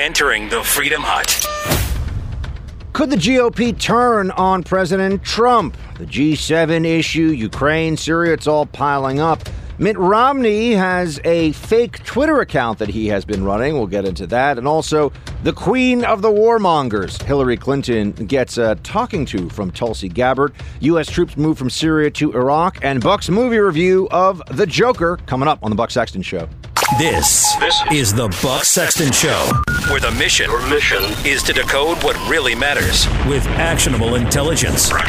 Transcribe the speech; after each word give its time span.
entering 0.00 0.48
the 0.48 0.62
Freedom 0.62 1.02
Hut. 1.04 1.28
Could 2.94 3.10
the 3.10 3.16
GOP 3.16 3.78
turn 3.78 4.30
on 4.30 4.62
President 4.62 5.22
Trump? 5.22 5.76
The 5.98 6.06
G7 6.06 6.86
issue, 6.86 7.26
Ukraine, 7.26 7.98
Syria, 7.98 8.32
it's 8.32 8.46
all 8.46 8.64
piling 8.64 9.20
up. 9.20 9.46
Mitt 9.76 9.98
Romney 9.98 10.72
has 10.72 11.20
a 11.24 11.52
fake 11.52 12.02
Twitter 12.04 12.40
account 12.40 12.78
that 12.78 12.88
he 12.88 13.08
has 13.08 13.26
been 13.26 13.44
running. 13.44 13.74
We'll 13.74 13.86
get 13.86 14.06
into 14.06 14.26
that. 14.28 14.56
And 14.56 14.66
also, 14.66 15.12
the 15.42 15.52
queen 15.52 16.02
of 16.04 16.22
the 16.22 16.30
warmongers, 16.30 17.22
Hillary 17.22 17.58
Clinton, 17.58 18.12
gets 18.12 18.56
a 18.56 18.76
talking 18.76 19.26
to 19.26 19.50
from 19.50 19.70
Tulsi 19.70 20.08
Gabbard. 20.08 20.54
U.S. 20.80 21.08
troops 21.08 21.36
move 21.36 21.58
from 21.58 21.68
Syria 21.68 22.10
to 22.12 22.32
Iraq. 22.32 22.82
And 22.82 23.02
Buck's 23.02 23.28
movie 23.28 23.58
review 23.58 24.08
of 24.10 24.42
The 24.48 24.66
Joker 24.66 25.18
coming 25.26 25.48
up 25.48 25.58
on 25.62 25.70
The 25.70 25.76
Buck 25.76 25.90
Sexton 25.90 26.22
Show. 26.22 26.48
This, 26.98 27.54
this 27.56 27.82
is 27.92 28.12
the 28.12 28.28
Buck 28.42 28.64
Sexton 28.64 29.12
Show, 29.12 29.50
where 29.90 30.00
the 30.00 30.10
mission, 30.10 30.50
Your 30.50 30.68
mission 30.68 31.02
is 31.24 31.42
to 31.44 31.52
decode 31.52 32.02
what 32.02 32.16
really 32.28 32.54
matters 32.54 33.06
with 33.28 33.46
actionable 33.46 34.16
intelligence. 34.16 34.90
One 34.90 35.00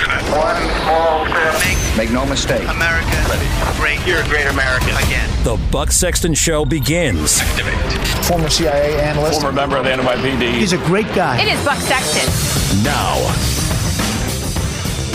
small 0.84 1.26
step. 1.26 1.54
Make, 1.66 1.98
make 1.98 2.12
no 2.12 2.26
mistake. 2.26 2.62
America 2.70 3.10
Ready. 3.28 3.48
great. 3.78 4.08
You're 4.08 4.22
a 4.22 4.28
great 4.28 4.46
American. 4.46 4.90
Again. 4.90 5.30
The 5.44 5.60
Buck 5.72 5.92
Sexton 5.92 6.34
Show 6.34 6.66
begins. 6.66 7.40
Activate. 7.42 8.26
Former 8.26 8.50
CIA 8.50 9.02
analyst. 9.02 9.42
Former 9.42 9.52
member 9.56 9.78
of 9.78 9.84
the 9.84 9.90
NYPD. 9.90 10.54
He's 10.54 10.74
a 10.74 10.78
great 10.78 11.08
guy. 11.14 11.42
It 11.42 11.52
is 11.52 11.66
Buck 11.66 11.80
Sexton. 11.80 12.84
Now. 12.84 13.18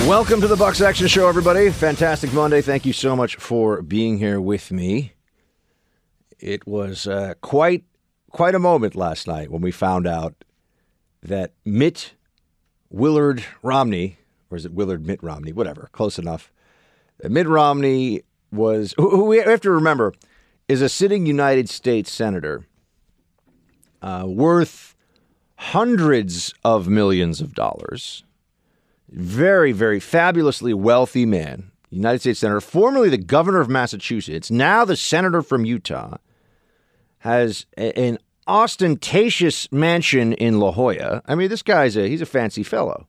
Welcome 0.07 0.41
to 0.41 0.49
the 0.49 0.57
Buck 0.57 0.75
Sexton 0.75 1.07
Show, 1.09 1.29
everybody. 1.29 1.71
Fantastic 1.71 2.33
Monday. 2.33 2.61
Thank 2.61 2.85
you 2.85 2.93
so 2.93 3.17
much 3.17 3.37
for 3.37 3.83
being 3.83 4.19
here 4.19 4.41
with 4.41 4.71
me. 4.73 5.13
It 6.47 6.65
was 6.65 7.09
uh, 7.09 7.35
quite 7.41 7.83
quite 8.31 8.55
a 8.55 8.61
moment 8.61 8.95
last 8.95 9.27
night 9.27 9.51
when 9.51 9.63
we 9.63 9.73
found 9.73 10.07
out 10.07 10.45
that 11.21 11.53
Mitt 11.65 12.13
Willard 12.89 13.45
Romney, 13.63 14.19
or 14.49 14.57
is 14.57 14.65
it 14.65 14.73
Willard 14.73 15.05
Mitt 15.05 15.21
Romney? 15.25 15.53
Whatever, 15.53 15.89
close 15.91 16.21
enough. 16.21 16.53
Mitt 17.25 17.49
Romney 17.49 18.23
was, 18.53 18.95
who 18.97 19.25
we 19.25 19.39
have 19.39 19.61
to 19.63 19.73
remember, 19.73 20.13
is 20.69 20.83
a 20.83 20.89
sitting 20.89 21.27
United 21.27 21.69
States 21.69 22.13
senator 22.13 22.65
uh, 24.01 24.23
worth 24.29 24.95
hundreds 25.57 26.55
of 26.63 26.87
millions 26.87 27.41
of 27.41 27.55
dollars. 27.55 28.23
Very, 29.09 29.73
very 29.73 29.99
fabulously 29.99 30.75
wealthy 30.75 31.27
man. 31.27 31.73
United 31.91 32.21
States 32.21 32.41
Senator, 32.41 32.61
formerly 32.61 33.09
the 33.09 33.17
governor 33.17 33.61
of 33.61 33.69
Massachusetts, 33.69 34.51
now 34.51 34.85
the 34.85 34.97
senator 34.97 35.41
from 35.43 35.65
Utah 35.65 36.19
has 37.27 37.67
an 37.77 38.19
ostentatious 38.47 39.71
mansion 39.73 40.33
in 40.35 40.61
La 40.61 40.71
Jolla. 40.71 41.23
I 41.27 41.35
mean, 41.35 41.49
this 41.49 41.63
guy's 41.63 41.97
a 41.97 42.09
he's 42.09 42.23
a 42.23 42.27
fancy 42.27 42.63
fellow. 42.63 43.09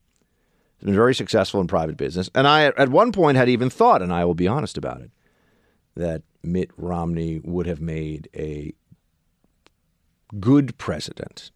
He's 0.80 0.86
been 0.86 0.96
very 0.96 1.14
successful 1.14 1.62
in 1.62 1.68
private 1.68 1.98
business, 1.98 2.28
and 2.34 2.48
I 2.48 2.66
at 2.66 2.90
one 2.90 3.12
point 3.12 3.38
had 3.38 3.48
even 3.48 3.70
thought, 3.70 4.02
and 4.02 4.12
I 4.12 4.26
will 4.26 4.34
be 4.34 4.48
honest 4.48 4.76
about 4.76 5.02
it, 5.02 5.12
that 5.96 6.24
Mitt 6.42 6.72
Romney 6.78 7.40
would 7.44 7.68
have 7.68 7.80
made 7.80 8.28
a 8.36 8.74
good 10.40 10.76
president. 10.80 11.52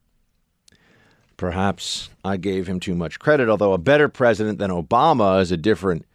Perhaps 1.37 2.11
I 2.23 2.37
gave 2.37 2.67
him 2.67 2.79
too 2.79 2.93
much 2.93 3.17
credit, 3.17 3.49
although 3.49 3.73
a 3.73 3.79
better 3.79 4.07
president 4.07 4.59
than 4.59 4.69
Obama 4.69 5.41
is 5.41 5.51
a 5.51 5.57
different 5.57 6.05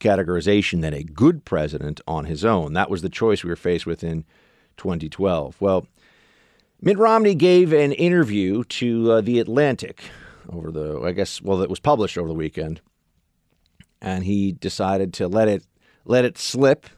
categorization 0.00 0.80
than 0.80 0.94
a 0.94 1.04
good 1.04 1.44
president 1.44 2.00
on 2.06 2.24
his 2.24 2.46
own. 2.46 2.72
That 2.72 2.88
was 2.88 3.02
the 3.02 3.10
choice 3.10 3.44
we 3.44 3.50
were 3.50 3.56
faced 3.56 3.84
with 3.84 4.02
in 4.02 4.24
2012. 4.76 5.56
Well, 5.60 5.86
Mitt 6.80 6.98
Romney 6.98 7.34
gave 7.34 7.72
an 7.72 7.92
interview 7.92 8.64
to 8.64 9.12
uh, 9.12 9.20
The 9.20 9.38
Atlantic 9.38 10.02
over 10.50 10.70
the, 10.70 11.00
I 11.00 11.12
guess, 11.12 11.40
well, 11.40 11.62
it 11.62 11.70
was 11.70 11.80
published 11.80 12.18
over 12.18 12.28
the 12.28 12.34
weekend. 12.34 12.80
And 14.00 14.24
he 14.24 14.52
decided 14.52 15.12
to 15.14 15.28
let 15.28 15.48
it 15.48 15.64
let 16.04 16.24
it 16.24 16.36
slip. 16.36 16.88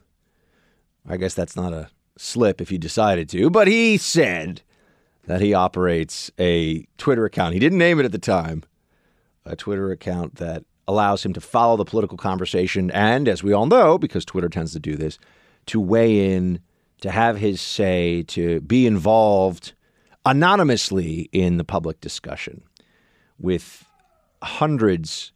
I 1.07 1.17
guess 1.17 1.35
that's 1.35 1.55
not 1.55 1.71
a 1.71 1.89
slip 2.17 2.59
if 2.61 2.69
he 2.69 2.79
decided 2.79 3.29
to, 3.29 3.51
but 3.51 3.67
he 3.67 3.97
said 3.97 4.63
that 5.27 5.41
he 5.41 5.53
operates 5.53 6.31
a 6.39 6.87
Twitter 6.97 7.25
account. 7.25 7.53
He 7.53 7.59
didn't 7.59 7.77
name 7.77 7.99
it 7.99 8.05
at 8.05 8.11
the 8.11 8.17
time. 8.17 8.63
A 9.45 9.55
Twitter 9.55 9.91
account 9.91 10.35
that 10.35 10.63
allows 10.87 11.23
him 11.23 11.33
to 11.33 11.41
follow 11.41 11.77
the 11.77 11.85
political 11.85 12.17
conversation 12.17 12.89
and, 12.91 13.27
as 13.27 13.43
we 13.43 13.53
all 13.53 13.65
know, 13.65 13.97
because 13.97 14.25
Twitter 14.25 14.49
tends 14.49 14.71
to 14.73 14.79
do 14.79 14.95
this, 14.95 15.19
to 15.67 15.79
weigh 15.79 16.33
in 16.33 16.59
to 17.01 17.11
have 17.11 17.37
his 17.37 17.61
say, 17.61 18.23
to 18.23 18.61
be 18.61 18.87
involved 18.87 19.73
anonymously 20.25 21.29
in 21.31 21.57
the 21.57 21.63
public 21.63 22.01
discussion 22.01 22.63
with 23.39 23.85
hundreds 24.41 25.31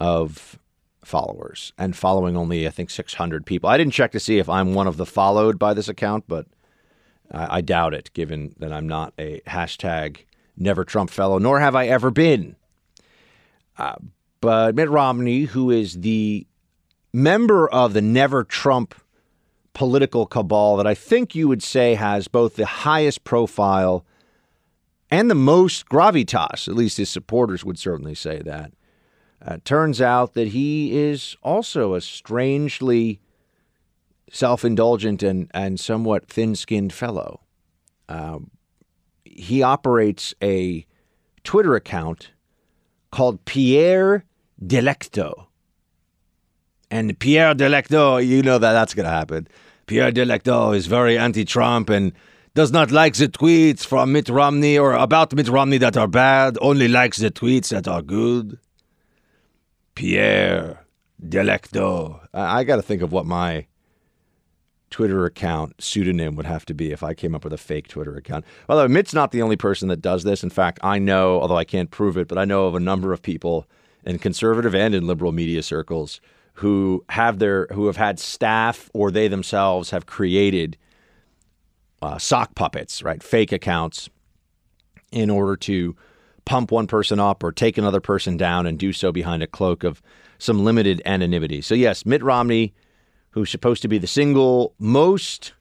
of 0.00 0.58
followers 1.04 1.72
and 1.78 1.96
following 1.96 2.36
only, 2.36 2.66
I 2.66 2.70
think, 2.70 2.90
600 2.90 3.46
people. 3.46 3.68
I 3.68 3.76
didn't 3.76 3.94
check 3.94 4.12
to 4.12 4.20
see 4.20 4.38
if 4.38 4.48
I'm 4.48 4.74
one 4.74 4.86
of 4.86 4.96
the 4.96 5.06
followed 5.06 5.58
by 5.58 5.74
this 5.74 5.88
account, 5.88 6.24
but 6.28 6.46
I, 7.32 7.58
I 7.58 7.60
doubt 7.62 7.94
it, 7.94 8.12
given 8.12 8.54
that 8.58 8.72
I'm 8.72 8.86
not 8.86 9.14
a 9.18 9.40
hashtag 9.46 10.18
never 10.56 10.84
Trump 10.84 11.10
fellow, 11.10 11.38
nor 11.38 11.60
have 11.60 11.74
I 11.74 11.86
ever 11.86 12.10
been. 12.10 12.56
Uh, 13.76 13.96
but 14.40 14.74
Mitt 14.74 14.90
Romney, 14.90 15.42
who 15.44 15.70
is 15.70 16.00
the 16.00 16.46
member 17.12 17.68
of 17.68 17.92
the 17.92 18.02
Never 18.02 18.44
Trump 18.44 18.94
political 19.78 20.26
cabal 20.26 20.76
that 20.76 20.88
I 20.88 20.94
think 20.94 21.36
you 21.36 21.46
would 21.46 21.62
say 21.62 21.94
has 21.94 22.26
both 22.26 22.56
the 22.56 22.66
highest 22.66 23.22
profile 23.22 24.04
and 25.08 25.30
the 25.30 25.36
most 25.36 25.88
gravitas. 25.88 26.66
At 26.66 26.74
least 26.74 26.96
his 26.96 27.08
supporters 27.08 27.64
would 27.64 27.78
certainly 27.78 28.16
say 28.16 28.42
that. 28.42 28.72
Uh, 29.40 29.58
turns 29.64 30.00
out 30.00 30.34
that 30.34 30.48
he 30.48 30.98
is 30.98 31.36
also 31.44 31.94
a 31.94 32.00
strangely 32.00 33.20
self 34.32 34.64
indulgent 34.64 35.22
and, 35.22 35.48
and 35.54 35.78
somewhat 35.78 36.26
thin 36.26 36.56
skinned 36.56 36.92
fellow. 36.92 37.42
Uh, 38.08 38.40
he 39.24 39.62
operates 39.62 40.34
a 40.42 40.84
Twitter 41.44 41.76
account 41.76 42.32
called 43.12 43.44
Pierre 43.44 44.24
Delecto. 44.60 45.46
And 46.90 47.16
Pierre 47.20 47.54
Delecto, 47.54 48.26
you 48.26 48.42
know 48.42 48.58
that 48.58 48.72
that's 48.72 48.94
going 48.94 49.04
to 49.04 49.10
happen. 49.10 49.46
Pierre 49.88 50.12
Delecto 50.12 50.76
is 50.76 50.86
very 50.86 51.16
anti 51.16 51.46
Trump 51.46 51.88
and 51.88 52.12
does 52.54 52.70
not 52.70 52.90
like 52.90 53.14
the 53.14 53.26
tweets 53.26 53.86
from 53.86 54.12
Mitt 54.12 54.28
Romney 54.28 54.78
or 54.78 54.92
about 54.92 55.34
Mitt 55.34 55.48
Romney 55.48 55.78
that 55.78 55.96
are 55.96 56.06
bad, 56.06 56.58
only 56.60 56.88
likes 56.88 57.16
the 57.16 57.30
tweets 57.30 57.70
that 57.70 57.88
are 57.88 58.02
good. 58.02 58.58
Pierre 59.94 60.84
Delecto. 61.26 62.20
I, 62.34 62.58
I 62.58 62.64
got 62.64 62.76
to 62.76 62.82
think 62.82 63.00
of 63.00 63.12
what 63.12 63.24
my 63.24 63.66
Twitter 64.90 65.24
account 65.24 65.82
pseudonym 65.82 66.36
would 66.36 66.46
have 66.46 66.66
to 66.66 66.74
be 66.74 66.92
if 66.92 67.02
I 67.02 67.14
came 67.14 67.34
up 67.34 67.42
with 67.42 67.54
a 67.54 67.58
fake 67.58 67.88
Twitter 67.88 68.14
account. 68.14 68.44
Although 68.68 68.88
Mitt's 68.88 69.14
not 69.14 69.30
the 69.30 69.40
only 69.40 69.56
person 69.56 69.88
that 69.88 70.02
does 70.02 70.22
this. 70.22 70.42
In 70.42 70.50
fact, 70.50 70.78
I 70.82 70.98
know, 70.98 71.40
although 71.40 71.56
I 71.56 71.64
can't 71.64 71.90
prove 71.90 72.18
it, 72.18 72.28
but 72.28 72.36
I 72.36 72.44
know 72.44 72.66
of 72.66 72.74
a 72.74 72.80
number 72.80 73.14
of 73.14 73.22
people 73.22 73.66
in 74.04 74.18
conservative 74.18 74.74
and 74.74 74.94
in 74.94 75.06
liberal 75.06 75.32
media 75.32 75.62
circles 75.62 76.20
who 76.58 77.04
have 77.08 77.38
their 77.38 77.68
who 77.72 77.86
have 77.86 77.96
had 77.96 78.18
staff 78.18 78.90
or 78.92 79.12
they 79.12 79.28
themselves 79.28 79.90
have 79.90 80.06
created 80.06 80.76
uh, 82.02 82.18
sock 82.18 82.56
puppets, 82.56 83.00
right, 83.00 83.22
fake 83.22 83.52
accounts, 83.52 84.08
in 85.12 85.30
order 85.30 85.56
to 85.56 85.94
pump 86.46 86.72
one 86.72 86.88
person 86.88 87.20
up 87.20 87.44
or 87.44 87.52
take 87.52 87.78
another 87.78 88.00
person 88.00 88.36
down 88.36 88.66
and 88.66 88.76
do 88.76 88.92
so 88.92 89.12
behind 89.12 89.40
a 89.40 89.46
cloak 89.46 89.84
of 89.84 90.02
some 90.38 90.64
limited 90.64 91.00
anonymity. 91.04 91.60
So 91.60 91.76
yes, 91.76 92.04
Mitt 92.04 92.24
Romney, 92.24 92.74
who's 93.30 93.50
supposed 93.50 93.82
to 93.82 93.88
be 93.88 93.98
the 93.98 94.08
single 94.08 94.74
most 94.80 95.52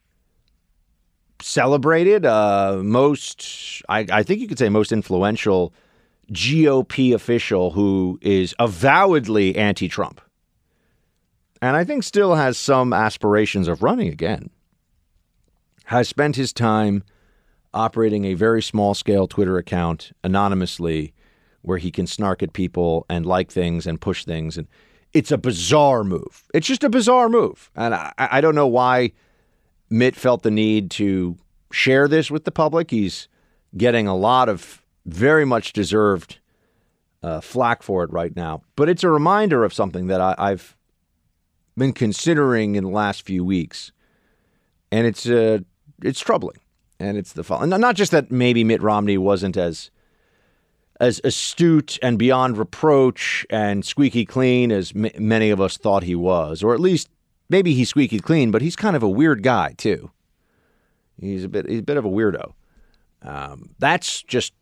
celebrated, 1.44 2.26
uh, 2.26 2.80
most 2.82 3.84
I, 3.88 4.08
I 4.12 4.24
think 4.24 4.42
you 4.42 4.48
could 4.48 4.58
say 4.58 4.70
most 4.70 4.92
influential 4.92 5.76
GOP 6.32 7.14
official 7.14 7.70
who 7.70 8.18
is 8.24 8.56
avowedly 8.58 9.56
anti-Trump 9.56 10.22
and 11.62 11.76
I 11.76 11.84
think 11.84 12.04
still 12.04 12.36
has 12.36 12.58
some 12.58 12.94
aspirations 12.94 13.68
of 13.68 13.84
running 13.84 14.08
again, 14.08 14.50
has 15.86 16.08
spent 16.08 16.36
his 16.36 16.54
time 16.54 17.04
operating 17.74 18.26
a 18.26 18.34
very 18.34 18.62
small 18.62 18.94
scale 18.94 19.28
Twitter 19.28 19.58
account 19.58 20.12
anonymously 20.24 21.14
where 21.62 21.78
he 21.78 21.92
can 21.92 22.08
snark 22.08 22.42
at 22.42 22.54
people 22.54 23.06
and 23.10 23.26
like 23.26 23.52
things 23.52 23.86
and 23.86 24.00
push 24.00 24.24
things. 24.24 24.58
And 24.58 24.68
it's 25.14 25.32
a 25.32 25.38
bizarre 25.38 26.04
move. 26.04 26.44
It's 26.54 26.68
just 26.68 26.84
a 26.84 26.90
bizarre 26.90 27.30
move. 27.30 27.72
And 27.76 27.94
I, 27.94 28.14
I 28.18 28.42
don't 28.42 28.56
know 28.56 28.68
why 28.68 29.12
Mitt 29.90 30.16
felt 30.16 30.44
the 30.44 30.52
need 30.52 30.92
to 30.92 31.38
share 31.72 32.08
this 32.08 32.32
with 32.32 32.46
the 32.46 32.52
public. 32.52 32.92
He's 32.92 33.28
getting 33.76 34.08
a 34.08 34.16
lot 34.16 34.50
of 34.50 34.82
very 35.06 35.46
much 35.46 35.74
deserved 35.74 36.40
uh, 37.24 37.42
flack 37.42 37.84
for 37.84 38.04
it 38.04 38.12
right 38.12 38.36
now. 38.36 38.62
But 38.76 38.90
it's 38.90 39.04
a 39.04 39.10
reminder 39.10 39.64
of 39.64 39.74
something 39.74 40.08
that 40.08 40.22
I, 40.22 40.36
I've 40.38 40.77
been 41.78 41.94
considering 41.94 42.76
in 42.76 42.84
the 42.84 42.90
last 42.90 43.22
few 43.24 43.46
weeks, 43.46 43.92
and 44.92 45.06
it's 45.06 45.28
uh, 45.28 45.60
it's 46.02 46.20
troubling. 46.20 46.58
and 47.00 47.18
it's 47.18 47.34
the 47.34 47.44
following. 47.44 47.70
Not 47.70 47.96
just 47.96 48.12
that 48.12 48.32
maybe 48.32 48.64
Mitt 48.64 48.82
Romney 48.82 49.18
wasn't 49.18 49.58
as 49.58 49.92
as 51.00 51.22
astute 51.24 52.00
and 52.02 52.18
beyond 52.18 52.58
reproach 52.58 53.46
and 53.52 53.86
squeaky 53.86 54.26
clean 54.26 54.72
as 54.72 54.92
m- 54.96 55.12
many 55.20 55.52
of 55.52 55.62
us 55.62 55.78
thought 55.78 56.02
he 56.04 56.16
was, 56.16 56.64
or 56.64 56.74
at 56.74 56.80
least 56.80 57.08
maybe 57.50 57.74
he's 57.76 57.90
squeaky 57.90 58.20
clean, 58.20 58.50
but 58.50 58.64
he's 58.64 58.76
kind 58.76 58.96
of 58.96 59.04
a 59.04 59.10
weird 59.10 59.44
guy 59.44 59.74
too. 59.78 60.10
He's 61.20 61.44
a 61.44 61.50
bit 61.50 61.70
he's 61.70 61.80
a 61.80 61.84
bit 61.84 61.98
of 61.98 62.06
a 62.06 62.10
weirdo. 62.10 62.54
Um, 63.22 63.72
that's 63.80 64.24
just 64.24 64.54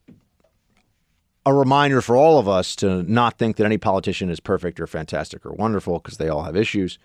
a 1.46 1.54
reminder 1.54 2.02
for 2.02 2.16
all 2.16 2.40
of 2.40 2.48
us 2.48 2.76
to 2.78 3.04
not 3.04 3.38
think 3.38 3.58
that 3.58 3.66
any 3.66 3.78
politician 3.78 4.30
is 4.30 4.40
perfect 4.40 4.80
or 4.80 4.88
fantastic 4.88 5.46
or 5.46 5.54
wonderful 5.54 6.00
because 6.00 6.18
they 6.18 6.30
all 6.30 6.44
have 6.44 6.56
issues. 6.56 6.98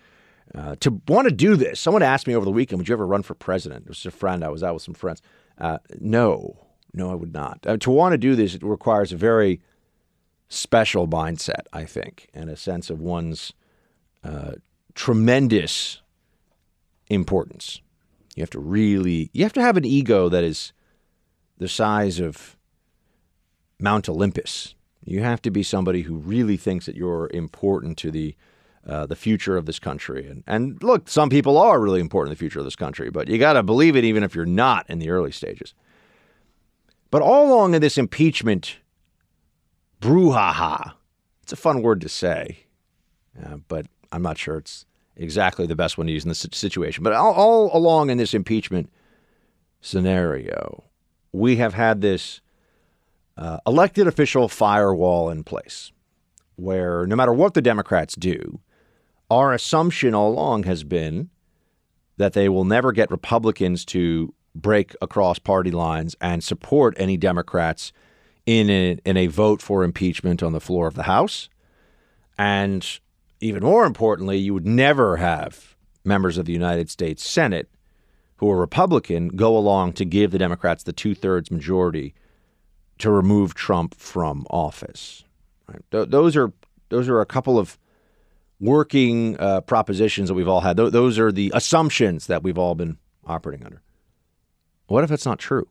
Uh, 0.53 0.75
to 0.79 1.01
want 1.07 1.27
to 1.27 1.33
do 1.33 1.55
this, 1.55 1.79
someone 1.79 2.03
asked 2.03 2.27
me 2.27 2.35
over 2.35 2.43
the 2.43 2.51
weekend, 2.51 2.79
"Would 2.79 2.89
you 2.89 2.93
ever 2.93 3.07
run 3.07 3.21
for 3.21 3.35
president?" 3.35 3.83
It 3.83 3.89
was 3.89 4.05
a 4.05 4.11
friend. 4.11 4.43
I 4.43 4.49
was 4.49 4.63
out 4.63 4.73
with 4.73 4.83
some 4.83 4.95
friends. 4.95 5.21
Uh, 5.57 5.77
no, 5.99 6.57
no, 6.93 7.11
I 7.11 7.15
would 7.15 7.33
not. 7.33 7.59
Uh, 7.65 7.77
to 7.77 7.91
want 7.91 8.13
to 8.13 8.17
do 8.17 8.35
this, 8.35 8.55
it 8.55 8.63
requires 8.63 9.13
a 9.13 9.17
very 9.17 9.61
special 10.49 11.07
mindset, 11.07 11.63
I 11.71 11.85
think, 11.85 12.27
and 12.33 12.49
a 12.49 12.57
sense 12.57 12.89
of 12.89 12.99
one's 12.99 13.53
uh, 14.23 14.53
tremendous 14.95 16.01
importance. 17.09 17.81
You 18.35 18.41
have 18.41 18.49
to 18.51 18.59
really, 18.59 19.29
you 19.33 19.43
have 19.43 19.53
to 19.53 19.61
have 19.61 19.77
an 19.77 19.85
ego 19.85 20.27
that 20.27 20.43
is 20.43 20.73
the 21.57 21.69
size 21.69 22.19
of 22.19 22.57
Mount 23.81 24.07
Olympus. 24.09 24.75
You 25.03 25.21
have 25.23 25.41
to 25.43 25.51
be 25.51 25.63
somebody 25.63 26.03
who 26.03 26.15
really 26.15 26.57
thinks 26.57 26.85
that 26.85 26.95
you're 26.95 27.29
important 27.33 27.97
to 27.99 28.11
the 28.11 28.35
uh, 28.87 29.05
the 29.05 29.15
future 29.15 29.57
of 29.57 29.65
this 29.67 29.79
country. 29.79 30.27
And 30.27 30.43
and 30.47 30.81
look, 30.81 31.07
some 31.07 31.29
people 31.29 31.57
are 31.57 31.79
really 31.79 31.99
important 31.99 32.31
in 32.31 32.35
the 32.35 32.39
future 32.39 32.59
of 32.59 32.65
this 32.65 32.75
country, 32.75 33.09
but 33.09 33.27
you 33.27 33.37
got 33.37 33.53
to 33.53 33.63
believe 33.63 33.95
it 33.95 34.03
even 34.03 34.23
if 34.23 34.35
you're 34.35 34.45
not 34.45 34.89
in 34.89 34.99
the 34.99 35.09
early 35.09 35.31
stages. 35.31 35.73
But 37.11 37.21
all 37.21 37.47
along 37.47 37.75
in 37.75 37.81
this 37.81 37.97
impeachment 37.97 38.77
brouhaha, 39.99 40.93
it's 41.43 41.51
a 41.51 41.57
fun 41.57 41.81
word 41.81 42.01
to 42.01 42.09
say, 42.09 42.65
uh, 43.43 43.57
but 43.67 43.85
I'm 44.11 44.21
not 44.21 44.37
sure 44.37 44.57
it's 44.57 44.85
exactly 45.15 45.67
the 45.67 45.75
best 45.75 45.97
one 45.97 46.07
to 46.07 46.13
use 46.13 46.23
in 46.23 46.29
this 46.29 46.47
situation. 46.51 47.03
But 47.03 47.13
all, 47.13 47.33
all 47.33 47.77
along 47.77 48.09
in 48.09 48.17
this 48.17 48.33
impeachment 48.33 48.89
scenario, 49.81 50.85
we 51.31 51.57
have 51.57 51.73
had 51.73 52.01
this 52.01 52.41
uh, 53.41 53.57
elected 53.65 54.05
official 54.05 54.47
firewall 54.47 55.29
in 55.29 55.43
place 55.43 55.91
where 56.57 57.07
no 57.07 57.15
matter 57.15 57.33
what 57.33 57.55
the 57.55 57.61
Democrats 57.61 58.15
do, 58.15 58.59
our 59.31 59.51
assumption 59.51 60.13
all 60.13 60.31
along 60.31 60.63
has 60.63 60.83
been 60.83 61.29
that 62.17 62.33
they 62.33 62.47
will 62.47 62.65
never 62.65 62.91
get 62.91 63.09
Republicans 63.09 63.83
to 63.83 64.31
break 64.53 64.95
across 65.01 65.39
party 65.39 65.71
lines 65.71 66.15
and 66.21 66.43
support 66.43 66.93
any 66.97 67.17
Democrats 67.17 67.91
in 68.45 68.69
a, 68.69 68.99
in 69.05 69.17
a 69.17 69.25
vote 69.25 69.59
for 69.59 69.83
impeachment 69.83 70.43
on 70.43 70.53
the 70.53 70.59
floor 70.59 70.85
of 70.85 70.93
the 70.93 71.03
House. 71.03 71.49
And 72.37 72.87
even 73.39 73.63
more 73.63 73.85
importantly, 73.85 74.37
you 74.37 74.53
would 74.53 74.67
never 74.67 75.17
have 75.17 75.75
members 76.03 76.37
of 76.37 76.45
the 76.45 76.53
United 76.53 76.91
States 76.91 77.27
Senate 77.27 77.71
who 78.35 78.51
are 78.51 78.57
Republican 78.57 79.29
go 79.29 79.57
along 79.57 79.93
to 79.93 80.05
give 80.05 80.29
the 80.29 80.37
Democrats 80.37 80.83
the 80.83 80.93
two 80.93 81.15
thirds 81.15 81.49
majority 81.49 82.13
to 83.01 83.11
remove 83.11 83.53
Trump 83.55 83.95
from 83.95 84.45
office. 84.49 85.23
Right? 85.67 85.83
Th- 85.91 86.09
those 86.09 86.37
are 86.37 86.53
those 86.89 87.09
are 87.09 87.19
a 87.19 87.25
couple 87.25 87.57
of 87.57 87.77
working 88.59 89.39
uh, 89.39 89.61
propositions 89.61 90.29
that 90.29 90.35
we've 90.35 90.47
all 90.47 90.61
had. 90.61 90.77
Th- 90.77 90.91
those 90.91 91.17
are 91.17 91.31
the 91.31 91.51
assumptions 91.55 92.27
that 92.27 92.43
we've 92.43 92.57
all 92.57 92.75
been 92.75 92.97
operating 93.25 93.65
under. 93.65 93.81
What 94.87 95.03
if 95.03 95.11
it's 95.11 95.25
not 95.25 95.39
true? 95.39 95.67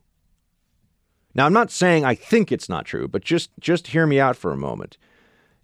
Now, 1.33 1.45
I'm 1.45 1.53
not 1.53 1.71
saying 1.71 2.03
I 2.03 2.15
think 2.15 2.51
it's 2.51 2.67
not 2.67 2.85
true, 2.85 3.07
but 3.07 3.23
just 3.23 3.49
just 3.59 3.87
hear 3.87 4.05
me 4.05 4.19
out 4.19 4.35
for 4.35 4.51
a 4.51 4.57
moment. 4.57 4.97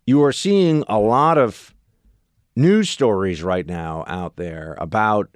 You 0.05 0.23
are 0.23 0.31
seeing 0.31 0.85
a 0.87 0.99
lot 0.99 1.37
of 1.37 1.73
news 2.55 2.89
stories 2.89 3.43
right 3.43 3.67
now 3.67 4.05
out 4.07 4.37
there 4.37 4.77
about 4.79 5.35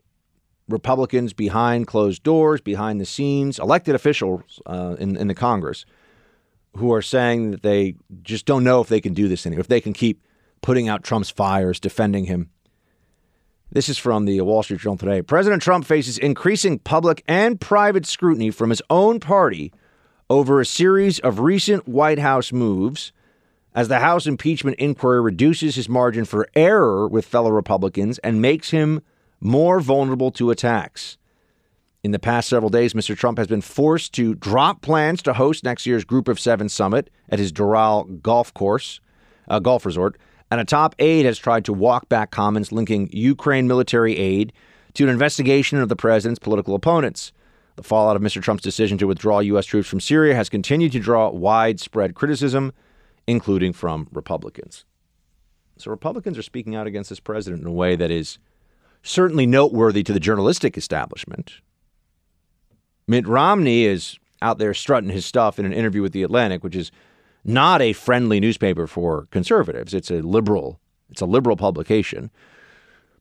Republicans 0.69 1.33
behind 1.33 1.88
closed 1.88 2.24
doors, 2.24 2.62
behind 2.62 3.01
the 3.01 3.06
scenes, 3.06 3.60
elected 3.60 3.95
officials 3.95 4.62
uh, 4.66 4.95
in, 4.98 5.18
in 5.18 5.28
the 5.28 5.36
Congress 5.36 5.86
who 6.77 6.94
are 6.94 7.01
saying 7.01 7.51
that 7.51 7.63
they 7.63 7.95
just 8.23 8.45
don't 8.45 8.63
know 8.63 8.81
if 8.81 8.88
they 8.88 9.01
can 9.01 9.13
do 9.13 9.27
this 9.27 9.45
anymore, 9.45 9.62
if 9.62 9.68
they 9.68 9.81
can 9.81 9.94
keep 9.94 10.25
putting 10.62 10.88
out 10.88 11.03
Trump's 11.03 11.29
fires, 11.29 11.79
defending 11.79 12.25
him. 12.25 12.50
This 13.71 13.88
is 13.88 13.97
from 13.97 14.25
the 14.25 14.41
Wall 14.41 14.63
Street 14.63 14.81
Journal 14.81 14.97
today. 14.97 15.21
President 15.21 15.62
Trump 15.62 15.85
faces 15.85 16.18
increasing 16.18 16.79
public 16.79 17.23
and 17.27 17.59
private 17.59 18.06
scrutiny 18.06 18.51
from 18.51 18.69
his 18.69 18.81
own 18.89 19.19
party 19.19 19.71
over 20.29 20.59
a 20.59 20.65
series 20.65 21.19
of 21.19 21.39
recent 21.39 21.88
White 21.88 22.19
House 22.19 22.51
moves 22.51 23.13
as 23.73 23.88
the 23.88 24.00
House 24.00 24.27
impeachment 24.27 24.77
inquiry 24.77 25.21
reduces 25.21 25.75
his 25.75 25.88
margin 25.88 26.25
for 26.25 26.50
error 26.56 27.07
with 27.07 27.25
fellow 27.25 27.50
Republicans 27.50 28.18
and 28.19 28.41
makes 28.41 28.71
him 28.71 29.01
more 29.39 29.79
vulnerable 29.79 30.31
to 30.31 30.51
attacks. 30.51 31.18
In 32.03 32.09
the 32.09 32.19
past 32.19 32.50
several 32.50 32.71
days, 32.71 32.94
Mr. 32.94 33.15
Trump 33.15 33.38
has 33.38 33.45
been 33.45 33.62
forced 33.62 34.12
to 34.13 34.33
drop 34.33 34.81
plans 34.81 35.21
to 35.21 35.33
host 35.33 35.63
next 35.63 35.86
year's 35.86 36.03
Group 36.03 36.27
of 36.27 36.39
Seven 36.39 36.68
summit 36.68 37.12
at 37.30 37.38
his 37.38 37.53
Doral 37.53 38.19
golf 38.24 38.51
course, 38.56 39.00
uh, 39.48 39.59
golf 39.59 39.86
resort, 39.86 40.18
and 40.50 40.59
a 40.59 40.65
top 40.65 40.95
aide 40.98 41.27
has 41.27 41.38
tried 41.38 41.63
to 41.65 41.74
walk 41.74 42.09
back 42.09 42.31
comments 42.31 42.71
linking 42.71 43.07
Ukraine 43.13 43.68
military 43.68 44.18
aid 44.18 44.51
to 44.95 45.03
an 45.03 45.12
investigation 45.12 45.77
of 45.77 45.89
the 45.89 45.95
president's 45.95 46.39
political 46.39 46.74
opponents. 46.74 47.33
The 47.75 47.83
fallout 47.83 48.15
of 48.15 48.24
Mr. 48.24 48.42
Trump's 48.42 48.63
decision 48.63 48.97
to 48.97 49.06
withdraw 49.06 49.39
U.S. 49.39 49.68
troops 49.68 49.88
from 49.88 50.00
Syria 50.00 50.33
has 50.33 50.50
continued 50.50 50.94
to 50.94 51.00
draw 51.00 51.30
widespread 51.30 52.15
criticism, 52.15 52.74
including 53.27 53.74
from 53.74 54.07
Republicans. 54.12 54.86
So, 55.77 55.92
Republicans 55.92 56.38
are 56.39 56.44
speaking 56.44 56.75
out 56.75 56.88
against 56.88 57.12
this 57.12 57.19
president 57.19 57.62
in 57.62 57.68
a 57.68 57.71
way 57.71 57.95
that 57.95 58.09
is 58.09 58.39
certainly 59.04 59.45
noteworthy 59.45 60.01
to 60.04 60.13
the 60.13 60.19
journalistic 60.19 60.77
establishment. 60.77 61.62
Mitt 63.12 63.28
Romney 63.28 63.84
is 63.84 64.18
out 64.42 64.58
there 64.58 64.74
strutting 64.74 65.10
his 65.10 65.25
stuff 65.25 65.60
in 65.60 65.66
an 65.66 65.74
interview 65.74 66.02
with 66.02 66.13
The 66.13 66.24
Atlantic, 66.24 66.63
which 66.63 66.78
is 66.78 66.94
not 67.44 67.81
a 67.81 67.92
friendly 67.92 68.40
newspaper 68.40 68.88
for 68.88 69.28
conservatives. 69.31 69.94
It's 69.94 70.10
a 70.10 70.22
liberal. 70.22 70.80
It's 71.10 71.19
a 71.19 71.25
liberal 71.25 71.58
publication. 71.58 72.31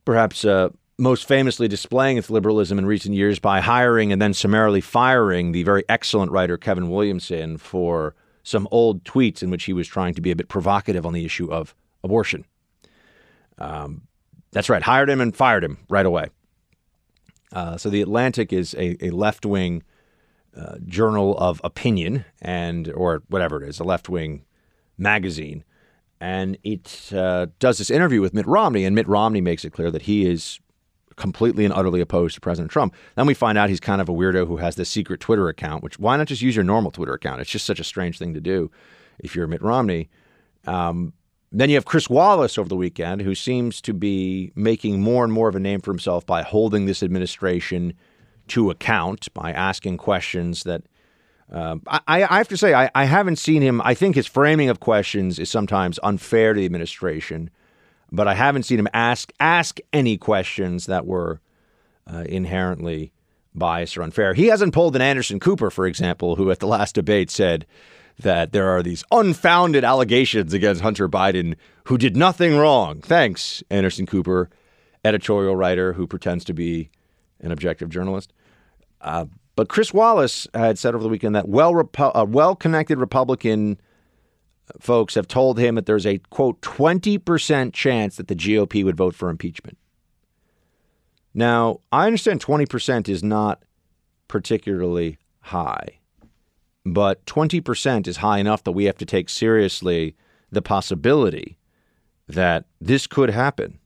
Perhaps 0.04 0.44
uh, 0.44 0.68
most 0.96 1.26
famously 1.26 1.66
displaying 1.66 2.18
its 2.18 2.30
liberalism 2.30 2.78
in 2.78 2.86
recent 2.86 3.16
years 3.16 3.40
by 3.40 3.60
hiring 3.60 4.12
and 4.12 4.22
then 4.22 4.32
summarily 4.32 4.80
firing 4.80 5.50
the 5.50 5.64
very 5.64 5.82
excellent 5.88 6.30
writer 6.30 6.56
Kevin 6.56 6.88
Williamson 6.88 7.58
for 7.58 8.14
some 8.44 8.68
old 8.70 9.02
tweets 9.02 9.42
in 9.42 9.50
which 9.50 9.64
he 9.64 9.72
was 9.72 9.88
trying 9.88 10.14
to 10.14 10.20
be 10.20 10.30
a 10.30 10.36
bit 10.36 10.46
provocative 10.46 11.04
on 11.04 11.14
the 11.14 11.24
issue 11.24 11.50
of 11.50 11.74
abortion. 12.04 12.44
Um, 13.58 14.02
that's 14.52 14.68
right, 14.68 14.82
hired 14.82 15.10
him 15.10 15.20
and 15.20 15.34
fired 15.34 15.64
him 15.64 15.78
right 15.88 16.06
away. 16.06 16.28
Uh, 17.52 17.76
so 17.76 17.90
the 17.90 18.00
Atlantic 18.00 18.52
is 18.52 18.74
a, 18.74 18.96
a 19.04 19.10
left 19.10 19.44
wing 19.44 19.82
uh, 20.56 20.76
journal 20.86 21.36
of 21.38 21.60
opinion 21.64 22.24
and 22.42 22.90
or 22.92 23.22
whatever 23.28 23.62
it 23.62 23.68
is, 23.68 23.80
a 23.80 23.84
left 23.84 24.08
wing 24.08 24.44
magazine, 24.98 25.64
and 26.20 26.58
it 26.62 27.12
uh, 27.14 27.46
does 27.58 27.78
this 27.78 27.90
interview 27.90 28.20
with 28.20 28.34
Mitt 28.34 28.46
Romney, 28.46 28.84
and 28.84 28.94
Mitt 28.94 29.08
Romney 29.08 29.40
makes 29.40 29.64
it 29.64 29.72
clear 29.72 29.90
that 29.90 30.02
he 30.02 30.26
is 30.26 30.60
completely 31.16 31.64
and 31.64 31.74
utterly 31.74 32.00
opposed 32.00 32.34
to 32.34 32.40
President 32.40 32.70
Trump. 32.70 32.94
Then 33.14 33.26
we 33.26 33.34
find 33.34 33.58
out 33.58 33.68
he's 33.68 33.80
kind 33.80 34.00
of 34.00 34.08
a 34.08 34.12
weirdo 34.12 34.46
who 34.46 34.56
has 34.56 34.76
this 34.76 34.88
secret 34.88 35.20
Twitter 35.20 35.48
account. 35.48 35.82
Which 35.82 35.98
why 35.98 36.16
not 36.16 36.26
just 36.26 36.42
use 36.42 36.56
your 36.56 36.64
normal 36.64 36.90
Twitter 36.90 37.14
account? 37.14 37.40
It's 37.40 37.50
just 37.50 37.66
such 37.66 37.80
a 37.80 37.84
strange 37.84 38.18
thing 38.18 38.34
to 38.34 38.40
do 38.40 38.70
if 39.18 39.36
you're 39.36 39.46
Mitt 39.46 39.62
Romney. 39.62 40.08
Um, 40.66 41.12
then 41.52 41.68
you 41.68 41.76
have 41.76 41.84
Chris 41.84 42.08
Wallace 42.08 42.58
over 42.58 42.68
the 42.68 42.76
weekend, 42.76 43.22
who 43.22 43.34
seems 43.34 43.80
to 43.82 43.92
be 43.92 44.52
making 44.54 45.00
more 45.00 45.24
and 45.24 45.32
more 45.32 45.48
of 45.48 45.56
a 45.56 45.60
name 45.60 45.80
for 45.80 45.90
himself 45.90 46.24
by 46.24 46.42
holding 46.42 46.86
this 46.86 47.02
administration 47.02 47.94
to 48.50 48.70
account, 48.70 49.32
by 49.34 49.52
asking 49.52 49.96
questions 49.96 50.62
that 50.64 50.82
um, 51.50 51.82
I, 51.86 52.00
I, 52.06 52.38
have 52.38 52.48
to 52.48 52.56
say, 52.56 52.74
I, 52.74 52.90
I, 52.94 53.06
haven't 53.06 53.36
seen 53.36 53.60
him. 53.60 53.80
I 53.82 53.94
think 53.94 54.14
his 54.14 54.28
framing 54.28 54.68
of 54.68 54.78
questions 54.78 55.40
is 55.40 55.50
sometimes 55.50 55.98
unfair 56.04 56.54
to 56.54 56.60
the 56.60 56.64
administration, 56.64 57.50
but 58.12 58.28
I 58.28 58.34
haven't 58.34 58.62
seen 58.62 58.78
him 58.78 58.86
ask 58.94 59.32
ask 59.40 59.78
any 59.92 60.16
questions 60.16 60.86
that 60.86 61.06
were 61.06 61.40
uh, 62.06 62.24
inherently 62.28 63.12
biased 63.52 63.96
or 63.96 64.02
unfair. 64.02 64.34
He 64.34 64.46
hasn't 64.46 64.74
pulled 64.74 64.94
an 64.94 65.02
Anderson 65.02 65.40
Cooper, 65.40 65.70
for 65.70 65.86
example, 65.86 66.36
who 66.36 66.52
at 66.52 66.60
the 66.60 66.68
last 66.68 66.94
debate 66.94 67.30
said 67.30 67.66
that 68.20 68.52
there 68.52 68.68
are 68.68 68.82
these 68.82 69.02
unfounded 69.10 69.84
allegations 69.84 70.52
against 70.52 70.82
Hunter 70.82 71.08
Biden 71.08 71.56
who 71.84 71.98
did 71.98 72.16
nothing 72.16 72.56
wrong. 72.56 73.00
Thanks, 73.00 73.62
Anderson 73.70 74.06
Cooper, 74.06 74.50
editorial 75.04 75.56
writer 75.56 75.94
who 75.94 76.06
pretends 76.06 76.44
to 76.44 76.54
be 76.54 76.90
an 77.40 77.50
objective 77.50 77.88
journalist. 77.88 78.32
Uh, 79.00 79.26
but 79.56 79.68
Chris 79.68 79.92
Wallace 79.92 80.46
had 80.54 80.78
said 80.78 80.94
over 80.94 81.02
the 81.02 81.08
weekend 81.08 81.34
that 81.34 81.48
well 81.48 81.72
Repu- 81.72 82.12
uh, 82.14 82.24
well 82.24 82.54
connected 82.54 82.98
Republican 82.98 83.80
folks 84.78 85.14
have 85.14 85.26
told 85.26 85.58
him 85.58 85.74
that 85.74 85.86
there's 85.86 86.06
a 86.06 86.18
quote 86.30 86.60
20% 86.60 87.72
chance 87.72 88.16
that 88.16 88.28
the 88.28 88.36
GOP 88.36 88.84
would 88.84 88.96
vote 88.96 89.14
for 89.14 89.28
impeachment. 89.28 89.76
Now, 91.34 91.80
I 91.92 92.06
understand 92.06 92.44
20% 92.44 93.08
is 93.08 93.22
not 93.22 93.62
particularly 94.28 95.18
high, 95.40 96.00
but 96.84 97.24
20% 97.26 98.06
is 98.06 98.18
high 98.18 98.38
enough 98.38 98.64
that 98.64 98.72
we 98.72 98.84
have 98.84 98.98
to 98.98 99.06
take 99.06 99.28
seriously 99.28 100.16
the 100.50 100.62
possibility 100.62 101.56
that 102.28 102.64
this 102.80 103.06
could 103.06 103.30
happen. 103.30 103.78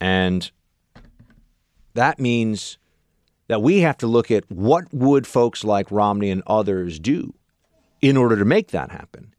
And 0.00 0.50
that 1.94 2.18
means 2.18 2.78
that 3.48 3.62
we 3.62 3.80
have 3.80 3.98
to 3.98 4.06
look 4.06 4.30
at 4.30 4.50
what 4.50 4.92
would 4.92 5.26
folks 5.26 5.64
like 5.64 5.90
Romney 5.90 6.30
and 6.30 6.42
others 6.46 6.98
do 6.98 7.34
in 8.00 8.16
order 8.16 8.36
to 8.36 8.44
make 8.44 8.68
that 8.68 8.90
happen. 8.90 9.34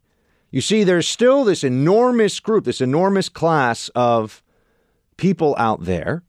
You 0.50 0.60
see, 0.60 0.84
there's 0.84 1.08
still 1.08 1.44
this 1.44 1.64
enormous 1.64 2.38
group, 2.38 2.64
this 2.64 2.80
enormous 2.80 3.28
class 3.28 3.90
of 3.94 4.42
people 5.16 5.54
out 5.58 5.84
there 5.84 6.22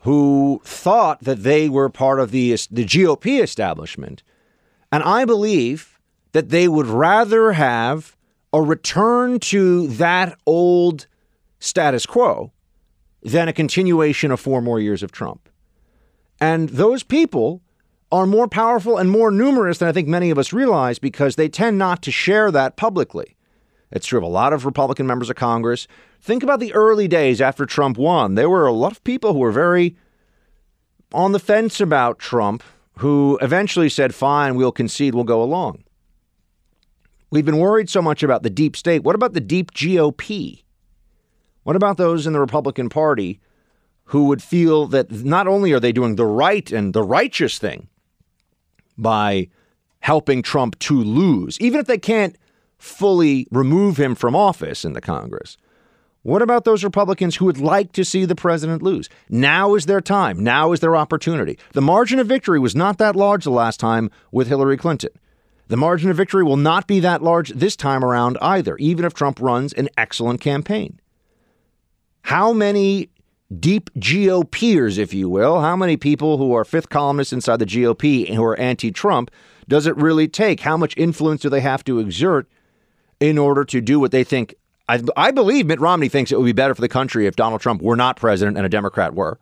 who 0.00 0.60
thought 0.64 1.20
that 1.20 1.42
they 1.42 1.68
were 1.68 1.88
part 1.88 2.20
of 2.20 2.30
the, 2.30 2.50
the 2.70 2.84
GOP 2.84 3.42
establishment. 3.42 4.22
And 4.92 5.02
I 5.02 5.24
believe 5.24 5.98
that 6.32 6.50
they 6.50 6.68
would 6.68 6.86
rather 6.86 7.52
have 7.52 8.16
a 8.52 8.62
return 8.62 9.40
to 9.40 9.88
that 9.88 10.38
old 10.46 11.06
status 11.58 12.06
quo 12.06 12.52
than 13.22 13.48
a 13.48 13.52
continuation 13.52 14.30
of 14.30 14.38
four 14.38 14.62
more 14.62 14.78
years 14.78 15.02
of 15.02 15.10
Trump. 15.10 15.45
And 16.40 16.68
those 16.68 17.02
people 17.02 17.62
are 18.12 18.26
more 18.26 18.48
powerful 18.48 18.98
and 18.98 19.10
more 19.10 19.30
numerous 19.30 19.78
than 19.78 19.88
I 19.88 19.92
think 19.92 20.08
many 20.08 20.30
of 20.30 20.38
us 20.38 20.52
realize 20.52 20.98
because 20.98 21.36
they 21.36 21.48
tend 21.48 21.78
not 21.78 22.02
to 22.02 22.10
share 22.10 22.50
that 22.50 22.76
publicly. 22.76 23.36
It's 23.90 24.06
true 24.06 24.18
of 24.18 24.24
a 24.24 24.28
lot 24.28 24.52
of 24.52 24.64
Republican 24.64 25.06
members 25.06 25.30
of 25.30 25.36
Congress. 25.36 25.86
Think 26.20 26.42
about 26.42 26.60
the 26.60 26.72
early 26.72 27.08
days 27.08 27.40
after 27.40 27.66
Trump 27.66 27.98
won. 27.98 28.34
There 28.34 28.50
were 28.50 28.66
a 28.66 28.72
lot 28.72 28.92
of 28.92 29.04
people 29.04 29.32
who 29.32 29.38
were 29.38 29.52
very 29.52 29.96
on 31.12 31.32
the 31.32 31.38
fence 31.38 31.80
about 31.80 32.18
Trump 32.18 32.62
who 32.98 33.38
eventually 33.42 33.88
said, 33.88 34.14
fine, 34.14 34.56
we'll 34.56 34.72
concede, 34.72 35.14
we'll 35.14 35.24
go 35.24 35.42
along. 35.42 35.84
We've 37.30 37.44
been 37.44 37.58
worried 37.58 37.90
so 37.90 38.00
much 38.00 38.22
about 38.22 38.42
the 38.42 38.50
deep 38.50 38.76
state. 38.76 39.02
What 39.02 39.14
about 39.14 39.34
the 39.34 39.40
deep 39.40 39.72
GOP? 39.72 40.62
What 41.64 41.76
about 41.76 41.96
those 41.96 42.26
in 42.26 42.32
the 42.32 42.40
Republican 42.40 42.88
Party 42.88 43.40
who 44.06 44.24
would 44.26 44.42
feel 44.42 44.86
that 44.86 45.10
not 45.10 45.46
only 45.46 45.72
are 45.72 45.80
they 45.80 45.92
doing 45.92 46.16
the 46.16 46.26
right 46.26 46.70
and 46.70 46.94
the 46.94 47.02
righteous 47.02 47.58
thing 47.58 47.88
by 48.96 49.48
helping 50.00 50.42
Trump 50.42 50.78
to 50.78 50.94
lose, 50.94 51.60
even 51.60 51.80
if 51.80 51.86
they 51.86 51.98
can't 51.98 52.36
fully 52.78 53.46
remove 53.50 53.96
him 53.96 54.14
from 54.14 54.36
office 54.36 54.84
in 54.84 54.92
the 54.92 55.00
Congress. 55.00 55.56
What 56.22 56.42
about 56.42 56.64
those 56.64 56.84
Republicans 56.84 57.36
who 57.36 57.44
would 57.44 57.58
like 57.58 57.92
to 57.92 58.04
see 58.04 58.24
the 58.24 58.34
president 58.34 58.82
lose? 58.82 59.08
Now 59.28 59.74
is 59.74 59.86
their 59.86 60.00
time. 60.00 60.42
Now 60.42 60.72
is 60.72 60.80
their 60.80 60.96
opportunity. 60.96 61.58
The 61.72 61.80
margin 61.80 62.18
of 62.18 62.26
victory 62.26 62.58
was 62.58 62.74
not 62.74 62.98
that 62.98 63.16
large 63.16 63.44
the 63.44 63.50
last 63.50 63.78
time 63.78 64.10
with 64.32 64.48
Hillary 64.48 64.76
Clinton. 64.76 65.10
The 65.68 65.76
margin 65.76 66.10
of 66.10 66.16
victory 66.16 66.44
will 66.44 66.56
not 66.56 66.86
be 66.86 67.00
that 67.00 67.22
large 67.22 67.50
this 67.50 67.76
time 67.76 68.04
around 68.04 68.38
either, 68.40 68.76
even 68.78 69.04
if 69.04 69.14
Trump 69.14 69.40
runs 69.40 69.72
an 69.72 69.88
excellent 69.96 70.40
campaign. 70.40 71.00
How 72.22 72.52
many 72.52 73.08
deep 73.58 73.90
GOPers, 73.94 74.98
if 74.98 75.14
you 75.14 75.28
will, 75.28 75.60
how 75.60 75.76
many 75.76 75.96
people 75.96 76.38
who 76.38 76.52
are 76.54 76.64
fifth 76.64 76.88
columnists 76.88 77.32
inside 77.32 77.58
the 77.58 77.66
GOP 77.66 78.26
and 78.26 78.34
who 78.34 78.44
are 78.44 78.58
anti 78.58 78.90
Trump 78.90 79.30
does 79.68 79.86
it 79.86 79.96
really 79.96 80.28
take? 80.28 80.60
How 80.60 80.76
much 80.76 80.96
influence 80.96 81.42
do 81.42 81.48
they 81.48 81.60
have 81.60 81.82
to 81.84 81.98
exert 81.98 82.48
in 83.20 83.38
order 83.38 83.64
to 83.64 83.80
do 83.80 83.98
what 83.98 84.10
they 84.10 84.24
think. 84.24 84.54
I, 84.88 85.02
I 85.16 85.30
believe 85.30 85.66
Mitt 85.66 85.80
Romney 85.80 86.08
thinks 86.08 86.30
it 86.30 86.38
would 86.38 86.44
be 86.44 86.52
better 86.52 86.74
for 86.74 86.80
the 86.80 86.88
country 86.88 87.26
if 87.26 87.36
Donald 87.36 87.60
Trump 87.60 87.82
were 87.82 87.96
not 87.96 88.16
president 88.16 88.56
and 88.56 88.66
a 88.66 88.68
Democrat 88.68 89.14
were. 89.14 89.38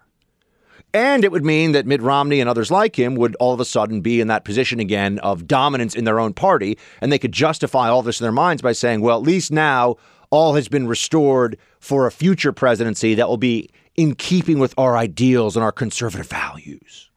And 0.93 1.25
it 1.25 1.33
would 1.33 1.45
mean 1.45 1.73
that 1.73 1.87
Mitt 1.87 2.01
Romney 2.01 2.41
and 2.41 2.49
others 2.49 2.71
like 2.71 2.97
him 2.97 3.17
would 3.17 3.35
all 3.41 3.53
of 3.53 3.59
a 3.59 3.65
sudden 3.65 4.01
be 4.01 4.21
in 4.21 4.29
that 4.29 4.45
position 4.45 4.79
again 4.79 5.19
of 5.21 5.49
dominance 5.49 5.95
in 5.95 6.05
their 6.05 6.21
own 6.21 6.35
party. 6.35 6.79
And 7.01 7.11
they 7.11 7.19
could 7.19 7.33
justify 7.33 7.89
all 7.89 8.03
this 8.03 8.21
in 8.21 8.25
their 8.25 8.33
minds 8.33 8.63
by 8.63 8.73
saying, 8.73 9.01
well, 9.01 9.19
at 9.19 9.25
least 9.25 9.51
now 9.51 9.97
all 10.31 10.55
has 10.55 10.69
been 10.69 10.87
restored 10.87 11.59
for 11.81 12.07
a 12.07 12.13
future 12.13 12.53
presidency 12.53 13.15
that 13.15 13.29
will 13.29 13.37
be 13.37 13.69
in 13.97 14.15
keeping 14.15 14.59
with 14.59 14.75
our 14.77 14.97
ideals 14.97 15.57
and 15.57 15.65
our 15.65 15.73
conservative 15.73 16.29
values. 16.29 17.11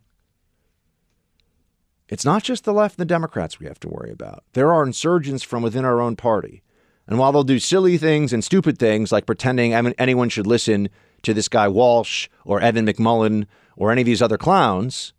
It's 2.09 2.25
not 2.25 2.43
just 2.43 2.63
the 2.63 2.73
left 2.73 2.97
and 2.97 3.01
the 3.01 3.13
Democrats 3.13 3.59
we 3.59 3.65
have 3.65 3.79
to 3.81 3.89
worry 3.89 4.11
about. 4.11 4.43
There 4.53 4.71
are 4.71 4.83
insurgents 4.83 5.43
from 5.43 5.63
within 5.63 5.85
our 5.85 5.99
own 5.99 6.15
party. 6.15 6.63
And 7.05 7.17
while 7.17 7.31
they'll 7.31 7.43
do 7.43 7.59
silly 7.59 7.97
things 7.97 8.31
and 8.31 8.43
stupid 8.43 8.77
things 8.77 9.11
like 9.11 9.25
pretending 9.25 9.73
anyone 9.73 10.29
should 10.29 10.47
listen 10.47 10.89
to 11.23 11.33
this 11.33 11.49
guy 11.49 11.67
Walsh 11.67 12.29
or 12.45 12.61
Evan 12.61 12.85
McMullin 12.85 13.45
or 13.75 13.91
any 13.91 14.01
of 14.01 14.05
these 14.05 14.21
other 14.21 14.37
clowns, 14.37 15.13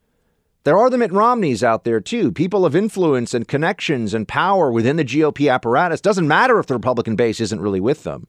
there 0.64 0.76
are 0.76 0.90
the 0.90 0.98
Mitt 0.98 1.12
Romneys 1.12 1.64
out 1.64 1.84
there 1.84 2.00
too, 2.00 2.30
people 2.30 2.66
of 2.66 2.76
influence 2.76 3.32
and 3.32 3.48
connections 3.48 4.12
and 4.12 4.28
power 4.28 4.70
within 4.70 4.96
the 4.96 5.04
GOP 5.04 5.52
apparatus. 5.52 6.00
Doesn't 6.00 6.28
matter 6.28 6.58
if 6.58 6.66
the 6.66 6.74
Republican 6.74 7.16
base 7.16 7.40
isn't 7.40 7.60
really 7.60 7.80
with 7.80 8.04
them. 8.04 8.26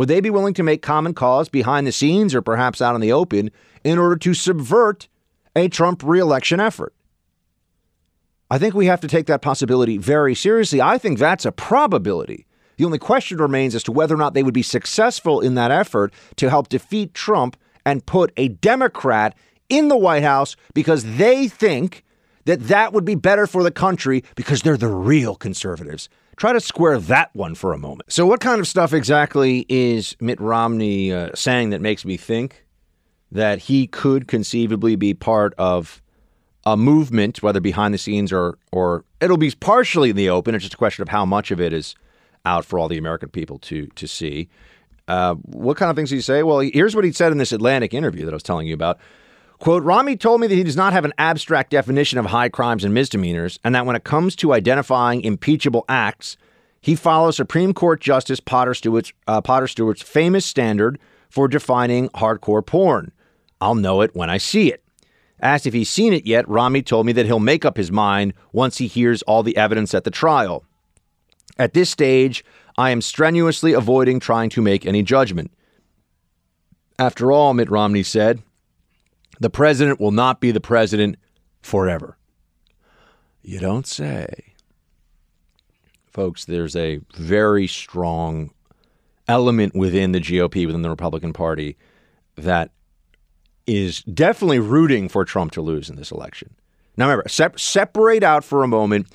Would 0.00 0.08
they 0.08 0.22
be 0.22 0.30
willing 0.30 0.54
to 0.54 0.62
make 0.62 0.80
common 0.80 1.12
cause 1.12 1.50
behind 1.50 1.86
the 1.86 1.92
scenes 1.92 2.34
or 2.34 2.40
perhaps 2.40 2.80
out 2.80 2.94
in 2.94 3.02
the 3.02 3.12
open 3.12 3.50
in 3.84 3.98
order 3.98 4.16
to 4.16 4.32
subvert 4.32 5.08
a 5.54 5.68
Trump 5.68 6.02
reelection 6.02 6.58
effort? 6.58 6.94
I 8.50 8.56
think 8.56 8.72
we 8.72 8.86
have 8.86 9.02
to 9.02 9.08
take 9.08 9.26
that 9.26 9.42
possibility 9.42 9.98
very 9.98 10.34
seriously. 10.34 10.80
I 10.80 10.96
think 10.96 11.18
that's 11.18 11.44
a 11.44 11.52
probability. 11.52 12.46
The 12.78 12.86
only 12.86 12.98
question 12.98 13.36
remains 13.36 13.74
as 13.74 13.82
to 13.82 13.92
whether 13.92 14.14
or 14.14 14.16
not 14.16 14.32
they 14.32 14.42
would 14.42 14.54
be 14.54 14.62
successful 14.62 15.38
in 15.38 15.54
that 15.56 15.70
effort 15.70 16.14
to 16.36 16.48
help 16.48 16.70
defeat 16.70 17.12
Trump 17.12 17.58
and 17.84 18.06
put 18.06 18.32
a 18.38 18.48
Democrat 18.48 19.36
in 19.68 19.88
the 19.88 19.98
White 19.98 20.22
House 20.22 20.56
because 20.72 21.18
they 21.18 21.46
think 21.46 22.06
that 22.50 22.66
that 22.66 22.92
would 22.92 23.04
be 23.04 23.14
better 23.14 23.46
for 23.46 23.62
the 23.62 23.70
country 23.70 24.24
because 24.34 24.62
they're 24.62 24.76
the 24.76 24.88
real 24.88 25.36
conservatives. 25.36 26.08
Try 26.36 26.52
to 26.52 26.58
square 26.58 26.98
that 26.98 27.30
one 27.32 27.54
for 27.54 27.72
a 27.72 27.78
moment. 27.78 28.12
So, 28.12 28.26
what 28.26 28.40
kind 28.40 28.58
of 28.60 28.66
stuff 28.66 28.92
exactly 28.92 29.66
is 29.68 30.16
Mitt 30.20 30.40
Romney 30.40 31.12
uh, 31.12 31.30
saying 31.32 31.70
that 31.70 31.80
makes 31.80 32.04
me 32.04 32.16
think 32.16 32.64
that 33.30 33.60
he 33.60 33.86
could 33.86 34.26
conceivably 34.26 34.96
be 34.96 35.14
part 35.14 35.54
of 35.58 36.02
a 36.66 36.76
movement, 36.76 37.40
whether 37.40 37.60
behind 37.60 37.94
the 37.94 37.98
scenes 37.98 38.32
or 38.32 38.58
or 38.72 39.04
it'll 39.20 39.36
be 39.36 39.52
partially 39.52 40.10
in 40.10 40.16
the 40.16 40.28
open. 40.28 40.56
It's 40.56 40.64
just 40.64 40.74
a 40.74 40.78
question 40.78 41.02
of 41.02 41.08
how 41.08 41.24
much 41.24 41.52
of 41.52 41.60
it 41.60 41.72
is 41.72 41.94
out 42.44 42.64
for 42.64 42.80
all 42.80 42.88
the 42.88 42.98
American 42.98 43.28
people 43.28 43.58
to 43.60 43.86
to 43.86 44.08
see. 44.08 44.48
Uh, 45.06 45.34
what 45.34 45.76
kind 45.76 45.88
of 45.88 45.94
things 45.94 46.10
did 46.10 46.16
he 46.16 46.22
say? 46.22 46.42
Well, 46.42 46.58
here's 46.60 46.96
what 46.96 47.04
he 47.04 47.12
said 47.12 47.30
in 47.30 47.38
this 47.38 47.52
Atlantic 47.52 47.94
interview 47.94 48.24
that 48.24 48.32
I 48.32 48.34
was 48.34 48.42
telling 48.42 48.66
you 48.66 48.74
about. 48.74 48.98
Quote, 49.60 49.82
Romney 49.82 50.16
told 50.16 50.40
me 50.40 50.46
that 50.46 50.54
he 50.54 50.64
does 50.64 50.76
not 50.76 50.94
have 50.94 51.04
an 51.04 51.12
abstract 51.18 51.70
definition 51.70 52.18
of 52.18 52.24
high 52.26 52.48
crimes 52.48 52.82
and 52.82 52.94
misdemeanors, 52.94 53.60
and 53.62 53.74
that 53.74 53.84
when 53.84 53.94
it 53.94 54.04
comes 54.04 54.34
to 54.36 54.54
identifying 54.54 55.20
impeachable 55.20 55.84
acts, 55.86 56.38
he 56.80 56.94
follows 56.96 57.36
Supreme 57.36 57.74
Court 57.74 58.00
Justice 58.00 58.40
Potter 58.40 58.72
Stewart's, 58.72 59.12
uh, 59.26 59.42
Potter 59.42 59.66
Stewart's 59.68 60.00
famous 60.00 60.46
standard 60.46 60.98
for 61.28 61.46
defining 61.46 62.08
hardcore 62.08 62.64
porn. 62.64 63.12
I'll 63.60 63.74
know 63.74 64.00
it 64.00 64.16
when 64.16 64.30
I 64.30 64.38
see 64.38 64.72
it. 64.72 64.82
Asked 65.42 65.66
if 65.66 65.74
he's 65.74 65.90
seen 65.90 66.14
it 66.14 66.26
yet, 66.26 66.48
Romney 66.48 66.80
told 66.80 67.04
me 67.04 67.12
that 67.12 67.26
he'll 67.26 67.38
make 67.38 67.66
up 67.66 67.76
his 67.76 67.92
mind 67.92 68.32
once 68.54 68.78
he 68.78 68.86
hears 68.86 69.20
all 69.22 69.42
the 69.42 69.58
evidence 69.58 69.92
at 69.92 70.04
the 70.04 70.10
trial. 70.10 70.64
At 71.58 71.74
this 71.74 71.90
stage, 71.90 72.46
I 72.78 72.90
am 72.90 73.02
strenuously 73.02 73.74
avoiding 73.74 74.20
trying 74.20 74.48
to 74.50 74.62
make 74.62 74.86
any 74.86 75.02
judgment. 75.02 75.50
After 76.98 77.30
all, 77.30 77.52
Mitt 77.52 77.70
Romney 77.70 78.02
said, 78.02 78.42
the 79.40 79.50
president 79.50 79.98
will 79.98 80.12
not 80.12 80.40
be 80.40 80.50
the 80.50 80.60
president 80.60 81.16
forever. 81.62 82.16
You 83.42 83.58
don't 83.58 83.86
say. 83.86 84.54
Folks, 86.06 86.44
there's 86.44 86.76
a 86.76 87.00
very 87.14 87.66
strong 87.66 88.50
element 89.26 89.74
within 89.74 90.12
the 90.12 90.20
GOP, 90.20 90.66
within 90.66 90.82
the 90.82 90.90
Republican 90.90 91.32
Party, 91.32 91.76
that 92.36 92.70
is 93.66 94.02
definitely 94.02 94.58
rooting 94.58 95.08
for 95.08 95.24
Trump 95.24 95.52
to 95.52 95.62
lose 95.62 95.88
in 95.88 95.96
this 95.96 96.10
election. 96.10 96.54
Now, 96.96 97.06
remember, 97.06 97.28
sep- 97.28 97.58
separate 97.58 98.22
out 98.22 98.44
for 98.44 98.62
a 98.62 98.68
moment 98.68 99.06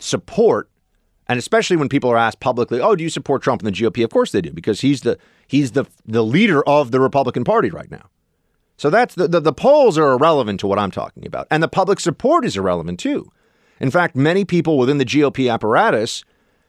support, 0.00 0.70
and 1.28 1.38
especially 1.38 1.76
when 1.76 1.88
people 1.88 2.10
are 2.10 2.16
asked 2.16 2.40
publicly, 2.40 2.80
"Oh, 2.80 2.96
do 2.96 3.04
you 3.04 3.10
support 3.10 3.42
Trump 3.42 3.62
and 3.62 3.66
the 3.66 3.78
GOP?" 3.78 4.02
Of 4.02 4.10
course 4.10 4.32
they 4.32 4.40
do, 4.40 4.52
because 4.52 4.80
he's 4.80 5.02
the 5.02 5.18
he's 5.46 5.72
the 5.72 5.84
the 6.06 6.24
leader 6.24 6.66
of 6.66 6.90
the 6.90 7.00
Republican 7.00 7.44
Party 7.44 7.70
right 7.70 7.90
now. 7.90 8.08
So 8.78 8.90
that's 8.90 9.16
the, 9.16 9.26
the 9.28 9.40
the 9.40 9.52
polls 9.52 9.98
are 9.98 10.12
irrelevant 10.12 10.60
to 10.60 10.68
what 10.68 10.78
I'm 10.78 10.92
talking 10.92 11.26
about, 11.26 11.48
and 11.50 11.62
the 11.62 11.68
public 11.68 12.00
support 12.00 12.44
is 12.44 12.56
irrelevant 12.56 13.00
too. 13.00 13.30
In 13.80 13.90
fact, 13.90 14.16
many 14.16 14.44
people 14.44 14.78
within 14.78 14.98
the 14.98 15.04
GOP 15.04 15.52
apparatus 15.52 16.24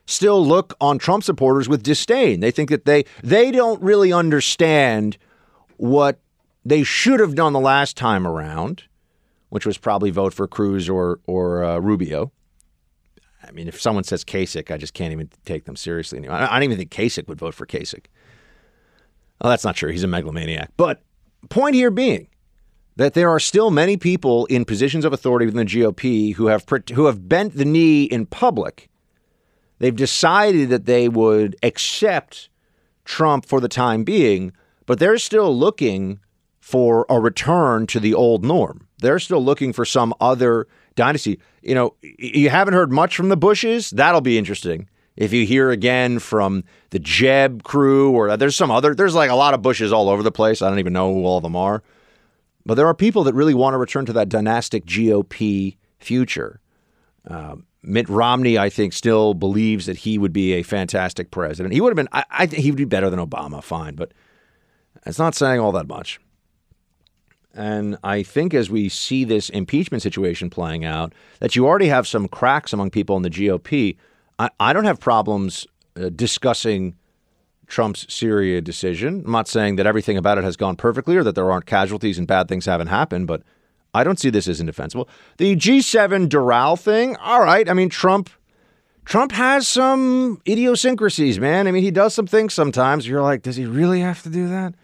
still 0.08 0.46
look 0.46 0.76
on 0.82 0.98
Trump 0.98 1.24
supporters 1.24 1.70
with 1.70 1.84
disdain. 1.84 2.40
They 2.40 2.50
think 2.52 2.72
that 2.72 2.86
they 2.86 3.06
they 3.24 3.52
don't 3.52 3.82
really 3.82 4.12
understand 4.12 5.18
what 5.78 6.20
they 6.66 6.84
should 6.84 7.20
have 7.20 7.36
done 7.36 7.54
the 7.54 7.60
last 7.60 7.96
time 7.96 8.26
around, 8.26 8.84
which 9.50 9.66
was 9.66 9.78
probably 9.78 10.10
vote 10.10 10.34
for 10.34 10.48
Cruz 10.48 10.90
or 10.90 11.20
or 11.28 11.64
uh, 11.64 11.78
Rubio. 11.78 12.32
I 13.44 13.52
mean, 13.52 13.68
if 13.68 13.80
someone 13.80 14.04
says 14.04 14.26
Kasich, 14.26 14.72
I 14.72 14.78
just 14.78 14.96
can't 14.96 15.14
even 15.14 15.30
take 15.46 15.66
them 15.66 15.76
seriously 15.76 16.18
anymore. 16.18 16.38
I 16.38 16.54
don't 16.54 16.64
even 16.64 16.78
think 16.78 16.92
Kasich 16.92 17.28
would 17.28 17.40
vote 17.40 17.54
for 17.54 17.68
Kasich. 17.68 18.06
Well, 19.42 19.52
that's 19.52 19.64
not 19.64 19.76
true. 19.76 19.92
He's 19.92 20.04
a 20.04 20.08
megalomaniac. 20.08 20.72
But 20.76 21.02
point 21.48 21.76
here 21.76 21.92
being 21.92 22.28
that 23.00 23.14
there 23.14 23.30
are 23.30 23.40
still 23.40 23.72
many 23.72 23.96
people 23.96 24.46
in 24.48 24.66
positions 24.66 25.06
of 25.06 25.14
authority 25.14 25.46
within 25.46 25.66
the 25.66 25.72
GOP 25.72 26.36
who 26.36 26.48
have 26.48 26.66
who 26.94 27.06
have 27.06 27.30
bent 27.30 27.56
the 27.56 27.64
knee 27.64 28.04
in 28.04 28.26
public. 28.26 28.90
They've 29.78 29.96
decided 29.96 30.68
that 30.70 30.86
they 30.86 31.08
would 31.08 31.56
accept 31.64 32.50
Trump 33.06 33.46
for 33.46 33.62
the 33.62 33.70
time 33.70 34.04
being, 34.04 34.52
but 34.86 35.00
they're 35.00 35.18
still 35.18 35.58
looking 35.58 36.20
for 36.60 37.06
a 37.10 37.20
return 37.20 37.88
to 37.88 38.00
the 38.00 38.14
old 38.14 38.44
norm. 38.44 38.88
They're 39.00 39.20
still 39.20 39.44
looking 39.44 39.72
for 39.72 39.86
some 39.86 40.14
other 40.20 40.68
dynasty. 40.96 41.40
You 41.62 41.76
know, 41.76 41.96
you 42.02 42.50
haven't 42.50 42.74
heard 42.74 42.92
much 42.92 43.16
from 43.16 43.30
the 43.30 43.38
Bushes. 43.38 43.92
That'll 43.92 44.20
be 44.20 44.38
interesting. 44.38 44.90
If 45.20 45.34
you 45.34 45.46
hear 45.46 45.70
again 45.70 46.20
from 46.20 46.64
the 46.92 46.98
Jeb 46.98 47.64
crew, 47.64 48.12
or 48.12 48.38
there's 48.38 48.56
some 48.56 48.72
other, 48.72 48.96
there's 48.96 49.14
like 49.14 49.30
a 49.30 49.36
lot 49.36 49.54
of 49.54 49.62
Bushes 49.62 49.92
all 49.92 50.08
over 50.08 50.24
the 50.24 50.32
place. 50.32 50.62
I 50.62 50.70
don't 50.70 50.80
even 50.80 50.94
know 50.94 51.14
who 51.14 51.26
all 51.26 51.38
of 51.38 51.44
them 51.44 51.58
are. 51.58 51.84
But 52.66 52.76
there 52.76 52.88
are 52.88 52.94
people 52.94 53.26
that 53.26 53.34
really 53.34 53.54
want 53.54 53.74
to 53.74 53.78
return 53.78 54.06
to 54.06 54.14
that 54.14 54.30
dynastic 54.30 54.86
GOP 54.86 55.76
future. 56.00 56.62
Uh, 57.30 57.58
Mitt 57.84 58.08
Romney, 58.08 58.58
I 58.58 58.70
think, 58.70 58.94
still 58.94 59.34
believes 59.34 59.88
that 59.88 59.98
he 59.98 60.18
would 60.18 60.32
be 60.32 60.54
a 60.54 60.64
fantastic 60.64 61.32
president. 61.32 61.74
He 61.74 61.82
would 61.82 61.90
have 61.90 61.98
been, 61.98 62.10
I, 62.14 62.24
I 62.32 62.46
think 62.46 62.64
he 62.64 62.72
would 62.72 62.78
be 62.78 62.86
better 62.86 63.10
than 63.10 63.20
Obama, 63.20 63.62
fine, 63.62 63.96
but 63.96 64.14
it's 65.06 65.20
not 65.20 65.36
saying 65.36 65.60
all 65.60 65.74
that 65.74 65.88
much. 65.88 66.22
And 67.54 67.98
I 68.06 68.24
think 68.24 68.54
as 68.54 68.70
we 68.70 68.88
see 68.88 69.26
this 69.26 69.50
impeachment 69.50 70.02
situation 70.02 70.50
playing 70.50 70.86
out, 70.86 71.14
that 71.40 71.58
you 71.58 71.68
already 71.68 71.88
have 71.88 72.08
some 72.08 72.30
cracks 72.30 72.72
among 72.72 72.92
people 72.92 73.18
in 73.18 73.24
the 73.24 73.30
GOP. 73.30 73.98
I, 74.40 74.50
I 74.60 74.74
don't 74.74 74.86
have 74.86 75.00
problems 75.00 75.68
uh, 75.96 76.10
discussing 76.10 76.96
Trump's 77.68 78.12
Syria 78.12 78.62
decision. 78.62 79.24
I'm 79.26 79.32
not 79.32 79.48
saying 79.48 79.76
that 79.76 79.86
everything 79.86 80.18
about 80.18 80.38
it 80.38 80.44
has 80.44 80.58
gone 80.58 80.76
perfectly 80.76 81.16
or 81.18 81.24
that 81.24 81.36
there 81.36 81.52
aren't 81.52 81.68
casualties 81.68 82.18
and 82.18 82.28
bad 82.28 82.48
things 82.48 82.66
haven't 82.66 82.88
happened, 82.88 83.28
but 83.28 83.44
I 83.94 84.04
don't 84.04 84.20
see 84.20 84.30
this 84.30 84.48
as 84.48 84.60
indefensible. 84.60 85.08
The 85.38 85.56
G7 85.56 86.28
Doral 86.28 86.80
thing, 86.80 87.16
all 87.18 87.42
right. 87.44 87.70
I 87.70 87.74
mean, 87.74 87.90
Trump 87.90 88.30
Trump 89.06 89.32
has 89.32 89.68
some 89.68 90.40
idiosyncrasies, 90.48 91.40
man. 91.40 91.68
I 91.68 91.72
mean, 91.72 91.82
he 91.82 91.90
does 91.90 92.14
some 92.14 92.28
things 92.28 92.54
sometimes. 92.54 93.08
You're 93.08 93.24
like, 93.24 93.42
does 93.42 93.56
he 93.56 93.66
really 93.66 94.02
have 94.02 94.22
to 94.22 94.30
do 94.30 94.48
that? 94.50 94.76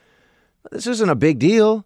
This 0.71 0.87
isn't 0.87 1.09
a 1.09 1.15
big 1.15 1.37
deal. 1.37 1.85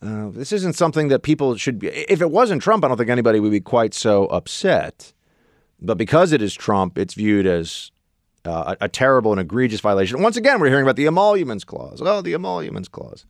Uh, 0.00 0.28
this 0.30 0.52
isn't 0.52 0.76
something 0.76 1.08
that 1.08 1.24
people 1.24 1.56
should 1.56 1.80
be. 1.80 1.88
If 1.88 2.20
it 2.20 2.30
wasn't 2.30 2.62
Trump, 2.62 2.84
I 2.84 2.88
don't 2.88 2.96
think 2.96 3.10
anybody 3.10 3.40
would 3.40 3.50
be 3.50 3.60
quite 3.60 3.92
so 3.92 4.26
upset. 4.26 5.12
But 5.80 5.98
because 5.98 6.32
it 6.32 6.42
is 6.42 6.54
Trump, 6.54 6.98
it's 6.98 7.14
viewed 7.14 7.46
as 7.46 7.90
uh, 8.44 8.74
a, 8.80 8.84
a, 8.84 8.88
terrible 8.88 9.32
and 9.32 9.40
egregious 9.40 9.80
violation. 9.80 10.22
Once 10.22 10.36
again, 10.36 10.60
we're 10.60 10.68
hearing 10.68 10.84
about 10.84 10.96
the 10.96 11.06
emoluments 11.06 11.64
clause. 11.64 12.00
Oh, 12.02 12.20
the 12.20 12.34
emoluments 12.34 12.88
clause. 12.88 13.26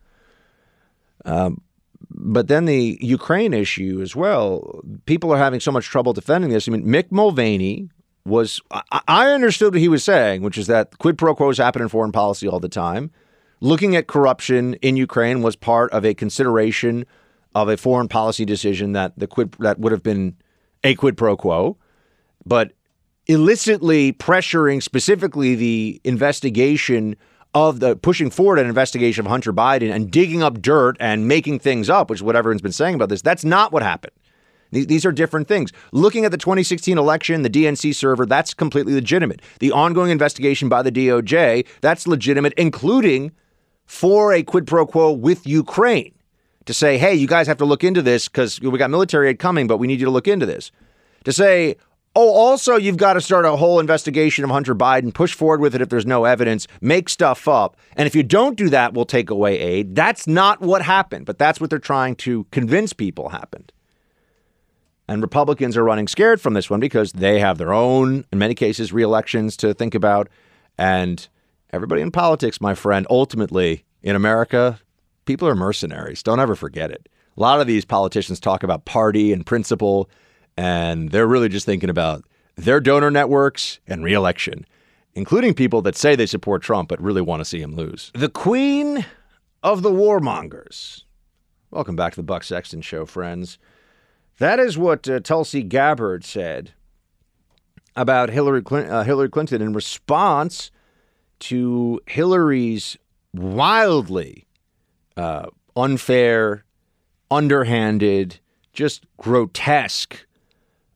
Um, 1.25 1.61
but 2.11 2.49
then 2.49 2.65
the 2.65 2.99
Ukraine 3.01 3.53
issue 3.53 4.01
as 4.03 4.17
well. 4.17 4.81
People 5.07 5.33
are 5.33 5.39
having 5.39 5.61
so 5.61 5.73
much 5.73 5.87
trouble 5.87 6.13
defending 6.13 6.51
this. 6.51 6.69
I 6.69 6.73
mean, 6.73 6.85
Mick 6.85 7.11
Mulvaney 7.11 7.91
was. 8.25 8.61
I, 8.71 9.01
I 9.07 9.31
understood 9.31 9.75
what 9.75 9.81
he 9.81 9.89
was 9.89 10.05
saying, 10.05 10.43
which 10.43 10.57
is 10.57 10.67
that 10.69 10.99
quid 10.99 11.19
pro 11.19 11.35
quos 11.35 11.59
happen 11.59 11.83
in 11.83 11.89
foreign 11.89 12.13
policy 12.13 12.49
all 12.49 12.61
the 12.61 12.69
time. 12.69 13.11
Looking 13.61 13.97
at 13.97 14.07
corruption 14.07 14.75
in 14.75 14.97
Ukraine 14.97 15.43
was 15.43 15.57
part 15.57 15.91
of 15.93 16.05
a 16.05 16.15
consideration 16.15 17.05
of 17.55 17.69
a 17.69 17.77
foreign 17.77 18.09
policy 18.09 18.45
decision 18.45 18.93
that 18.93 19.19
the 19.19 19.27
quid 19.27 19.57
that 19.59 19.79
would 19.79 19.93
have 19.93 20.03
been 20.03 20.37
a 20.85 20.95
quid 20.95 21.17
pro 21.17 21.37
quo. 21.37 21.77
But 22.49 22.73
illicitly 23.27 24.15
pressuring 24.15 24.83
specifically 24.83 25.55
the 25.55 26.01
investigation 26.03 27.17
of 27.55 27.81
the 27.81 27.97
pushing 27.97 28.31
forward 28.31 28.59
an 28.59 28.67
investigation 28.67 29.25
of 29.27 29.31
Hunter 29.31 29.53
Biden 29.53 29.93
and 29.93 30.11
digging 30.11 30.43
up 30.43 30.61
dirt 30.61 30.97
and 31.01 31.29
making 31.29 31.59
things 31.59 31.91
up, 31.91 32.11
which 32.11 32.19
is 32.19 32.23
what 32.23 32.37
everyone's 32.37 32.63
been 32.63 32.73
saying 32.73 32.95
about 32.95 33.09
this. 33.09 33.23
That's 33.23 33.45
not 33.45 33.73
what 33.73 33.83
happened. 33.83 34.13
These 34.71 35.07
are 35.07 35.13
different 35.13 35.49
things. 35.49 35.73
Looking 35.93 36.27
at 36.27 36.31
the 36.31 36.37
2016 36.37 36.99
election, 36.99 37.41
the 37.41 37.49
DNC 37.49 37.95
server, 37.95 38.27
that's 38.27 38.53
completely 38.53 38.93
legitimate. 38.93 39.41
The 39.61 39.73
ongoing 39.73 40.11
investigation 40.11 40.69
by 40.69 40.83
the 40.83 40.93
DOJ, 40.93 41.67
that's 41.81 42.07
legitimate, 42.07 42.53
including 42.59 43.33
for 43.87 44.35
a 44.35 44.43
quid 44.43 44.67
pro 44.67 44.85
quo 44.85 45.11
with 45.11 45.47
Ukraine 45.47 46.13
to 46.67 46.75
say, 46.75 46.99
hey, 46.99 47.15
you 47.15 47.27
guys 47.27 47.47
have 47.47 47.57
to 47.57 47.65
look 47.65 47.83
into 47.83 48.03
this 48.03 48.29
because 48.29 48.61
we 48.61 48.77
got 48.79 48.91
military 48.91 49.31
aid 49.31 49.39
coming, 49.39 49.67
but 49.67 49.79
we 49.79 49.87
need 49.87 50.01
you 50.01 50.05
to 50.05 50.11
look 50.11 50.29
into 50.29 50.45
this. 50.45 50.71
To 51.25 51.33
say, 51.33 51.77
Oh, 52.21 52.31
also, 52.31 52.75
you've 52.75 52.97
got 52.97 53.13
to 53.13 53.21
start 53.21 53.45
a 53.45 53.55
whole 53.55 53.79
investigation 53.79 54.43
of 54.43 54.51
Hunter 54.51 54.75
Biden, 54.75 55.15
push 55.15 55.35
forward 55.35 55.61
with 55.61 55.77
it 55.77 55.81
if 55.81 55.89
there's 55.89 56.05
no 56.05 56.25
evidence, 56.25 56.67
make 56.81 57.09
stuff 57.09 57.47
up. 57.47 57.77
And 57.95 58.09
if 58.09 58.17
you 58.17 58.25
don't 58.25 58.57
do 58.57 58.69
that, 58.71 58.93
we'll 58.93 59.05
take 59.05 59.31
away 59.31 59.57
aid. 59.57 59.95
That's 59.95 60.27
not 60.27 60.61
what 60.61 60.83
happened, 60.83 61.27
but 61.27 61.39
that's 61.39 61.61
what 61.61 61.71
they're 61.71 61.79
trying 61.79 62.17
to 62.17 62.43
convince 62.51 62.93
people 62.93 63.29
happened. 63.29 63.71
And 65.07 65.23
Republicans 65.23 65.77
are 65.77 65.85
running 65.85 66.09
scared 66.09 66.41
from 66.41 66.55
this 66.55 66.69
one 66.69 66.81
because 66.81 67.13
they 67.13 67.39
have 67.39 67.57
their 67.57 67.73
own, 67.73 68.25
in 68.33 68.39
many 68.41 68.57
cases, 68.57 68.93
reelections 68.93 69.57
to 69.59 69.73
think 69.73 69.95
about. 69.95 70.29
And 70.77 71.29
everybody 71.71 72.03
in 72.03 72.11
politics, 72.11 72.61
my 72.61 72.75
friend, 72.75 73.07
ultimately 73.09 73.85
in 74.03 74.17
America, 74.17 74.81
people 75.25 75.47
are 75.47 75.55
mercenaries. 75.55 76.25
Don't 76.25 76.41
ever 76.41 76.57
forget 76.57 76.91
it. 76.91 77.09
A 77.37 77.41
lot 77.41 77.61
of 77.61 77.69
these 77.69 77.85
politicians 77.85 78.41
talk 78.41 78.65
about 78.65 78.87
party 78.87 79.33
and 79.33 79.47
principle 79.47 80.11
and 80.59 81.13
they're 81.13 81.29
really 81.29 81.49
just 81.49 81.65
thinking 81.65 81.89
about 81.89 82.25
their 82.57 82.81
donor 82.81 83.13
networks 83.13 83.79
and 83.87 84.03
reelection, 84.03 84.67
including 85.15 85.55
people 85.55 85.83
that 85.83 85.95
say 85.95 86.17
they 86.17 86.27
support 86.27 86.63
Trump 86.63 86.89
but 86.89 87.01
really 87.01 87.23
want 87.23 87.39
to 87.41 87.45
see 87.45 87.61
him 87.61 87.77
lose. 87.77 88.11
The 88.13 88.29
queen 88.29 89.07
of 89.63 89.83
the 89.83 89.91
warmongers. 89.91 91.05
Welcome 91.71 91.95
back 91.95 92.15
to 92.15 92.17
the 92.17 92.25
Buck 92.25 92.43
Sexton 92.43 92.83
Show, 92.83 93.07
friends. 93.07 93.59
That 94.39 94.59
is 94.59 94.77
what 94.77 95.09
uh, 95.09 95.21
Tulsi 95.21 95.63
Gabbard 95.63 96.25
said 96.25 96.73
about 97.95 98.31
Hillary, 98.31 98.63
Clinton, 98.63 98.93
uh, 98.93 99.05
Hillary 99.05 99.31
Clinton 99.31 99.63
in 99.63 99.73
response 99.73 100.73
to 101.39 102.01
Hillary's 102.07 102.97
wildly 103.33 104.49
uh, 105.17 105.51
unfair, 105.77 106.65
underhanded, 107.31 108.41
just 108.73 109.07
grotesque 109.19 110.25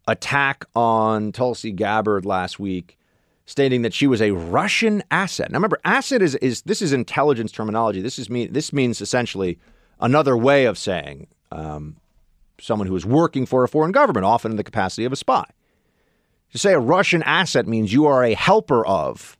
attack 0.06 0.64
on 0.74 1.32
Tulsi 1.32 1.72
Gabbard 1.72 2.24
last 2.24 2.58
week, 2.58 2.98
stating 3.46 3.82
that 3.82 3.94
she 3.94 4.06
was 4.06 4.20
a 4.20 4.32
Russian 4.32 5.02
asset. 5.10 5.50
Now, 5.50 5.56
remember, 5.56 5.80
asset 5.84 6.22
is 6.22 6.34
is 6.36 6.62
this 6.62 6.82
is 6.82 6.92
intelligence 6.92 7.52
terminology. 7.52 8.02
This 8.02 8.18
is 8.18 8.28
mean 8.28 8.52
this 8.52 8.72
means 8.72 9.00
essentially 9.00 9.58
another 10.00 10.36
way 10.36 10.64
of 10.64 10.78
saying 10.78 11.28
um, 11.50 11.96
someone 12.60 12.86
who 12.86 12.96
is 12.96 13.06
working 13.06 13.46
for 13.46 13.64
a 13.64 13.68
foreign 13.68 13.92
government, 13.92 14.26
often 14.26 14.50
in 14.52 14.56
the 14.56 14.64
capacity 14.64 15.04
of 15.04 15.12
a 15.12 15.16
spy. 15.16 15.44
To 16.52 16.58
say 16.58 16.74
a 16.74 16.78
Russian 16.78 17.22
asset 17.22 17.66
means 17.66 17.92
you 17.92 18.06
are 18.06 18.22
a 18.22 18.34
helper 18.34 18.86
of. 18.86 19.38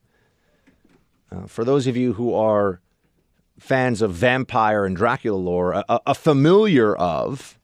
Uh, 1.31 1.47
for 1.47 1.65
those 1.65 1.87
of 1.87 1.97
you 1.97 2.15
who 2.15 2.35
are 2.35 2.81
fans 3.59 4.03
of 4.03 4.13
vampire 4.13 4.85
and 4.85 4.97
Dracula 4.97 5.37
lore, 5.37 5.73
a, 5.73 6.01
a 6.07 6.15
familiar 6.15 6.97
of 6.97 7.59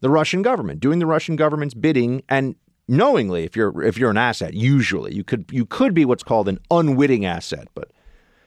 the 0.00 0.10
Russian 0.10 0.42
government, 0.42 0.80
doing 0.80 0.98
the 0.98 1.06
Russian 1.06 1.36
government's 1.36 1.74
bidding 1.74 2.22
and 2.28 2.54
knowingly 2.88 3.44
if 3.44 3.54
you're 3.54 3.82
if 3.82 3.98
you're 3.98 4.10
an 4.10 4.16
asset 4.16 4.54
usually 4.54 5.14
you 5.14 5.22
could 5.22 5.44
you 5.52 5.66
could 5.66 5.92
be 5.92 6.06
what's 6.06 6.22
called 6.22 6.48
an 6.48 6.58
unwitting 6.70 7.26
asset 7.26 7.68
but 7.74 7.90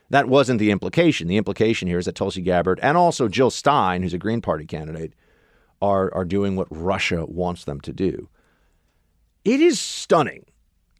that 0.09 0.27
wasn't 0.27 0.59
the 0.59 0.71
implication. 0.71 1.29
The 1.29 1.37
implication 1.37 1.87
here 1.87 1.97
is 1.97 2.05
that 2.05 2.15
Tulsi 2.15 2.41
Gabbard 2.41 2.81
and 2.81 2.97
also 2.97 3.27
Jill 3.27 3.51
Stein 3.51 4.01
who's 4.01 4.13
a 4.13 4.17
Green 4.17 4.41
Party 4.41 4.65
candidate 4.65 5.13
are 5.81 6.13
are 6.13 6.25
doing 6.25 6.55
what 6.55 6.67
Russia 6.69 7.25
wants 7.25 7.63
them 7.65 7.79
to 7.81 7.93
do. 7.93 8.29
It 9.45 9.61
is 9.61 9.79
stunning 9.79 10.45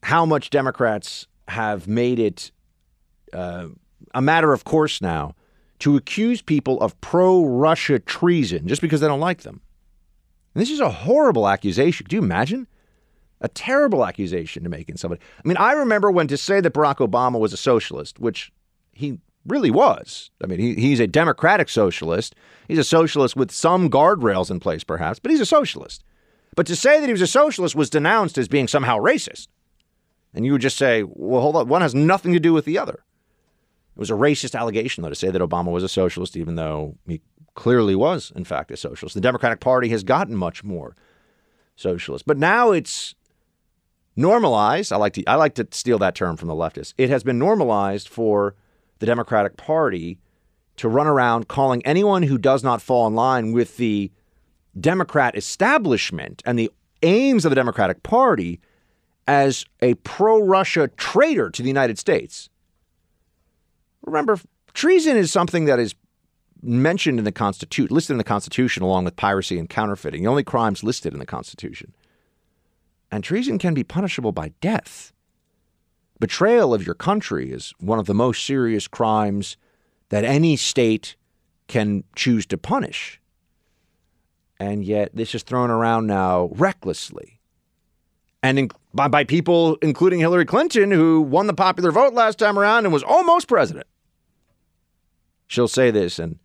how 0.04 0.26
much 0.26 0.50
Democrats 0.50 1.28
have 1.48 1.88
made 1.88 2.20
it 2.20 2.52
uh, 3.34 3.68
a 4.14 4.22
matter 4.22 4.54
of 4.54 4.64
course 4.64 5.02
now 5.02 5.36
to 5.80 5.96
accuse 5.96 6.42
people 6.42 6.80
of 6.80 7.00
pro 7.02 7.44
Russia 7.44 7.98
treason 7.98 8.68
just 8.68 8.82
because 8.82 9.02
they 9.02 9.08
don't 9.08 9.20
like 9.20 9.42
them 9.42 9.62
and 10.54 10.62
this 10.62 10.70
is 10.70 10.80
a 10.80 10.90
horrible 10.90 11.48
accusation. 11.48 12.06
Do 12.10 12.16
you 12.16 12.22
imagine? 12.22 12.68
A 13.40 13.48
terrible 13.48 14.06
accusation 14.06 14.64
to 14.64 14.70
make 14.70 14.90
in 14.90 14.98
somebody. 14.98 15.22
I 15.44 15.48
mean, 15.48 15.58
I 15.58 15.74
remember 15.74 16.12
when 16.12 16.28
to 16.28 16.38
say 16.38 16.62
that 16.62 16.74
Barack 16.74 16.98
Obama 16.98 17.40
was 17.40 17.54
a 17.54 17.58
socialist, 17.58 18.20
which 18.20 18.52
he 18.94 19.20
really 19.46 19.72
was. 19.72 20.30
I 20.44 20.48
mean, 20.48 20.60
he, 20.60 20.76
he's 20.76 21.00
a 21.00 21.08
democratic 21.08 21.70
socialist. 21.70 22.36
He's 22.68 22.78
a 22.78 22.84
socialist 22.84 23.36
with 23.36 23.52
some 23.52 23.90
guardrails 23.90 24.52
in 24.52 24.60
place, 24.60 24.84
perhaps, 24.84 25.20
but 25.20 25.32
he's 25.32 25.42
a 25.42 25.46
socialist. 25.46 26.04
But 26.56 26.68
to 26.68 26.76
say 26.76 27.00
that 27.00 27.08
he 27.08 27.14
was 27.14 27.22
a 27.22 27.28
socialist 27.28 27.76
was 27.76 27.90
denounced 27.90 28.38
as 28.38 28.48
being 28.48 28.68
somehow 28.68 29.00
racist. 29.00 29.48
And 30.34 30.46
you 30.46 30.52
would 30.52 30.62
just 30.62 30.78
say, 30.78 31.04
well, 31.04 31.42
hold 31.42 31.56
on, 31.56 31.68
one 31.68 31.82
has 31.82 31.96
nothing 31.96 32.34
to 32.34 32.40
do 32.40 32.54
with 32.54 32.66
the 32.66 32.78
other. 32.78 33.04
It 33.96 34.00
was 34.00 34.10
a 34.10 34.16
racist 34.16 34.58
allegation, 34.58 35.04
though, 35.04 35.10
to 35.10 35.16
say 35.16 35.30
that 35.30 35.42
Obama 35.42 35.72
was 35.72 35.84
a 35.84 35.90
socialist, 35.90 36.38
even 36.38 36.56
though 36.56 36.96
he 37.08 37.22
clearly 37.56 37.96
was, 37.96 38.32
in 38.36 38.46
fact, 38.46 38.72
a 38.72 38.78
socialist. 38.78 39.16
The 39.16 39.22
Democratic 39.22 39.60
Party 39.60 39.90
has 39.90 40.04
gotten 40.04 40.36
much 40.36 40.64
more 40.64 40.96
socialist, 41.76 42.26
but 42.26 42.38
now 42.38 42.72
it's 42.72 43.16
normalized. 44.16 44.94
I 44.94 44.98
like 44.98 45.14
to 45.14 45.26
I 45.26 45.36
like 45.36 45.56
to 45.56 45.68
steal 45.72 45.98
that 46.00 46.16
term 46.16 46.38
from 46.38 46.48
the 46.48 46.54
leftists. 46.56 46.94
It 46.98 47.10
has 47.10 47.24
been 47.24 47.40
normalized 47.40 48.08
for 48.08 48.56
the 49.00 49.06
Democratic 49.06 49.58
Party 49.58 50.20
to 50.78 50.88
run 50.88 51.08
around 51.08 51.48
calling 51.48 51.86
anyone 51.86 52.24
who 52.24 52.38
does 52.38 52.64
not 52.64 52.82
fall 52.82 53.08
in 53.08 53.16
line 53.16 53.52
with 53.52 53.78
the 53.78 54.12
Democrat 54.80 55.36
establishment 55.36 56.42
and 56.46 56.58
the 56.58 56.72
aims 57.04 57.46
of 57.46 57.50
the 57.50 57.56
Democratic 57.56 58.04
Party 58.04 58.60
as 59.28 59.66
a 59.82 59.96
pro 59.96 60.42
Russia 60.42 60.90
traitor 60.98 61.50
to 61.50 61.62
the 61.62 61.68
United 61.68 62.00
States. 62.00 62.50
Remember, 64.04 64.40
treason 64.74 65.18
is 65.18 65.32
something 65.32 65.66
that 65.66 65.80
is 65.80 65.96
mentioned 66.62 67.20
in 67.20 67.26
the 67.26 67.32
Constitution, 67.32 67.94
listed 67.94 68.14
in 68.14 68.18
the 68.18 68.24
Constitution 68.24 68.84
along 68.84 69.06
with 69.06 69.16
piracy 69.16 69.58
and 69.58 69.70
counterfeiting, 69.70 70.24
the 70.24 70.30
only 70.30 70.44
crimes 70.44 70.84
listed 70.84 71.14
in 71.14 71.20
the 71.20 71.26
Constitution. 71.26 71.94
And 73.12 73.24
treason 73.24 73.58
can 73.58 73.74
be 73.74 73.84
punishable 73.84 74.32
by 74.32 74.54
death. 74.62 75.12
Betrayal 76.20 76.74
of 76.74 76.86
your 76.86 76.96
country 76.96 77.52
is 77.52 77.74
one 77.80 78.00
of 78.00 78.06
the 78.06 78.14
most 78.14 78.46
serious 78.46 78.88
crimes 78.88 79.58
that 80.10 80.24
any 80.24 80.56
state 80.56 81.16
can 81.68 82.04
choose 82.16 82.46
to 82.46 82.58
punish. 82.58 83.20
And 84.60 84.86
yet, 84.86 85.10
this 85.16 85.34
is 85.34 85.42
thrown 85.42 85.72
around 85.72 86.06
now 86.06 86.50
recklessly. 86.52 87.41
And 88.44 88.58
in, 88.58 88.72
by, 88.94 89.08
by 89.08 89.24
people, 89.24 89.78
including 89.82 90.20
Hillary 90.20 90.46
Clinton, 90.46 90.92
who 90.92 91.22
won 91.22 91.48
the 91.48 91.54
popular 91.54 91.92
vote 91.92 92.14
last 92.14 92.40
time 92.40 92.58
around 92.58 92.86
and 92.86 92.94
was 92.94 93.04
almost 93.04 93.48
president. 93.48 93.88
She'll 95.48 95.68
say 95.68 95.92
this, 95.92 96.18
and 96.18 96.40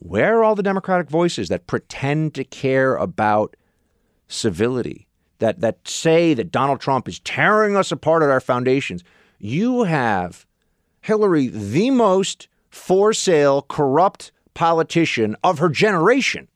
where 0.00 0.38
are 0.38 0.44
all 0.44 0.54
the 0.54 0.62
Democratic 0.62 1.10
voices 1.10 1.48
that 1.48 1.66
pretend 1.66 2.34
to 2.34 2.44
care 2.44 2.96
about 2.96 3.56
civility, 4.28 5.06
that, 5.38 5.60
that 5.60 5.86
say 5.86 6.34
that 6.34 6.50
Donald 6.50 6.80
Trump 6.80 7.06
is 7.08 7.18
tearing 7.20 7.76
us 7.76 7.92
apart 7.92 8.22
at 8.22 8.30
our 8.30 8.40
foundations? 8.40 9.04
You 9.38 9.84
have 9.84 10.46
Hillary, 11.00 11.48
the 11.48 11.90
most 11.90 12.48
for 12.70 13.12
sale, 13.12 13.62
corrupt 13.62 14.32
politician 14.54 15.36
of 15.44 15.58
her 15.58 15.68
generation. 15.68 16.48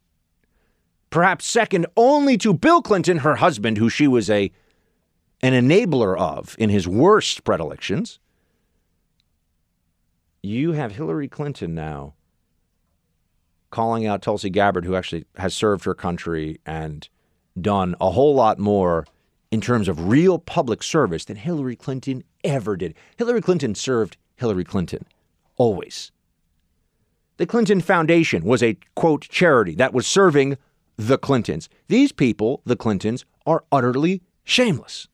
Perhaps 1.13 1.45
second 1.45 1.87
only 1.95 2.39
to 2.39 2.55
Bill 2.55 2.81
Clinton, 2.81 3.19
her 3.19 3.37
husband, 3.37 3.77
who 3.77 3.91
she 3.91 4.09
was 4.09 4.31
a 4.31 4.51
an 5.43 5.53
enabler 5.53 6.17
of 6.17 6.57
in 6.59 6.71
his 6.71 6.89
worst 6.89 7.45
predilections. 7.45 8.19
You 10.43 10.73
have 10.73 10.93
Hillary 10.93 11.29
Clinton 11.29 11.75
now 11.75 12.15
calling 13.71 14.07
out 14.07 14.23
Tulsi 14.23 14.49
Gabbard, 14.49 14.87
who 14.87 14.97
actually 14.97 15.27
has 15.37 15.55
served 15.55 15.85
her 15.85 15.95
country 15.95 16.59
and 16.65 17.07
done 17.61 17.95
a 18.01 18.11
whole 18.11 18.35
lot 18.35 18.59
more 18.59 19.05
in 19.51 19.61
terms 19.61 19.89
of 19.89 20.09
real 20.09 20.39
public 20.39 20.83
service 20.83 21.27
than 21.27 21.37
Hillary 21.37 21.77
Clinton 21.77 22.25
ever 22.43 22.75
did. 22.75 22.95
Hillary 23.19 23.43
Clinton 23.43 23.75
served 23.75 24.17
Hillary 24.37 24.65
Clinton, 24.65 25.05
always. 25.59 26.11
The 27.37 27.47
Clinton 27.47 27.83
Foundation 27.83 28.45
was 28.45 28.63
a, 28.63 28.79
quote, 28.95 29.29
charity 29.29 29.75
that 29.75 29.93
was 29.93 30.07
serving 30.07 30.57
the 30.97 31.19
Clintons. 31.19 31.69
These 31.89 32.13
people, 32.13 32.63
the 32.65 32.77
Clintons, 32.77 33.25
are 33.47 33.65
utterly 33.73 34.23
shameless. 34.45 35.09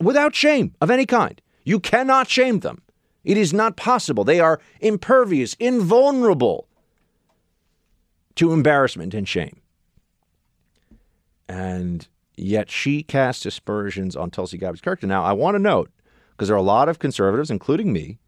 Without 0.00 0.34
shame 0.34 0.74
of 0.80 0.90
any 0.90 1.06
kind. 1.06 1.40
You 1.64 1.80
cannot 1.80 2.28
shame 2.28 2.60
them. 2.60 2.82
It 3.24 3.36
is 3.36 3.52
not 3.54 3.76
possible. 3.76 4.24
They 4.24 4.40
are 4.40 4.60
impervious, 4.80 5.54
invulnerable 5.54 6.68
to 8.34 8.52
embarrassment 8.52 9.14
and 9.14 9.26
shame. 9.26 9.60
And 11.48 12.06
yet 12.36 12.70
she 12.70 13.02
casts 13.02 13.46
aspersions 13.46 14.16
on 14.16 14.30
Tulsi 14.30 14.58
Gabbard's 14.58 14.80
character. 14.80 15.06
Now, 15.06 15.24
I 15.24 15.32
want 15.32 15.54
to 15.54 15.58
note, 15.58 15.90
because 16.32 16.48
there 16.48 16.56
are 16.56 16.60
a 16.60 16.62
lot 16.62 16.88
of 16.88 16.98
conservatives, 16.98 17.50
including 17.50 17.92
me, 17.92 18.18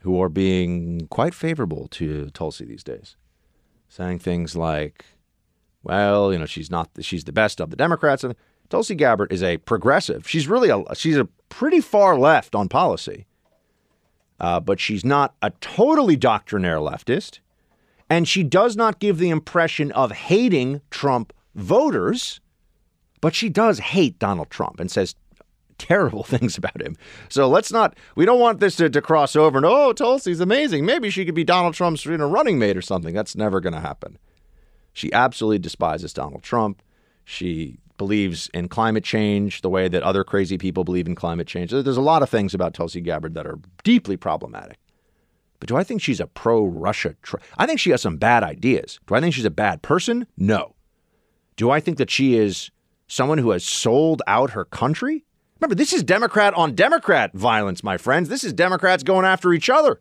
who 0.00 0.20
are 0.20 0.28
being 0.28 1.06
quite 1.08 1.34
favorable 1.34 1.88
to 1.88 2.28
Tulsi 2.30 2.66
these 2.66 2.84
days, 2.84 3.16
saying 3.88 4.18
things 4.18 4.54
like, 4.54 5.06
well, 5.84 6.32
you 6.32 6.38
know, 6.38 6.46
she's 6.46 6.70
not, 6.70 6.90
she's 7.00 7.24
the 7.24 7.32
best 7.32 7.60
of 7.60 7.70
the 7.70 7.76
Democrats. 7.76 8.24
And 8.24 8.34
Tulsi 8.70 8.94
Gabbard 8.94 9.32
is 9.32 9.42
a 9.42 9.58
progressive. 9.58 10.28
She's 10.28 10.48
really 10.48 10.70
a, 10.70 10.82
she's 10.94 11.16
a 11.16 11.26
pretty 11.48 11.80
far 11.80 12.18
left 12.18 12.54
on 12.54 12.68
policy, 12.68 13.26
uh, 14.40 14.60
but 14.60 14.80
she's 14.80 15.04
not 15.04 15.34
a 15.42 15.50
totally 15.60 16.16
doctrinaire 16.16 16.78
leftist. 16.78 17.40
And 18.10 18.28
she 18.28 18.42
does 18.42 18.76
not 18.76 18.98
give 18.98 19.18
the 19.18 19.30
impression 19.30 19.90
of 19.92 20.12
hating 20.12 20.80
Trump 20.90 21.32
voters, 21.54 22.40
but 23.20 23.34
she 23.34 23.48
does 23.48 23.78
hate 23.78 24.18
Donald 24.18 24.50
Trump 24.50 24.78
and 24.78 24.90
says 24.90 25.14
terrible 25.78 26.22
things 26.24 26.56
about 26.56 26.80
him. 26.80 26.96
So 27.28 27.48
let's 27.48 27.72
not, 27.72 27.96
we 28.16 28.24
don't 28.24 28.40
want 28.40 28.60
this 28.60 28.76
to, 28.76 28.90
to 28.90 29.00
cross 29.02 29.36
over 29.36 29.58
and, 29.58 29.66
oh, 29.66 29.92
Tulsi's 29.92 30.40
amazing. 30.40 30.84
Maybe 30.84 31.10
she 31.10 31.24
could 31.24 31.34
be 31.34 31.44
Donald 31.44 31.74
Trump's 31.74 32.04
you 32.04 32.16
know, 32.16 32.28
running 32.28 32.58
mate 32.58 32.76
or 32.76 32.82
something. 32.82 33.14
That's 33.14 33.36
never 33.36 33.60
going 33.60 33.74
to 33.74 33.80
happen. 33.80 34.18
She 34.94 35.12
absolutely 35.12 35.58
despises 35.58 36.12
Donald 36.14 36.42
Trump. 36.42 36.80
She 37.24 37.78
believes 37.98 38.48
in 38.54 38.68
climate 38.68 39.04
change 39.04 39.60
the 39.60 39.68
way 39.68 39.88
that 39.88 40.02
other 40.02 40.24
crazy 40.24 40.56
people 40.56 40.84
believe 40.84 41.06
in 41.06 41.14
climate 41.14 41.46
change. 41.46 41.70
There's 41.70 41.96
a 41.96 42.00
lot 42.00 42.22
of 42.22 42.30
things 42.30 42.54
about 42.54 42.74
Tulsi 42.74 43.00
Gabbard 43.00 43.34
that 43.34 43.46
are 43.46 43.58
deeply 43.82 44.16
problematic. 44.16 44.78
But 45.60 45.68
do 45.68 45.76
I 45.76 45.84
think 45.84 46.00
she's 46.00 46.20
a 46.20 46.26
pro 46.26 46.64
Russia? 46.64 47.14
Tr- 47.22 47.36
I 47.56 47.66
think 47.66 47.80
she 47.80 47.90
has 47.90 48.02
some 48.02 48.16
bad 48.16 48.42
ideas. 48.42 48.98
Do 49.06 49.14
I 49.14 49.20
think 49.20 49.34
she's 49.34 49.44
a 49.44 49.50
bad 49.50 49.82
person? 49.82 50.26
No. 50.36 50.74
Do 51.56 51.70
I 51.70 51.80
think 51.80 51.98
that 51.98 52.10
she 52.10 52.36
is 52.36 52.70
someone 53.06 53.38
who 53.38 53.50
has 53.50 53.64
sold 53.64 54.22
out 54.26 54.50
her 54.50 54.64
country? 54.64 55.24
Remember, 55.60 55.74
this 55.74 55.92
is 55.92 56.02
Democrat 56.02 56.52
on 56.54 56.74
Democrat 56.74 57.32
violence, 57.32 57.82
my 57.82 57.96
friends. 57.96 58.28
This 58.28 58.44
is 58.44 58.52
Democrats 58.52 59.02
going 59.02 59.24
after 59.24 59.52
each 59.52 59.70
other. 59.70 60.00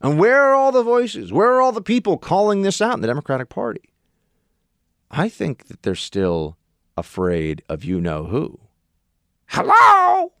And 0.00 0.18
where 0.18 0.42
are 0.42 0.54
all 0.54 0.72
the 0.72 0.82
voices? 0.82 1.32
Where 1.32 1.52
are 1.52 1.60
all 1.60 1.72
the 1.72 1.80
people 1.80 2.18
calling 2.18 2.62
this 2.62 2.80
out 2.80 2.94
in 2.94 3.00
the 3.00 3.06
Democratic 3.06 3.48
Party? 3.48 3.92
I 5.10 5.28
think 5.28 5.66
that 5.68 5.82
they're 5.82 5.94
still 5.94 6.56
afraid 6.96 7.62
of 7.68 7.84
you 7.84 8.00
know 8.00 8.24
who. 8.24 8.60
Hello? 9.48 10.32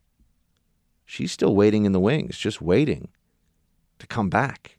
She's 1.04 1.32
still 1.32 1.54
waiting 1.54 1.84
in 1.84 1.92
the 1.92 2.00
wings, 2.00 2.36
just 2.36 2.60
waiting 2.60 3.08
to 3.98 4.06
come 4.06 4.28
back, 4.28 4.78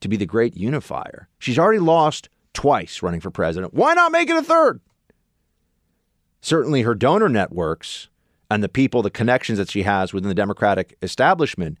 to 0.00 0.08
be 0.08 0.16
the 0.16 0.26
great 0.26 0.56
unifier. 0.56 1.28
She's 1.38 1.58
already 1.58 1.78
lost 1.78 2.28
twice 2.52 3.02
running 3.02 3.20
for 3.20 3.30
president. 3.30 3.72
Why 3.72 3.94
not 3.94 4.12
make 4.12 4.28
it 4.28 4.36
a 4.36 4.42
third? 4.42 4.80
Certainly, 6.40 6.82
her 6.82 6.94
donor 6.94 7.28
networks 7.28 8.08
and 8.50 8.62
the 8.62 8.68
people, 8.68 9.02
the 9.02 9.10
connections 9.10 9.58
that 9.58 9.70
she 9.70 9.82
has 9.82 10.12
within 10.12 10.28
the 10.28 10.34
Democratic 10.34 10.96
establishment 11.02 11.78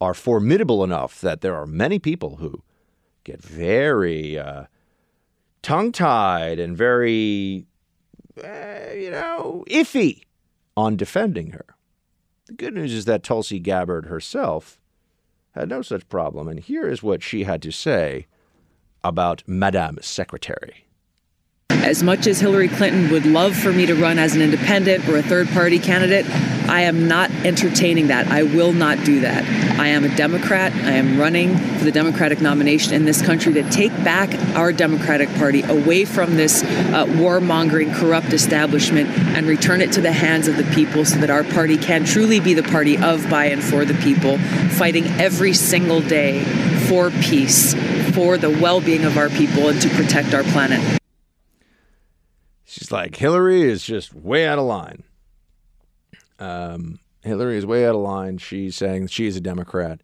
are 0.00 0.14
formidable 0.14 0.84
enough 0.84 1.20
that 1.20 1.40
there 1.40 1.56
are 1.56 1.66
many 1.66 1.98
people 1.98 2.36
who 2.36 2.62
get 3.22 3.42
very 3.42 4.38
uh, 4.38 4.64
tongue 5.62 5.92
tied 5.92 6.58
and 6.58 6.76
very, 6.76 7.66
uh, 8.42 8.92
you 8.94 9.10
know, 9.10 9.64
iffy 9.68 10.22
on 10.76 10.96
defending 10.96 11.50
her. 11.50 11.66
The 12.46 12.52
good 12.52 12.74
news 12.74 12.92
is 12.92 13.06
that 13.06 13.22
Tulsi 13.22 13.58
Gabbard 13.58 14.06
herself 14.06 14.78
had 15.52 15.68
no 15.68 15.82
such 15.82 16.08
problem. 16.08 16.48
And 16.48 16.60
here 16.60 16.88
is 16.88 17.02
what 17.02 17.22
she 17.22 17.44
had 17.44 17.62
to 17.62 17.72
say 17.72 18.26
about 19.02 19.42
Madame 19.46 19.98
Secretary. 20.02 20.83
As 21.84 22.02
much 22.02 22.26
as 22.26 22.40
Hillary 22.40 22.68
Clinton 22.68 23.10
would 23.10 23.26
love 23.26 23.54
for 23.54 23.70
me 23.70 23.84
to 23.84 23.94
run 23.94 24.18
as 24.18 24.34
an 24.34 24.40
independent 24.40 25.06
or 25.06 25.18
a 25.18 25.22
third 25.22 25.48
party 25.50 25.78
candidate, 25.78 26.24
I 26.66 26.80
am 26.80 27.08
not 27.08 27.30
entertaining 27.44 28.06
that. 28.06 28.26
I 28.28 28.42
will 28.42 28.72
not 28.72 29.04
do 29.04 29.20
that. 29.20 29.44
I 29.78 29.88
am 29.88 30.02
a 30.02 30.16
Democrat. 30.16 30.72
I 30.72 30.92
am 30.92 31.20
running 31.20 31.58
for 31.58 31.84
the 31.84 31.92
Democratic 31.92 32.40
nomination 32.40 32.94
in 32.94 33.04
this 33.04 33.20
country 33.20 33.52
to 33.52 33.70
take 33.70 33.92
back 34.02 34.32
our 34.56 34.72
Democratic 34.72 35.28
Party 35.34 35.60
away 35.60 36.06
from 36.06 36.36
this 36.36 36.62
uh, 36.62 37.04
warmongering, 37.04 37.94
corrupt 37.94 38.32
establishment 38.32 39.10
and 39.36 39.46
return 39.46 39.82
it 39.82 39.92
to 39.92 40.00
the 40.00 40.12
hands 40.12 40.48
of 40.48 40.56
the 40.56 40.64
people 40.74 41.04
so 41.04 41.18
that 41.18 41.28
our 41.28 41.44
party 41.44 41.76
can 41.76 42.06
truly 42.06 42.40
be 42.40 42.54
the 42.54 42.62
party 42.62 42.96
of, 42.96 43.28
by, 43.28 43.44
and 43.44 43.62
for 43.62 43.84
the 43.84 43.94
people, 44.02 44.38
fighting 44.78 45.04
every 45.20 45.52
single 45.52 46.00
day 46.00 46.42
for 46.88 47.10
peace, 47.10 47.74
for 48.14 48.38
the 48.38 48.48
well 48.48 48.80
being 48.80 49.04
of 49.04 49.18
our 49.18 49.28
people, 49.28 49.68
and 49.68 49.82
to 49.82 49.90
protect 49.90 50.32
our 50.32 50.44
planet. 50.44 50.98
She's 52.74 52.90
like, 52.90 53.14
Hillary 53.14 53.62
is 53.62 53.84
just 53.84 54.12
way 54.12 54.48
out 54.48 54.58
of 54.58 54.64
line. 54.64 55.04
Um, 56.40 56.98
Hillary 57.22 57.56
is 57.56 57.64
way 57.64 57.86
out 57.86 57.94
of 57.94 58.00
line. 58.00 58.38
She's 58.38 58.74
saying 58.74 59.06
she 59.06 59.28
is 59.28 59.36
a 59.36 59.40
Democrat. 59.40 60.00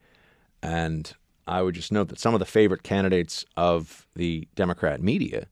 And 0.63 1.13
I 1.49 1.63
would 1.63 1.75
just 1.75 1.91
note 1.91 2.11
that 2.11 2.21
some 2.21 2.33
of 2.33 2.39
the 2.39 2.47
favorite 2.47 2.85
candidates 2.85 3.45
of 3.57 4.07
the 4.15 4.47
Democrat 4.55 5.03
media 5.03 5.49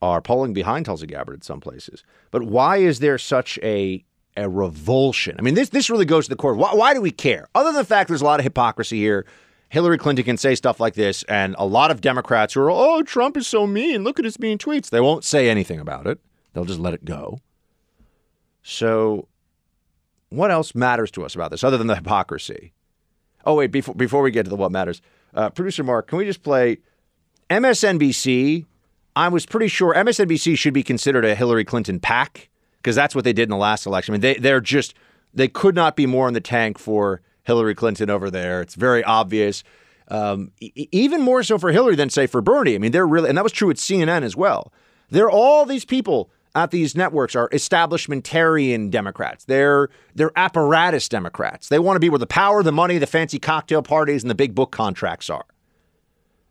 are 0.00 0.22
polling 0.22 0.54
behind 0.54 0.86
Tulsi 0.86 1.06
Gabbard 1.06 1.34
in 1.34 1.42
some 1.42 1.60
places. 1.60 2.02
But 2.30 2.44
why 2.44 2.78
is 2.78 3.00
there 3.00 3.18
such 3.18 3.58
a 3.62 4.02
a 4.34 4.48
revulsion? 4.48 5.36
I 5.38 5.42
mean, 5.42 5.54
this 5.54 5.68
this 5.68 5.90
really 5.90 6.06
goes 6.06 6.24
to 6.24 6.30
the 6.30 6.36
core. 6.36 6.54
Why, 6.54 6.72
why 6.72 6.94
do 6.94 7.02
we 7.02 7.10
care? 7.10 7.48
Other 7.54 7.70
than 7.70 7.82
the 7.82 7.84
fact 7.84 8.08
there's 8.08 8.22
a 8.22 8.24
lot 8.24 8.40
of 8.40 8.44
hypocrisy 8.44 8.98
here. 8.98 9.26
Hillary 9.68 9.98
Clinton 9.98 10.24
can 10.24 10.36
say 10.38 10.54
stuff 10.54 10.80
like 10.80 10.94
this, 10.94 11.22
and 11.24 11.54
a 11.58 11.66
lot 11.66 11.90
of 11.90 12.00
Democrats 12.00 12.54
who 12.54 12.60
are, 12.60 12.70
oh, 12.70 13.02
Trump 13.02 13.36
is 13.36 13.46
so 13.46 13.66
mean. 13.66 14.04
Look 14.04 14.18
at 14.18 14.24
his 14.24 14.38
mean 14.38 14.58
tweets. 14.58 14.88
They 14.90 15.00
won't 15.00 15.24
say 15.24 15.50
anything 15.50 15.80
about 15.80 16.06
it. 16.06 16.20
They'll 16.56 16.64
just 16.64 16.80
let 16.80 16.94
it 16.94 17.04
go. 17.04 17.40
So, 18.62 19.28
what 20.30 20.50
else 20.50 20.74
matters 20.74 21.10
to 21.10 21.22
us 21.22 21.34
about 21.34 21.50
this 21.50 21.62
other 21.62 21.76
than 21.76 21.86
the 21.86 21.96
hypocrisy? 21.96 22.72
Oh, 23.44 23.56
wait, 23.56 23.70
before, 23.70 23.94
before 23.94 24.22
we 24.22 24.30
get 24.30 24.44
to 24.44 24.48
the 24.50 24.56
what 24.56 24.72
matters, 24.72 25.02
Uh, 25.34 25.50
Producer 25.50 25.84
Mark, 25.84 26.08
can 26.08 26.16
we 26.16 26.24
just 26.24 26.42
play 26.42 26.78
MSNBC? 27.50 28.64
I 29.14 29.28
was 29.28 29.44
pretty 29.44 29.68
sure 29.68 29.92
MSNBC 29.94 30.56
should 30.56 30.72
be 30.72 30.82
considered 30.82 31.26
a 31.26 31.34
Hillary 31.34 31.64
Clinton 31.66 32.00
PAC 32.00 32.48
because 32.78 32.96
that's 32.96 33.14
what 33.14 33.24
they 33.24 33.34
did 33.34 33.42
in 33.42 33.50
the 33.50 33.56
last 33.58 33.84
election. 33.84 34.12
I 34.12 34.14
mean, 34.14 34.20
they 34.22 34.34
they're 34.36 34.62
just 34.62 34.94
they 35.34 35.48
could 35.48 35.74
not 35.74 35.94
be 35.94 36.06
more 36.06 36.26
in 36.26 36.32
the 36.32 36.40
tank 36.40 36.78
for 36.78 37.20
Hillary 37.42 37.74
Clinton 37.74 38.08
over 38.08 38.30
there. 38.30 38.62
It's 38.62 38.74
very 38.76 39.04
obvious. 39.04 39.62
Um, 40.08 40.52
e- 40.60 40.88
even 40.90 41.20
more 41.20 41.42
so 41.42 41.58
for 41.58 41.70
Hillary 41.70 41.96
than 41.96 42.08
say 42.08 42.26
for 42.26 42.40
Bernie. 42.40 42.74
I 42.74 42.78
mean, 42.78 42.92
they're 42.92 43.06
really, 43.06 43.28
and 43.28 43.36
that 43.36 43.44
was 43.44 43.52
true 43.52 43.68
at 43.68 43.76
CNN 43.76 44.22
as 44.22 44.34
well. 44.36 44.72
There 45.10 45.24
are 45.26 45.30
all 45.30 45.66
these 45.66 45.84
people 45.84 46.30
at 46.56 46.70
these 46.70 46.96
networks 46.96 47.36
are 47.36 47.48
establishmentarian 47.50 48.90
Democrats. 48.90 49.44
They're 49.44 49.88
they're 50.14 50.36
apparatus 50.36 51.08
Democrats. 51.08 51.68
They 51.68 51.78
want 51.78 51.96
to 51.96 52.00
be 52.00 52.08
where 52.08 52.18
the 52.18 52.26
power, 52.26 52.62
the 52.62 52.72
money, 52.72 52.98
the 52.98 53.06
fancy 53.06 53.38
cocktail 53.38 53.82
parties, 53.82 54.24
and 54.24 54.30
the 54.30 54.34
big 54.34 54.54
book 54.54 54.72
contracts 54.72 55.30
are. 55.30 55.44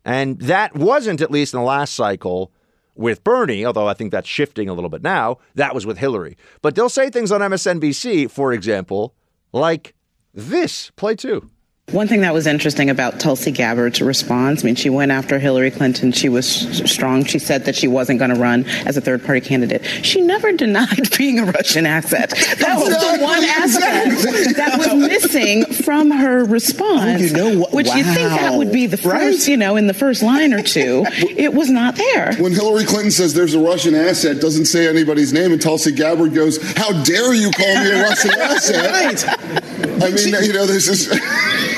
And 0.05 0.39
that 0.39 0.75
wasn't, 0.75 1.19
at 1.21 1.31
least 1.31 1.55
in 1.55 1.59
the 1.59 1.65
last 1.65 1.95
cycle, 1.95 2.51
with 2.93 3.23
Bernie, 3.23 3.65
although 3.65 3.87
I 3.87 3.95
think 3.95 4.11
that's 4.11 4.29
shifting 4.29 4.69
a 4.69 4.73
little 4.73 4.91
bit 4.91 5.01
now. 5.01 5.39
That 5.55 5.73
was 5.73 5.87
with 5.87 5.97
Hillary. 5.97 6.37
But 6.61 6.75
they'll 6.75 6.87
say 6.87 7.09
things 7.09 7.31
on 7.31 7.41
MSNBC, 7.41 8.29
for 8.29 8.53
example, 8.53 9.15
like 9.51 9.95
this. 10.33 10.91
Play 10.91 11.15
two. 11.15 11.49
One 11.91 12.07
thing 12.07 12.21
that 12.21 12.33
was 12.33 12.47
interesting 12.47 12.89
about 12.89 13.19
Tulsi 13.19 13.51
Gabbard's 13.51 14.01
response, 14.01 14.63
I 14.63 14.65
mean, 14.65 14.73
she 14.75 14.89
went 14.89 15.11
after 15.11 15.37
Hillary 15.37 15.69
Clinton. 15.69 16.11
She 16.11 16.29
was 16.29 16.47
strong. 16.89 17.25
She 17.25 17.37
said 17.37 17.65
that 17.65 17.75
she 17.75 17.87
wasn't 17.87 18.17
going 18.17 18.33
to 18.33 18.39
run 18.39 18.65
as 18.87 18.97
a 18.97 19.01
third 19.01 19.23
party 19.23 19.39
candidate. 19.39 19.85
She 20.03 20.19
never 20.19 20.51
denied 20.51 21.15
being 21.17 21.37
a 21.37 21.45
Russian 21.45 21.85
asset. 21.85 22.31
That 22.31 22.77
was 22.79 22.89
the 22.89 23.23
one 23.23 23.43
aspect 23.43 24.55
that 24.57 24.77
was 24.79 24.95
missing 25.09 25.63
from 25.67 26.09
her 26.09 26.43
response. 26.43 27.21
Oh, 27.21 27.23
you 27.23 27.33
know 27.33 27.59
what? 27.59 27.71
Which 27.71 27.87
you 27.93 28.03
think 28.03 28.29
that 28.29 28.55
would 28.57 28.71
be 28.71 28.87
the 28.87 28.97
Right. 29.07 29.33
first, 29.33 29.47
you 29.47 29.55
know, 29.55 29.75
in 29.75 29.85
the 29.85 29.93
first 29.93 30.23
line 30.23 30.53
or 30.53 30.63
two. 30.63 31.05
It 31.37 31.53
was 31.53 31.69
not 31.69 31.97
there. 31.97 32.33
When 32.39 32.51
Hillary 32.51 32.85
Clinton 32.85 33.11
says 33.11 33.35
there's 33.35 33.53
a 33.53 33.59
Russian 33.59 33.93
asset, 33.93 34.41
doesn't 34.41 34.65
say 34.65 34.87
anybody's 34.87 35.31
name, 35.33 35.51
and 35.51 35.61
Tulsi 35.61 35.91
Gabbard 35.91 36.33
goes, 36.33 36.57
"How 36.75 36.91
dare 37.03 37.33
you 37.35 37.51
call 37.51 37.75
me 37.83 37.91
a 37.91 38.01
Russian 38.01 38.31
asset?" 38.39 39.23
Right. 39.23 40.03
I 40.03 40.09
mean, 40.09 40.33
you 40.43 40.53
know, 40.53 40.65
this 40.65 40.87
is. 40.87 41.13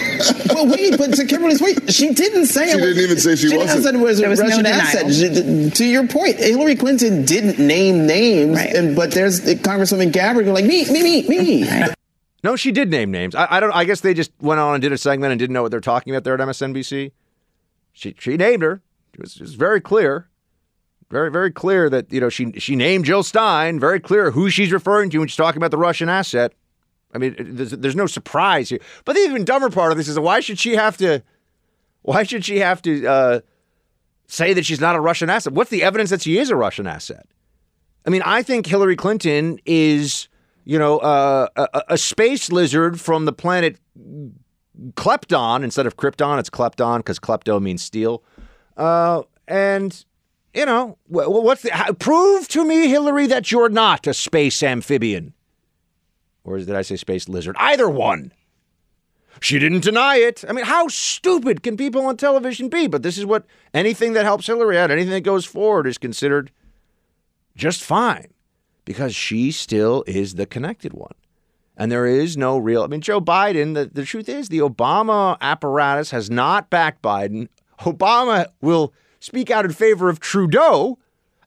But 0.47 0.67
wait, 0.67 0.97
but 0.97 1.13
to 1.15 1.25
Kimberly's 1.25 1.59
point, 1.59 1.91
she 1.91 2.13
didn't 2.13 2.45
say 2.47 2.65
She 2.67 2.71
it 2.71 2.75
was- 2.75 2.83
didn't 2.95 3.03
even 3.03 3.17
say 3.19 3.35
she 3.35 3.47
didn't 3.49 3.59
wasn't. 3.67 3.83
said 3.83 3.95
it 3.95 3.97
was 3.99 4.17
a 4.19 4.21
There 4.21 4.29
was 4.29 4.39
Russian 4.39 4.63
denial. 4.63 4.81
asset. 4.81 5.13
She- 5.13 5.69
To 5.69 5.85
your 5.85 6.07
point, 6.07 6.37
Hillary 6.37 6.75
Clinton 6.75 7.25
didn't 7.25 7.59
name 7.59 8.05
names, 8.07 8.55
Right. 8.57 8.73
and 8.75 8.95
but 8.95 9.11
there's 9.11 9.41
Congresswoman 9.41 10.11
Gabbard 10.11 10.45
going 10.45 10.55
like 10.55 10.65
me, 10.65 10.85
me, 10.91 11.27
me, 11.27 11.27
me. 11.27 11.69
No, 12.43 12.55
she 12.55 12.71
did 12.71 12.89
name 12.89 13.11
names. 13.11 13.35
I, 13.35 13.47
I 13.49 13.59
don't. 13.59 13.71
I 13.73 13.83
guess 13.83 14.01
they 14.01 14.13
just 14.13 14.31
went 14.39 14.59
on 14.59 14.75
and 14.75 14.81
did 14.81 14.91
a 14.91 14.97
segment 14.97 15.31
and 15.31 15.39
didn't 15.39 15.53
know 15.53 15.63
what 15.63 15.71
they're 15.71 15.81
talking 15.81 16.13
about 16.13 16.23
there 16.23 16.33
at 16.35 16.39
MSNBC. 16.39 17.11
She 17.93 18.15
she 18.19 18.37
named 18.37 18.61
her. 18.63 18.81
It 19.13 19.19
was, 19.21 19.35
it 19.37 19.41
was 19.41 19.55
very 19.55 19.81
clear, 19.81 20.27
very 21.09 21.31
very 21.31 21.51
clear 21.51 21.89
that 21.89 22.11
you 22.13 22.21
know 22.21 22.29
she 22.29 22.51
she 22.59 22.75
named 22.75 23.05
Jill 23.05 23.23
Stein. 23.23 23.79
Very 23.79 23.99
clear 23.99 24.31
who 24.31 24.49
she's 24.51 24.71
referring 24.71 25.09
to 25.09 25.17
when 25.19 25.27
she's 25.27 25.35
talking 25.35 25.57
about 25.57 25.71
the 25.71 25.77
Russian 25.77 26.09
asset. 26.09 26.53
I 27.13 27.17
mean, 27.17 27.35
there's, 27.37 27.71
there's 27.71 27.95
no 27.95 28.07
surprise 28.07 28.69
here. 28.69 28.79
But 29.05 29.13
the 29.13 29.21
even 29.21 29.45
dumber 29.45 29.69
part 29.69 29.91
of 29.91 29.97
this 29.97 30.07
is 30.07 30.19
why 30.19 30.39
should 30.39 30.59
she 30.59 30.75
have 30.75 30.97
to? 30.97 31.23
Why 32.01 32.23
should 32.23 32.45
she 32.45 32.59
have 32.59 32.81
to 32.83 33.07
uh, 33.07 33.39
say 34.27 34.53
that 34.53 34.65
she's 34.65 34.79
not 34.79 34.95
a 34.95 34.99
Russian 34.99 35.29
asset? 35.29 35.53
What's 35.53 35.69
the 35.69 35.83
evidence 35.83 36.09
that 36.09 36.21
she 36.21 36.37
is 36.37 36.49
a 36.49 36.55
Russian 36.55 36.87
asset? 36.87 37.25
I 38.05 38.09
mean, 38.09 38.21
I 38.23 38.43
think 38.43 38.65
Hillary 38.65 38.95
Clinton 38.95 39.59
is, 39.65 40.29
you 40.63 40.79
know, 40.79 40.99
uh, 40.99 41.47
a, 41.57 41.83
a 41.89 41.97
space 41.97 42.51
lizard 42.51 43.01
from 43.01 43.25
the 43.25 43.33
planet 43.33 43.77
Klepton 44.93 45.63
instead 45.63 45.85
of 45.85 45.97
Krypton. 45.97 46.39
It's 46.39 46.49
Klepton 46.49 46.99
because 46.99 47.19
klepto 47.19 47.61
means 47.61 47.81
steal. 47.81 48.23
Uh, 48.77 49.23
and 49.47 50.05
you 50.53 50.65
know, 50.65 50.97
wh- 51.07 51.25
wh- 51.25 51.43
what's 51.43 51.61
the 51.61 51.95
prove 51.99 52.47
to 52.49 52.65
me, 52.65 52.87
Hillary, 52.87 53.27
that 53.27 53.51
you're 53.51 53.69
not 53.69 54.07
a 54.07 54.13
space 54.13 54.63
amphibian, 54.63 55.33
or 56.47 56.57
did 56.57 56.75
I 56.75 56.81
say 56.81 56.95
space 56.95 57.29
lizard? 57.29 57.55
Either 57.59 57.89
one. 57.89 58.31
She 59.39 59.59
didn't 59.59 59.81
deny 59.81 60.15
it. 60.15 60.43
I 60.49 60.53
mean, 60.53 60.65
how 60.65 60.87
stupid 60.87 61.61
can 61.61 61.77
people 61.77 62.03
on 62.05 62.17
television 62.17 62.69
be? 62.69 62.87
But 62.87 63.03
this 63.03 63.19
is 63.19 63.25
what 63.25 63.45
anything 63.73 64.13
that 64.13 64.25
helps 64.25 64.47
Hillary 64.47 64.79
out, 64.79 64.89
anything 64.89 65.11
that 65.11 65.21
goes 65.21 65.45
forward, 65.45 65.85
is 65.85 65.99
considered 65.99 66.51
just 67.55 67.83
fine 67.83 68.33
because 68.85 69.13
she 69.13 69.51
still 69.51 70.03
is 70.07 70.35
the 70.35 70.47
connected 70.47 70.93
one. 70.93 71.13
And 71.75 71.91
there 71.91 72.07
is 72.07 72.35
no 72.35 72.57
real, 72.57 72.81
I 72.81 72.87
mean, 72.87 73.01
Joe 73.01 73.21
Biden, 73.21 73.75
the, 73.75 73.85
the 73.85 74.05
truth 74.05 74.27
is 74.27 74.49
the 74.49 74.59
Obama 74.59 75.37
apparatus 75.39 76.09
has 76.09 76.31
not 76.31 76.71
backed 76.71 77.03
Biden. 77.03 77.49
Obama 77.81 78.47
will 78.61 78.93
speak 79.19 79.51
out 79.51 79.65
in 79.65 79.71
favor 79.71 80.09
of 80.09 80.19
Trudeau 80.19 80.97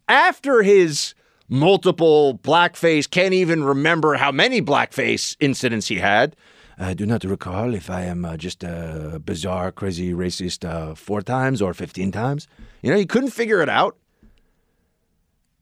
after 0.08 0.62
his 0.62 1.14
multiple 1.50 2.38
blackface, 2.42 3.10
can't 3.10 3.34
even 3.34 3.62
remember 3.64 4.14
how 4.14 4.32
many 4.32 4.62
blackface 4.62 5.36
incidents 5.40 5.88
he 5.88 5.96
had. 5.96 6.36
I 6.78 6.94
do 6.94 7.04
not 7.04 7.24
recall 7.24 7.74
if 7.74 7.90
I 7.90 8.02
am 8.02 8.24
uh, 8.24 8.38
just 8.38 8.64
a 8.64 9.20
bizarre, 9.22 9.70
crazy 9.70 10.14
racist 10.14 10.66
uh, 10.66 10.94
four 10.94 11.20
times 11.20 11.60
or 11.60 11.74
15 11.74 12.10
times. 12.10 12.48
You 12.80 12.90
know, 12.90 12.96
he 12.96 13.04
couldn't 13.04 13.30
figure 13.30 13.60
it 13.60 13.68
out. 13.68 13.98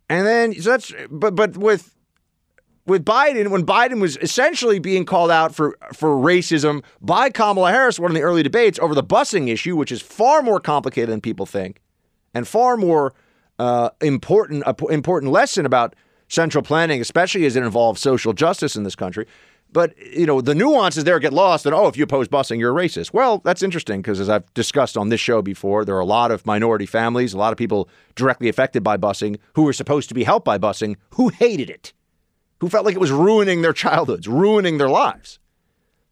And 0.08 0.26
then 0.26 0.54
so 0.54 0.70
that's 0.70 0.92
but 1.10 1.34
but 1.34 1.56
with 1.56 1.94
with 2.86 3.04
Biden, 3.04 3.48
when 3.48 3.66
Biden 3.66 4.00
was 4.00 4.16
essentially 4.18 4.78
being 4.78 5.04
called 5.04 5.30
out 5.30 5.54
for 5.54 5.76
for 5.92 6.10
racism 6.10 6.82
by 7.02 7.28
Kamala 7.30 7.72
Harris, 7.72 7.98
one 7.98 8.10
of 8.10 8.14
the 8.14 8.22
early 8.22 8.42
debates 8.42 8.78
over 8.78 8.94
the 8.94 9.02
busing 9.02 9.48
issue, 9.48 9.76
which 9.76 9.92
is 9.92 10.00
far 10.00 10.40
more 10.40 10.60
complicated 10.60 11.10
than 11.10 11.20
people 11.20 11.44
think, 11.44 11.82
and 12.32 12.48
far 12.48 12.76
more 12.78 13.12
uh, 13.58 13.90
important 14.00 14.64
p- 14.78 14.86
important 14.90 15.32
lesson 15.32 15.66
about 15.66 15.94
central 16.28 16.62
planning, 16.62 17.00
especially 17.00 17.46
as 17.46 17.56
it 17.56 17.62
involves 17.62 18.00
social 18.00 18.32
justice 18.32 18.76
in 18.76 18.82
this 18.82 18.96
country. 18.96 19.26
But 19.70 19.94
you 19.98 20.24
know 20.24 20.40
the 20.40 20.54
nuances 20.54 21.04
there 21.04 21.18
get 21.18 21.32
lost. 21.32 21.66
And 21.66 21.74
oh, 21.74 21.88
if 21.88 21.96
you 21.96 22.04
oppose 22.04 22.28
busing, 22.28 22.58
you're 22.58 22.78
a 22.78 22.82
racist. 22.82 23.12
Well, 23.12 23.38
that's 23.44 23.62
interesting 23.62 24.00
because 24.00 24.18
as 24.18 24.28
I've 24.28 24.52
discussed 24.54 24.96
on 24.96 25.10
this 25.10 25.20
show 25.20 25.42
before, 25.42 25.84
there 25.84 25.96
are 25.96 26.00
a 26.00 26.06
lot 26.06 26.30
of 26.30 26.46
minority 26.46 26.86
families, 26.86 27.34
a 27.34 27.38
lot 27.38 27.52
of 27.52 27.58
people 27.58 27.88
directly 28.14 28.48
affected 28.48 28.82
by 28.82 28.96
busing 28.96 29.38
who 29.54 29.64
were 29.64 29.74
supposed 29.74 30.08
to 30.08 30.14
be 30.14 30.24
helped 30.24 30.46
by 30.46 30.56
busing 30.58 30.96
who 31.10 31.28
hated 31.28 31.68
it 31.68 31.92
who 32.60 32.68
felt 32.68 32.84
like 32.84 32.94
it 32.94 33.00
was 33.00 33.10
ruining 33.10 33.62
their 33.62 33.72
childhoods, 33.72 34.28
ruining 34.28 34.78
their 34.78 34.88
lives. 34.88 35.38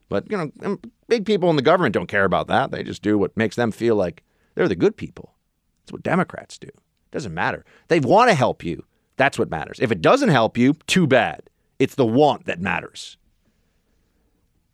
But, 0.09 0.29
you 0.31 0.37
know, 0.37 0.79
big 1.07 1.25
people 1.25 1.49
in 1.49 1.57
the 1.57 1.61
government 1.61 1.93
don't 1.93 2.07
care 2.07 2.23
about 2.23 2.47
that. 2.47 2.71
They 2.71 2.83
just 2.83 3.01
do 3.01 3.17
what 3.17 3.35
makes 3.35 3.55
them 3.55 3.71
feel 3.71 3.95
like 3.95 4.23
they're 4.55 4.69
the 4.69 4.75
good 4.75 4.95
people. 4.95 5.33
That's 5.81 5.91
what 5.91 6.03
Democrats 6.03 6.57
do. 6.57 6.69
Doesn't 7.17 7.33
matter. 7.33 7.65
They 7.87 7.99
want 7.99 8.29
to 8.29 8.35
help 8.35 8.63
you. 8.63 8.85
That's 9.15 9.39
what 9.39 9.49
matters. 9.49 9.79
If 9.79 9.91
it 9.91 10.03
doesn't 10.03 10.29
help 10.29 10.55
you, 10.55 10.75
too 10.85 11.07
bad. 11.07 11.41
It's 11.79 11.95
the 11.95 12.05
want 12.05 12.45
that 12.45 12.61
matters. 12.61 13.17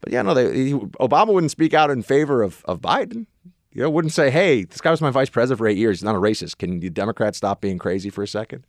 But 0.01 0.11
yeah, 0.11 0.23
no, 0.23 0.33
they, 0.33 0.53
he, 0.53 0.73
Obama 0.73 1.27
wouldn't 1.33 1.51
speak 1.51 1.73
out 1.73 1.89
in 1.89 2.03
favor 2.03 2.43
of, 2.43 2.61
of 2.65 2.81
Biden. 2.81 3.27
You 3.71 3.83
know, 3.83 3.89
wouldn't 3.89 4.11
say, 4.11 4.29
hey, 4.29 4.65
this 4.65 4.81
guy 4.81 4.91
was 4.91 4.99
my 4.99 5.09
vice 5.09 5.29
president 5.29 5.59
for 5.59 5.67
eight 5.67 5.77
years. 5.77 5.99
He's 5.99 6.03
not 6.03 6.15
a 6.15 6.19
racist. 6.19 6.57
Can 6.57 6.81
the 6.81 6.89
Democrats 6.89 7.37
stop 7.37 7.61
being 7.61 7.77
crazy 7.77 8.09
for 8.09 8.21
a 8.21 8.27
second? 8.27 8.65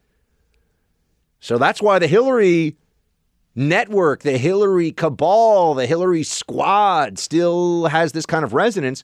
So 1.40 1.58
that's 1.58 1.82
why 1.82 1.98
the 1.98 2.06
Hillary 2.06 2.76
network, 3.56 4.22
the 4.22 4.38
Hillary 4.38 4.92
cabal, 4.92 5.74
the 5.74 5.88
Hillary 5.88 6.22
squad 6.22 7.18
still 7.18 7.86
has 7.86 8.12
this 8.12 8.24
kind 8.24 8.44
of 8.44 8.54
resonance 8.54 9.02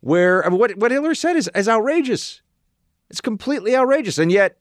where 0.00 0.42
what, 0.50 0.76
what 0.76 0.90
Hillary 0.90 1.16
said 1.16 1.36
is, 1.36 1.50
is 1.54 1.70
outrageous. 1.70 2.42
It's 3.10 3.20
completely 3.20 3.76
outrageous. 3.76 4.18
And 4.18 4.32
yet, 4.32 4.56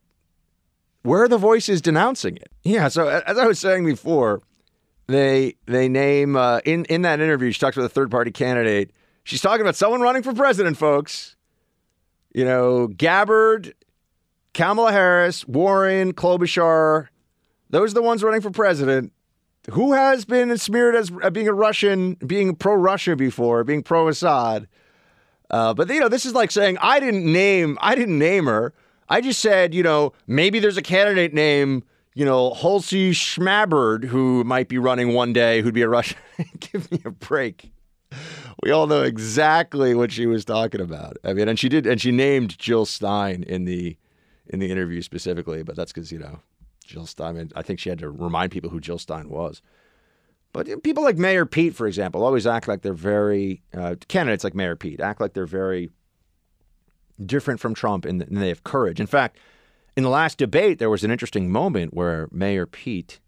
where 1.04 1.24
are 1.24 1.28
the 1.28 1.38
voices 1.38 1.82
denouncing 1.82 2.38
it? 2.38 2.52
Yeah. 2.64 2.88
So 2.88 3.08
as 3.08 3.38
I 3.38 3.46
was 3.46 3.60
saying 3.60 3.86
before, 3.86 4.42
they 5.08 5.56
they 5.66 5.90
name 5.90 6.36
uh, 6.36 6.60
in 6.66 6.86
in 6.86 7.02
that 7.04 7.20
interview. 7.20 7.52
She 7.52 7.60
talks 7.60 7.76
with 7.76 7.86
a 7.86 7.90
third 7.90 8.10
party 8.10 8.32
candidate. 8.32 8.92
She's 9.24 9.42
talking 9.42 9.62
about 9.62 9.76
someone 9.76 10.02
running 10.02 10.24
for 10.24 10.34
president, 10.34 10.78
folks. 10.78 11.36
You 12.34 12.46
know, 12.46 12.88
Gabbard, 12.88 13.74
Kamala 14.54 14.92
Harris, 14.92 15.48
Warren, 15.48 16.14
Klobuchar. 16.14 17.08
Those 17.70 17.92
are 17.92 17.96
the 17.96 18.02
ones 18.02 18.24
running 18.24 18.42
for 18.42 18.52
president. 18.52 19.14
Who 19.72 19.94
has 19.94 20.26
been 20.26 20.58
smeared 20.58 20.96
as 20.96 21.12
uh, 21.22 21.30
being 21.30 21.48
a 21.48 21.54
Russian, 21.54 22.16
being 22.16 22.56
pro 22.56 22.76
Russia 22.76 23.16
before, 23.16 23.64
being 23.64 23.82
pro 23.82 24.10
Assad? 24.10 24.68
Uh, 25.50 25.74
but 25.74 25.90
you 25.90 26.00
know, 26.00 26.10
this 26.10 26.26
is 26.26 26.34
like 26.34 26.52
saying 26.52 26.78
I 26.82 27.00
didn't 27.00 27.32
name 27.32 27.78
I 27.82 27.96
didn't 27.96 28.18
name 28.18 28.46
her. 28.46 28.74
I 29.10 29.22
just 29.22 29.40
said, 29.40 29.74
you 29.74 29.84
know, 29.84 30.14
maybe 30.28 30.60
there's 30.60 30.78
a 30.78 30.82
candidate 30.82 31.34
named, 31.34 31.84
you 32.16 32.26
know, 32.26 32.54
Halsey 32.54 33.12
Schmabard 33.12 34.06
who 34.06 34.44
might 34.44 34.70
be 34.70 34.78
running 34.78 35.14
one 35.14 35.34
day 35.34 35.62
who'd 35.62 35.74
be 35.74 35.82
a 35.82 35.90
Russian. 35.90 36.18
Give 36.60 36.90
me 36.92 37.02
a 37.06 37.12
break. 37.12 37.72
We 38.64 38.72
all 38.72 38.88
know 38.88 39.04
exactly 39.04 39.94
what 39.94 40.12
she 40.12 40.26
was 40.26 40.46
talking 40.46 40.82
about. 40.82 41.18
I 41.24 41.34
mean, 41.34 41.50
and 41.50 41.60
she 41.60 41.70
did, 41.70 41.86
and 41.86 42.00
she 42.00 42.12
named 42.12 42.58
Jill 42.58 42.86
Stein 42.86 43.44
in 43.44 43.66
the 43.66 43.98
in 44.48 44.60
the 44.60 44.72
interview 44.72 45.02
specifically, 45.02 45.64
but 45.64 45.76
that's 45.76 45.92
because 45.92 46.12
you 46.12 46.20
know 46.20 46.40
Jill 46.86 47.06
Stein. 47.06 47.52
I 47.56 47.62
think 47.62 47.80
she 47.80 47.90
had 47.90 48.00
to 48.00 48.10
remind 48.10 48.52
people 48.52 48.70
who 48.70 48.80
Jill 48.80 49.00
Stein 49.00 49.30
was. 49.30 49.62
But 50.54 50.84
people 50.84 51.04
like 51.04 51.18
Mayor 51.18 51.48
Pete, 51.48 51.76
for 51.76 51.88
example, 51.88 52.24
always 52.24 52.46
act 52.46 52.68
like 52.68 52.84
they're 52.84 52.94
very 52.94 53.64
uh, 53.76 53.96
candidates 54.08 54.44
like 54.44 54.54
Mayor 54.54 54.76
Pete 54.76 55.00
act 55.00 55.20
like 55.20 55.34
they're 55.34 55.48
very 55.48 55.90
different 57.24 57.60
from 57.60 57.74
Trump 57.74 58.06
and 58.06 58.22
they 58.22 58.50
have 58.50 58.64
courage. 58.64 59.00
In 59.00 59.08
fact, 59.08 59.38
in 59.98 60.04
the 60.04 60.10
last 60.10 60.38
debate, 60.38 60.78
there 60.78 60.92
was 60.92 61.04
an 61.04 61.12
interesting 61.12 61.52
moment 61.52 61.94
where 61.94 62.28
Mayor 62.32 62.68
Pete 62.68 63.20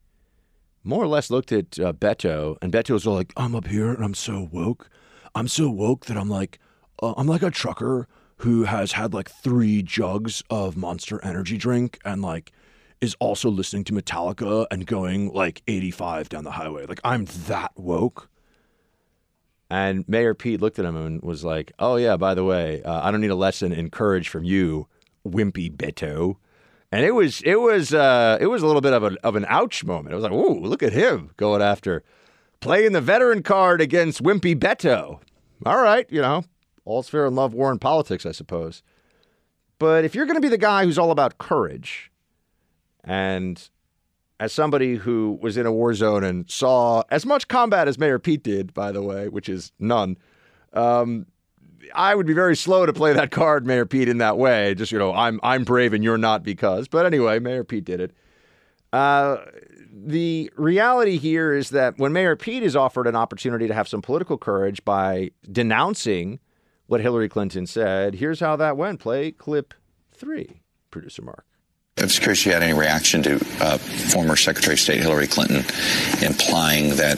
more 0.84 1.04
or 1.04 1.08
less 1.08 1.32
looked 1.32 1.52
at 1.52 1.80
uh, 1.80 1.94
Beto, 1.94 2.58
and 2.62 2.72
Beto 2.72 2.92
was 2.92 3.08
like, 3.08 3.34
"I'm 3.36 3.56
up 3.56 3.68
here 3.68 3.92
and 3.92 4.06
I'm 4.06 4.14
so 4.14 4.48
woke. 4.52 4.88
I'm 5.34 5.48
so 5.48 5.70
woke 5.70 6.06
that 6.06 6.18
I'm 6.18 6.30
like, 6.30 6.60
uh, 7.02 7.16
I'm 7.18 7.28
like 7.28 7.42
a 7.42 7.50
trucker 7.50 8.08
who 8.38 8.66
has 8.66 8.92
had 8.92 9.14
like 9.14 9.30
three 9.30 9.82
jugs 9.82 10.44
of 10.50 10.78
Monster 10.78 11.20
Energy 11.24 11.58
drink 11.58 12.00
and 12.06 12.22
like." 12.22 12.52
Is 13.02 13.16
also 13.20 13.50
listening 13.50 13.84
to 13.86 13.94
Metallica 13.94 14.66
and 14.72 14.86
going 14.86 15.32
like 15.32 15.62
85 15.68 16.30
down 16.30 16.44
the 16.44 16.52
highway. 16.52 16.86
Like, 16.86 17.02
I'm 17.04 17.26
that 17.48 17.72
woke. 17.76 18.30
And 19.70 20.08
Mayor 20.08 20.34
Pete 20.34 20.62
looked 20.62 20.80
at 20.80 20.86
him 20.86 20.96
and 20.96 21.22
was 21.22 21.44
like, 21.44 21.72
"Oh 21.80 21.96
yeah, 21.96 22.18
by 22.18 22.34
the 22.34 22.44
way, 22.44 22.84
uh, 22.84 23.02
I 23.06 23.12
don't 23.12 23.22
need 23.22 23.32
a 23.32 23.36
lesson 23.36 23.72
in 23.72 23.90
courage 23.90 24.30
from 24.30 24.44
you, 24.44 24.88
wimpy 25.28 25.76
Beto." 25.76 26.38
And 26.92 27.04
it 27.04 27.12
was 27.12 27.42
it 27.42 27.60
was 27.60 27.94
uh, 27.94 28.38
it 28.40 28.48
was 28.48 28.62
a 28.62 28.68
little 28.68 28.82
bit 28.82 28.94
of 28.94 29.04
an 29.04 29.18
of 29.24 29.36
an 29.36 29.46
ouch 29.50 29.84
moment. 29.84 30.14
It 30.14 30.16
was 30.16 30.24
like, 30.24 30.32
"Ooh, 30.32 30.60
look 30.60 30.84
at 30.84 30.94
him 30.94 31.32
going 31.36 31.62
after 31.62 32.04
playing 32.60 32.92
the 32.94 33.02
veteran 33.02 33.42
card 33.44 33.82
against 33.82 34.24
wimpy 34.24 34.56
Beto." 34.56 35.20
All 35.66 35.82
right, 35.82 36.06
you 36.12 36.22
know, 36.22 36.44
all's 36.86 37.10
fair 37.10 37.26
in 37.26 37.36
love, 37.36 37.54
war, 37.54 37.72
and 37.72 37.82
politics, 37.82 38.26
I 38.26 38.32
suppose. 38.32 38.84
But 39.80 40.06
if 40.06 40.14
you're 40.16 40.26
going 40.26 40.36
to 40.36 40.42
be 40.42 40.48
the 40.50 40.58
guy 40.58 40.86
who's 40.86 40.98
all 40.98 41.12
about 41.12 41.38
courage, 41.38 42.12
and 43.06 43.70
as 44.40 44.52
somebody 44.52 44.96
who 44.96 45.40
was 45.42 45.56
in 45.56 45.66
a 45.66 45.72
war 45.72 45.94
zone 45.94 46.24
and 46.24 46.50
saw 46.50 47.04
as 47.10 47.26
much 47.26 47.48
combat 47.48 47.88
as 47.88 47.98
Mayor 47.98 48.20
Pete 48.20 48.44
did, 48.44 48.74
by 48.74 48.92
the 48.92 49.02
way, 49.02 49.30
which 49.30 49.48
is 49.48 49.72
none, 49.80 50.18
um, 50.74 51.26
I 51.94 52.16
would 52.16 52.26
be 52.26 52.34
very 52.34 52.56
slow 52.56 52.86
to 52.86 52.94
play 52.94 53.14
that 53.14 53.32
card, 53.32 53.66
Mayor 53.66 53.86
Pete, 53.86 54.10
in 54.10 54.18
that 54.18 54.38
way. 54.38 54.76
Just 54.76 54.92
you 54.92 55.00
know, 55.00 55.14
I'm 55.14 55.40
I'm 55.44 55.64
brave 55.64 55.94
and 55.94 56.04
you're 56.04 56.18
not 56.18 56.44
because. 56.44 56.88
But 56.88 57.06
anyway, 57.06 57.40
Mayor 57.40 57.64
Pete 57.64 57.86
did 57.86 58.02
it. 58.02 58.12
Uh, 58.92 59.38
the 59.92 60.52
reality 60.58 61.18
here 61.18 61.54
is 61.54 61.70
that 61.70 61.98
when 61.98 62.12
Mayor 62.12 62.36
Pete 62.36 62.64
is 62.64 62.76
offered 62.76 63.08
an 63.08 63.16
opportunity 63.16 63.68
to 63.68 63.74
have 63.74 63.88
some 63.88 64.02
political 64.02 64.38
courage 64.38 64.84
by 64.84 65.32
denouncing 65.52 66.40
what 66.88 67.02
Hillary 67.02 67.30
Clinton 67.30 67.66
said, 67.66 68.16
here's 68.16 68.40
how 68.40 68.56
that 68.56 68.78
went. 68.78 69.00
Play 69.00 69.32
clip 69.32 69.74
three, 70.12 70.62
producer 70.92 71.22
Mark. 71.22 71.46
I 71.98 72.04
was 72.04 72.20
curious 72.20 72.42
if 72.42 72.48
you 72.48 72.52
had 72.52 72.62
any 72.62 72.74
reaction 72.74 73.24
to 73.24 73.36
uh, 73.62 73.78
former 73.78 74.36
Secretary 74.36 74.74
of 74.74 74.82
State 74.82 75.00
Hillary 75.00 75.28
Clinton 75.28 75.64
implying 76.22 76.90
that 76.98 77.18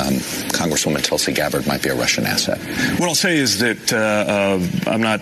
um, 0.00 0.14
Congresswoman 0.50 1.04
Tulsi 1.04 1.32
Gabbard 1.32 1.68
might 1.68 1.84
be 1.84 1.90
a 1.90 1.94
Russian 1.94 2.26
asset. 2.26 2.58
What 2.98 3.08
I'll 3.08 3.14
say 3.14 3.36
is 3.36 3.60
that 3.60 3.92
uh, 3.92 3.96
uh, 3.96 4.90
I'm 4.90 5.02
not 5.02 5.20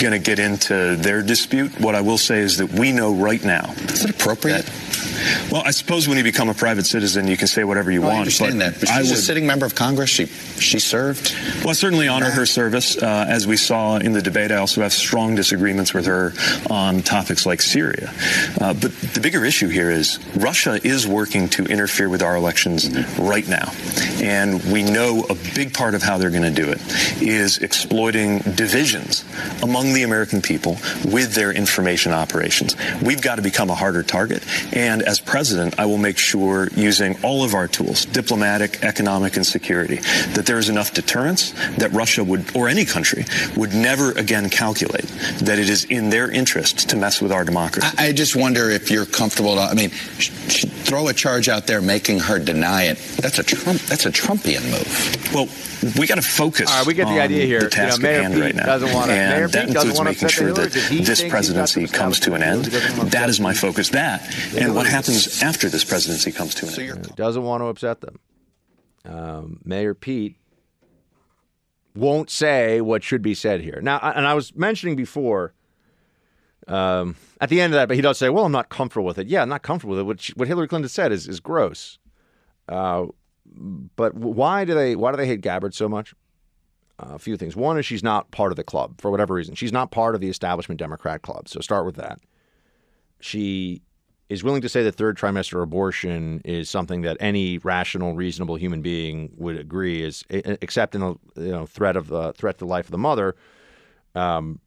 going 0.00 0.12
to 0.12 0.18
get 0.18 0.38
into 0.38 0.96
their 0.96 1.22
dispute. 1.22 1.78
What 1.78 1.94
I 1.94 2.00
will 2.00 2.16
say 2.16 2.38
is 2.38 2.56
that 2.56 2.72
we 2.72 2.92
know 2.92 3.14
right 3.14 3.44
now. 3.44 3.74
Is 3.88 4.04
it 4.04 4.10
appropriate? 4.12 4.64
That, 4.64 5.50
well, 5.50 5.62
I 5.64 5.70
suppose 5.70 6.08
when 6.08 6.16
you 6.18 6.24
become 6.24 6.48
a 6.48 6.54
private 6.54 6.86
citizen, 6.86 7.28
you 7.28 7.36
can 7.36 7.46
say 7.46 7.64
whatever 7.64 7.90
you 7.90 8.00
well, 8.00 8.10
want. 8.10 8.18
I 8.18 8.20
understand 8.22 8.52
but 8.54 8.58
that, 8.58 8.80
but 8.80 8.88
she's 8.88 8.96
I 8.96 9.02
would, 9.02 9.12
a 9.12 9.16
sitting 9.16 9.46
member 9.46 9.66
of 9.66 9.74
Congress. 9.74 10.10
She 10.10 10.26
she 10.26 10.78
served. 10.78 11.34
Well, 11.60 11.70
I 11.70 11.72
certainly 11.72 12.08
honor 12.08 12.30
her 12.30 12.46
service. 12.46 13.00
Uh, 13.00 13.26
as 13.28 13.46
we 13.46 13.56
saw 13.56 13.96
in 13.96 14.12
the 14.12 14.22
debate, 14.22 14.50
I 14.50 14.56
also 14.56 14.82
have 14.82 14.92
strong 14.92 15.34
disagreements 15.34 15.94
with 15.94 16.06
her 16.06 16.32
on 16.70 17.02
topics 17.02 17.46
like 17.46 17.62
Syria. 17.62 18.12
Uh, 18.60 18.74
but 18.74 18.92
the 19.14 19.20
bigger 19.20 19.44
issue 19.44 19.68
here 19.68 19.90
is 19.90 20.18
Russia 20.36 20.80
is 20.84 21.06
working 21.06 21.48
to 21.48 21.64
interfere 21.64 22.08
with 22.08 22.22
our 22.22 22.36
elections 22.36 22.88
right 23.18 23.46
now, 23.48 23.72
and 24.22 24.62
we 24.72 24.82
know 24.82 25.24
a 25.28 25.34
big 25.54 25.72
part 25.74 25.94
of 25.94 26.02
how 26.02 26.18
they're 26.18 26.30
going 26.30 26.42
to 26.42 26.50
do 26.50 26.70
it 26.70 26.80
is 27.22 27.58
exploiting 27.58 28.38
divisions 28.40 29.24
among 29.62 29.92
the 29.92 30.02
American 30.02 30.40
people 30.40 30.76
with 31.04 31.34
their 31.34 31.52
information 31.52 32.12
operations. 32.12 32.76
We've 33.02 33.22
got 33.22 33.36
to 33.36 33.42
become 33.42 33.70
a 33.70 33.74
harder 33.74 34.02
target, 34.02 34.44
and 34.72 35.02
as 35.02 35.20
president, 35.20 35.78
I 35.78 35.86
will 35.86 35.98
make 35.98 36.18
sure, 36.18 36.68
using 36.76 37.16
all 37.22 37.44
of 37.44 37.54
our 37.54 37.68
tools, 37.68 38.04
diplomatic, 38.04 38.82
economic, 38.82 39.36
and 39.36 39.46
security, 39.46 39.96
that 40.34 40.46
there 40.46 40.58
is 40.58 40.68
enough 40.68 40.92
deterrence 40.94 41.52
that 41.78 41.92
Russia 41.92 42.22
would, 42.24 42.56
or 42.56 42.68
any 42.68 42.84
country, 42.84 43.24
would 43.56 43.74
never 43.74 44.12
again 44.12 44.50
calculate 44.50 45.06
that 45.40 45.58
it 45.58 45.68
is 45.68 45.84
in 45.84 46.10
their 46.10 46.30
interest 46.30 46.90
to 46.90 46.96
mess 46.96 47.20
with 47.20 47.32
our 47.32 47.44
democracy. 47.44 47.86
I, 47.98 48.03
I 48.04 48.12
just 48.12 48.36
wonder 48.36 48.68
if 48.70 48.90
you're 48.90 49.06
comfortable. 49.06 49.54
To, 49.56 49.62
I 49.62 49.74
mean, 49.74 49.90
sh- 50.18 50.30
sh- 50.48 50.64
throw 50.66 51.08
a 51.08 51.14
charge 51.14 51.48
out 51.48 51.66
there, 51.66 51.80
making 51.80 52.20
her 52.20 52.38
deny 52.38 52.84
it. 52.84 52.98
That's 53.20 53.38
a 53.38 53.42
Trump. 53.42 53.80
That's 53.82 54.04
a 54.06 54.10
Trumpian 54.12 54.62
move. 54.70 55.34
Well, 55.34 55.48
we 55.98 56.06
got 56.06 56.16
to 56.16 56.22
focus. 56.22 56.70
All 56.70 56.78
right, 56.78 56.86
we 56.86 56.94
get 56.94 57.08
the 57.08 57.20
idea 57.20 57.46
here. 57.46 57.60
The 57.60 57.70
task 57.70 57.98
you 57.98 58.02
know, 58.04 58.08
Mayor 58.10 58.18
at 58.18 58.22
hand 58.22 58.34
Pete 58.34 58.42
right 58.42 58.54
now, 58.54 58.66
doesn't 58.66 58.92
want 58.92 59.06
to. 59.06 59.12
and 59.14 59.30
Mayor 59.30 59.48
that 59.48 59.66
Pete 59.66 59.74
doesn't 59.74 59.90
includes 59.90 59.96
want 59.98 60.06
to 60.08 60.10
making 60.12 60.24
upset 60.26 60.30
sure 60.38 60.46
Hillary. 60.48 60.64
that 60.66 60.72
Does 60.74 60.88
he 60.88 61.04
this 61.04 61.20
think 61.20 61.30
presidency 61.30 61.80
he's 61.80 61.90
got 61.92 61.98
comes 61.98 62.20
to 62.20 62.34
an 62.34 62.42
end. 62.42 62.64
He 62.66 62.70
doesn't 62.72 62.96
want 62.98 63.10
to 63.10 63.16
That 63.16 63.22
upset 63.24 63.30
is 63.30 63.40
my 63.40 63.52
them. 63.52 63.56
focus. 63.60 63.88
That 63.90 64.54
and 64.56 64.74
what 64.74 64.86
happens 64.86 65.42
after 65.42 65.68
this 65.68 65.84
presidency 65.84 66.30
comes 66.32 66.54
to 66.56 66.66
an 66.66 66.90
end. 66.96 67.06
He 67.06 67.12
doesn't 67.14 67.42
want 67.42 67.62
to 67.62 67.66
upset 67.66 68.00
them. 68.02 68.18
Um, 69.06 69.60
Mayor 69.64 69.94
Pete 69.94 70.36
won't 71.94 72.28
say 72.30 72.80
what 72.80 73.02
should 73.02 73.22
be 73.22 73.34
said 73.34 73.60
here. 73.60 73.80
Now, 73.82 73.98
I- 73.98 74.12
and 74.12 74.26
I 74.26 74.34
was 74.34 74.54
mentioning 74.56 74.96
before, 74.96 75.52
um, 76.68 77.16
at 77.40 77.48
the 77.48 77.60
end 77.60 77.72
of 77.72 77.78
that, 77.78 77.88
but 77.88 77.96
he 77.96 78.02
does 78.02 78.18
say, 78.18 78.28
"Well, 78.28 78.44
I'm 78.44 78.52
not 78.52 78.68
comfortable 78.68 79.06
with 79.06 79.18
it." 79.18 79.26
Yeah, 79.26 79.42
I'm 79.42 79.48
not 79.48 79.62
comfortable 79.62 79.96
with 79.96 80.00
it. 80.00 80.04
What, 80.04 80.26
what 80.36 80.48
Hillary 80.48 80.68
Clinton 80.68 80.88
said 80.88 81.12
is 81.12 81.28
is 81.28 81.40
gross. 81.40 81.98
Uh, 82.68 83.06
but 83.96 84.14
why 84.14 84.64
do 84.64 84.74
they 84.74 84.96
why 84.96 85.10
do 85.10 85.16
they 85.16 85.26
hate 85.26 85.40
Gabbard 85.40 85.74
so 85.74 85.88
much? 85.88 86.14
Uh, 86.98 87.14
a 87.14 87.18
few 87.18 87.36
things. 87.36 87.56
One 87.56 87.76
is 87.76 87.84
she's 87.84 88.04
not 88.04 88.30
part 88.30 88.52
of 88.52 88.56
the 88.56 88.62
club 88.62 89.00
for 89.00 89.10
whatever 89.10 89.34
reason. 89.34 89.54
She's 89.56 89.72
not 89.72 89.90
part 89.90 90.14
of 90.14 90.20
the 90.20 90.28
establishment 90.28 90.78
Democrat 90.78 91.22
club. 91.22 91.48
So 91.48 91.60
start 91.60 91.86
with 91.86 91.96
that. 91.96 92.20
She 93.20 93.82
is 94.28 94.42
willing 94.42 94.62
to 94.62 94.68
say 94.68 94.82
that 94.82 94.94
third 94.94 95.18
trimester 95.18 95.62
abortion 95.62 96.40
is 96.44 96.70
something 96.70 97.02
that 97.02 97.16
any 97.20 97.58
rational, 97.58 98.14
reasonable 98.14 98.56
human 98.56 98.80
being 98.80 99.30
would 99.36 99.58
agree 99.58 100.02
is, 100.02 100.24
except 100.30 100.94
in 100.94 101.02
a 101.02 101.10
you 101.36 101.52
know 101.52 101.66
threat 101.66 101.96
of 101.96 102.08
the 102.08 102.32
threat 102.32 102.58
to 102.58 102.64
the 102.64 102.70
life 102.70 102.86
of 102.86 102.90
the 102.90 102.98
mother, 102.98 103.34
um, 104.14 104.60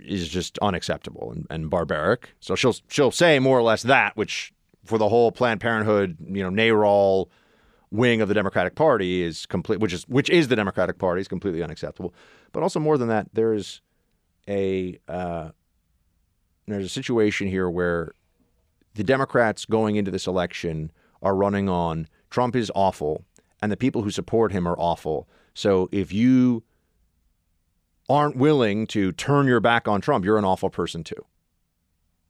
is 0.00 0.28
just 0.28 0.58
unacceptable 0.60 1.32
and, 1.32 1.46
and 1.50 1.70
barbaric. 1.70 2.34
So 2.40 2.54
she'll 2.54 2.76
she'll 2.88 3.10
say 3.10 3.38
more 3.38 3.58
or 3.58 3.62
less 3.62 3.82
that, 3.82 4.16
which 4.16 4.52
for 4.84 4.98
the 4.98 5.08
whole 5.08 5.32
Planned 5.32 5.60
Parenthood, 5.60 6.16
you 6.20 6.42
know, 6.42 6.50
NARAL 6.50 7.28
wing 7.90 8.20
of 8.20 8.28
the 8.28 8.34
Democratic 8.34 8.74
Party 8.74 9.22
is 9.22 9.46
complete, 9.46 9.80
which 9.80 9.92
is 9.92 10.04
which 10.08 10.28
is 10.30 10.48
the 10.48 10.56
Democratic 10.56 10.98
Party 10.98 11.20
is 11.20 11.28
completely 11.28 11.62
unacceptable. 11.62 12.14
But 12.52 12.62
also 12.62 12.80
more 12.80 12.98
than 12.98 13.08
that, 13.08 13.28
there 13.32 13.54
is 13.54 13.80
a 14.48 14.98
uh, 15.08 15.50
there's 16.66 16.86
a 16.86 16.90
situation 16.90 17.48
here 17.48 17.68
where 17.70 18.12
the 18.94 19.04
Democrats 19.04 19.64
going 19.64 19.96
into 19.96 20.10
this 20.10 20.26
election 20.26 20.92
are 21.22 21.34
running 21.34 21.68
on 21.68 22.08
Trump 22.30 22.54
is 22.56 22.70
awful 22.74 23.24
and 23.62 23.72
the 23.72 23.76
people 23.76 24.02
who 24.02 24.10
support 24.10 24.52
him 24.52 24.68
are 24.68 24.76
awful. 24.78 25.28
So 25.54 25.88
if 25.90 26.12
you 26.12 26.62
aren't 28.08 28.36
willing 28.36 28.86
to 28.88 29.12
turn 29.12 29.46
your 29.46 29.60
back 29.60 29.88
on 29.88 30.00
Trump, 30.00 30.24
you're 30.24 30.38
an 30.38 30.44
awful 30.44 30.70
person 30.70 31.04
too. 31.04 31.24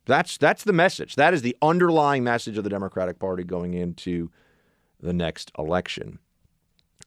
That's 0.07 0.37
that's 0.37 0.65
the 0.65 0.73
message. 0.73 1.17
That 1.17 1.33
is 1.35 1.43
the 1.43 1.57
underlying 1.63 2.25
message 2.25 2.59
of 2.59 2.65
the 2.65 2.71
Democratic 2.71 3.19
Party 3.19 3.43
going 3.43 3.75
into 3.75 4.31
the 5.01 5.13
next 5.13 5.51
election. 5.59 6.19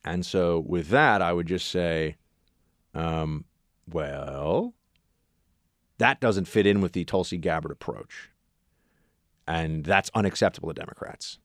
And 0.04 0.26
so 0.26 0.64
with 0.66 0.90
that, 0.90 1.22
I 1.22 1.34
would 1.34 1.48
just 1.48 1.70
say, 1.70 2.16
um, 2.94 3.46
well, 3.90 4.74
that 5.98 6.20
doesn't 6.20 6.48
fit 6.48 6.66
in 6.66 6.82
with 6.82 6.94
the 6.94 7.06
Tulsi 7.06 7.38
Gabbard 7.38 7.72
approach. 7.72 8.30
And 9.48 9.84
that's 9.84 10.12
unacceptable 10.14 10.70
to 10.70 10.80
Democrats. 10.80 11.40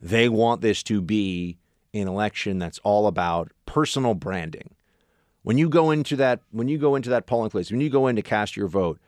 They 0.00 0.28
want 0.28 0.60
this 0.60 0.82
to 0.84 1.00
be 1.00 1.58
an 1.92 2.06
election 2.08 2.58
that's 2.58 2.78
all 2.80 3.06
about 3.06 3.52
personal 3.66 4.14
branding. 4.14 4.74
When 5.42 5.56
you 5.56 5.68
go 5.68 5.90
into 5.90 6.16
that 6.16 6.40
when 6.50 6.68
you 6.68 6.78
go 6.78 6.94
into 6.94 7.10
that 7.10 7.26
polling 7.26 7.50
place, 7.50 7.70
when 7.70 7.80
you 7.80 7.90
go 7.90 8.06
in 8.06 8.16
to 8.16 8.22
cast 8.22 8.56
your 8.56 8.68
vote, 8.68 8.98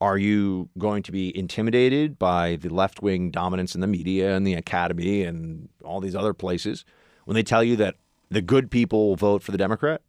are 0.00 0.18
you 0.18 0.68
going 0.78 1.02
to 1.04 1.12
be 1.12 1.36
intimidated 1.36 2.18
by 2.18 2.56
the 2.56 2.68
left-wing 2.68 3.30
dominance 3.30 3.74
in 3.74 3.80
the 3.80 3.86
media 3.86 4.34
and 4.34 4.46
the 4.46 4.54
academy 4.54 5.22
and 5.22 5.68
all 5.84 6.00
these 6.00 6.16
other 6.16 6.34
places 6.34 6.84
when 7.24 7.34
they 7.34 7.42
tell 7.42 7.62
you 7.62 7.76
that 7.76 7.96
the 8.30 8.42
good 8.42 8.70
people 8.70 9.08
will 9.08 9.16
vote 9.16 9.42
for 9.42 9.52
the 9.52 9.58
Democrat 9.58 10.02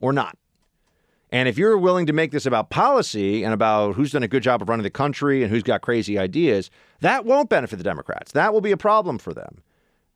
or 0.00 0.12
not? 0.12 0.38
And 1.32 1.48
if 1.48 1.58
you're 1.58 1.76
willing 1.76 2.06
to 2.06 2.12
make 2.12 2.30
this 2.30 2.46
about 2.46 2.70
policy 2.70 3.42
and 3.42 3.52
about 3.52 3.96
who's 3.96 4.12
done 4.12 4.22
a 4.22 4.28
good 4.28 4.44
job 4.44 4.62
of 4.62 4.68
running 4.68 4.84
the 4.84 4.90
country 4.90 5.42
and 5.42 5.50
who's 5.50 5.64
got 5.64 5.82
crazy 5.82 6.18
ideas, 6.18 6.70
that 7.00 7.24
won't 7.24 7.48
benefit 7.48 7.76
the 7.76 7.84
Democrats. 7.84 8.32
That 8.32 8.52
will 8.52 8.60
be 8.60 8.70
a 8.70 8.76
problem 8.76 9.18
for 9.18 9.34
them. 9.34 9.62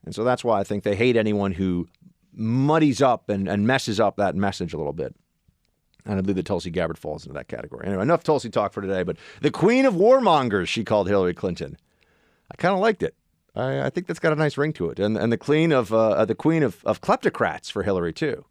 And 0.05 0.15
so 0.15 0.23
that's 0.23 0.43
why 0.43 0.59
I 0.59 0.63
think 0.63 0.83
they 0.83 0.95
hate 0.95 1.17
anyone 1.17 1.51
who 1.51 1.87
muddies 2.33 3.01
up 3.01 3.29
and, 3.29 3.47
and 3.47 3.67
messes 3.67 3.99
up 3.99 4.17
that 4.17 4.35
message 4.35 4.73
a 4.73 4.77
little 4.77 4.93
bit. 4.93 5.15
And 6.05 6.17
I 6.17 6.21
believe 6.21 6.37
that 6.37 6.45
Tulsi 6.45 6.71
Gabbard 6.71 6.97
falls 6.97 7.25
into 7.25 7.33
that 7.33 7.47
category. 7.47 7.87
Anyway, 7.87 8.01
enough 8.01 8.23
Tulsi 8.23 8.49
talk 8.49 8.73
for 8.73 8.81
today, 8.81 9.03
but 9.03 9.17
the 9.41 9.51
queen 9.51 9.85
of 9.85 9.93
warmongers, 9.93 10.67
she 10.67 10.83
called 10.83 11.07
Hillary 11.07 11.33
Clinton. 11.33 11.77
I 12.51 12.55
kind 12.55 12.73
of 12.73 12.79
liked 12.79 13.03
it. 13.03 13.15
I, 13.55 13.81
I, 13.83 13.89
think 13.89 14.07
that's 14.07 14.19
got 14.19 14.33
a 14.33 14.35
nice 14.35 14.57
ring 14.57 14.73
to 14.73 14.89
it. 14.89 14.99
And, 14.99 15.17
and 15.17 15.31
the 15.31 15.37
queen 15.37 15.71
of 15.71 15.93
uh, 15.93 16.25
the 16.25 16.35
queen 16.35 16.63
of, 16.63 16.83
of 16.85 17.01
kleptocrats 17.01 17.71
for 17.71 17.83
Hillary, 17.83 18.13
too. 18.13 18.45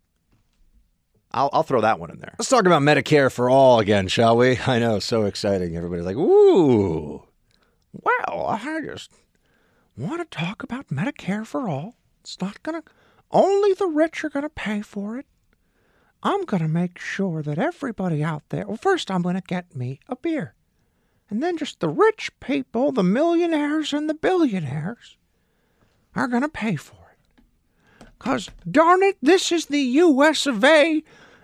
I'll, 1.32 1.48
I'll 1.52 1.62
throw 1.62 1.80
that 1.80 1.98
one 1.98 2.10
in 2.10 2.18
there. 2.18 2.34
Let's 2.38 2.48
talk 2.48 2.66
about 2.66 2.82
Medicare 2.82 3.30
for 3.30 3.48
all 3.48 3.78
again, 3.78 4.08
shall 4.08 4.36
we? 4.36 4.58
I 4.66 4.78
know, 4.78 4.98
so 4.98 5.24
exciting. 5.24 5.76
Everybody's 5.76 6.04
like, 6.04 6.16
ooh, 6.16 7.22
well, 7.92 8.46
I 8.46 8.80
just 8.84 9.12
want 9.96 10.28
to 10.28 10.38
talk 10.38 10.62
about 10.62 10.88
Medicare 10.88 11.46
for 11.46 11.68
all. 11.68 11.96
It's 12.20 12.40
not 12.40 12.62
going 12.62 12.82
to, 12.82 12.88
only 13.30 13.72
the 13.74 13.86
rich 13.86 14.24
are 14.24 14.30
going 14.30 14.42
to 14.42 14.48
pay 14.48 14.82
for 14.82 15.18
it. 15.18 15.26
I'm 16.22 16.44
going 16.44 16.62
to 16.62 16.68
make 16.68 16.98
sure 16.98 17.42
that 17.42 17.58
everybody 17.58 18.22
out 18.22 18.42
there, 18.50 18.66
well, 18.66 18.76
first 18.76 19.10
I'm 19.10 19.22
going 19.22 19.36
to 19.36 19.42
get 19.42 19.74
me 19.74 20.00
a 20.08 20.16
beer. 20.16 20.54
And 21.30 21.42
then 21.42 21.56
just 21.56 21.80
the 21.80 21.88
rich 21.88 22.30
people, 22.40 22.92
the 22.92 23.02
millionaires 23.02 23.92
and 23.92 24.10
the 24.10 24.14
billionaires, 24.14 25.16
are 26.14 26.26
going 26.26 26.42
to 26.42 26.48
pay 26.48 26.76
for 26.76 26.96
it. 27.12 28.06
Because, 28.18 28.50
darn 28.68 29.02
it, 29.02 29.16
this 29.22 29.50
is 29.50 29.66
the 29.66 29.80
US 29.80 30.46
of 30.46 30.62
A, 30.64 31.02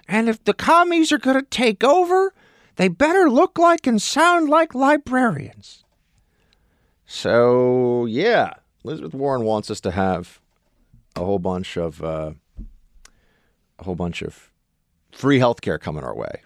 and 0.08 0.28
if 0.28 0.42
the 0.44 0.52
commies 0.52 1.12
are 1.12 1.18
going 1.18 1.36
to 1.36 1.42
take 1.42 1.82
over, 1.82 2.34
they 2.74 2.88
better 2.88 3.30
look 3.30 3.58
like 3.58 3.86
and 3.86 4.02
sound 4.02 4.48
like 4.48 4.74
librarians. 4.74 5.84
So, 7.06 8.04
yeah, 8.06 8.54
Elizabeth 8.84 9.14
Warren 9.14 9.44
wants 9.44 9.70
us 9.70 9.80
to 9.82 9.92
have 9.92 10.40
a 11.16 11.24
whole 11.24 11.38
bunch 11.38 11.76
of 11.76 12.02
uh, 12.02 12.32
a 13.78 13.84
whole 13.84 13.94
bunch 13.94 14.22
of 14.22 14.50
free 15.12 15.38
health 15.38 15.60
care 15.60 15.78
coming 15.78 16.04
our 16.04 16.14
way 16.14 16.42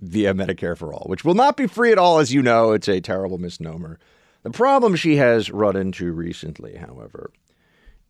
via 0.00 0.34
Medicare 0.34 0.76
for 0.76 0.92
All, 0.92 1.06
which 1.06 1.24
will 1.24 1.34
not 1.34 1.56
be 1.56 1.66
free 1.66 1.92
at 1.92 1.98
all, 1.98 2.18
as 2.18 2.32
you 2.32 2.42
know. 2.42 2.72
It's 2.72 2.88
a 2.88 3.00
terrible 3.00 3.38
misnomer. 3.38 3.98
The 4.42 4.50
problem 4.50 4.96
she 4.96 5.16
has 5.16 5.50
run 5.50 5.76
into 5.76 6.10
recently, 6.12 6.76
however, 6.76 7.30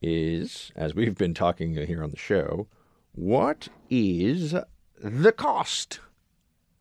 is, 0.01 0.71
as 0.77 0.95
we've 0.95 1.17
been 1.17 1.35
talking 1.35 1.75
here 1.75 2.03
on 2.03 2.11
the 2.11 2.17
show, 2.17 2.69
what 3.13 3.69
is 3.91 4.55
the 5.03 5.33
cost? 5.33 6.01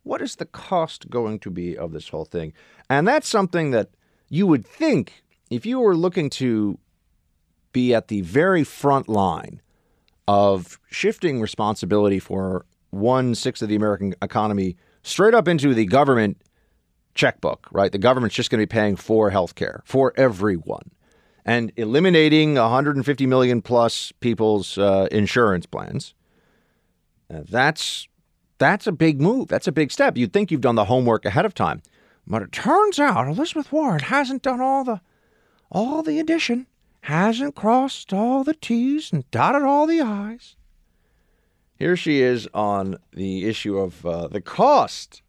What 0.03 0.22
is 0.22 0.36
the 0.36 0.45
cost 0.45 1.09
going 1.09 1.39
to 1.39 1.49
be 1.49 1.76
of 1.78 1.91
this 1.91 2.09
whole 2.09 2.26
thing? 2.26 2.53
And 2.89 3.07
that's 3.07 3.28
something 3.28 3.72
that 3.72 3.89
you 4.30 4.45
would 4.45 4.65
think 4.65 5.24
if 5.49 5.65
you 5.65 5.80
were 5.80 5.95
looking 5.95 6.30
to 6.32 6.78
be 7.72 7.93
at 7.93 8.07
the 8.07 8.22
very 8.22 8.63
front 8.63 9.07
line 9.07 9.61
of 10.28 10.80
shifting 10.89 11.41
responsibility 11.41 12.20
for 12.20 12.65
one 12.91 13.36
sixth 13.36 13.61
of 13.61 13.70
the 13.70 13.76
American 13.76 14.15
economy 14.22 14.76
straight 15.03 15.34
up 15.34 15.47
into 15.47 15.74
the 15.74 15.86
government 15.86 16.41
checkbook, 17.15 17.67
right? 17.72 17.91
The 17.91 17.97
government's 17.97 18.36
just 18.36 18.49
going 18.49 18.59
to 18.59 18.67
be 18.67 18.72
paying 18.72 18.95
for 18.95 19.30
health 19.30 19.55
care 19.55 19.82
for 19.86 20.13
everyone 20.15 20.91
and 21.45 21.72
eliminating 21.78 22.55
150 22.55 23.26
million 23.26 23.61
plus 23.61 24.11
people's 24.20 24.78
uh, 24.78 25.07
insurance 25.11 25.65
plans. 25.65 26.13
That's 27.30 28.07
that's 28.57 28.88
a 28.88 28.91
big 28.91 29.22
move. 29.22 29.47
That's 29.47 29.67
a 29.67 29.72
big 29.72 29.91
step. 29.91 30.17
You'd 30.17 30.34
think 30.34 30.51
you've 30.51 30.61
done 30.61 30.76
the 30.76 30.86
homework 30.86 31.26
ahead 31.26 31.45
of 31.45 31.53
time, 31.53 31.82
but 32.28 32.41
it 32.41 32.51
turns 32.51 32.99
out 32.99 33.28
Elizabeth 33.28 33.72
Warren 33.72 33.99
hasn't 33.99 34.41
done 34.41 34.61
all 34.61 34.84
the 34.84 35.01
all 35.72 36.01
the 36.01 36.20
addition, 36.20 36.67
hasn't 37.01 37.55
crossed 37.55 38.13
all 38.13 38.43
the 38.43 38.53
T's 38.53 39.11
and 39.11 39.29
dotted 39.31 39.63
all 39.63 39.87
the 39.87 40.01
I's. 40.01 40.55
Here 41.75 41.95
she 41.95 42.21
is 42.21 42.47
on 42.53 42.97
the 43.13 43.45
issue 43.45 43.77
of 43.77 44.05
uh, 44.05 44.27
the 44.27 44.41
cost 44.41 45.21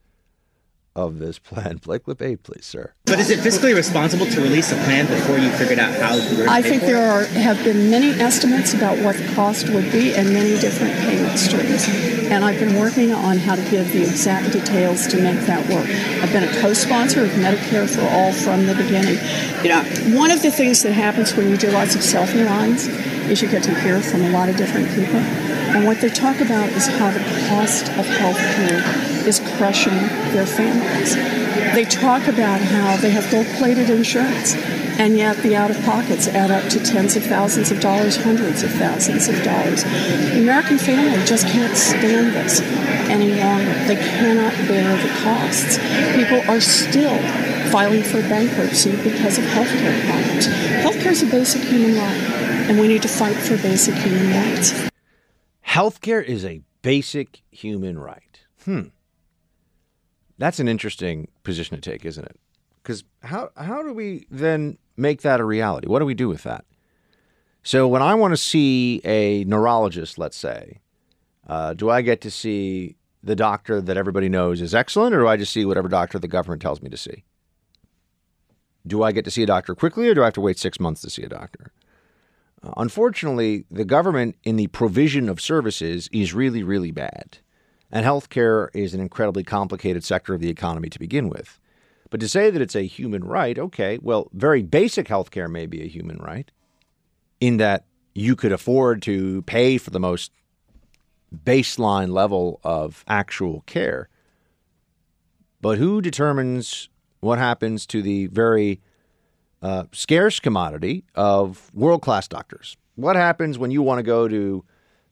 of 0.97 1.19
this 1.19 1.39
plan. 1.39 1.77
Blake 1.83 2.05
LeBay, 2.05 2.43
please, 2.43 2.67
sir. 2.67 2.93
But 3.05 3.19
is 3.19 3.31
it 3.31 3.41
fiscally 3.41 3.75
responsible 3.75 4.27
to 4.27 4.41
release 4.41 4.73
a 4.73 4.77
plan 4.85 5.07
before 5.07 5.39
you 5.39 5.51
figured 5.51 5.79
out 5.79 5.93
how 5.95 6.17
to 6.17 6.47
I 6.49 6.63
think 6.63 6.83
there 6.83 7.11
are 7.11 7.25
have 7.25 7.63
been 7.65 7.91
many 7.91 8.11
estimates 8.21 8.75
about 8.75 8.99
what 8.99 9.17
the 9.17 9.27
cost 9.35 9.69
would 9.71 9.91
be 9.93 10.15
and 10.15 10.33
many 10.33 10.59
different 10.61 10.95
payment 11.01 11.39
streams. 11.39 11.87
And 12.31 12.45
I've 12.45 12.61
been 12.61 12.79
working 12.79 13.13
on 13.13 13.39
how 13.39 13.57
to 13.57 13.71
give 13.71 13.93
the 13.93 14.03
exact 14.03 14.53
details 14.53 15.07
to 15.09 15.21
make 15.21 15.41
that 15.47 15.69
work. 15.69 15.89
I've 16.23 16.33
been 16.33 16.45
a 16.45 16.61
co-sponsor 16.61 17.25
of 17.25 17.31
Medicare 17.31 17.89
for 17.93 18.03
All 18.03 18.33
from 18.33 18.67
the 18.67 18.75
beginning. 18.75 19.19
You 19.65 19.71
know, 19.71 20.17
one 20.17 20.31
of 20.31 20.43
the 20.43 20.51
things 20.51 20.83
that 20.85 20.93
happens 20.93 21.35
when 21.35 21.51
you 21.51 21.57
do 21.57 21.71
lots 21.71 21.95
of 21.97 22.03
selfie 22.03 22.47
lines 22.47 22.87
is 23.29 23.43
you 23.43 23.49
get 23.49 23.65
to 23.65 23.75
hear 23.81 24.01
from 24.01 24.23
a 24.23 24.31
lot 24.31 24.49
of 24.49 24.57
different 24.57 24.89
people. 24.91 25.17
And 25.17 25.85
what 25.87 26.01
they 26.01 26.09
talk 26.09 26.41
about 26.41 26.69
is 26.71 26.87
how 26.87 27.11
the 27.11 27.21
cost 27.49 27.89
of 27.99 28.07
health 28.07 28.37
care 28.37 29.10
is 29.27 29.41
crushing 29.57 29.97
their 30.33 30.47
families. 30.47 31.15
They 31.75 31.85
talk 31.85 32.27
about 32.27 32.61
how 32.61 32.97
they 32.97 33.11
have 33.11 33.31
gold 33.31 33.47
plated 33.59 33.91
insurance, 33.91 34.55
and 34.99 35.17
yet 35.17 35.37
the 35.39 35.57
out 35.57 35.71
of 35.71 35.81
pockets 35.85 36.29
add 36.29 36.51
up 36.51 36.69
to 36.71 36.83
tens 36.83 37.17
of 37.17 37.25
thousands 37.25 37.71
of 37.71 37.81
dollars, 37.81 38.17
hundreds 38.17 38.63
of 38.63 38.71
thousands 38.73 39.29
of 39.29 39.43
dollars. 39.43 39.85
The 39.85 40.41
American 40.41 40.79
family 40.79 41.25
just 41.27 41.47
can't 41.47 41.77
stand 41.77 42.35
this 42.35 42.61
any 43.09 43.35
longer. 43.41 43.73
They 43.87 43.97
cannot 43.97 44.53
bear 44.69 44.97
the 44.97 45.09
costs. 45.23 45.79
People 46.17 46.41
are 46.51 46.61
still 46.61 47.19
filing 47.71 48.03
for 48.03 48.21
bankruptcy 48.23 48.91
because 49.03 49.39
of 49.39 49.45
health 49.45 49.69
care 49.69 50.05
problems. 50.07 50.47
Health 50.47 51.01
care 51.01 51.13
is 51.13 51.23
a 51.23 51.27
basic 51.27 51.63
human 51.63 51.97
right, 51.97 52.69
and 52.69 52.81
we 52.81 52.89
need 52.89 53.03
to 53.03 53.09
fight 53.09 53.37
for 53.37 53.57
basic 53.59 53.95
human 53.95 54.31
rights. 54.31 54.91
Healthcare 55.67 56.25
is 56.25 56.45
a 56.45 56.63
basic 56.83 57.43
human 57.53 57.97
right. 57.97 58.41
Hmm. 58.65 58.89
That's 60.41 60.59
an 60.59 60.69
interesting 60.69 61.29
position 61.45 61.77
to 61.77 61.83
take, 61.83 62.07
isn't 62.07 62.25
it? 62.25 62.41
Because 62.83 63.05
how 63.23 63.51
how 63.59 63.83
do 63.83 63.93
we 63.93 64.27
then 64.31 64.79
make 64.97 65.21
that 65.21 65.39
a 65.39 65.45
reality? 65.45 65.87
What 65.87 65.99
do 65.99 66.07
we 66.07 66.15
do 66.15 66.31
with 66.31 66.45
that? 66.45 66.65
So 67.63 67.87
when 67.87 68.01
I 68.01 68.15
want 68.15 68.33
to 68.33 68.39
see 68.39 69.03
a 69.05 69.45
neurologist, 69.45 70.17
let's 70.17 70.39
say, 70.39 70.81
uh, 71.47 71.75
do 71.75 71.91
I 71.91 72.01
get 72.01 72.23
to 72.23 72.31
see 72.31 72.97
the 73.23 73.37
doctor 73.37 73.83
that 73.83 73.99
everybody 73.99 74.31
knows 74.31 74.63
is 74.63 74.75
excellent, 74.75 75.15
or 75.15 75.21
do 75.21 75.29
I 75.29 75.37
just 75.37 75.53
see 75.53 75.67
whatever 75.67 75.89
doctor 75.89 76.19
the 76.19 76.27
government 76.27 76.63
tells 76.63 76.81
me 76.81 76.89
to 76.89 76.97
see? 76.97 77.25
Do 78.87 79.03
I 79.03 79.13
get 79.13 79.27
to 79.27 79.31
see 79.31 79.43
a 79.43 79.47
doctor 79.47 79.75
quickly, 79.75 80.09
or 80.09 80.15
do 80.15 80.23
I 80.23 80.25
have 80.25 80.35
to 80.35 80.41
wait 80.41 80.59
six 80.59 80.81
months 80.81 81.03
to 81.03 81.11
see 81.11 81.23
a 81.23 81.29
doctor? 81.29 81.71
Uh, 82.63 82.73
unfortunately, 82.79 83.67
the 83.71 83.85
government 83.85 84.37
in 84.43 84.57
the 84.57 84.69
provision 84.69 85.29
of 85.29 85.39
services 85.39 86.09
is 86.13 86.33
really, 86.33 86.63
really 86.63 86.93
bad. 86.93 87.41
And 87.93 88.07
healthcare 88.07 88.69
is 88.75 88.95
an 88.95 89.01
incredibly 89.01 89.43
complicated 89.43 90.05
sector 90.05 90.35
of 90.35 90.41
the 90.41 90.49
economy 90.49 90.89
to 90.91 90.99
begin 90.99 91.29
with. 91.29 91.59
But 92.11 92.21
to 92.21 92.29
say 92.29 92.51
that 92.51 92.63
it's 92.63 92.77
a 92.77 92.83
human 92.83 93.25
right, 93.25 93.59
okay, 93.59 93.99
well, 94.03 94.29
very 94.33 94.63
basic 94.63 95.07
healthcare 95.07 95.51
may 95.51 95.67
be 95.67 95.83
a 95.83 95.89
human 95.89 96.19
right 96.19 96.51
in 97.41 97.57
that 97.57 97.85
you 98.15 98.37
could 98.37 98.53
afford 98.53 99.03
to 99.03 99.43
pay 99.43 99.79
for 99.79 99.91
the 99.91 100.01
most 100.01 100.33
baseline 101.45 102.11
level 102.11 102.61
of 102.65 103.05
actual 103.09 103.63
care. 103.63 104.09
But 105.61 105.79
who 105.79 106.01
determines 106.01 106.89
what 107.21 107.39
happens 107.39 107.87
to 107.87 108.03
the 108.03 108.27
very 108.27 108.81
uh, 109.63 109.85
scarce 109.93 110.41
commodity 110.41 111.05
of 111.15 111.71
world 111.75 112.03
class 112.03 112.27
doctors? 112.27 112.77
What 112.97 113.17
happens 113.17 113.59
when 113.59 113.71
you 113.71 113.83
want 113.83 113.99
to 113.99 114.03
go 114.03 114.27
to 114.27 114.65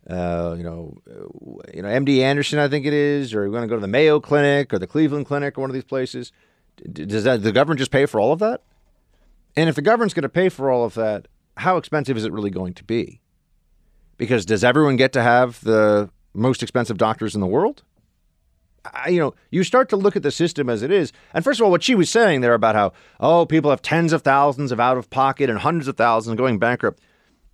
uh, 0.09 0.55
you 0.57 0.65
know, 0.65 0.97
uh, 1.09 1.71
you 1.75 1.83
know, 1.83 1.89
MD 1.89 2.21
Anderson, 2.21 2.59
I 2.59 2.69
think 2.69 2.87
it 2.87 2.95
is, 2.95 3.35
or 3.35 3.43
you're 3.43 3.51
going 3.51 3.63
to 3.63 3.69
go 3.69 3.75
to 3.75 3.81
the 3.81 3.89
Mayo 3.89 4.21
Clinic 4.21 4.73
or 4.73 4.79
the 4.79 4.87
Cleveland 4.87 5.27
Clinic 5.27 5.59
or 5.59 5.61
one 5.61 5.71
of 5.71 5.75
these 5.75 5.85
places. 5.85 6.33
Does 6.93 7.25
that 7.25 7.43
the 7.43 7.53
government 7.53 7.79
just 7.79 7.91
pay 7.91 8.07
for 8.07 8.21
all 8.21 8.33
of 8.33 8.39
that? 8.39 8.63
And 9.57 9.69
if 9.69 9.75
the 9.75 9.83
government's 9.83 10.15
going 10.15 10.23
to 10.23 10.29
pay 10.29 10.49
for 10.49 10.71
all 10.71 10.85
of 10.85 10.95
that, 10.95 11.29
how 11.57 11.77
expensive 11.77 12.17
is 12.17 12.25
it 12.25 12.33
really 12.33 12.51
going 12.51 12.75
to 12.75 12.85
be? 12.85 13.21
Because 14.17 14.47
does 14.47 14.65
everyone 14.65 14.97
get 14.97 15.13
to 15.13 15.23
have 15.23 15.61
the 15.63 16.11
most 16.33 16.63
expensive 16.63 16.97
doctors 16.97 17.35
in 17.35 17.41
the 17.41 17.47
world? 17.47 17.83
I, 18.95 19.09
you 19.09 19.21
know, 19.21 19.35
you 19.51 19.65
start 19.65 19.89
to 19.91 19.97
look 19.97 20.17
at 20.17 20.23
the 20.23 20.31
system 20.31 20.71
as 20.71 20.83
it 20.83 20.91
is. 20.91 21.13
And 21.35 21.45
first 21.45 21.61
of 21.61 21.65
all, 21.65 21.71
what 21.71 21.83
she 21.83 21.95
was 21.95 22.09
saying 22.09 22.41
there 22.41 22.55
about 22.55 22.75
how, 22.75 22.93
oh, 23.21 23.45
people 23.45 23.71
have 23.71 23.83
tens 23.83 24.13
of 24.13 24.23
thousands 24.23 24.73
of 24.73 24.81
out 24.81 24.97
of 24.97 25.11
pocket 25.11 25.51
and 25.51 25.59
hundreds 25.59 25.89
of 25.89 25.97
thousands 25.97 26.37
going 26.37 26.59
bankrupt. 26.59 27.01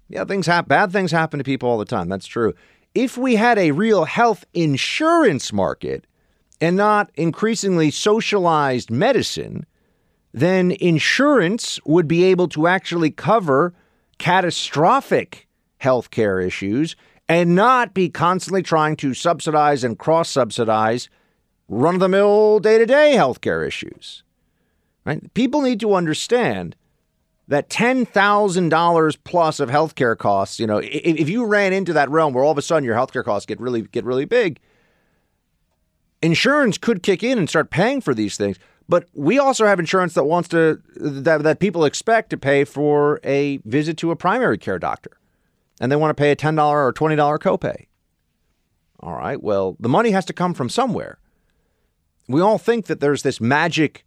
Yeah, 0.09 0.25
things 0.25 0.47
happen. 0.47 0.69
Bad 0.69 0.93
things 0.93 1.11
happen 1.11 1.39
to 1.39 1.45
people 1.45 1.69
all 1.69 1.79
the 1.79 1.85
time. 1.85 2.09
That's 2.09 2.27
true. 2.27 2.55
If 2.95 3.17
we 3.19 3.37
had 3.37 3.59
a 3.59 3.73
real 3.73 4.05
health 4.05 4.45
insurance 4.55 5.53
market 5.53 6.07
and 6.61 6.77
not 6.77 7.11
increasingly 7.15 7.91
socialized 7.91 8.91
medicine, 8.91 9.67
then 10.33 10.73
insurance 10.73 11.81
would 11.85 12.07
be 12.07 12.25
able 12.25 12.49
to 12.49 12.67
actually 12.67 13.11
cover 13.11 13.75
catastrophic 14.19 15.49
healthcare 15.81 16.45
issues 16.45 16.97
and 17.29 17.55
not 17.55 17.95
be 17.95 18.09
constantly 18.09 18.63
trying 18.63 18.97
to 18.97 19.15
subsidize 19.15 19.83
and 19.83 19.99
cross 19.99 20.29
subsidize 20.29 21.09
run 21.69 21.95
of 21.95 22.01
the 22.01 22.09
mill 22.09 22.61
day 22.61 22.79
to 22.79 22.87
day 22.87 23.15
healthcare 23.17 23.67
issues. 23.67 24.23
Right? 25.05 25.33
People 25.35 25.63
need 25.63 25.81
to 25.81 25.95
understand 25.95 26.77
that 27.49 27.69
$10,000 27.69 29.17
plus 29.25 29.61
of 29.61 29.69
healthcare 29.69 30.17
costs, 30.17 30.59
you 30.59 30.67
know, 30.67 30.79
if, 30.79 30.89
if 31.03 31.29
you 31.29 31.45
ran 31.45 31.73
into 31.73 31.93
that 31.93 32.09
realm 32.11 32.33
where 32.33 32.45
all 32.45 32.53
of 32.53 32.59
a 32.59 32.63
sudden 32.63 32.85
your 32.85 32.97
healthcare 32.97 33.25
costs 33.25 33.47
get 33.47 33.61
really 33.61 33.83
get 33.83 34.05
really 34.05 34.25
big, 34.25 34.61
insurance 36.23 36.79
could 36.79 37.03
kick 37.03 37.23
in 37.23 37.39
and 37.39 37.49
start 37.49 37.71
paying 37.71 38.01
for 38.01 38.15
these 38.15 38.37
things. 38.37 38.59
But 38.89 39.09
we 39.15 39.39
also 39.39 39.67
have 39.67 39.79
insurance 39.79 40.15
that 40.15 40.25
wants 40.25 40.49
to 40.51 40.81
that, 40.97 41.43
that 41.43 41.59
people 41.59 41.85
expect 41.85 42.31
to 42.31 42.37
pay 42.37 42.65
for 42.65 43.21
a 43.25 43.59
visit 43.65 43.97
to 43.99 44.11
a 44.11 44.17
primary 44.17 44.59
care 44.59 44.79
doctor. 44.79 45.19
And 45.81 45.91
they 45.91 45.97
want 45.97 46.11
to 46.17 46.21
pay 46.21 46.31
a 46.31 46.37
$10 46.37 46.59
or 46.71 46.93
$20 46.93 47.39
copay. 47.39 47.87
All 49.01 49.15
right. 49.15 49.43
Well, 49.43 49.77
the 49.81 49.89
money 49.89 50.13
has 50.13 50.25
to 50.27 50.33
come 50.33 50.55
from 50.55 50.69
somewhere. 50.69 51.19
We 52.29 52.41
all 52.41 52.59
think 52.59 52.87
that 52.87 53.01
there's 53.01 53.23
this 53.23 53.41
magic, 53.41 54.05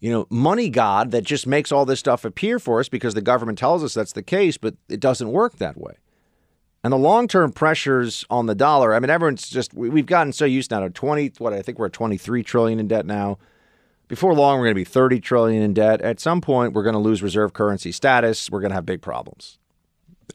you 0.00 0.10
know, 0.10 0.26
money 0.30 0.70
god 0.70 1.10
that 1.10 1.24
just 1.24 1.46
makes 1.46 1.72
all 1.72 1.84
this 1.84 1.98
stuff 1.98 2.24
appear 2.24 2.58
for 2.58 2.80
us 2.80 2.88
because 2.88 3.14
the 3.14 3.20
government 3.20 3.58
tells 3.58 3.82
us 3.82 3.94
that's 3.94 4.12
the 4.12 4.22
case, 4.22 4.56
but 4.56 4.74
it 4.88 5.00
doesn't 5.00 5.30
work 5.30 5.56
that 5.56 5.76
way. 5.76 5.94
And 6.84 6.92
the 6.92 6.98
long-term 6.98 7.52
pressures 7.52 8.24
on 8.30 8.46
the 8.46 8.54
dollar, 8.54 8.94
I 8.94 9.00
mean, 9.00 9.10
everyone's 9.10 9.48
just 9.48 9.74
we've 9.74 10.06
gotten 10.06 10.32
so 10.32 10.44
used 10.44 10.70
now 10.70 10.80
to 10.80 10.90
20 10.90 11.32
what 11.38 11.52
I 11.52 11.62
think 11.62 11.78
we're 11.78 11.86
at 11.86 11.92
23 11.92 12.42
trillion 12.42 12.78
in 12.78 12.86
debt 12.86 13.06
now. 13.06 13.38
Before 14.06 14.32
long 14.32 14.58
we're 14.58 14.66
going 14.66 14.74
to 14.74 14.80
be 14.80 14.84
30 14.84 15.20
trillion 15.20 15.62
in 15.62 15.74
debt. 15.74 16.00
At 16.00 16.20
some 16.20 16.40
point 16.40 16.72
we're 16.72 16.84
going 16.84 16.94
to 16.94 17.00
lose 17.00 17.22
reserve 17.22 17.52
currency 17.52 17.92
status. 17.92 18.50
We're 18.50 18.60
going 18.60 18.70
to 18.70 18.76
have 18.76 18.86
big 18.86 19.02
problems. 19.02 19.58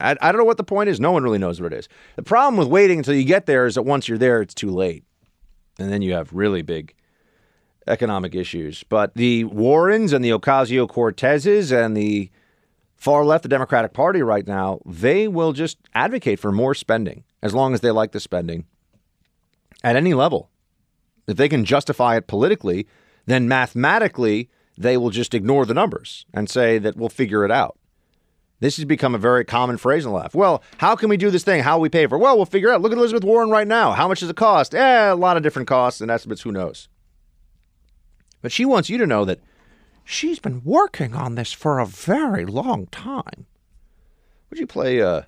I, 0.00 0.16
I 0.20 0.30
don't 0.30 0.38
know 0.38 0.44
what 0.44 0.58
the 0.58 0.64
point 0.64 0.90
is. 0.90 1.00
No 1.00 1.12
one 1.12 1.22
really 1.22 1.38
knows 1.38 1.60
what 1.60 1.72
it 1.72 1.78
is. 1.78 1.88
The 2.16 2.22
problem 2.22 2.56
with 2.56 2.68
waiting 2.68 2.98
until 2.98 3.14
you 3.14 3.24
get 3.24 3.46
there 3.46 3.66
is 3.66 3.76
that 3.76 3.82
once 3.82 4.08
you're 4.08 4.18
there, 4.18 4.42
it's 4.42 4.54
too 4.54 4.70
late. 4.70 5.04
And 5.78 5.90
then 5.90 6.02
you 6.02 6.12
have 6.12 6.32
really 6.32 6.62
big 6.62 6.94
economic 7.86 8.34
issues. 8.34 8.82
But 8.84 9.14
the 9.14 9.44
Warrens 9.44 10.12
and 10.12 10.24
the 10.24 10.30
Ocasio 10.30 10.88
Cortezes 10.88 11.72
and 11.72 11.96
the 11.96 12.30
far 12.96 13.24
left, 13.24 13.42
the 13.42 13.48
Democratic 13.48 13.92
Party 13.92 14.22
right 14.22 14.46
now, 14.46 14.80
they 14.86 15.28
will 15.28 15.52
just 15.52 15.78
advocate 15.94 16.38
for 16.38 16.52
more 16.52 16.74
spending 16.74 17.24
as 17.42 17.54
long 17.54 17.74
as 17.74 17.80
they 17.80 17.90
like 17.90 18.12
the 18.12 18.20
spending 18.20 18.64
at 19.82 19.96
any 19.96 20.14
level. 20.14 20.50
If 21.26 21.36
they 21.36 21.48
can 21.48 21.64
justify 21.64 22.16
it 22.16 22.26
politically, 22.26 22.86
then 23.26 23.48
mathematically, 23.48 24.48
they 24.76 24.96
will 24.96 25.10
just 25.10 25.34
ignore 25.34 25.64
the 25.66 25.74
numbers 25.74 26.26
and 26.34 26.48
say 26.48 26.78
that 26.78 26.96
we'll 26.96 27.08
figure 27.08 27.44
it 27.44 27.50
out. 27.50 27.78
This 28.60 28.76
has 28.76 28.84
become 28.84 29.14
a 29.14 29.18
very 29.18 29.44
common 29.44 29.76
phrase 29.76 30.06
in 30.06 30.12
left. 30.12 30.34
Well, 30.34 30.62
how 30.78 30.96
can 30.96 31.08
we 31.10 31.16
do 31.16 31.30
this 31.30 31.44
thing? 31.44 31.62
How 31.62 31.76
will 31.76 31.82
we 31.82 31.88
pay 31.88 32.06
for 32.06 32.14
it? 32.16 32.20
Well, 32.20 32.36
we'll 32.36 32.46
figure 32.46 32.70
it 32.70 32.74
out. 32.74 32.82
Look 32.82 32.92
at 32.92 32.98
Elizabeth 32.98 33.24
Warren 33.24 33.50
right 33.50 33.66
now. 33.68 33.92
How 33.92 34.08
much 34.08 34.20
does 34.20 34.30
it 34.30 34.36
cost? 34.36 34.74
Eh, 34.74 35.10
a 35.10 35.14
lot 35.14 35.36
of 35.36 35.42
different 35.42 35.68
costs 35.68 36.00
and 36.00 36.10
estimates. 36.10 36.42
Who 36.42 36.52
knows? 36.52 36.88
But 38.44 38.52
she 38.52 38.66
wants 38.66 38.90
you 38.90 38.98
to 38.98 39.06
know 39.06 39.24
that 39.24 39.40
she's 40.04 40.38
been 40.38 40.62
working 40.64 41.14
on 41.14 41.34
this 41.34 41.54
for 41.54 41.78
a 41.78 41.86
very 41.86 42.44
long 42.44 42.88
time. 42.88 43.46
Would 44.50 44.58
you 44.58 44.66
play 44.66 45.00
uh, 45.00 45.22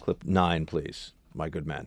clip 0.00 0.24
nine, 0.24 0.66
please, 0.66 1.12
my 1.32 1.48
good 1.48 1.64
man? 1.64 1.86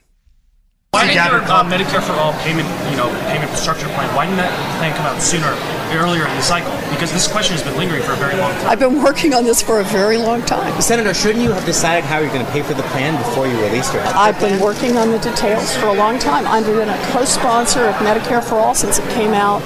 Why 0.99 1.05
didn't 1.05 1.31
your 1.31 1.39
uh, 1.47 1.63
Medicare 1.63 2.03
for 2.03 2.11
All 2.19 2.33
payment, 2.43 2.67
you 2.91 2.97
know, 2.97 3.07
payment 3.31 3.49
structure 3.55 3.87
plan? 3.95 4.13
Why 4.13 4.25
didn't 4.25 4.43
that 4.43 4.51
plan 4.81 4.91
come 4.97 5.05
out 5.05 5.21
sooner, 5.21 5.47
earlier 5.95 6.27
in 6.27 6.35
the 6.35 6.41
cycle? 6.41 6.75
Because 6.91 7.13
this 7.13 7.25
question 7.25 7.55
has 7.55 7.63
been 7.63 7.77
lingering 7.77 8.03
for 8.03 8.11
a 8.11 8.15
very 8.17 8.35
long 8.35 8.51
time. 8.59 8.67
I've 8.67 8.79
been 8.79 9.01
working 9.01 9.33
on 9.33 9.45
this 9.45 9.61
for 9.61 9.79
a 9.79 9.83
very 9.85 10.17
long 10.17 10.41
time. 10.41 10.81
Senator, 10.81 11.13
shouldn't 11.13 11.39
you 11.45 11.53
have 11.53 11.63
decided 11.63 12.03
how 12.03 12.19
you're 12.19 12.33
going 12.33 12.45
to 12.45 12.51
pay 12.51 12.63
for 12.63 12.73
the 12.73 12.83
plan 12.91 13.15
before 13.15 13.47
you 13.47 13.55
released 13.61 13.93
your? 13.93 14.03
I've 14.11 14.39
been 14.41 14.59
working 14.59 14.97
on 14.97 15.11
the 15.11 15.19
details 15.19 15.73
for 15.77 15.85
a 15.87 15.93
long 15.93 16.19
time. 16.19 16.45
I've 16.45 16.65
been 16.65 16.89
a 16.89 16.99
co-sponsor 17.13 17.85
of 17.85 17.95
Medicare 18.03 18.43
for 18.43 18.55
All 18.55 18.75
since 18.75 18.99
it 18.99 19.07
came 19.11 19.31
out 19.31 19.63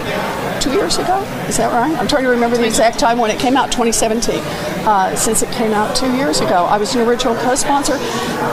two 0.61 0.73
years 0.73 0.99
ago. 0.99 1.17
Is 1.47 1.57
that 1.57 1.73
right? 1.73 1.97
I'm 1.97 2.07
trying 2.07 2.25
to 2.25 2.29
remember 2.29 2.57
the 2.57 2.67
exact 2.67 2.99
time 2.99 3.17
when 3.17 3.31
it 3.31 3.39
came 3.39 3.57
out, 3.57 3.71
2017. 3.71 4.37
Uh, 4.85 5.15
since 5.15 5.41
it 5.41 5.49
came 5.49 5.71
out 5.71 5.95
two 5.95 6.13
years 6.13 6.41
ago, 6.41 6.65
I 6.65 6.77
was 6.77 6.93
an 6.93 7.01
original 7.07 7.33
co-sponsor, 7.37 7.97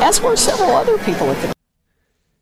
as 0.01 0.23
were 0.23 0.35
several 0.35 0.71
other 0.71 0.97
people 0.99 1.29
at 1.31 1.43
the 1.43 1.60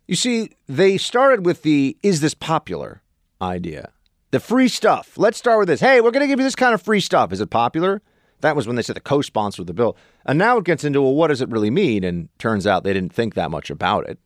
You 0.08 0.16
see, 0.16 0.50
they 0.66 0.96
started 0.96 1.44
with 1.44 1.62
the 1.62 1.96
is 2.02 2.20
this 2.20 2.34
popular 2.34 3.02
idea. 3.40 3.92
The 4.30 4.40
free 4.40 4.68
stuff. 4.68 5.16
Let's 5.16 5.38
start 5.38 5.58
with 5.58 5.68
this. 5.68 5.80
Hey, 5.80 6.00
we're 6.00 6.10
going 6.10 6.22
to 6.22 6.26
give 6.26 6.40
you 6.40 6.44
this 6.44 6.56
kind 6.56 6.74
of 6.74 6.82
free 6.82 7.00
stuff. 7.00 7.32
Is 7.32 7.40
it 7.40 7.50
popular? 7.50 8.02
That 8.40 8.56
was 8.56 8.66
when 8.66 8.76
they 8.76 8.82
said 8.82 8.96
the 8.96 9.00
co 9.00 9.20
sponsor 9.20 9.62
of 9.62 9.66
the 9.66 9.74
bill. 9.74 9.96
And 10.24 10.38
now 10.38 10.56
it 10.58 10.64
gets 10.64 10.82
into, 10.82 11.02
well, 11.02 11.14
what 11.14 11.28
does 11.28 11.42
it 11.42 11.48
really 11.50 11.70
mean? 11.70 12.04
And 12.04 12.28
turns 12.38 12.66
out 12.66 12.84
they 12.84 12.92
didn't 12.92 13.12
think 13.12 13.34
that 13.34 13.50
much 13.50 13.70
about 13.70 14.08
it. 14.08 14.18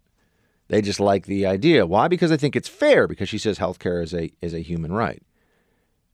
They 0.69 0.83
just 0.83 1.01
like 1.01 1.27
the 1.27 1.47
idea. 1.47 1.85
Why? 1.85 2.09
Because 2.09 2.31
they 2.31 2.37
think 2.37 2.57
it's 2.57 2.69
fair, 2.69 3.09
because 3.09 3.29
she 3.29 3.39
says 3.39 3.59
healthcare 3.59 4.03
is 4.03 4.15
a, 4.15 4.33
is 4.41 4.55
a 4.55 4.61
human 4.61 4.93
right. 4.93 5.23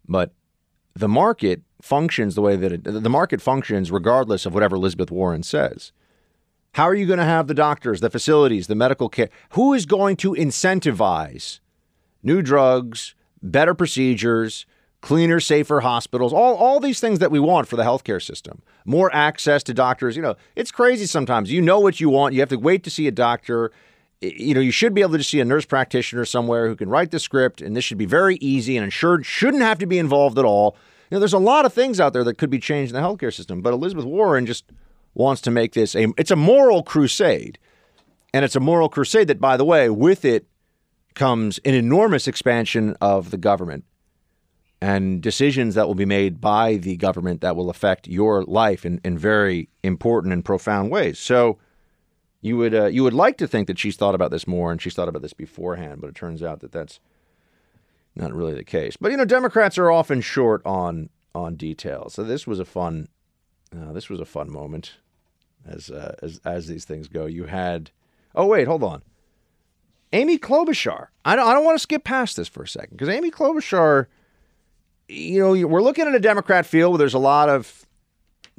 But 0.08 0.32
the 0.94 1.08
market 1.08 1.62
functions 1.82 2.34
the 2.34 2.42
way 2.42 2.56
that 2.56 2.72
it, 2.72 2.84
the 2.84 3.10
market 3.10 3.42
functions 3.42 3.90
regardless 3.90 4.46
of 4.46 4.54
whatever 4.54 4.76
Elizabeth 4.76 5.10
Warren 5.10 5.42
says. 5.42 5.92
How 6.72 6.84
are 6.84 6.94
you 6.94 7.06
going 7.06 7.18
to 7.18 7.24
have 7.24 7.46
the 7.46 7.54
doctors, 7.54 8.00
the 8.00 8.10
facilities, 8.10 8.66
the 8.66 8.74
medical 8.74 9.08
care? 9.08 9.30
Who 9.50 9.74
is 9.74 9.86
going 9.86 10.16
to 10.18 10.32
incentivize 10.32 11.60
new 12.22 12.42
drugs, 12.42 13.14
better 13.42 13.74
procedures, 13.74 14.66
cleaner, 15.00 15.40
safer 15.40 15.80
hospitals, 15.80 16.32
all, 16.32 16.54
all 16.56 16.80
these 16.80 17.00
things 17.00 17.18
that 17.20 17.30
we 17.30 17.40
want 17.40 17.68
for 17.68 17.76
the 17.76 17.82
healthcare 17.82 18.22
system? 18.22 18.62
More 18.84 19.14
access 19.14 19.62
to 19.64 19.74
doctors. 19.74 20.16
You 20.16 20.22
know, 20.22 20.36
it's 20.56 20.70
crazy 20.70 21.06
sometimes. 21.06 21.50
You 21.50 21.62
know 21.62 21.80
what 21.80 22.00
you 22.00 22.10
want. 22.10 22.34
You 22.34 22.40
have 22.40 22.48
to 22.50 22.56
wait 22.56 22.84
to 22.84 22.90
see 22.90 23.08
a 23.08 23.12
doctor. 23.12 23.72
You 24.20 24.54
know, 24.54 24.60
you 24.60 24.72
should 24.72 24.94
be 24.94 25.00
able 25.00 25.16
to 25.16 25.24
see 25.24 25.40
a 25.40 25.44
nurse 25.44 25.64
practitioner 25.64 26.24
somewhere 26.24 26.68
who 26.68 26.76
can 26.76 26.88
write 26.88 27.10
the 27.10 27.20
script, 27.20 27.60
and 27.60 27.76
this 27.76 27.84
should 27.84 27.98
be 27.98 28.06
very 28.06 28.36
easy 28.36 28.76
and 28.76 28.84
insured 28.84 29.24
shouldn't 29.24 29.62
have 29.62 29.78
to 29.78 29.86
be 29.86 29.98
involved 29.98 30.38
at 30.38 30.44
all. 30.44 30.76
You 31.10 31.16
know, 31.16 31.20
there's 31.20 31.32
a 31.32 31.38
lot 31.38 31.64
of 31.64 31.72
things 31.72 32.00
out 32.00 32.12
there 32.12 32.24
that 32.24 32.36
could 32.36 32.50
be 32.50 32.58
changed 32.58 32.94
in 32.94 33.00
the 33.00 33.06
healthcare 33.06 33.32
system, 33.32 33.62
but 33.62 33.72
Elizabeth 33.72 34.04
Warren 34.04 34.44
just 34.44 34.64
wants 35.14 35.40
to 35.42 35.50
make 35.50 35.74
this 35.74 35.94
a 35.94 36.08
it's 36.16 36.30
a 36.30 36.36
moral 36.36 36.82
crusade. 36.82 37.58
And 38.34 38.44
it's 38.44 38.56
a 38.56 38.60
moral 38.60 38.88
crusade 38.90 39.28
that, 39.28 39.40
by 39.40 39.56
the 39.56 39.64
way, 39.64 39.88
with 39.88 40.24
it 40.24 40.46
comes 41.14 41.58
an 41.64 41.74
enormous 41.74 42.28
expansion 42.28 42.94
of 43.00 43.30
the 43.30 43.38
government 43.38 43.84
and 44.80 45.20
decisions 45.20 45.74
that 45.74 45.86
will 45.86 45.94
be 45.94 46.04
made 46.04 46.40
by 46.40 46.76
the 46.76 46.96
government 46.96 47.40
that 47.40 47.56
will 47.56 47.70
affect 47.70 48.06
your 48.06 48.44
life 48.44 48.86
in, 48.86 49.00
in 49.04 49.18
very 49.18 49.68
important 49.82 50.32
and 50.32 50.44
profound 50.44 50.90
ways. 50.90 51.18
So 51.18 51.58
you 52.40 52.56
would 52.56 52.74
uh, 52.74 52.86
you 52.86 53.02
would 53.02 53.14
like 53.14 53.36
to 53.38 53.48
think 53.48 53.66
that 53.66 53.78
she's 53.78 53.96
thought 53.96 54.14
about 54.14 54.30
this 54.30 54.46
more 54.46 54.70
and 54.70 54.80
she's 54.80 54.94
thought 54.94 55.08
about 55.08 55.22
this 55.22 55.32
beforehand, 55.32 56.00
but 56.00 56.08
it 56.08 56.14
turns 56.14 56.42
out 56.42 56.60
that 56.60 56.70
that's 56.70 57.00
not 58.14 58.32
really 58.32 58.54
the 58.54 58.64
case. 58.64 58.96
But 58.96 59.10
you 59.10 59.16
know, 59.16 59.24
Democrats 59.24 59.78
are 59.78 59.90
often 59.90 60.20
short 60.20 60.62
on 60.64 61.08
on 61.34 61.56
details. 61.56 62.14
So 62.14 62.22
this 62.22 62.46
was 62.46 62.60
a 62.60 62.64
fun 62.64 63.08
uh, 63.76 63.92
this 63.92 64.08
was 64.08 64.20
a 64.20 64.24
fun 64.24 64.50
moment 64.50 64.96
as 65.66 65.90
uh, 65.90 66.14
as 66.22 66.40
as 66.44 66.66
these 66.66 66.84
things 66.84 67.08
go. 67.08 67.26
You 67.26 67.44
had 67.44 67.90
oh 68.34 68.46
wait, 68.46 68.66
hold 68.66 68.82
on, 68.82 69.02
Amy 70.12 70.38
Klobuchar. 70.38 71.08
I 71.24 71.36
don't 71.36 71.46
I 71.46 71.52
don't 71.52 71.64
want 71.64 71.76
to 71.76 71.82
skip 71.82 72.04
past 72.04 72.36
this 72.36 72.48
for 72.48 72.62
a 72.62 72.68
second 72.68 72.92
because 72.92 73.08
Amy 73.08 73.30
Klobuchar, 73.30 74.06
you 75.08 75.40
know, 75.40 75.66
we're 75.66 75.82
looking 75.82 76.06
at 76.06 76.14
a 76.14 76.20
Democrat 76.20 76.66
field 76.66 76.92
where 76.92 76.98
there's 76.98 77.14
a 77.14 77.18
lot 77.18 77.48
of 77.48 77.86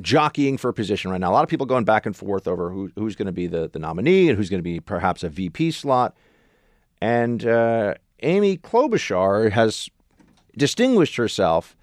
jockeying 0.01 0.57
for 0.57 0.71
position 0.71 1.11
right 1.11 1.19
now. 1.19 1.31
A 1.31 1.33
lot 1.33 1.43
of 1.43 1.49
people 1.49 1.65
going 1.65 1.85
back 1.85 2.05
and 2.05 2.15
forth 2.15 2.47
over 2.47 2.69
who, 2.71 2.91
who's 2.95 3.15
going 3.15 3.25
to 3.25 3.31
be 3.31 3.47
the 3.47 3.69
the 3.69 3.79
nominee 3.79 4.29
and 4.29 4.37
who's 4.37 4.49
going 4.49 4.59
to 4.59 4.63
be 4.63 4.79
perhaps 4.79 5.23
a 5.23 5.29
VP 5.29 5.71
slot. 5.71 6.15
And 7.01 7.45
uh, 7.45 7.95
Amy 8.21 8.57
Klobuchar 8.57 9.51
has 9.51 9.89
distinguished 10.57 11.15
herself 11.15 11.75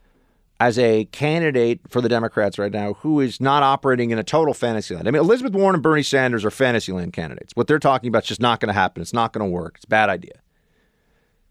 as 0.58 0.78
a 0.78 1.04
candidate 1.06 1.80
for 1.88 2.00
the 2.00 2.08
Democrats 2.08 2.58
right 2.58 2.72
now 2.72 2.94
who 2.94 3.20
is 3.20 3.40
not 3.40 3.62
operating 3.62 4.10
in 4.10 4.18
a 4.18 4.24
total 4.24 4.54
fantasy 4.54 4.94
land. 4.94 5.06
I 5.06 5.10
mean, 5.10 5.20
Elizabeth 5.20 5.52
Warren 5.52 5.74
and 5.74 5.82
Bernie 5.82 6.02
Sanders 6.02 6.44
are 6.44 6.50
fantasy 6.50 6.92
land 6.92 7.12
candidates. 7.12 7.52
What 7.54 7.66
they're 7.66 7.78
talking 7.78 8.08
about 8.08 8.22
is 8.22 8.28
just 8.28 8.40
not 8.40 8.60
going 8.60 8.68
to 8.68 8.72
happen. 8.72 9.02
It's 9.02 9.12
not 9.12 9.32
going 9.32 9.46
to 9.46 9.50
work. 9.50 9.74
It's 9.76 9.84
a 9.84 9.88
bad 9.88 10.08
idea. 10.08 10.40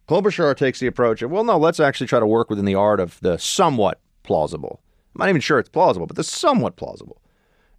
Klobuchar 0.07 0.55
takes 0.55 0.79
the 0.79 0.87
approach 0.87 1.21
of, 1.21 1.31
well, 1.31 1.43
no, 1.43 1.57
let's 1.57 1.79
actually 1.79 2.07
try 2.07 2.19
to 2.19 2.27
work 2.27 2.49
within 2.49 2.65
the 2.65 2.75
art 2.75 2.99
of 2.99 3.19
the 3.21 3.37
somewhat 3.37 3.99
plausible. 4.23 4.81
I'm 5.13 5.19
not 5.19 5.29
even 5.29 5.41
sure 5.41 5.59
it's 5.59 5.69
plausible, 5.69 6.07
but 6.07 6.15
the 6.15 6.23
somewhat 6.23 6.75
plausible. 6.75 7.21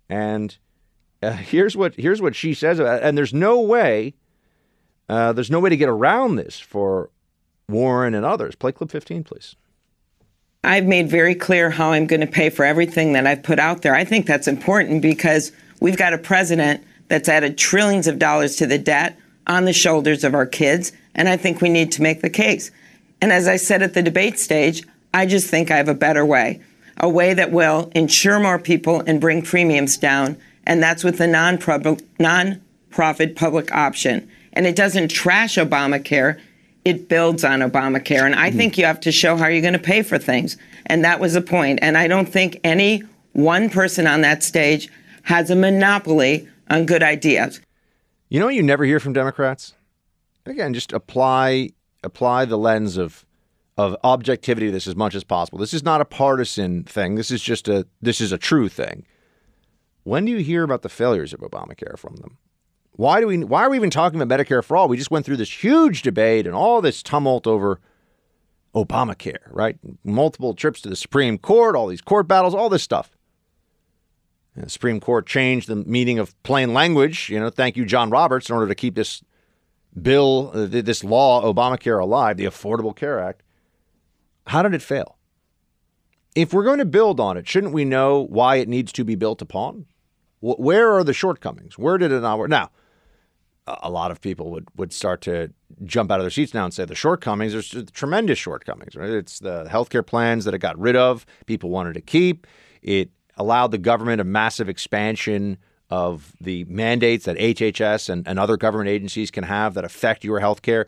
And 0.09 0.57
uh, 1.23 1.33
here's 1.33 1.77
what 1.77 1.95
here's 1.97 2.23
what 2.23 2.35
she 2.35 2.55
says 2.55 2.79
about 2.79 2.99
it. 2.99 3.07
And 3.07 3.19
there's 3.19 3.35
no 3.35 3.61
way, 3.61 4.15
uh, 5.09 5.33
there's 5.33 5.51
no 5.51 5.61
way 5.61 5.71
to 5.71 5.77
get 5.77 5.89
around 5.89 6.37
this 6.37 6.59
for 6.59 7.11
Warren 7.69 8.15
and 8.15 8.25
others. 8.25 8.55
Play 8.55 8.73
clip 8.73 8.91
15, 8.91 9.25
please. 9.25 9.57
I've 10.67 10.85
made 10.85 11.09
very 11.09 11.37
clear 11.37 11.71
how 11.71 11.93
I'm 11.93 12.09
going 12.09 12.23
to 12.23 12.27
pay 12.27 12.51
for 12.51 12.65
everything 12.65 13.13
that 13.13 13.25
I've 13.25 13.45
put 13.45 13.61
out 13.61 13.83
there. 13.83 13.95
I 13.95 14.05
think 14.05 14.27
that's 14.27 14.49
important 14.49 15.01
because 15.01 15.53
we've 15.81 15.97
got 15.97 16.13
a 16.13 16.19
president 16.19 16.85
that's 17.07 17.29
added 17.29 17.57
trillions 17.57 18.09
of 18.09 18.19
dollars 18.19 18.57
to 18.57 18.67
the 18.67 18.77
debt 18.77 19.17
on 19.47 19.65
the 19.65 19.73
shoulders 19.73 20.25
of 20.25 20.35
our 20.35 20.45
kids, 20.45 20.91
and 21.15 21.29
I 21.29 21.37
think 21.37 21.61
we 21.61 21.69
need 21.69 21.93
to 21.93 22.03
make 22.03 22.21
the 22.21 22.29
case. 22.29 22.73
And 23.23 23.31
as 23.31 23.47
I 23.47 23.59
said 23.59 23.81
at 23.81 23.95
the 23.95 24.03
debate 24.03 24.41
stage, 24.41 24.83
I 25.15 25.25
just 25.25 25.49
think 25.49 25.71
I 25.71 25.77
have 25.77 25.89
a 25.89 25.95
better 25.95 26.27
way, 26.27 26.61
a 26.97 27.09
way 27.09 27.33
that 27.33 27.53
will 27.53 27.93
insure 27.95 28.41
more 28.41 28.59
people 28.59 29.05
and 29.07 29.21
bring 29.21 29.43
premiums 29.43 29.97
down, 29.97 30.37
and 30.65 30.83
that's 30.83 31.05
with 31.05 31.19
the 31.19 31.29
non-profit 32.19 33.37
public 33.37 33.73
option. 33.73 34.29
And 34.53 34.67
it 34.67 34.75
doesn't 34.75 35.13
trash 35.13 35.59
Obamacare 35.59 36.41
it 36.87 37.09
builds 37.09 37.43
on 37.43 37.59
Obamacare. 37.63 38.23
And 38.23 38.37
I 38.37 38.49
mm-hmm. 38.49 38.59
think 38.59 38.79
you 38.79 38.85
have 38.85 39.01
to 39.01 39.11
show 39.11 39.37
how 39.37 39.49
you're 39.49 39.61
going 39.61 39.73
to 39.73 39.79
pay 39.81 40.03
for 40.03 40.19
things. 40.19 40.57
And 40.87 41.05
that 41.05 41.19
was 41.19 41.33
the 41.33 41.41
point. 41.43 41.81
And 41.83 41.99
I 41.99 42.07
don't 42.07 42.29
think 42.29 42.61
any 42.63 43.03
one 43.33 43.69
person 43.69 44.07
on 44.07 44.21
that 44.21 44.45
stage 44.45 44.89
has 45.25 45.51
a 45.51 45.57
monopoly 45.57 46.49
on 46.71 46.87
good 46.87 47.03
ideas. 47.03 47.61
You 48.29 48.39
know, 48.39 48.47
you 48.47 48.63
never 48.63 48.85
hear 48.85 49.01
from 49.01 49.13
Democrats. 49.13 49.75
Again, 50.47 50.73
just 50.75 50.93
apply 50.93 51.71
apply 52.05 52.45
the 52.45 52.57
lens 52.57 52.97
of 52.97 53.27
of 53.77 53.97
objectivity 54.05 54.67
to 54.67 54.73
this 54.73 54.87
as 54.87 54.95
much 54.95 55.17
as 55.17 55.25
possible. 55.25 55.59
This 55.59 55.75
is 55.75 55.83
not 55.83 56.01
a 56.01 56.05
partisan 56.05 56.85
thing. 56.85 57.17
This 57.17 57.33
is 57.33 57.43
just 57.43 57.67
a 57.67 57.85
this 58.01 58.21
is 58.21 58.31
a 58.31 58.39
true 58.39 58.69
thing. 58.69 59.05
When 60.05 60.25
do 60.25 60.31
you 60.31 60.39
hear 60.39 60.63
about 60.63 60.83
the 60.83 60.89
failures 60.89 61.33
of 61.33 61.41
Obamacare 61.41 61.99
from 61.99 62.15
them? 62.17 62.39
Why 62.97 63.21
do 63.21 63.27
we? 63.27 63.45
Why 63.45 63.63
are 63.63 63.71
we 63.71 63.77
even 63.77 63.91
talking 63.91 64.21
about 64.21 64.37
Medicare 64.39 64.65
for 64.65 64.77
all? 64.77 64.89
We 64.89 64.97
just 64.97 65.11
went 65.11 65.27
through 65.27 65.37
this 65.37 65.63
huge 65.63 66.03
debate 66.03 66.47
and 66.47 66.55
all 66.55 66.81
this 66.81 67.03
tumult 67.03 67.47
over 67.47 67.79
Obamacare, 68.75 69.49
right? 69.51 69.79
Multiple 70.03 70.55
trips 70.55 70.81
to 70.83 70.89
the 70.89 70.97
Supreme 70.97 71.37
Court, 71.37 71.77
all 71.77 71.87
these 71.89 72.01
court 72.01 72.27
battles, 72.27 72.55
all 72.55 72.71
this 72.71 72.83
stuff. 72.83 73.17
And 74.55 74.65
the 74.65 74.71
Supreme 74.71 75.01
Court 75.01 75.27
changed 75.27 75.69
the 75.69 75.77
meaning 75.77 76.19
of 76.19 76.41
plain 76.43 76.73
language. 76.73 77.29
You 77.29 77.39
know, 77.39 77.51
thank 77.51 77.77
you, 77.77 77.85
John 77.85 78.09
Roberts, 78.09 78.49
in 78.49 78.55
order 78.55 78.69
to 78.69 78.75
keep 78.75 78.95
this 78.95 79.23
bill, 80.01 80.51
uh, 80.55 80.67
this 80.67 81.05
law, 81.05 81.43
Obamacare, 81.43 82.01
alive, 82.01 82.39
the 82.39 82.47
Affordable 82.47 82.97
Care 82.97 83.21
Act. 83.21 83.43
How 84.47 84.63
did 84.63 84.73
it 84.73 84.83
fail? 84.83 85.19
If 86.35 86.53
we're 86.53 86.65
going 86.65 86.79
to 86.79 86.87
build 86.87 87.21
on 87.21 87.37
it, 87.37 87.47
shouldn't 87.47 87.73
we 87.75 87.85
know 87.85 88.21
why 88.21 88.57
it 88.57 88.69
needs 88.69 88.93
to 88.93 89.05
be 89.05 89.15
built 89.15 89.43
upon? 89.43 89.87
Where 90.41 90.93
are 90.93 91.05
the 91.05 91.15
shortcomings? 91.15 91.79
Where 91.79 91.99
did 91.99 92.13
it 92.13 92.21
not 92.21 92.39
work? 92.39 92.51
Now, 92.51 92.71
a 93.67 93.91
lot 93.91 94.11
of 94.11 94.21
people 94.21 94.51
would, 94.51 94.69
would 94.77 94.93
start 94.93 95.21
to 95.23 95.53
jump 95.85 96.11
out 96.11 96.21
of 96.21 96.25
their 96.25 96.31
seats 96.31 96.55
now 96.55 96.65
and 96.65 96.73
say 96.73 96.85
the 96.85 96.95
shortcomings, 96.95 97.53
there's 97.53 97.91
tremendous 97.93 98.39
shortcomings, 98.39 98.95
right? 98.95 99.11
It's 99.11 99.41
the 99.41 99.65
healthcare 99.65 100.07
plans 100.07 100.45
that 100.45 100.55
it 100.55 100.59
got 100.59 100.79
rid 100.79 100.97
of, 100.97 101.27
people 101.47 101.71
wanted 101.71 101.95
to 101.95 102.01
keep. 102.01 102.47
It 102.83 103.11
allowed 103.37 103.73
the 103.73 103.79
government 103.79 104.21
a 104.21 104.25
massive 104.25 104.69
expansion 104.69 105.59
of 105.91 106.33
the 106.41 106.65
mandates 106.65 107.25
that 107.27 107.37
HHS 107.37 108.09
and, 108.09 108.27
and 108.27 108.39
other 108.39 108.57
government 108.57 108.89
agencies 108.89 109.31
can 109.31 109.45
have 109.45 109.75
that 109.75 109.85
affect 109.85 110.25
your 110.25 110.41
healthcare. 110.41 110.87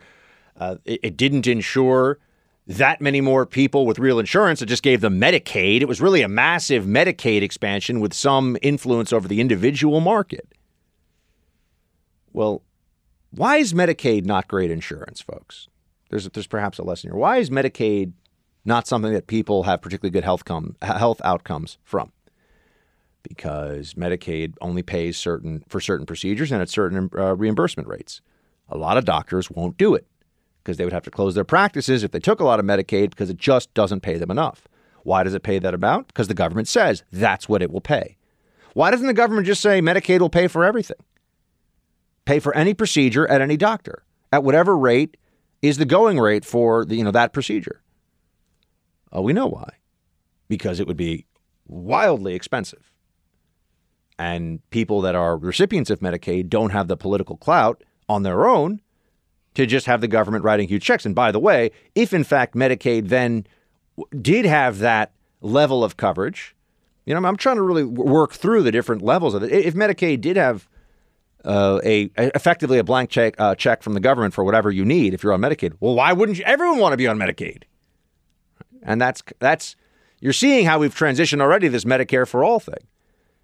Uh, 0.57 0.75
it, 0.85 0.99
it 1.03 1.17
didn't 1.17 1.47
ensure 1.47 2.19
that 2.67 3.01
many 3.01 3.19
more 3.19 3.45
people 3.45 3.85
with 3.85 3.97
real 3.97 4.19
insurance. 4.19 4.61
It 4.61 4.67
just 4.67 4.83
gave 4.83 5.01
them 5.01 5.19
Medicaid. 5.19 5.81
It 5.81 5.87
was 5.87 6.01
really 6.01 6.21
a 6.21 6.27
massive 6.27 6.85
Medicaid 6.85 7.41
expansion 7.41 7.99
with 7.99 8.13
some 8.13 8.57
influence 8.61 9.11
over 9.11 9.27
the 9.27 9.41
individual 9.41 10.01
market. 10.01 10.47
Well, 12.31 12.61
why 13.31 13.57
is 13.57 13.73
Medicaid 13.73 14.25
not 14.25 14.47
great 14.47 14.71
insurance, 14.71 15.21
folks? 15.21 15.67
There's 16.09 16.27
there's 16.29 16.47
perhaps 16.47 16.79
a 16.79 16.83
lesson 16.83 17.11
here. 17.11 17.17
Why 17.17 17.37
is 17.37 17.49
Medicaid 17.49 18.13
not 18.65 18.87
something 18.87 19.13
that 19.13 19.27
people 19.27 19.63
have 19.63 19.81
particularly 19.81 20.11
good 20.11 20.23
health 20.23 20.45
com- 20.45 20.75
health 20.81 21.21
outcomes 21.23 21.77
from? 21.83 22.11
Because 23.21 23.93
Medicaid 23.93 24.53
only 24.61 24.81
pays 24.81 25.17
certain 25.17 25.63
for 25.67 25.79
certain 25.79 26.05
procedures 26.05 26.51
and 26.51 26.61
at 26.61 26.69
certain 26.69 27.09
uh, 27.15 27.35
reimbursement 27.35 27.87
rates. 27.87 28.21
A 28.69 28.77
lot 28.77 28.97
of 28.97 29.05
doctors 29.05 29.51
won't 29.51 29.77
do 29.77 29.93
it 29.93 30.07
because 30.63 30.77
they 30.77 30.83
would 30.83 30.93
have 30.93 31.03
to 31.03 31.11
close 31.11 31.35
their 31.35 31.43
practices 31.43 32.03
if 32.03 32.11
they 32.11 32.19
took 32.19 32.39
a 32.39 32.45
lot 32.45 32.59
of 32.59 32.65
Medicaid 32.65 33.11
because 33.11 33.29
it 33.29 33.37
just 33.37 33.73
doesn't 33.73 34.01
pay 34.01 34.17
them 34.17 34.31
enough. 34.31 34.67
Why 35.03 35.23
does 35.23 35.33
it 35.33 35.43
pay 35.43 35.59
that 35.59 35.73
amount? 35.73 36.07
Because 36.07 36.27
the 36.27 36.33
government 36.33 36.67
says 36.67 37.03
that's 37.11 37.47
what 37.49 37.61
it 37.61 37.71
will 37.71 37.81
pay. 37.81 38.17
Why 38.73 38.91
doesn't 38.91 39.07
the 39.07 39.13
government 39.13 39.47
just 39.47 39.61
say 39.61 39.81
Medicaid 39.81 40.19
will 40.19 40.29
pay 40.29 40.47
for 40.47 40.63
everything? 40.63 40.97
Pay 42.29 42.39
for 42.39 42.55
any 42.55 42.75
procedure 42.75 43.27
at 43.27 43.41
any 43.41 43.57
doctor 43.57 44.03
at 44.31 44.43
whatever 44.43 44.77
rate 44.77 45.17
is 45.63 45.79
the 45.79 45.85
going 45.85 46.19
rate 46.19 46.45
for 46.45 46.85
the, 46.85 46.95
you 46.95 47.03
know 47.03 47.09
that 47.09 47.33
procedure. 47.33 47.81
Oh, 49.11 49.23
we 49.23 49.33
know 49.33 49.47
why. 49.47 49.71
Because 50.47 50.79
it 50.79 50.85
would 50.85 50.95
be 50.95 51.25
wildly 51.67 52.35
expensive. 52.35 52.93
And 54.19 54.59
people 54.69 55.01
that 55.01 55.15
are 55.15 55.37
recipients 55.37 55.89
of 55.89 56.01
Medicaid 56.01 56.49
don't 56.49 56.69
have 56.69 56.87
the 56.87 56.95
political 56.95 57.35
clout 57.35 57.83
on 58.07 58.21
their 58.21 58.47
own 58.47 58.81
to 59.55 59.65
just 59.65 59.87
have 59.87 59.99
the 59.99 60.07
government 60.07 60.43
writing 60.43 60.67
huge 60.67 60.83
checks. 60.83 61.07
And 61.07 61.15
by 61.15 61.31
the 61.31 61.39
way, 61.39 61.71
if 61.95 62.13
in 62.13 62.23
fact 62.23 62.53
Medicaid 62.53 63.07
then 63.07 63.47
did 64.21 64.45
have 64.45 64.77
that 64.79 65.13
level 65.41 65.83
of 65.83 65.97
coverage, 65.97 66.55
you 67.07 67.15
know, 67.15 67.27
I'm 67.27 67.37
trying 67.37 67.55
to 67.55 67.63
really 67.63 67.83
work 67.83 68.33
through 68.33 68.61
the 68.61 68.71
different 68.71 69.01
levels 69.01 69.33
of 69.33 69.41
it. 69.41 69.51
If 69.51 69.73
Medicaid 69.73 70.21
did 70.21 70.37
have 70.37 70.69
uh, 71.45 71.79
a 71.83 72.09
effectively 72.17 72.77
a 72.77 72.83
blank 72.83 73.09
check 73.09 73.35
uh, 73.39 73.55
check 73.55 73.83
from 73.83 73.93
the 73.93 73.99
government 73.99 74.33
for 74.33 74.43
whatever 74.43 74.71
you 74.71 74.85
need 74.85 75.13
if 75.13 75.23
you're 75.23 75.33
on 75.33 75.41
Medicaid. 75.41 75.73
Well, 75.79 75.95
why 75.95 76.13
wouldn't 76.13 76.37
you? 76.37 76.43
Everyone 76.45 76.79
want 76.79 76.93
to 76.93 76.97
be 76.97 77.07
on 77.07 77.17
Medicaid, 77.17 77.63
and 78.83 79.01
that's 79.01 79.23
that's 79.39 79.75
you're 80.19 80.33
seeing 80.33 80.65
how 80.65 80.79
we've 80.79 80.95
transitioned 80.95 81.41
already 81.41 81.67
this 81.67 81.85
Medicare 81.85 82.27
for 82.27 82.43
all 82.43 82.59
thing, 82.59 82.87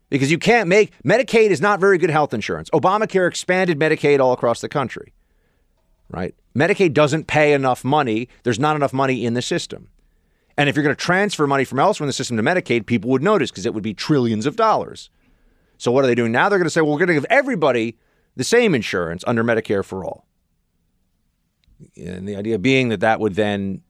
because 0.10 0.30
you 0.30 0.38
can't 0.38 0.68
make 0.68 0.92
Medicaid 1.04 1.50
is 1.50 1.62
not 1.62 1.80
very 1.80 1.98
good 1.98 2.10
health 2.10 2.34
insurance. 2.34 2.70
Obamacare 2.72 3.28
expanded 3.28 3.80
Medicaid 3.80 4.20
all 4.20 4.34
across 4.34 4.62
the 4.62 4.70
country, 4.70 5.14
right? 6.10 6.36
Medicaid 6.56 6.94
doesn't 6.94 7.28
pay 7.28 7.54
enough 7.54 7.84
money. 7.84 8.30
There's 8.44 8.60
not 8.60 8.76
enough 8.76 8.94
money 8.94 9.26
in 9.26 9.34
the 9.34 9.42
system. 9.42 9.90
And 10.58 10.70
if 10.70 10.76
you're 10.76 10.84
going 10.84 10.96
to 10.96 11.02
transfer 11.02 11.46
money 11.48 11.66
from 11.66 11.80
elsewhere 11.80 12.06
in 12.06 12.08
the 12.08 12.14
system 12.14 12.38
to 12.38 12.44
Medicaid, 12.44 12.86
people 12.86 13.10
would 13.10 13.22
notice 13.22 13.52
because 13.52 13.66
it 13.66 13.74
would 13.74 13.84
be 13.84 13.94
trillions 13.94 14.46
of 14.46 14.56
dollars. 14.56 15.10
So 15.86 15.92
what 15.92 16.04
are 16.04 16.08
they 16.08 16.16
doing 16.16 16.32
now? 16.32 16.50
They're 16.50 16.58
going 16.58 16.66
to 16.66 16.72
say, 16.72 16.82
well, 16.82 16.94
we're 16.94 16.98
going 16.98 17.10
to 17.10 17.14
give 17.14 17.28
everybody 17.30 17.96
the 18.36 18.44
same 18.44 18.74
insurance 18.74 19.24
under 19.28 19.44
Medicare 19.44 19.86
for 19.86 20.04
all. 20.04 20.26
And 21.96 22.28
the 22.28 22.36
idea 22.36 22.58
being 22.58 22.90
that 22.90 23.02
that 23.02 23.20
would 23.20 23.36
then 23.36 23.84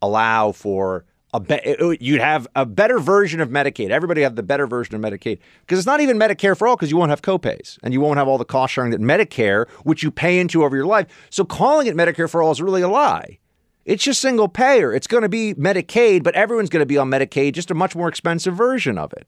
allow 0.00 0.52
for 0.52 1.04
a 1.34 1.40
be- 1.40 1.98
you'd 2.00 2.20
have 2.20 2.46
a 2.54 2.64
better 2.64 3.00
version 3.00 3.40
of 3.40 3.48
Medicaid. 3.48 3.90
Everybody 3.90 4.22
have 4.22 4.36
the 4.36 4.44
better 4.44 4.68
version 4.68 4.94
of 4.94 5.00
Medicaid 5.00 5.40
because 5.62 5.80
it's 5.80 5.86
not 5.86 6.00
even 6.00 6.16
Medicare 6.16 6.56
for 6.56 6.68
all 6.68 6.76
because 6.76 6.92
you 6.92 6.96
won't 6.96 7.10
have 7.10 7.22
copays 7.22 7.76
and 7.82 7.92
you 7.92 8.00
won't 8.00 8.18
have 8.18 8.28
all 8.28 8.38
the 8.38 8.44
cost 8.44 8.74
sharing 8.74 8.92
that 8.92 9.00
Medicare, 9.00 9.68
which 9.82 10.04
you 10.04 10.12
pay 10.12 10.38
into 10.38 10.62
over 10.62 10.76
your 10.76 10.86
life. 10.86 11.08
So 11.28 11.44
calling 11.44 11.88
it 11.88 11.96
Medicare 11.96 12.30
for 12.30 12.40
all 12.40 12.52
is 12.52 12.62
really 12.62 12.82
a 12.82 12.88
lie. 12.88 13.40
It's 13.84 14.04
just 14.04 14.20
single 14.20 14.46
payer. 14.46 14.94
It's 14.94 15.08
going 15.08 15.24
to 15.24 15.28
be 15.28 15.54
Medicaid, 15.54 16.22
but 16.22 16.36
everyone's 16.36 16.70
going 16.70 16.82
to 16.82 16.86
be 16.86 16.98
on 16.98 17.10
Medicaid, 17.10 17.54
just 17.54 17.72
a 17.72 17.74
much 17.74 17.96
more 17.96 18.06
expensive 18.06 18.54
version 18.54 18.96
of 18.96 19.12
it. 19.14 19.26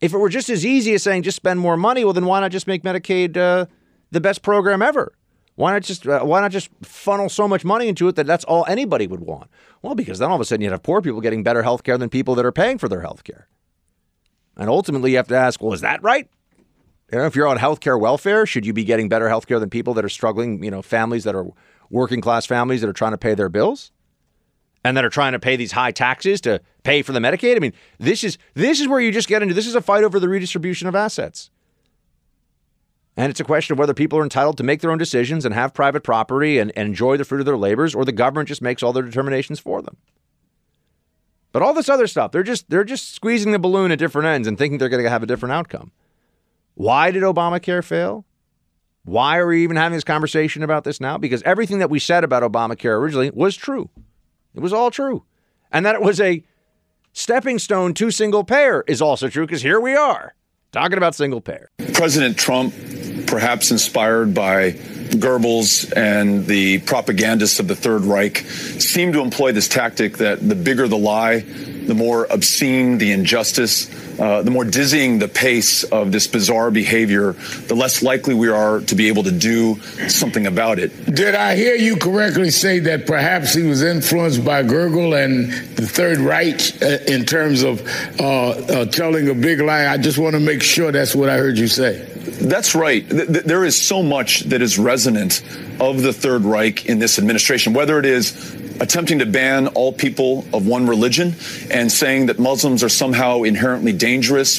If 0.00 0.14
it 0.14 0.18
were 0.18 0.28
just 0.28 0.48
as 0.48 0.64
easy 0.64 0.94
as 0.94 1.02
saying 1.02 1.22
just 1.22 1.36
spend 1.36 1.60
more 1.60 1.76
money, 1.76 2.04
well, 2.04 2.14
then 2.14 2.24
why 2.24 2.40
not 2.40 2.50
just 2.50 2.66
make 2.66 2.82
Medicaid 2.82 3.36
uh, 3.36 3.66
the 4.10 4.20
best 4.20 4.42
program 4.42 4.80
ever? 4.80 5.12
Why 5.56 5.72
not 5.72 5.82
just 5.82 6.06
uh, 6.06 6.20
why 6.20 6.40
not 6.40 6.52
just 6.52 6.70
funnel 6.82 7.28
so 7.28 7.46
much 7.46 7.64
money 7.64 7.88
into 7.88 8.08
it 8.08 8.16
that 8.16 8.26
that's 8.26 8.44
all 8.44 8.64
anybody 8.66 9.06
would 9.06 9.20
want? 9.20 9.50
Well, 9.82 9.94
because 9.94 10.18
then 10.18 10.30
all 10.30 10.36
of 10.36 10.40
a 10.40 10.44
sudden 10.44 10.62
you'd 10.62 10.72
have 10.72 10.82
poor 10.82 11.02
people 11.02 11.20
getting 11.20 11.42
better 11.42 11.62
health 11.62 11.82
care 11.82 11.98
than 11.98 12.08
people 12.08 12.34
that 12.36 12.46
are 12.46 12.52
paying 12.52 12.78
for 12.78 12.88
their 12.88 13.02
health 13.02 13.24
care. 13.24 13.48
And 14.56 14.70
ultimately, 14.70 15.10
you 15.10 15.16
have 15.18 15.28
to 15.28 15.36
ask, 15.36 15.62
well, 15.62 15.72
is 15.72 15.82
that 15.82 16.02
right? 16.02 16.28
You 17.12 17.18
know, 17.18 17.26
if 17.26 17.36
you're 17.36 17.46
on 17.46 17.58
health 17.58 17.80
care 17.80 17.98
welfare, 17.98 18.46
should 18.46 18.64
you 18.64 18.72
be 18.72 18.84
getting 18.84 19.08
better 19.08 19.28
health 19.28 19.46
care 19.46 19.58
than 19.58 19.68
people 19.68 19.92
that 19.94 20.04
are 20.04 20.10
struggling? 20.10 20.62
You 20.64 20.70
know, 20.70 20.80
families 20.80 21.24
that 21.24 21.34
are 21.34 21.46
working 21.90 22.20
class 22.22 22.46
families 22.46 22.80
that 22.80 22.88
are 22.88 22.94
trying 22.94 23.12
to 23.12 23.18
pay 23.18 23.34
their 23.34 23.48
bills 23.48 23.92
and 24.84 24.96
that 24.96 25.04
are 25.04 25.10
trying 25.10 25.32
to 25.32 25.38
pay 25.38 25.56
these 25.56 25.72
high 25.72 25.90
taxes 25.90 26.40
to 26.42 26.60
pay 26.82 27.02
for 27.02 27.12
the 27.12 27.20
Medicaid. 27.20 27.56
I 27.56 27.58
mean, 27.58 27.72
this 27.98 28.24
is 28.24 28.38
this 28.54 28.80
is 28.80 28.88
where 28.88 29.00
you 29.00 29.12
just 29.12 29.28
get 29.28 29.42
into 29.42 29.54
this 29.54 29.66
is 29.66 29.74
a 29.74 29.82
fight 29.82 30.04
over 30.04 30.18
the 30.18 30.28
redistribution 30.28 30.88
of 30.88 30.94
assets. 30.94 31.50
And 33.16 33.28
it's 33.28 33.40
a 33.40 33.44
question 33.44 33.74
of 33.74 33.78
whether 33.78 33.92
people 33.92 34.18
are 34.18 34.22
entitled 34.22 34.56
to 34.58 34.62
make 34.62 34.80
their 34.80 34.90
own 34.90 34.96
decisions 34.96 35.44
and 35.44 35.54
have 35.54 35.74
private 35.74 36.02
property 36.02 36.58
and, 36.58 36.72
and 36.76 36.88
enjoy 36.88 37.16
the 37.16 37.24
fruit 37.24 37.40
of 37.40 37.46
their 37.46 37.56
labors, 37.56 37.94
or 37.94 38.04
the 38.04 38.12
government 38.12 38.48
just 38.48 38.62
makes 38.62 38.82
all 38.82 38.92
their 38.92 39.02
determinations 39.02 39.60
for 39.60 39.82
them. 39.82 39.96
But 41.52 41.62
all 41.62 41.74
this 41.74 41.88
other 41.88 42.06
stuff, 42.06 42.32
they're 42.32 42.42
just 42.42 42.70
they're 42.70 42.84
just 42.84 43.14
squeezing 43.14 43.52
the 43.52 43.58
balloon 43.58 43.90
at 43.90 43.98
different 43.98 44.28
ends 44.28 44.48
and 44.48 44.56
thinking 44.56 44.78
they're 44.78 44.88
going 44.88 45.02
to 45.02 45.10
have 45.10 45.22
a 45.22 45.26
different 45.26 45.52
outcome. 45.52 45.92
Why 46.74 47.10
did 47.10 47.22
Obamacare 47.22 47.84
fail? 47.84 48.24
Why 49.04 49.38
are 49.38 49.46
we 49.46 49.64
even 49.64 49.76
having 49.76 49.96
this 49.96 50.04
conversation 50.04 50.62
about 50.62 50.84
this 50.84 51.00
now? 51.00 51.18
Because 51.18 51.42
everything 51.42 51.78
that 51.78 51.90
we 51.90 51.98
said 51.98 52.22
about 52.22 52.42
Obamacare 52.42 52.98
originally 52.98 53.30
was 53.30 53.56
true. 53.56 53.90
It 54.54 54.60
was 54.60 54.72
all 54.72 54.90
true. 54.90 55.24
And 55.72 55.86
that 55.86 55.94
it 55.94 56.02
was 56.02 56.20
a 56.20 56.42
stepping 57.12 57.58
stone 57.58 57.94
to 57.94 58.10
single 58.10 58.44
payer 58.44 58.84
is 58.86 59.00
also 59.02 59.28
true 59.28 59.46
because 59.46 59.62
here 59.62 59.80
we 59.80 59.94
are 59.94 60.34
talking 60.72 60.98
about 60.98 61.14
single 61.14 61.40
payer. 61.40 61.70
President 61.94 62.36
Trump, 62.36 62.74
perhaps 63.26 63.70
inspired 63.70 64.34
by 64.34 64.72
Goebbels 64.72 65.92
and 65.96 66.46
the 66.46 66.78
propagandists 66.80 67.58
of 67.58 67.68
the 67.68 67.76
Third 67.76 68.02
Reich, 68.02 68.38
seemed 68.38 69.14
to 69.14 69.20
employ 69.20 69.52
this 69.52 69.68
tactic 69.68 70.18
that 70.18 70.46
the 70.46 70.54
bigger 70.54 70.86
the 70.88 70.98
lie, 70.98 71.40
the 71.40 71.94
more 71.94 72.26
obscene 72.30 72.98
the 72.98 73.12
injustice, 73.12 73.88
uh, 74.20 74.42
the 74.42 74.50
more 74.50 74.64
dizzying 74.64 75.18
the 75.18 75.28
pace 75.28 75.82
of 75.84 76.12
this 76.12 76.26
bizarre 76.26 76.70
behavior, 76.70 77.32
the 77.68 77.74
less 77.74 78.02
likely 78.02 78.34
we 78.34 78.48
are 78.48 78.80
to 78.80 78.94
be 78.94 79.08
able 79.08 79.22
to 79.22 79.32
do 79.32 79.80
something 80.08 80.46
about 80.46 80.78
it. 80.78 80.90
Did 81.06 81.34
I 81.34 81.56
hear 81.56 81.74
you 81.74 81.96
correctly 81.96 82.50
say 82.50 82.80
that 82.80 83.06
perhaps 83.06 83.54
he 83.54 83.62
was 83.62 83.82
influenced 83.82 84.44
by 84.44 84.62
Goebbels 84.62 85.24
and 85.24 85.50
the 85.76 85.86
Third 85.86 86.18
Reich 86.18 86.82
uh, 86.82 86.98
in 87.06 87.24
terms 87.24 87.62
of 87.62 87.80
uh, 88.20 88.50
uh, 88.50 88.84
telling 88.86 89.28
a 89.28 89.34
big 89.34 89.60
lie? 89.60 89.86
I 89.86 89.96
just 89.96 90.18
want 90.18 90.34
to 90.34 90.40
make 90.40 90.62
sure 90.62 90.92
that's 90.92 91.14
what 91.14 91.30
I 91.30 91.38
heard 91.38 91.56
you 91.56 91.68
say. 91.68 92.06
That's 92.42 92.74
right. 92.74 93.08
Th- 93.08 93.26
th- 93.26 93.44
there 93.44 93.64
is 93.64 93.80
so 93.80 94.02
much 94.02 94.40
that 94.40 94.60
is 94.60 94.78
resonant 94.78 95.42
of 95.80 96.02
the 96.02 96.12
Third 96.12 96.42
Reich 96.42 96.86
in 96.86 96.98
this 96.98 97.18
administration, 97.18 97.72
whether 97.72 97.98
it 97.98 98.04
is 98.04 98.54
attempting 98.80 99.18
to 99.18 99.26
ban 99.26 99.68
all 99.68 99.92
people 99.92 100.46
of 100.52 100.66
one 100.66 100.86
religion 100.86 101.34
and 101.70 101.92
saying 101.92 102.26
that 102.26 102.38
Muslims 102.38 102.82
are 102.82 102.88
somehow 102.88 103.42
inherently 103.42 103.92
dangerous 103.92 104.09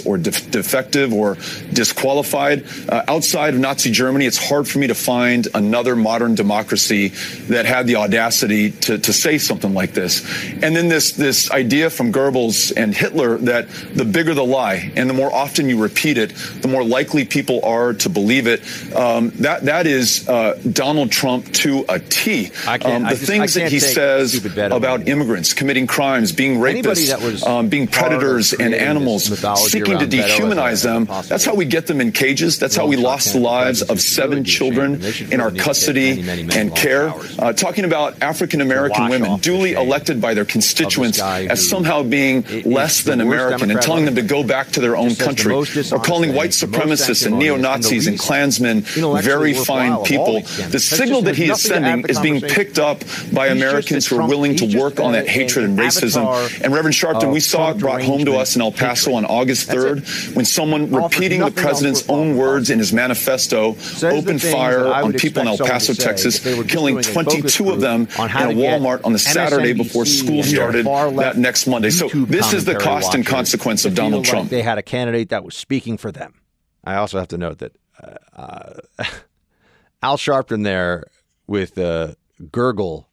or 0.05 0.17
def- 0.17 0.49
defective 0.51 1.13
or 1.13 1.35
disqualified. 1.73 2.63
Uh, 2.89 3.03
outside 3.07 3.53
of 3.53 3.59
Nazi 3.59 3.91
Germany, 3.91 4.25
it's 4.25 4.37
hard 4.37 4.67
for 4.67 4.79
me 4.79 4.87
to 4.87 4.95
find 4.95 5.47
another 5.53 5.95
modern 5.95 6.35
democracy 6.35 7.09
that 7.49 7.65
had 7.65 7.87
the 7.87 7.95
audacity 7.97 8.71
to, 8.71 8.97
to 8.97 9.13
say 9.13 9.37
something 9.37 9.73
like 9.73 9.93
this. 9.93 10.21
And 10.63 10.75
then 10.75 10.87
this, 10.89 11.11
this 11.13 11.51
idea 11.51 11.89
from 11.89 12.11
Goebbels 12.13 12.73
and 12.75 12.93
Hitler 12.95 13.37
that 13.39 13.67
the 13.93 14.05
bigger 14.05 14.33
the 14.33 14.43
lie 14.45 14.91
and 14.95 15.09
the 15.09 15.13
more 15.13 15.33
often 15.33 15.67
you 15.69 15.81
repeat 15.81 16.17
it, 16.17 16.33
the 16.61 16.67
more 16.67 16.83
likely 16.83 17.25
people 17.25 17.63
are 17.65 17.93
to 17.93 18.09
believe 18.09 18.47
it. 18.47 18.61
Um, 18.95 19.31
that, 19.41 19.65
that 19.65 19.87
is 19.87 20.27
uh, 20.29 20.59
Donald 20.71 21.11
Trump 21.11 21.45
to 21.53 21.85
a 21.89 21.99
T. 21.99 22.51
I 22.67 22.77
can't- 22.77 22.91
Um, 22.91 23.03
the 23.03 23.09
just- 23.15 23.25
things 23.25 23.53
that 23.55 23.71
he 23.71 23.79
says 23.79 24.33
about 24.77 25.07
immigrants 25.07 25.53
committing 25.53 25.87
crimes, 25.87 26.31
being 26.31 26.57
rapists, 26.59 27.07
um, 27.47 27.67
being 27.69 27.87
predators 27.87 28.53
and 28.53 28.73
animals, 28.75 29.29
mythology 29.31 29.69
seeking 29.69 29.97
to 29.97 30.05
around 30.05 30.11
Beto 30.11 30.19
as 30.23 30.29
a- 30.29 30.41
dehumanize 30.41 30.83
them. 30.83 31.05
That's 31.27 31.45
how 31.45 31.55
we 31.55 31.65
get 31.65 31.87
them 31.87 31.99
in 32.01 32.11
cages. 32.11 32.59
That's 32.59 32.75
how 32.75 32.85
we 32.87 32.95
lost 32.97 33.33
the 33.33 33.39
lives 33.39 33.81
of 33.81 33.99
seven 34.01 34.29
really 34.29 34.43
be 34.43 34.49
ashamed. 34.49 35.01
children 35.01 35.33
in 35.33 35.41
our 35.41 35.47
really 35.47 35.51
need 35.51 35.51
to 35.51 35.55
take 35.55 35.63
custody 35.65 36.59
and 36.59 36.75
care. 36.75 37.13
Uh, 37.39 37.53
talking 37.53 37.85
about 37.85 38.21
African 38.21 38.61
American 38.61 39.09
women 39.09 39.37
duly 39.39 39.73
elected 39.73 40.21
by 40.21 40.33
their 40.33 40.45
constituents 40.45 41.19
as 41.19 41.67
somehow 41.67 42.03
being 42.03 42.43
less 42.65 43.03
than 43.03 43.21
American 43.21 43.71
and 43.71 43.81
telling 43.81 44.05
them 44.05 44.15
to 44.15 44.21
go 44.21 44.43
back 44.43 44.69
to 44.71 44.79
their 44.81 44.95
own 44.95 45.09
Just 45.09 45.19
says 45.19 45.27
the 45.27 45.51
country, 45.51 45.97
or 45.97 45.99
calling 46.03 46.33
white 46.35 46.51
supremacists 46.51 47.25
and 47.25 47.39
neo 47.39 47.55
Nazis 47.57 48.07
and 48.07 48.19
Klansmen 48.19 48.81
very 48.81 49.53
fine 49.53 50.03
people. 50.03 50.41
The 50.69 50.79
signal 50.79 51.21
that 51.23 51.35
he 51.35 51.45
is 51.49 51.49
nothing 51.69 51.83
to 51.83 51.87
add 51.87 51.91
sending 52.01 52.09
is 52.09 52.19
being 52.19 52.41
picked 52.41 52.79
up 52.79 53.03
by 53.33 53.47
Americans 53.47 54.07
who 54.07 54.19
are 54.19 54.27
willing 54.27 54.55
to 54.57 54.77
work 54.77 54.99
on 54.99 55.13
that 55.13 55.27
hatred 55.27 55.65
and 55.65 55.77
racism. 55.77 56.25
And 56.63 56.73
Reverend 56.73 56.95
Sharpton, 56.95 57.31
we 57.31 57.39
saw 57.39 57.71
it 57.71 57.77
brought 57.77 58.01
home 58.01 58.25
to 58.25 58.33
us 58.35 58.55
in 58.55 58.61
El 58.61 58.71
Paso 58.71 59.13
on 59.13 59.20
August 59.25 59.69
3rd 59.69 60.35
when 60.35 60.45
someone 60.45 60.91
repeating 60.91 61.41
the 61.41 61.51
president's 61.51 62.07
own 62.09 62.37
words 62.37 62.69
in 62.69 62.79
his 62.79 62.93
manifesto 62.93 63.73
Says 63.75 64.13
opened 64.13 64.41
fire 64.41 64.87
on 64.87 65.13
people 65.13 65.41
in 65.41 65.47
El 65.47 65.57
Paso, 65.57 65.93
Texas, 65.93 66.37
if 66.37 66.43
they 66.43 66.55
were 66.55 66.63
just 66.63 66.73
killing 66.73 66.95
doing 66.95 67.05
a 67.05 67.09
focus 67.09 67.55
22 67.55 67.71
of 67.71 67.81
them 67.81 68.07
on 68.17 68.29
in 68.29 68.57
a 68.57 68.61
Walmart 68.61 69.01
on 69.03 69.13
the 69.13 69.19
Saturday 69.19 69.73
before 69.73 70.05
school 70.05 70.43
started 70.43 70.85
that 70.85 71.37
next 71.37 71.67
Monday. 71.67 71.89
So 71.89 72.09
YouTube 72.09 72.27
this 72.27 72.53
is 72.53 72.65
the 72.65 72.75
cost 72.75 73.13
and 73.13 73.25
consequence 73.25 73.85
of 73.85 73.95
Donald 73.95 74.23
like 74.23 74.29
Trump. 74.29 74.49
They 74.49 74.61
had 74.61 74.77
a 74.77 74.83
candidate 74.83 75.29
that 75.29 75.43
was 75.43 75.55
speaking 75.55 75.97
for 75.97 76.11
them. 76.11 76.41
I 76.83 76.95
also 76.95 77.19
have 77.19 77.27
to 77.29 77.37
note 77.37 77.59
that 77.59 77.75
uh, 78.01 78.81
uh, 78.97 79.03
Al 80.01 80.17
Sharpton 80.17 80.63
there 80.63 81.05
with 81.47 81.77
uh, 81.77 82.13
Gurgle. 82.51 83.07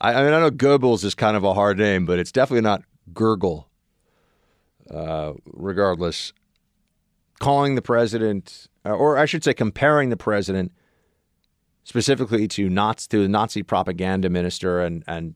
I, 0.00 0.14
I 0.14 0.24
mean, 0.24 0.32
I 0.32 0.40
know 0.40 0.50
Goebbels 0.50 1.04
is 1.04 1.14
kind 1.14 1.36
of 1.36 1.44
a 1.44 1.54
hard 1.54 1.78
name, 1.78 2.06
but 2.06 2.18
it's 2.18 2.32
definitely 2.32 2.62
not 2.62 2.82
Gurgle. 3.12 3.68
Uh, 4.92 5.32
regardless, 5.46 6.34
calling 7.40 7.76
the 7.76 7.82
president, 7.82 8.68
uh, 8.84 8.90
or 8.90 9.16
I 9.16 9.24
should 9.24 9.42
say, 9.42 9.54
comparing 9.54 10.10
the 10.10 10.18
president 10.18 10.70
specifically 11.84 12.46
to 12.48 12.68
Nazi, 12.68 13.08
to 13.08 13.22
the 13.22 13.28
Nazi 13.28 13.62
propaganda 13.62 14.28
minister, 14.28 14.80
and 14.80 15.02
and 15.06 15.34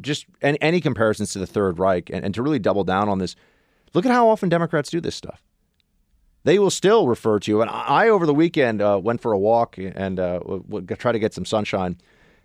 just 0.00 0.26
any, 0.42 0.60
any 0.60 0.80
comparisons 0.80 1.32
to 1.32 1.40
the 1.40 1.46
Third 1.46 1.78
Reich, 1.78 2.08
and, 2.10 2.24
and 2.24 2.34
to 2.34 2.42
really 2.42 2.60
double 2.60 2.84
down 2.84 3.08
on 3.08 3.18
this. 3.18 3.34
Look 3.94 4.06
at 4.06 4.12
how 4.12 4.28
often 4.28 4.48
Democrats 4.48 4.90
do 4.90 5.00
this 5.00 5.16
stuff. 5.16 5.42
They 6.44 6.58
will 6.58 6.70
still 6.70 7.08
refer 7.08 7.38
to, 7.40 7.50
you. 7.50 7.62
and 7.62 7.70
I 7.70 8.08
over 8.08 8.26
the 8.26 8.34
weekend 8.34 8.82
uh, 8.82 9.00
went 9.02 9.20
for 9.20 9.32
a 9.32 9.38
walk 9.38 9.78
and 9.78 10.20
uh, 10.20 10.40
try 10.98 11.10
to 11.10 11.18
get 11.18 11.34
some 11.34 11.44
sunshine, 11.44 11.96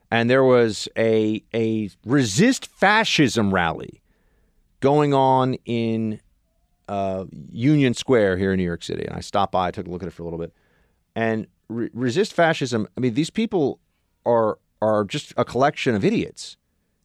and 0.10 0.30
there 0.30 0.44
was 0.44 0.88
a 0.98 1.44
a 1.54 1.92
resist 2.06 2.66
fascism 2.66 3.54
rally 3.54 4.02
going 4.80 5.14
on 5.14 5.56
in 5.66 6.22
uh, 6.90 7.26
Union 7.52 7.94
Square 7.94 8.38
here 8.38 8.52
in 8.52 8.58
New 8.58 8.64
York 8.64 8.84
City, 8.84 9.06
and 9.06 9.16
I 9.16 9.20
stopped 9.20 9.52
by, 9.52 9.68
I 9.68 9.72
took 9.72 9.86
a 9.86 9.90
look 9.90 10.02
at 10.02 10.08
it 10.08 10.12
for 10.12 10.24
a 10.24 10.26
little 10.26 10.40
bit, 10.40 10.52
and 11.16 11.46
re- 11.70 11.90
resist 11.94 12.34
fascism. 12.34 12.88
I 12.98 13.00
mean, 13.00 13.14
these 13.14 13.30
people 13.30 13.80
are 14.26 14.58
are 14.82 15.04
just 15.04 15.34
a 15.38 15.46
collection 15.46 15.94
of 15.94 16.04
idiots. 16.04 16.58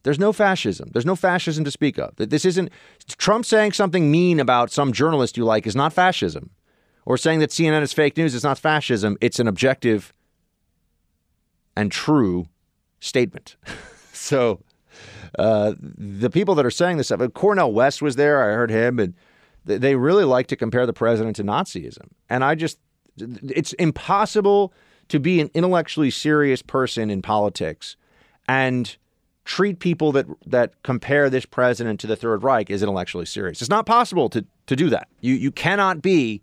There's 0.03 0.19
no 0.19 0.33
fascism. 0.33 0.89
There's 0.93 1.05
no 1.05 1.15
fascism 1.15 1.63
to 1.65 1.71
speak 1.71 1.97
of. 1.97 2.15
This 2.15 2.45
isn't 2.45 2.69
Trump 3.17 3.45
saying 3.45 3.73
something 3.73 4.09
mean 4.09 4.39
about 4.39 4.71
some 4.71 4.91
journalist 4.91 5.37
you 5.37 5.45
like 5.45 5.67
is 5.67 5.75
not 5.75 5.93
fascism, 5.93 6.49
or 7.05 7.17
saying 7.17 7.39
that 7.39 7.51
CNN 7.51 7.81
is 7.81 7.93
fake 7.93 8.17
news 8.17 8.33
is 8.33 8.43
not 8.43 8.57
fascism. 8.57 9.17
It's 9.21 9.39
an 9.39 9.47
objective 9.47 10.13
and 11.75 11.91
true 11.91 12.47
statement. 12.99 13.55
so 14.13 14.61
uh, 15.37 15.73
the 15.79 16.29
people 16.31 16.55
that 16.55 16.65
are 16.65 16.71
saying 16.71 16.97
this 16.97 17.07
stuff, 17.07 17.21
Cornel 17.33 17.71
West 17.71 18.01
was 18.01 18.15
there. 18.15 18.41
I 18.41 18.55
heard 18.55 18.71
him, 18.71 18.99
and 18.99 19.13
they 19.65 19.95
really 19.95 20.23
like 20.23 20.47
to 20.47 20.55
compare 20.55 20.85
the 20.85 20.93
president 20.93 21.35
to 21.37 21.43
Nazism. 21.43 22.07
And 22.29 22.43
I 22.43 22.55
just, 22.55 22.79
it's 23.17 23.73
impossible 23.73 24.73
to 25.09 25.19
be 25.19 25.41
an 25.41 25.49
intellectually 25.53 26.11
serious 26.11 26.61
person 26.61 27.09
in 27.09 27.21
politics 27.21 27.95
and 28.47 28.95
treat 29.43 29.79
people 29.79 30.11
that 30.11 30.25
that 30.47 30.81
compare 30.83 31.29
this 31.29 31.45
president 31.45 31.99
to 31.99 32.07
the 32.07 32.15
Third 32.15 32.43
Reich 32.43 32.69
as 32.71 32.81
intellectually 32.81 33.25
serious. 33.25 33.61
It's 33.61 33.69
not 33.69 33.85
possible 33.85 34.29
to 34.29 34.45
to 34.67 34.75
do 34.75 34.89
that. 34.89 35.07
You 35.21 35.35
you 35.35 35.51
cannot 35.51 36.01
be 36.01 36.41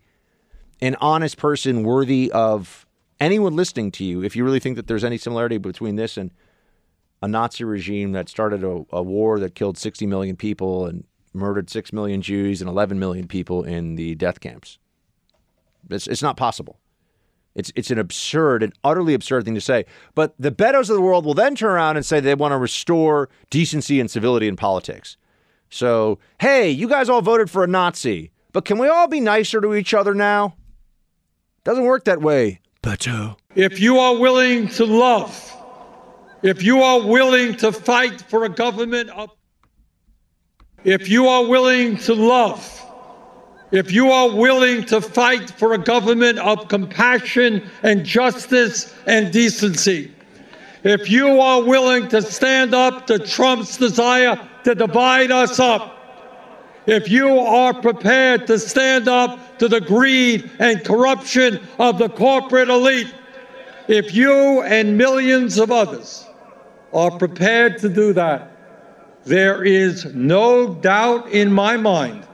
an 0.81 0.97
honest 1.01 1.37
person 1.37 1.83
worthy 1.83 2.31
of 2.33 2.87
anyone 3.21 3.55
listening 3.55 3.91
to 3.93 4.05
you 4.05 4.23
if 4.23 4.35
you 4.35 4.45
really 4.45 4.61
think 4.61 4.77
that 4.77 4.87
there's 4.87 5.05
any 5.05 5.19
similarity 5.19 5.59
between 5.59 5.97
this 5.97 6.17
and 6.17 6.33
a 7.21 7.29
Nazi 7.29 7.63
regime 7.63 8.13
that 8.13 8.29
started 8.29 8.65
a, 8.65 8.85
a 8.91 9.03
war 9.03 9.39
that 9.39 9.55
killed 9.55 9.79
60 9.79 10.07
million 10.07 10.35
people 10.35 10.87
and 10.87 11.05
murdered 11.33 11.71
6 11.71 11.93
million 11.93 12.23
Jews 12.23 12.61
and 12.61 12.69
11 12.69 12.99
million 12.99 13.27
people 13.27 13.65
in 13.65 13.97
the 13.97 14.15
death 14.15 14.41
camps. 14.41 14.79
It's, 15.91 16.07
it's 16.07 16.23
not 16.23 16.37
possible. 16.37 16.79
It's, 17.55 17.71
it's 17.75 17.91
an 17.91 17.99
absurd 17.99 18.63
and 18.63 18.73
utterly 18.83 19.15
absurd 19.15 19.45
thing 19.45 19.55
to 19.55 19.61
say. 19.61 19.85
But 20.15 20.35
the 20.39 20.51
Betos 20.51 20.89
of 20.89 20.97
the 20.97 21.03
world 21.03 21.25
will 21.25 21.35
then 21.35 21.55
turn 21.55 21.71
around 21.71 21.97
and 21.97 22.07
say 22.07 22.21
they 22.21 22.35
want 22.35 22.53
to 22.53 22.59
restore 22.59 23.29
decency 23.51 24.01
and 24.01 24.11
civility 24.11 24.49
in 24.49 24.57
politics. 24.57 25.17
So, 25.69 26.19
hey, 26.41 26.71
you 26.71 26.89
guys 26.89 27.09
all 27.09 27.23
voted 27.23 27.51
for 27.51 27.65
a 27.65 27.67
Nazi, 27.67 28.31
but 28.53 28.65
can 28.65 28.79
we 28.79 28.89
all 28.89 29.09
be 29.09 29.21
nicer 29.21 29.61
to 29.61 29.75
each 29.75 29.95
other 29.95 30.15
now? 30.15 30.57
Doesn't 31.65 31.85
work 31.85 32.05
that 32.05 32.21
way, 32.21 32.61
Beto. 32.83 33.37
If 33.55 33.81
you 33.81 33.99
are 33.99 34.17
willing 34.17 34.69
to 34.69 34.85
love, 34.85 35.57
if 36.43 36.63
you 36.63 36.83
are 36.83 37.07
willing 37.07 37.57
to 37.59 37.73
fight 37.73 38.21
for 38.23 38.45
a 38.45 38.49
government 38.49 39.11
of, 39.11 39.31
if 40.85 41.09
you 41.09 41.29
are 41.29 41.47
willing 41.47 41.97
to 41.97 42.15
love, 42.15 42.69
if 43.71 43.93
you 43.93 44.11
are 44.11 44.35
willing 44.35 44.85
to 44.87 45.01
fight 45.01 45.51
for 45.51 45.73
a 45.73 45.79
government 45.79 46.39
of 46.39 46.69
compassion 46.69 47.69
and 47.83 48.05
justice 48.05 48.95
and 49.07 49.33
decency, 49.33 50.13
if 50.85 51.09
you 51.09 51.41
are 51.41 51.63
willing 51.63 52.09
to 52.09 52.21
stand 52.21 52.75
up 52.75 53.07
to 53.07 53.19
Trump's 53.19 53.77
desire 53.77 54.37
to 54.65 54.75
divide 54.75 55.31
us 55.31 55.61
up, 55.61 55.99
if 56.87 57.09
you 57.09 57.39
are 57.39 57.73
prepared 57.73 58.49
to 58.49 58.59
stand 58.59 59.07
up 59.07 59.59
to 59.59 59.69
the 59.69 59.81
greed 59.81 60.51
and 60.59 60.85
corruption 60.85 61.61
of 61.79 61.99
the 61.99 62.09
corporate 62.09 62.69
elite, 62.69 63.15
if 63.87 64.15
you 64.15 64.63
and 64.63 64.99
millions 64.99 65.59
of 65.59 65.71
others 65.71 66.27
are 66.93 67.11
prepared 67.11 67.79
to 67.79 67.89
do 67.89 68.13
that, 68.13 68.52
there 69.25 69.65
is 69.65 70.05
no 70.15 70.75
doubt 70.75 71.29
in 71.31 71.53
my 71.53 71.77
mind 71.77 72.27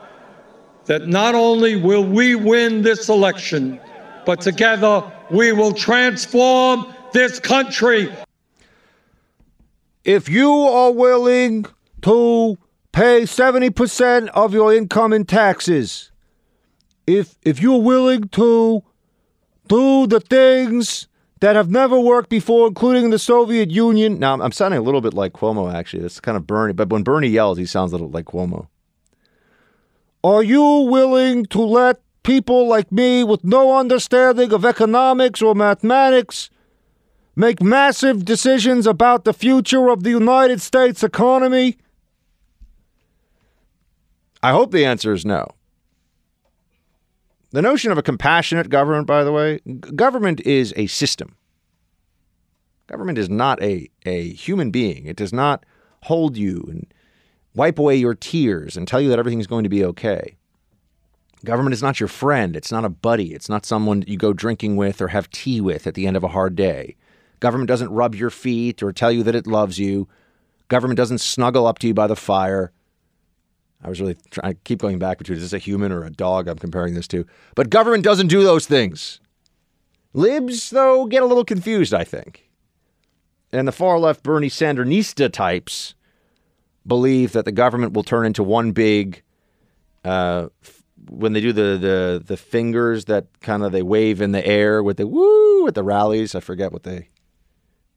that 0.87 1.07
not 1.07 1.35
only 1.35 1.77
will 1.77 2.05
we 2.05 2.35
win 2.35 2.83
this 2.83 3.09
election, 3.09 3.79
but 4.25 4.41
together 4.41 5.03
we 5.31 5.53
will 5.53 5.73
transform 5.73 6.87
this 7.13 7.39
country. 7.39 8.11
If 10.05 10.29
you 10.29 10.51
are 10.51 10.93
willing 10.93 11.67
to 12.03 12.57
pay 12.93 13.23
70% 13.23 14.29
of 14.29 14.55
your 14.55 14.75
income 14.75 15.13
in 15.13 15.25
taxes, 15.27 16.11
if 17.07 17.37
if 17.43 17.61
you're 17.61 17.83
willing 17.83 18.29
to 18.29 18.83
do 19.67 20.07
the 20.07 20.21
things 20.21 21.08
that 21.41 21.57
have 21.57 21.71
never 21.71 21.99
worked 21.99 22.29
before, 22.29 22.67
including 22.67 23.11
the 23.11 23.19
Soviet 23.19 23.71
Union. 23.71 24.19
Now, 24.19 24.41
I'm- 24.41 24.53
sounding 24.53 24.79
a 24.79 24.83
little 24.83 25.01
bit 25.01 25.15
like 25.15 25.33
Cuomo, 25.33 25.73
actually. 25.73 26.05
It's 26.05 26.21
kind 26.21 26.37
of 26.37 26.47
Bernie, 26.47 26.73
but 26.73 26.91
when 26.91 27.03
Bernie 27.03 27.29
yells, 27.29 27.59
he 27.59 27.67
sounds 27.67 27.93
a 27.93 27.97
little 27.97 28.11
like 28.11 28.27
Cuomo. 28.27 28.67
Are 30.25 30.43
you 30.43 30.63
willing 30.63 31.47
to 31.47 31.61
let 31.61 32.01
people 32.23 32.67
like 32.67 32.91
me 32.91 33.23
with 33.23 33.45
no 33.45 33.77
understanding 33.77 34.53
of 34.53 34.65
economics 34.65 35.41
or 35.41 35.55
mathematics 35.55 36.51
make 37.37 37.63
massive 37.63 38.25
decisions 38.25 38.87
about 38.87 39.25
the 39.25 39.33
future 39.33 39.89
of 39.89 40.03
the 40.03 40.11
United 40.11 40.61
States 40.61 41.05
economy? 41.05 41.77
I 44.43 44.51
hope 44.51 44.73
the 44.73 44.85
answer 44.85 45.13
is 45.13 45.25
no. 45.25 45.47
The 47.51 47.63
notion 47.63 47.91
of 47.91 47.99
a 47.99 48.03
compassionate 48.03 48.69
government, 48.69 49.07
by 49.07 49.25
the 49.25 49.33
way, 49.33 49.61
government 49.95 50.41
is 50.41 50.75
a 50.77 50.87
system. 50.87 51.37
Government 52.89 53.19
is 53.19 53.31
not 53.31 53.63
a, 53.63 53.89
a 54.05 54.31
human 54.33 54.71
being. 54.71 55.07
It 55.07 55.17
does 55.17 55.33
not 55.33 55.65
hold 56.05 56.37
you 56.37 56.65
and 56.69 56.87
wipe 57.55 57.79
away 57.79 57.97
your 57.97 58.15
tears 58.15 58.77
and 58.77 58.87
tell 58.87 59.01
you 59.01 59.09
that 59.09 59.19
everything's 59.19 59.47
going 59.47 59.65
to 59.65 59.71
be 59.71 59.85
okay. 59.85 60.37
Government 61.45 61.73
is 61.73 61.83
not 61.83 62.01
your 62.01 62.09
friend. 62.09 62.57
It's 62.57 62.73
not 62.73 62.85
a 62.85 62.91
buddy. 62.91 63.33
It's 63.33 63.49
not 63.49 63.65
someone 63.65 64.05
you 64.07 64.17
go 64.17 64.33
drinking 64.33 64.77
with 64.77 65.01
or 65.01 65.09
have 65.09 65.31
tea 65.31 65.61
with 65.61 65.87
at 65.87 65.95
the 65.95 66.07
end 66.07 66.17
of 66.17 66.25
a 66.25 66.29
hard 66.29 66.57
day. 66.57 66.97
Government 67.41 67.69
doesn't 67.69 67.91
rub 67.91 68.15
your 68.15 68.31
feet 68.31 68.83
or 68.83 68.93
tell 68.93 69.13
you 69.13 69.23
that 69.23 69.35
it 69.35 69.47
loves 69.47 69.79
you. 69.79 70.09
Government 70.69 70.97
doesn't 70.97 71.19
snuggle 71.19 71.67
up 71.67 71.79
to 71.79 71.87
you 71.87 71.95
by 71.95 72.07
the 72.07 72.17
fire. 72.17 72.73
I 73.83 73.89
was 73.89 74.01
really 74.01 74.17
trying 74.31 74.55
to 74.55 74.61
keep 74.65 74.81
going 74.81 74.99
back 74.99 75.19
between 75.19 75.37
is 75.37 75.45
this 75.45 75.53
a 75.53 75.59
human 75.59 75.93
or 75.93 76.05
a 76.05 76.11
dog 76.11 76.49
I'm 76.49 76.59
comparing 76.59 76.95
this 76.95 77.09
to? 77.09 77.25
But 77.55 77.71
government 77.71 78.05
doesn't 78.05 78.27
do 78.27 78.43
those 78.43 78.67
things. 78.67 79.21
Libs, 80.13 80.71
though, 80.71 81.07
get 81.07 81.23
a 81.23 81.27
little 81.27 81.45
confused, 81.45 81.95
I 81.95 82.05
think. 82.05 82.51
And 83.53 83.69
the 83.69 83.73
far 83.73 83.99
left 83.99 84.23
Bernie 84.23 84.49
Sandernista 84.51 85.33
types 85.33 85.95
believe 86.87 87.33
that 87.33 87.45
the 87.45 87.53
government 87.53 87.93
will 87.93 88.03
turn 88.03 88.27
into 88.27 88.43
one 88.43 88.73
big 88.73 89.23
uh, 90.05 90.49
f- 90.63 90.83
when 91.11 91.33
they 91.33 91.41
do 91.41 91.53
the 91.53 91.79
the 91.79 92.23
the 92.25 92.37
fingers 92.37 93.07
that 93.07 93.27
kind 93.41 93.63
of 93.63 93.73
they 93.73 93.83
wave 93.83 94.21
in 94.21 94.33
the 94.33 94.47
air 94.47 94.83
with 94.83 94.97
the 94.97 95.07
woo 95.07 95.67
at 95.67 95.75
the 95.75 95.83
rallies. 95.83 96.35
I 96.35 96.41
forget 96.41 96.73
what 96.73 96.83
they 96.83 97.09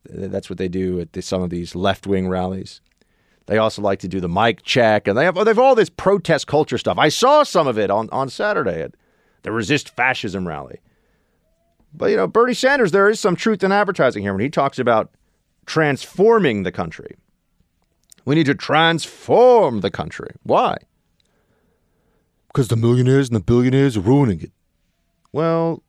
that's 0.06 0.50
what 0.50 0.58
they 0.58 0.68
do 0.68 1.00
at 1.00 1.14
the, 1.14 1.22
some 1.22 1.42
of 1.42 1.50
these 1.50 1.76
left 1.76 2.08
wing 2.08 2.28
rallies. 2.28 2.82
They 3.52 3.58
also 3.58 3.82
like 3.82 3.99
to 3.99 4.08
do 4.08 4.22
the 4.22 4.30
mic 4.30 4.64
check, 4.64 5.10
and 5.10 5.18
they 5.18 5.26
have 5.26 5.38
oh, 5.38 5.43
they 5.43 5.49
have 5.49 5.60
all 5.60 5.76
this 5.76 5.89
protest 5.89 6.47
culture 6.47 6.78
stuff. 6.78 6.97
I 6.97 7.10
saw 7.10 7.43
some 7.43 7.68
of 7.68 7.78
it 7.78 7.91
on 7.91 8.08
on 8.10 8.30
Saturday 8.30 8.82
at 8.82 8.93
the 9.41 9.52
Resist 9.52 9.93
Fascism 9.93 10.47
rally. 10.47 10.80
But 11.93 12.12
you 12.12 12.16
know, 12.16 12.28
Bernie 12.28 12.54
Sanders, 12.54 12.93
there 12.93 13.10
is 13.10 13.20
some 13.20 13.36
truth 13.36 13.62
in 13.62 13.74
advertising 13.74 14.24
here 14.24 14.32
when 14.32 14.41
he 14.41 14.49
talks 14.49 14.80
about 14.80 15.12
transforming 15.66 16.64
the 16.64 16.72
country. 16.72 17.18
We 18.24 18.36
need 18.36 18.45
to 18.45 18.56
transform 18.56 19.82
the 19.82 19.91
country. 19.91 20.34
Why? 20.43 20.78
Because 22.47 22.70
the 22.70 22.78
millionaires 22.78 23.28
and 23.28 23.36
the 23.36 23.43
billionaires 23.43 23.97
are 23.97 23.99
ruining 23.99 24.39
it. 24.39 24.54
Well, 25.34 25.84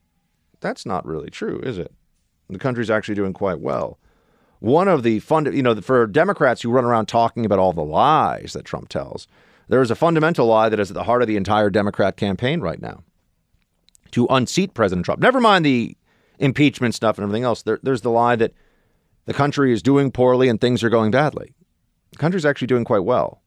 that's 0.59 0.85
not 0.85 1.07
really 1.07 1.31
true, 1.31 1.61
is 1.61 1.79
it? 1.79 1.93
The 2.51 2.59
country's 2.59 2.91
actually 2.91 3.15
doing 3.15 3.35
quite 3.35 3.61
well. 3.61 4.01
One 4.63 4.87
of 4.87 5.03
the 5.03 5.19
fund, 5.19 5.53
you 5.53 5.61
know, 5.61 5.75
for 5.81 6.07
Democrats 6.07 6.63
who 6.63 6.71
run 6.71 6.85
around 6.85 7.07
talking 7.07 7.45
about 7.45 7.59
all 7.59 7.73
the 7.73 7.83
lies 7.83 8.53
that 8.53 8.65
Trump 8.65 8.89
tells, 8.89 9.27
there 9.67 9.83
is 9.83 9.91
a 9.91 9.97
fundamental 9.97 10.47
lie 10.47 10.69
that 10.69 10.79
is 10.79 10.89
at 10.89 10.95
the 10.95 11.03
heart 11.03 11.21
of 11.21 11.27
the 11.27 11.37
entire 11.37 11.69
Democrat 11.69 12.17
campaign 12.17 12.61
right 12.61 12.81
now 12.81 13.03
to 14.13 14.29
unseat 14.31 14.73
President 14.73 15.05
Trump. 15.05 15.21
Never 15.21 15.41
mind 15.41 15.65
the 15.65 15.97
impeachment 16.39 16.95
stuff 16.95 17.19
and 17.19 17.25
everything 17.25 17.43
else. 17.43 17.63
There, 17.63 17.81
there's 17.83 18.03
the 18.03 18.11
lie 18.13 18.37
that 18.37 18.53
the 19.25 19.35
country 19.35 19.73
is 19.73 19.83
doing 19.83 20.13
poorly 20.13 20.49
and 20.49 20.61
things 20.61 20.85
are 20.85 20.91
going 20.91 21.11
badly. 21.11 21.55
The 22.13 22.19
country's 22.19 22.47
actually 22.47 22.69
doing 22.69 22.85
quite 22.85 23.03
well. 23.05 23.43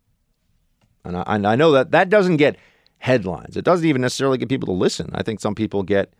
And 1.05 1.15
I, 1.15 1.23
and 1.27 1.47
I 1.47 1.55
know 1.55 1.71
that 1.71 1.91
that 1.91 2.09
doesn't 2.09 2.37
get 2.37 2.57
headlines. 2.97 3.55
It 3.55 3.63
doesn't 3.63 3.87
even 3.87 4.01
necessarily 4.01 4.37
get 4.37 4.49
people 4.49 4.67
to 4.67 4.73
listen. 4.73 5.11
I 5.13 5.23
think 5.23 5.39
some 5.39 5.55
people 5.55 5.81
get 5.81 6.13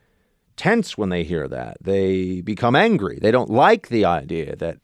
tense 0.56 0.98
when 0.98 1.10
they 1.10 1.24
hear 1.24 1.48
that. 1.48 1.78
They 1.82 2.42
become 2.42 2.76
angry. 2.76 3.20
They 3.22 3.32
don't 3.32 3.50
like 3.50 3.90
the 3.90 4.06
idea 4.06 4.56
that 4.56 4.78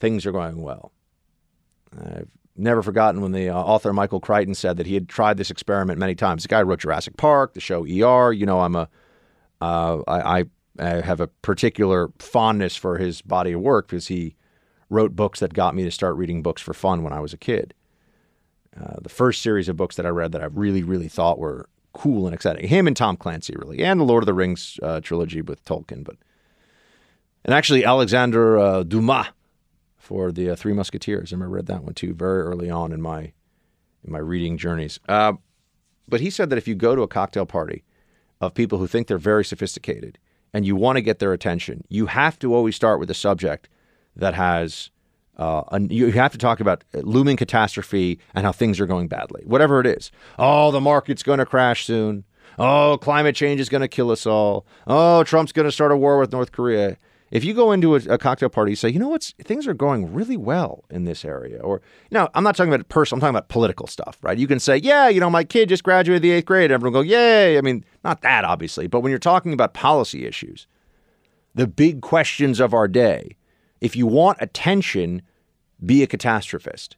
things 0.00 0.26
are 0.26 0.32
going 0.32 0.60
well. 0.62 0.92
I've 1.96 2.28
never 2.56 2.82
forgotten 2.82 3.20
when 3.20 3.32
the 3.32 3.48
uh, 3.48 3.56
author 3.56 3.92
Michael 3.92 4.20
Crichton 4.20 4.54
said 4.54 4.76
that 4.76 4.86
he 4.86 4.94
had 4.94 5.08
tried 5.08 5.36
this 5.36 5.50
experiment 5.50 5.98
many 5.98 6.14
times. 6.14 6.42
The 6.42 6.48
guy 6.48 6.62
wrote 6.62 6.80
Jurassic 6.80 7.16
Park, 7.16 7.54
the 7.54 7.60
show 7.60 7.82
ER. 7.82 8.32
You 8.32 8.46
know, 8.46 8.60
I'm 8.60 8.76
a, 8.76 8.88
uh, 9.60 10.02
I, 10.08 10.44
I, 10.78 10.84
have 11.02 11.20
a 11.20 11.28
particular 11.28 12.10
fondness 12.18 12.76
for 12.76 12.98
his 12.98 13.22
body 13.22 13.52
of 13.52 13.60
work 13.60 13.88
because 13.88 14.08
he 14.08 14.36
wrote 14.90 15.14
books 15.14 15.40
that 15.40 15.54
got 15.54 15.74
me 15.74 15.84
to 15.84 15.90
start 15.90 16.16
reading 16.16 16.42
books 16.42 16.60
for 16.60 16.74
fun 16.74 17.02
when 17.02 17.12
I 17.12 17.20
was 17.20 17.32
a 17.32 17.38
kid. 17.38 17.74
Uh, 18.78 18.96
the 19.02 19.08
first 19.08 19.42
series 19.42 19.68
of 19.68 19.76
books 19.76 19.96
that 19.96 20.06
I 20.06 20.10
read 20.10 20.32
that 20.32 20.42
I 20.42 20.46
really, 20.46 20.82
really 20.82 21.08
thought 21.08 21.38
were 21.38 21.68
cool 21.92 22.26
and 22.26 22.34
exciting. 22.34 22.66
Him 22.68 22.86
and 22.86 22.96
Tom 22.96 23.16
Clancy, 23.16 23.54
really, 23.56 23.84
and 23.84 24.00
the 24.00 24.04
Lord 24.04 24.22
of 24.22 24.26
the 24.26 24.34
Rings 24.34 24.78
uh, 24.82 25.00
trilogy 25.00 25.42
with 25.42 25.64
Tolkien, 25.64 26.04
but 26.04 26.16
and 27.44 27.54
actually 27.54 27.84
Alexander 27.84 28.58
uh, 28.58 28.82
Dumas 28.82 29.26
for 29.96 30.32
the 30.32 30.50
uh, 30.50 30.56
Three 30.56 30.72
Musketeers. 30.72 31.32
I 31.32 31.36
remember 31.36 31.56
read 31.56 31.66
that 31.66 31.84
one 31.84 31.94
too 31.94 32.14
very 32.14 32.42
early 32.42 32.70
on 32.70 32.92
in 32.92 33.00
my 33.00 33.32
in 34.04 34.12
my 34.12 34.18
reading 34.18 34.58
journeys. 34.58 34.98
Uh, 35.08 35.34
but 36.08 36.20
he 36.20 36.30
said 36.30 36.50
that 36.50 36.58
if 36.58 36.66
you 36.66 36.74
go 36.74 36.96
to 36.96 37.02
a 37.02 37.08
cocktail 37.08 37.46
party 37.46 37.84
of 38.40 38.54
people 38.54 38.78
who 38.78 38.86
think 38.86 39.06
they're 39.06 39.18
very 39.18 39.44
sophisticated 39.44 40.18
and 40.52 40.66
you 40.66 40.74
want 40.76 40.96
to 40.96 41.02
get 41.02 41.20
their 41.20 41.32
attention, 41.32 41.84
you 41.88 42.06
have 42.06 42.38
to 42.40 42.54
always 42.54 42.76
start 42.76 42.98
with 42.98 43.10
a 43.10 43.14
subject 43.14 43.68
that 44.16 44.34
has 44.34 44.90
uh, 45.38 45.62
an, 45.72 45.88
you 45.90 46.12
have 46.12 46.32
to 46.32 46.38
talk 46.38 46.60
about 46.60 46.84
looming 46.94 47.36
catastrophe 47.36 48.18
and 48.34 48.44
how 48.44 48.52
things 48.52 48.80
are 48.80 48.86
going 48.86 49.08
badly, 49.08 49.42
whatever 49.44 49.80
it 49.80 49.86
is. 49.86 50.10
Oh, 50.38 50.70
the 50.70 50.80
market's 50.80 51.22
going 51.22 51.38
to 51.38 51.46
crash 51.46 51.84
soon. 51.84 52.24
Oh, 52.58 52.98
climate 53.00 53.34
change 53.34 53.60
is 53.60 53.68
going 53.68 53.80
to 53.80 53.88
kill 53.88 54.10
us 54.10 54.26
all. 54.26 54.66
Oh, 54.86 55.24
Trump's 55.24 55.52
going 55.52 55.64
to 55.64 55.72
start 55.72 55.90
a 55.90 55.96
war 55.96 56.18
with 56.18 56.32
North 56.32 56.52
Korea. 56.52 56.98
If 57.30 57.44
you 57.44 57.54
go 57.54 57.72
into 57.72 57.96
a, 57.96 58.00
a 58.10 58.18
cocktail 58.18 58.50
party, 58.50 58.72
you 58.72 58.76
say, 58.76 58.90
you 58.90 58.98
know 58.98 59.08
what, 59.08 59.32
things 59.42 59.66
are 59.66 59.72
going 59.72 60.12
really 60.12 60.36
well 60.36 60.84
in 60.90 61.04
this 61.04 61.24
area. 61.24 61.60
Or, 61.62 61.80
you 62.10 62.28
I'm 62.34 62.44
not 62.44 62.56
talking 62.56 62.70
about 62.70 62.86
personal, 62.90 63.16
I'm 63.16 63.20
talking 63.22 63.36
about 63.36 63.48
political 63.48 63.86
stuff, 63.86 64.18
right? 64.20 64.36
You 64.36 64.46
can 64.46 64.60
say, 64.60 64.76
yeah, 64.76 65.08
you 65.08 65.18
know, 65.18 65.30
my 65.30 65.42
kid 65.42 65.70
just 65.70 65.82
graduated 65.82 66.20
the 66.20 66.30
eighth 66.32 66.44
grade. 66.44 66.70
Everyone 66.70 66.92
go, 66.92 67.00
yay. 67.00 67.56
I 67.56 67.62
mean, 67.62 67.86
not 68.04 68.20
that, 68.20 68.44
obviously, 68.44 68.86
but 68.86 69.00
when 69.00 69.08
you're 69.08 69.18
talking 69.18 69.54
about 69.54 69.72
policy 69.72 70.26
issues, 70.26 70.66
the 71.54 71.66
big 71.66 72.02
questions 72.02 72.60
of 72.60 72.74
our 72.74 72.86
day, 72.86 73.36
if 73.82 73.96
you 73.96 74.06
want 74.06 74.38
attention, 74.40 75.20
be 75.84 76.04
a 76.04 76.06
catastrophist. 76.06 76.94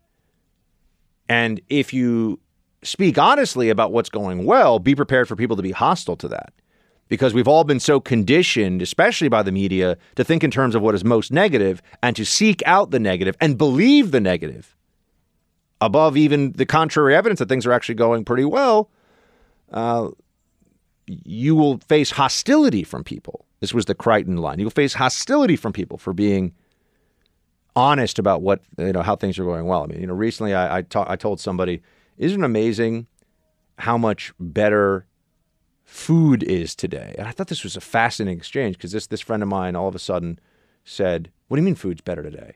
And 1.31 1.63
if 1.71 1.95
you 1.95 2.39
speak 2.83 3.17
honestly 3.17 3.71
about 3.71 3.91
what's 3.91 4.11
going 4.11 4.45
well, 4.45 4.79
be 4.79 4.95
prepared 4.95 5.27
for 5.27 5.35
people 5.35 5.57
to 5.57 5.63
be 5.63 5.73
hostile 5.73 6.17
to 6.17 6.29
that. 6.29 6.53
Because 7.09 7.33
we've 7.33 7.49
all 7.49 7.65
been 7.65 7.81
so 7.81 8.01
conditioned, 8.01 8.83
especially 8.83 9.31
by 9.31 9.43
the 9.43 9.51
media, 9.51 9.97
to 10.17 10.25
think 10.25 10.45
in 10.45 10.51
terms 10.51 10.75
of 10.75 10.83
what 10.83 10.95
is 10.95 11.05
most 11.05 11.33
negative 11.33 11.81
and 12.03 12.15
to 12.17 12.25
seek 12.25 12.63
out 12.67 12.91
the 12.91 13.01
negative 13.01 13.35
and 13.41 13.57
believe 13.57 14.11
the 14.11 14.21
negative 14.21 14.77
above 15.81 16.19
even 16.19 16.53
the 16.53 16.67
contrary 16.67 17.17
evidence 17.17 17.39
that 17.39 17.49
things 17.49 17.67
are 17.67 17.73
actually 17.73 17.95
going 17.95 18.27
pretty 18.27 18.45
well. 18.45 18.91
Uh, 19.73 20.11
you 21.07 21.55
will 21.55 21.79
face 21.79 22.11
hostility 22.11 22.85
from 22.85 23.05
people. 23.05 23.47
This 23.61 23.73
was 23.73 23.87
the 23.87 23.95
Crichton 23.95 24.37
line. 24.37 24.59
You'll 24.59 24.69
face 24.69 24.93
hostility 24.93 25.57
from 25.57 25.73
people 25.73 25.97
for 25.97 26.13
being 26.13 26.53
honest 27.77 28.19
about 28.19 28.43
what 28.43 28.63
you 28.79 28.93
know 28.93 29.03
how 29.03 29.17
things 29.17 29.39
are 29.39 29.45
going 29.45 29.67
well. 29.67 29.85
I 29.85 29.87
mean, 29.87 30.01
you 30.01 30.07
know, 30.07 30.15
recently 30.15 30.55
I 30.55 30.79
I, 30.79 30.83
ta- 30.83 31.07
I 31.09 31.17
told 31.17 31.41
somebody, 31.41 31.83
isn't 32.19 32.43
it 32.43 32.45
amazing 32.45 33.07
how 33.79 33.99
much 33.99 34.33
better 34.39 35.07
food 35.85 36.43
is 36.43 36.75
today? 36.75 37.15
And 37.19 37.27
I 37.27 37.31
thought 37.31 37.49
this 37.49 37.65
was 37.65 37.77
a 37.77 37.81
fascinating 37.81 38.39
exchange 38.39 38.77
because 38.77 38.93
this 38.93 39.07
this 39.07 39.21
friend 39.21 39.43
of 39.43 39.49
mine 39.49 39.77
all 39.77 39.89
of 39.89 39.95
a 39.95 40.01
sudden 40.01 40.39
said, 40.85 41.31
"What 41.49 41.57
do 41.57 41.63
you 41.63 41.65
mean 41.65 41.75
food's 41.75 42.01
better 42.01 42.23
today?" 42.23 42.55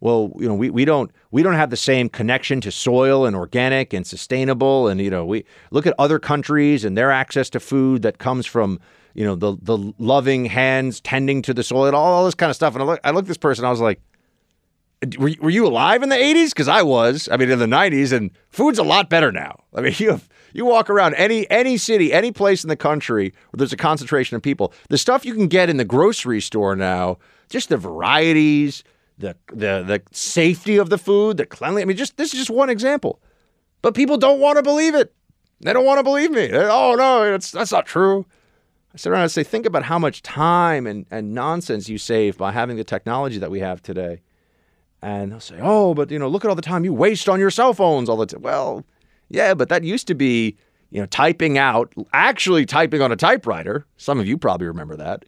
Well, 0.00 0.32
you 0.38 0.46
know, 0.46 0.54
we, 0.54 0.68
we 0.68 0.84
don't 0.84 1.10
we 1.30 1.42
don't 1.42 1.54
have 1.54 1.70
the 1.70 1.78
same 1.78 2.10
connection 2.10 2.60
to 2.62 2.70
soil 2.70 3.24
and 3.24 3.34
organic 3.34 3.94
and 3.94 4.06
sustainable, 4.06 4.88
and 4.88 5.00
you 5.00 5.08
know, 5.10 5.24
we 5.24 5.44
look 5.70 5.86
at 5.86 5.94
other 5.98 6.18
countries 6.18 6.84
and 6.84 6.96
their 6.96 7.10
access 7.10 7.48
to 7.50 7.60
food 7.60 8.02
that 8.02 8.18
comes 8.18 8.44
from 8.44 8.80
you 9.14 9.24
know 9.24 9.34
the 9.34 9.56
the 9.62 9.94
loving 9.98 10.44
hands 10.44 11.00
tending 11.00 11.40
to 11.42 11.54
the 11.54 11.62
soil 11.62 11.86
and 11.86 11.96
all, 11.96 12.12
all 12.12 12.24
this 12.24 12.34
kind 12.34 12.50
of 12.50 12.56
stuff. 12.56 12.74
And 12.74 12.82
I 12.82 12.86
look 12.86 13.00
I 13.02 13.10
looked 13.12 13.26
at 13.26 13.28
this 13.28 13.38
person, 13.38 13.64
I 13.64 13.70
was 13.70 13.80
like, 13.80 14.00
were, 15.18 15.32
were 15.40 15.50
you 15.50 15.66
alive 15.66 16.02
in 16.02 16.08
the 16.08 16.16
80s? 16.16 16.50
Because 16.50 16.68
I 16.68 16.82
was. 16.82 17.28
I 17.30 17.36
mean, 17.36 17.50
in 17.50 17.58
the 17.58 17.66
90s, 17.66 18.12
and 18.12 18.30
food's 18.48 18.78
a 18.78 18.82
lot 18.82 19.10
better 19.10 19.32
now. 19.32 19.64
I 19.74 19.80
mean, 19.80 19.94
you 19.98 20.10
have, 20.10 20.28
you 20.52 20.64
walk 20.64 20.88
around 20.88 21.14
any 21.14 21.48
any 21.50 21.76
city, 21.76 22.12
any 22.12 22.32
place 22.32 22.62
in 22.62 22.68
the 22.68 22.76
country 22.76 23.34
where 23.50 23.58
there's 23.58 23.72
a 23.72 23.76
concentration 23.76 24.36
of 24.36 24.42
people. 24.42 24.72
The 24.88 24.98
stuff 24.98 25.24
you 25.24 25.34
can 25.34 25.48
get 25.48 25.68
in 25.68 25.76
the 25.76 25.84
grocery 25.84 26.40
store 26.40 26.76
now, 26.76 27.18
just 27.48 27.68
the 27.68 27.76
varieties, 27.76 28.84
the 29.18 29.36
the 29.48 29.82
the 29.82 30.02
safety 30.12 30.76
of 30.76 30.90
the 30.90 30.98
food, 30.98 31.36
the 31.36 31.46
cleanliness. 31.46 31.82
I 31.82 31.86
mean, 31.86 31.96
just 31.96 32.16
this 32.16 32.32
is 32.32 32.38
just 32.38 32.50
one 32.50 32.70
example. 32.70 33.20
But 33.82 33.94
people 33.94 34.16
don't 34.16 34.40
want 34.40 34.56
to 34.56 34.62
believe 34.62 34.94
it. 34.94 35.12
They 35.60 35.72
don't 35.72 35.84
want 35.84 35.98
to 35.98 36.04
believe 36.04 36.30
me. 36.30 36.46
They, 36.46 36.64
oh 36.64 36.94
no, 36.94 37.34
it's, 37.34 37.50
that's 37.50 37.72
not 37.72 37.86
true. 37.86 38.24
I 38.94 38.96
sit 38.96 39.10
around 39.10 39.22
and 39.22 39.30
say, 39.30 39.42
think 39.42 39.66
about 39.66 39.82
how 39.82 39.98
much 39.98 40.22
time 40.22 40.86
and, 40.86 41.04
and 41.10 41.34
nonsense 41.34 41.88
you 41.88 41.98
save 41.98 42.38
by 42.38 42.52
having 42.52 42.76
the 42.76 42.84
technology 42.84 43.38
that 43.38 43.50
we 43.50 43.58
have 43.58 43.82
today. 43.82 44.20
And 45.04 45.32
they'll 45.32 45.40
say, 45.40 45.58
oh, 45.60 45.92
but 45.92 46.10
you 46.10 46.18
know, 46.18 46.28
look 46.28 46.46
at 46.46 46.48
all 46.48 46.54
the 46.54 46.62
time 46.62 46.82
you 46.82 46.94
waste 46.94 47.28
on 47.28 47.38
your 47.38 47.50
cell 47.50 47.74
phones 47.74 48.08
all 48.08 48.16
the 48.16 48.24
time. 48.24 48.40
Well, 48.40 48.86
yeah, 49.28 49.52
but 49.52 49.68
that 49.68 49.84
used 49.84 50.06
to 50.06 50.14
be, 50.14 50.56
you 50.88 50.98
know, 50.98 51.04
typing 51.04 51.58
out, 51.58 51.92
actually 52.14 52.64
typing 52.64 53.02
on 53.02 53.12
a 53.12 53.16
typewriter. 53.16 53.84
Some 53.98 54.18
of 54.18 54.26
you 54.26 54.38
probably 54.38 54.66
remember 54.66 54.96
that. 54.96 55.26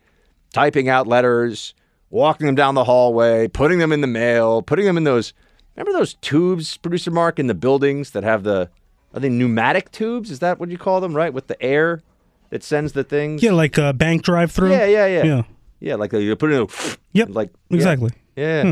Typing 0.55 0.89
out 0.89 1.07
letters, 1.07 1.75
walking 2.09 2.47
them 2.47 2.55
down 2.55 2.75
the 2.75 2.85
hallway, 2.85 3.49
putting 3.49 3.79
them 3.79 3.93
in 3.93 4.01
the 4.01 4.07
mail, 4.07 4.63
putting 4.63 4.87
them 4.87 4.97
in 4.97 5.05
those. 5.05 5.35
Remember 5.77 5.99
those 5.99 6.15
tubes, 6.23 6.79
producer 6.79 7.11
Mark, 7.11 7.39
in 7.39 7.47
the 7.47 7.55
buildings 7.55 8.13
that 8.13 8.25
have 8.25 8.45
the, 8.45 8.71
are 9.13 9.21
they 9.21 9.29
pneumatic 9.29 9.93
tubes? 9.93 10.31
Is 10.31 10.39
that 10.39 10.59
what 10.59 10.71
you 10.71 10.79
call 10.79 11.03
them, 11.03 11.15
right? 11.15 11.35
With 11.35 11.49
the 11.49 11.63
air 11.63 12.03
that 12.49 12.65
sends 12.65 12.95
the 12.95 13.05
things. 13.05 13.43
Yeah, 13.43 13.53
like 13.53 13.77
a 13.77 13.93
bank 13.93 14.23
drive-through. 14.23 14.71
Yeah, 14.71 14.87
yeah, 14.87 15.07
yeah. 15.07 15.25
Yeah. 15.25 15.43
Yeah, 15.81 15.95
like 15.97 16.15
you 16.15 16.35
put 16.35 16.51
it 16.51 16.55
in 16.55 16.63
a. 16.63 16.97
Yep. 17.13 17.29
Like 17.33 17.51
yeah. 17.69 17.77
Exactly. 17.77 18.11
Yeah. 18.37 18.63
Hmm. 18.63 18.71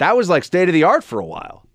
That 0.00 0.16
was 0.16 0.30
like 0.30 0.44
state 0.44 0.66
of 0.66 0.72
the 0.72 0.84
art 0.84 1.04
for 1.04 1.20
a 1.20 1.24
while. 1.26 1.66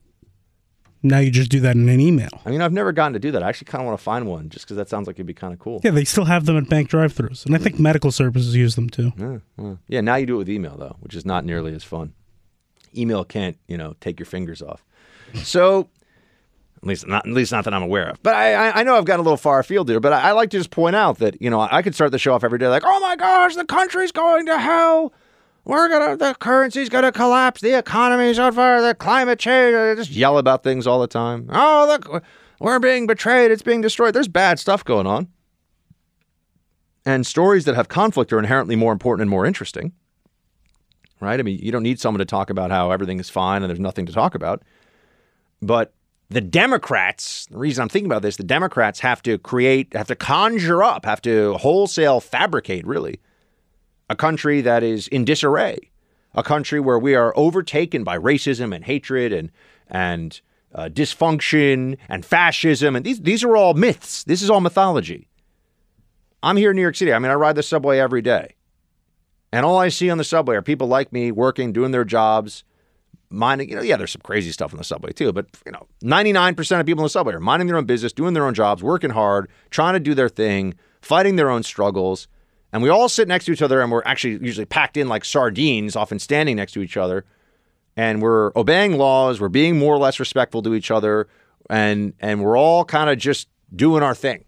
Now 1.04 1.20
you 1.20 1.30
just 1.30 1.52
do 1.52 1.60
that 1.60 1.76
in 1.76 1.88
an 1.88 2.00
email. 2.00 2.42
I 2.44 2.50
mean, 2.50 2.60
I've 2.60 2.74
never 2.74 2.92
gotten 2.92 3.14
to 3.14 3.20
do 3.20 3.30
that. 3.30 3.44
I 3.44 3.50
actually 3.50 3.66
kind 3.66 3.84
of 3.84 3.86
want 3.86 4.00
to 4.00 4.04
find 4.04 4.26
one 4.26 4.50
just 4.50 4.66
because 4.66 4.78
that 4.78 4.90
sounds 4.90 5.06
like 5.06 5.18
it'd 5.18 5.28
be 5.28 5.36
kind 5.36 5.54
of 5.54 5.60
cool. 5.60 5.80
Yeah, 5.84 5.92
they 5.92 6.06
still 6.06 6.26
have 6.26 6.48
them 6.48 6.58
at 6.58 6.68
bank 6.68 6.90
drive-throughs, 6.90 7.46
and 7.46 7.54
I 7.54 7.60
think 7.60 7.80
medical 7.80 8.12
services 8.12 8.56
use 8.56 8.74
them 8.74 8.90
too. 8.90 9.14
Yeah, 9.16 9.38
well, 9.58 9.78
yeah. 9.88 10.02
Now 10.02 10.16
you 10.16 10.26
do 10.26 10.34
it 10.36 10.38
with 10.40 10.50
email 10.50 10.76
though, 10.76 10.96
which 11.02 11.14
is 11.14 11.24
not 11.24 11.46
nearly 11.46 11.76
as 11.76 11.84
fun. 11.84 12.14
Email 12.98 13.24
can't, 13.24 13.60
you 13.68 13.78
know, 13.78 13.94
take 14.02 14.20
your 14.20 14.26
fingers 14.26 14.64
off. 14.64 14.84
So, 15.36 15.88
at 16.78 16.88
least 16.88 17.06
not, 17.06 17.28
at 17.28 17.32
least 17.32 17.52
not 17.52 17.64
that 17.66 17.76
I'm 17.76 17.84
aware 17.84 18.10
of. 18.10 18.24
But 18.24 18.34
I, 18.34 18.56
I, 18.56 18.80
I 18.80 18.84
know 18.84 18.98
I've 18.98 19.06
got 19.06 19.20
a 19.20 19.22
little 19.22 19.38
far 19.38 19.60
afield 19.60 19.88
here. 19.88 20.00
But 20.00 20.14
I, 20.14 20.30
I 20.30 20.32
like 20.32 20.50
to 20.50 20.58
just 20.58 20.72
point 20.72 20.96
out 20.96 21.20
that 21.20 21.40
you 21.40 21.52
know 21.52 21.60
I 21.60 21.84
could 21.84 21.94
start 21.94 22.12
the 22.12 22.18
show 22.18 22.34
off 22.34 22.44
every 22.44 22.58
day 22.58 22.68
like, 22.70 22.84
oh 22.84 23.00
my 23.02 23.16
gosh, 23.16 23.54
the 23.54 23.66
country's 23.66 24.12
going 24.12 24.48
to 24.48 24.58
hell. 24.58 25.14
We're 25.66 25.90
gonna, 25.90 26.16
the 26.16 26.36
currency's 26.36 26.90
gonna 26.90 27.12
collapse. 27.12 27.60
The 27.62 27.78
economy's 27.78 28.38
on 28.38 28.54
fire. 28.54 28.82
The 28.82 28.94
climate 28.94 29.40
change. 29.40 29.76
I 29.76 29.96
just 29.96 30.12
yell 30.12 30.38
about 30.38 30.64
things 30.64 30.86
all 30.86 31.02
the 31.02 31.08
time. 31.08 31.50
Oh, 31.52 31.86
look, 31.88 32.24
we're 32.60 32.80
being 32.80 33.08
betrayed. 33.08 33.52
It's 33.52 33.64
being 33.64 33.82
destroyed. 33.82 34.14
There's 34.14 34.28
bad 34.28 34.60
stuff 34.60 34.86
going 34.86 35.08
on. 35.08 35.28
And 37.06 37.26
stories 37.26 37.66
that 37.66 37.76
have 37.76 37.88
conflict 37.88 38.32
are 38.32 38.40
inherently 38.40 38.76
more 38.76 38.92
important 38.92 39.24
and 39.24 39.30
more 39.30 39.46
interesting. 39.46 39.94
Right? 41.20 41.40
I 41.40 41.44
mean, 41.44 41.60
you 41.62 41.72
don't 41.72 41.84
need 41.84 42.00
someone 42.00 42.20
to 42.20 42.26
talk 42.26 42.50
about 42.50 42.72
how 42.72 42.92
everything 42.92 43.20
is 43.20 43.30
fine 43.30 43.64
and 43.64 43.70
there's 43.70 43.80
nothing 43.80 44.06
to 44.06 44.14
talk 44.14 44.36
about. 44.36 44.64
But 45.62 45.94
the 46.30 46.42
Democrats, 46.42 47.48
the 47.48 47.58
reason 47.58 47.82
I'm 47.82 47.90
thinking 47.90 48.12
about 48.12 48.22
this, 48.22 48.38
the 48.38 48.44
Democrats 48.44 49.00
have 49.00 49.24
to 49.24 49.38
create, 49.38 49.94
have 49.94 50.08
to 50.08 50.16
conjure 50.16 50.84
up, 50.84 51.06
have 51.06 51.22
to 51.22 51.54
wholesale 51.54 52.20
fabricate, 52.20 52.86
really, 52.86 53.20
a 54.10 54.16
country 54.16 54.62
that 54.62 54.84
is 54.84 55.08
in 55.08 55.26
disarray, 55.26 55.92
a 56.34 56.44
country 56.44 56.80
where 56.80 57.00
we 57.00 57.16
are 57.16 57.34
overtaken 57.36 58.04
by 58.04 58.18
racism 58.18 58.74
and 58.74 58.86
hatred 58.86 59.34
and 59.34 59.52
and 59.88 60.42
uh, 60.74 60.90
dysfunction 60.90 61.98
and 62.10 62.26
fascism, 62.26 62.96
and 62.96 63.06
these 63.06 63.22
these 63.22 63.44
are 63.44 63.56
all 63.56 63.74
myths. 63.74 64.24
This 64.24 64.42
is 64.42 64.50
all 64.50 64.62
mythology. 64.62 65.28
I'm 66.44 66.58
here 66.58 66.72
in 66.72 66.76
New 66.76 66.82
York 66.82 66.96
City. 66.96 67.14
I 67.14 67.20
mean, 67.20 67.32
I 67.32 67.36
ride 67.36 67.56
the 67.56 67.64
subway 67.64 68.00
every 68.00 68.22
day, 68.22 68.56
and 69.52 69.66
all 69.66 69.78
I 69.78 69.90
see 69.90 70.10
on 70.10 70.18
the 70.18 70.24
subway 70.24 70.56
are 70.56 70.62
people 70.62 70.88
like 70.88 71.14
me 71.14 71.32
working, 71.32 71.72
doing 71.72 71.92
their 71.92 72.04
jobs, 72.04 72.64
minding. 73.30 73.70
You 73.70 73.78
know, 73.78 73.82
yeah, 73.82 73.96
there's 73.96 74.12
some 74.12 74.22
crazy 74.22 74.52
stuff 74.52 74.74
on 74.74 74.78
the 74.78 74.84
subway 74.84 75.12
too, 75.12 75.32
but 75.32 75.48
you 75.66 75.72
know, 75.72 75.88
99% 76.04 76.80
of 76.80 76.86
people 76.86 77.04
in 77.04 77.06
the 77.06 77.10
subway 77.10 77.34
are 77.34 77.40
minding 77.40 77.68
their 77.68 77.78
own 77.78 77.86
business, 77.86 78.12
doing 78.12 78.34
their 78.34 78.46
own 78.46 78.54
jobs, 78.54 78.84
working 78.84 79.12
hard, 79.12 79.50
trying 79.70 79.94
to 79.94 80.00
do 80.00 80.14
their 80.14 80.30
thing, 80.30 80.76
fighting 81.02 81.38
their 81.38 81.50
own 81.50 81.64
struggles. 81.64 82.28
And 82.76 82.84
we 82.84 82.90
all 82.90 83.08
sit 83.08 83.30
next 83.30 83.46
to 83.46 83.54
each 83.54 83.62
other 83.62 83.80
and 83.80 83.90
we're 83.90 84.04
actually 84.04 84.46
usually 84.46 84.66
packed 84.66 84.98
in 84.98 85.08
like 85.08 85.24
sardines, 85.24 85.96
often 85.96 86.20
standing 86.20 86.58
next 86.58 86.74
to 86.74 86.82
each 86.82 86.98
other. 86.98 87.24
And 87.96 88.22
we're 88.22 88.52
obeying 88.54 88.98
laws, 88.98 89.40
we're 89.40 89.48
being 89.48 89.80
more 89.80 89.96
or 89.96 89.98
less 89.98 90.20
respectful 90.20 90.62
to 90.64 90.74
each 90.76 90.92
other, 90.92 91.30
and 91.70 92.12
and 92.20 92.44
we're 92.44 92.58
all 92.58 92.84
kind 92.84 93.10
of 93.10 93.18
just 93.18 93.48
doing 93.74 94.04
our 94.04 94.14
thing. 94.14 94.44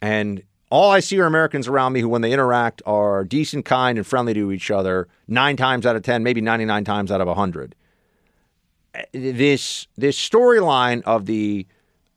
And 0.00 0.44
all 0.70 0.90
I 0.90 1.00
see 1.00 1.20
are 1.20 1.26
Americans 1.26 1.68
around 1.68 1.92
me 1.92 2.00
who, 2.00 2.08
when 2.08 2.22
they 2.22 2.32
interact, 2.32 2.80
are 2.86 3.22
decent, 3.22 3.66
kind, 3.66 3.98
and 3.98 4.06
friendly 4.06 4.32
to 4.32 4.50
each 4.50 4.70
other 4.70 5.06
nine 5.28 5.58
times 5.58 5.84
out 5.84 5.96
of 5.96 6.02
10, 6.02 6.22
maybe 6.22 6.40
99 6.40 6.86
times 6.86 7.12
out 7.12 7.20
of 7.20 7.26
100. 7.26 7.74
This, 9.12 9.86
this 9.98 10.16
storyline 10.16 11.02
of 11.02 11.26
the, 11.26 11.66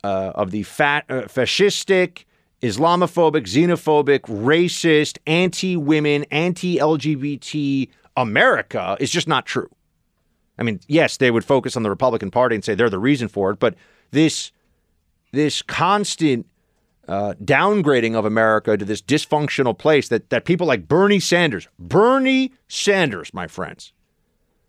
uh, 0.02 0.32
of 0.34 0.52
the 0.52 0.64
fat, 0.64 1.04
uh, 1.10 1.24
fascistic, 1.24 2.24
Islamophobic, 2.64 3.44
xenophobic, 3.44 4.22
racist, 4.22 5.18
anti 5.28 5.76
women, 5.76 6.24
anti 6.32 6.78
LGBT 6.78 7.90
America 8.16 8.96
is 9.02 9.12
just 9.12 9.28
not 9.28 9.46
true. 9.46 9.70
I 10.58 10.64
mean, 10.64 10.80
yes, 10.88 11.18
they 11.18 11.30
would 11.30 11.44
focus 11.44 11.76
on 11.76 11.84
the 11.84 11.90
Republican 11.90 12.32
Party 12.32 12.56
and 12.56 12.64
say 12.64 12.74
they're 12.74 12.90
the 12.90 13.00
reason 13.00 13.28
for 13.28 13.52
it, 13.52 13.60
but 13.60 13.76
this 14.12 14.54
this 15.34 15.62
constant 15.62 16.46
uh, 17.08 17.34
downgrading 17.44 18.16
of 18.16 18.24
America 18.24 18.78
to 18.78 18.86
this 18.86 19.02
dysfunctional 19.02 19.78
place 19.78 20.08
that 20.08 20.30
that 20.30 20.46
people 20.46 20.66
like 20.66 20.88
Bernie 20.88 21.20
Sanders, 21.20 21.68
Bernie 21.78 22.54
Sanders, 22.70 23.34
my 23.34 23.48
friends, 23.48 23.92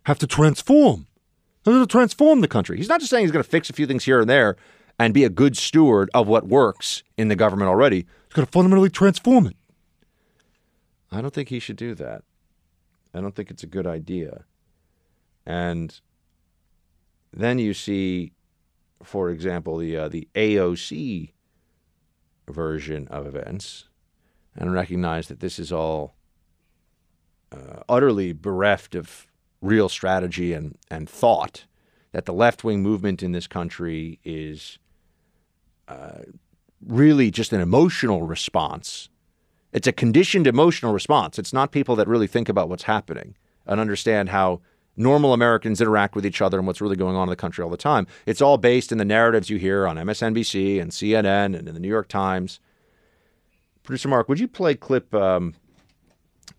have 0.03 0.19
to 0.19 0.27
transform. 0.27 1.07
Have 1.65 1.81
to 1.81 1.87
transform 1.87 2.41
the 2.41 2.47
country. 2.49 2.75
He's 2.75 2.89
not 2.89 2.99
just 2.99 3.09
saying 3.09 3.23
he's 3.23 3.31
going 3.31 3.43
to 3.43 3.49
fix 3.49 3.69
a 3.69 3.73
few 3.73 3.87
things 3.87 4.03
here 4.03 4.19
and 4.19 4.29
there 4.29 4.57
and 4.97 5.13
be 5.13 5.23
a 5.23 5.29
good 5.29 5.57
steward 5.57 6.09
of 6.13 6.27
what 6.27 6.47
works 6.47 7.03
in 7.17 7.27
the 7.27 7.35
government 7.35 7.69
already. 7.69 7.97
He's 7.97 8.33
going 8.33 8.45
to 8.45 8.51
fundamentally 8.51 8.89
transform 8.89 9.47
it. 9.47 9.55
I 11.11 11.21
don't 11.21 11.33
think 11.33 11.49
he 11.49 11.59
should 11.59 11.77
do 11.77 11.95
that. 11.95 12.23
I 13.13 13.21
don't 13.21 13.35
think 13.35 13.49
it's 13.49 13.63
a 13.63 13.67
good 13.67 13.87
idea. 13.87 14.43
And 15.45 15.99
then 17.31 17.59
you 17.59 17.73
see, 17.73 18.33
for 19.03 19.29
example, 19.29 19.77
the 19.77 19.95
uh, 19.95 20.09
the 20.09 20.27
AOC 20.35 21.31
version 22.49 23.07
of 23.09 23.25
events, 23.25 23.87
and 24.55 24.73
recognize 24.73 25.27
that 25.27 25.39
this 25.39 25.59
is 25.59 25.71
all 25.71 26.15
uh, 27.51 27.83
utterly 27.87 28.33
bereft 28.33 28.95
of 28.95 29.27
real 29.61 29.89
strategy 29.89 30.53
and, 30.53 30.77
and 30.89 31.09
thought. 31.09 31.65
That 32.11 32.25
the 32.25 32.33
left 32.33 32.63
wing 32.63 32.81
movement 32.81 33.21
in 33.21 33.33
this 33.33 33.45
country 33.45 34.19
is 34.23 34.79
uh, 35.87 36.19
really 36.85 37.31
just 37.31 37.53
an 37.53 37.61
emotional 37.61 38.23
response. 38.23 39.09
It's 39.73 39.87
a 39.87 39.91
conditioned 39.91 40.47
emotional 40.47 40.93
response. 40.93 41.37
It's 41.37 41.53
not 41.53 41.71
people 41.71 41.95
that 41.97 42.07
really 42.07 42.27
think 42.27 42.47
about 42.47 42.69
what's 42.69 42.83
happening 42.83 43.35
and 43.65 43.79
understand 43.79 44.29
how 44.29 44.61
normal 44.97 45.33
Americans 45.33 45.81
interact 45.81 46.15
with 46.15 46.25
each 46.25 46.41
other 46.41 46.57
and 46.57 46.65
what's 46.67 46.81
really 46.81 46.95
going 46.95 47.15
on 47.15 47.23
in 47.23 47.29
the 47.29 47.35
country 47.35 47.63
all 47.63 47.69
the 47.69 47.77
time. 47.77 48.07
It's 48.25 48.41
all 48.41 48.57
based 48.57 48.91
in 48.91 48.97
the 48.97 49.05
narratives 49.05 49.49
you 49.49 49.57
hear 49.57 49.87
on 49.87 49.97
MSNBC 49.97 50.81
and 50.81 50.91
CNN 50.91 51.57
and 51.57 51.67
in 51.67 51.73
the 51.73 51.79
New 51.79 51.89
York 51.89 52.07
Times. 52.07 52.59
Producer 53.83 54.07
Mark, 54.07 54.29
would 54.29 54.39
you 54.39 54.47
play 54.47 54.75
clip 54.75 55.13
um, 55.13 55.53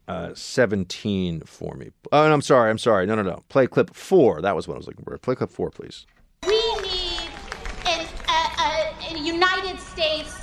uh, 0.07 0.35
17 0.35 1.41
for 1.43 1.75
me? 1.75 1.91
Oh, 2.13 2.29
no, 2.29 2.35
I'm 2.35 2.43
sorry. 2.43 2.71
I'm 2.71 2.79
sorry. 2.79 3.07
No, 3.07 3.15
no, 3.15 3.23
no. 3.23 3.43
Play 3.49 3.67
clip 3.67 3.95
four. 3.95 4.41
That 4.43 4.55
was 4.55 4.69
what 4.69 4.75
I 4.75 4.79
was 4.79 4.87
looking 4.87 5.05
for. 5.05 5.17
Play 5.19 5.35
clip 5.35 5.51
four, 5.51 5.71
please. 5.71 6.07
We 6.47 6.55
need 6.83 7.31
an, 7.87 8.07
a, 8.29 8.33
a, 8.33 9.11
a 9.11 9.16
United 9.27 9.81
States 9.81 10.35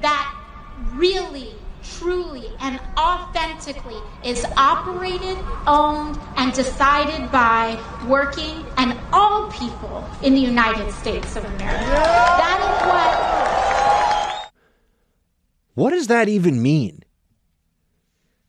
that 0.00 0.34
really 0.94 1.54
truly 1.98 2.50
and 2.60 2.80
authentically 2.98 4.00
is 4.24 4.44
operated, 4.56 5.38
owned, 5.66 6.18
and 6.36 6.52
decided 6.52 7.30
by 7.30 7.78
working 8.08 8.64
and 8.76 8.98
all 9.12 9.50
people 9.52 10.04
in 10.22 10.34
the 10.34 10.40
United 10.40 10.90
States 10.92 11.36
of 11.36 11.44
America. 11.44 11.84
That 12.40 12.58
is 12.64 12.76
what. 12.88 14.52
What 15.74 15.90
does 15.90 16.08
that 16.08 16.28
even 16.28 16.62
mean? 16.62 17.04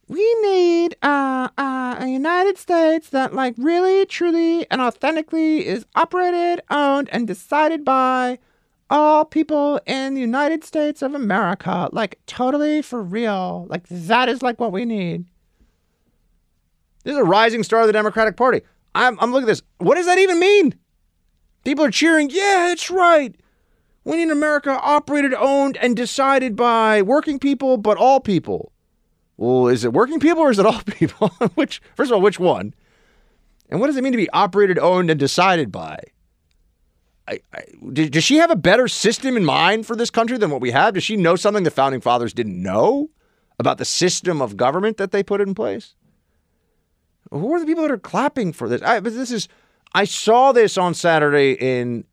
We 0.07 0.35
need 0.41 0.95
uh, 1.01 1.49
uh, 1.57 1.95
a 1.99 2.07
United 2.07 2.57
States 2.57 3.09
that, 3.09 3.33
like, 3.33 3.55
really, 3.57 4.05
truly, 4.05 4.69
and 4.69 4.79
authentically 4.79 5.65
is 5.65 5.85
operated, 5.95 6.61
owned, 6.69 7.09
and 7.09 7.27
decided 7.27 7.83
by 7.83 8.37
all 8.89 9.25
people 9.25 9.79
in 9.85 10.13
the 10.13 10.21
United 10.21 10.63
States 10.63 11.01
of 11.01 11.13
America. 11.13 11.89
Like, 11.91 12.19
totally 12.25 12.81
for 12.81 13.01
real. 13.01 13.65
Like, 13.69 13.87
that 13.89 14.29
is 14.29 14.41
like 14.41 14.59
what 14.59 14.71
we 14.71 14.85
need. 14.85 15.25
This 17.03 17.13
is 17.13 17.19
a 17.19 17.23
rising 17.23 17.63
star 17.63 17.81
of 17.81 17.87
the 17.87 17.93
Democratic 17.93 18.35
Party. 18.35 18.61
I'm, 18.93 19.19
I'm 19.19 19.31
looking 19.31 19.47
at 19.47 19.51
this. 19.51 19.61
What 19.77 19.95
does 19.95 20.05
that 20.05 20.17
even 20.17 20.39
mean? 20.39 20.75
People 21.63 21.85
are 21.85 21.91
cheering, 21.91 22.29
yeah, 22.29 22.71
it's 22.71 22.89
right. 22.89 23.35
We 24.03 24.17
need 24.17 24.29
America 24.29 24.79
operated, 24.81 25.33
owned, 25.33 25.77
and 25.77 25.95
decided 25.95 26.55
by 26.55 27.01
working 27.01 27.39
people, 27.39 27.77
but 27.77 27.97
all 27.97 28.19
people. 28.19 28.71
Well, 29.37 29.67
is 29.67 29.83
it 29.83 29.93
working 29.93 30.19
people 30.19 30.43
or 30.43 30.51
is 30.51 30.59
it 30.59 30.65
all 30.65 30.81
people? 30.85 31.29
which, 31.55 31.81
first 31.95 32.11
of 32.11 32.15
all, 32.15 32.21
which 32.21 32.39
one? 32.39 32.73
And 33.69 33.79
what 33.79 33.87
does 33.87 33.97
it 33.97 34.03
mean 34.03 34.13
to 34.13 34.17
be 34.17 34.29
operated, 34.29 34.77
owned, 34.77 35.09
and 35.09 35.19
decided 35.19 35.71
by? 35.71 35.99
I, 37.27 37.39
I, 37.53 37.63
does 37.91 38.23
she 38.23 38.37
have 38.37 38.51
a 38.51 38.55
better 38.55 38.87
system 38.87 39.35
in 39.35 39.45
mind 39.45 39.87
for 39.87 39.95
this 39.95 40.09
country 40.09 40.37
than 40.37 40.51
what 40.51 40.61
we 40.61 40.71
have? 40.71 40.93
Does 40.93 41.03
she 41.03 41.17
know 41.17 41.35
something 41.35 41.63
the 41.63 41.71
founding 41.71 42.01
fathers 42.01 42.33
didn't 42.33 42.61
know 42.61 43.09
about 43.57 43.77
the 43.77 43.85
system 43.85 44.41
of 44.41 44.57
government 44.57 44.97
that 44.97 45.11
they 45.11 45.23
put 45.23 45.41
in 45.41 45.55
place? 45.55 45.95
Who 47.31 47.53
are 47.53 47.59
the 47.59 47.65
people 47.65 47.83
that 47.83 47.91
are 47.91 47.97
clapping 47.97 48.53
for 48.53 48.69
this? 48.69 48.81
I, 48.83 48.99
but 48.99 49.13
this 49.13 49.31
is, 49.31 49.47
I 49.93 50.03
saw 50.03 50.51
this 50.51 50.77
on 50.77 50.93
Saturday 50.93 51.53
in 51.53 52.05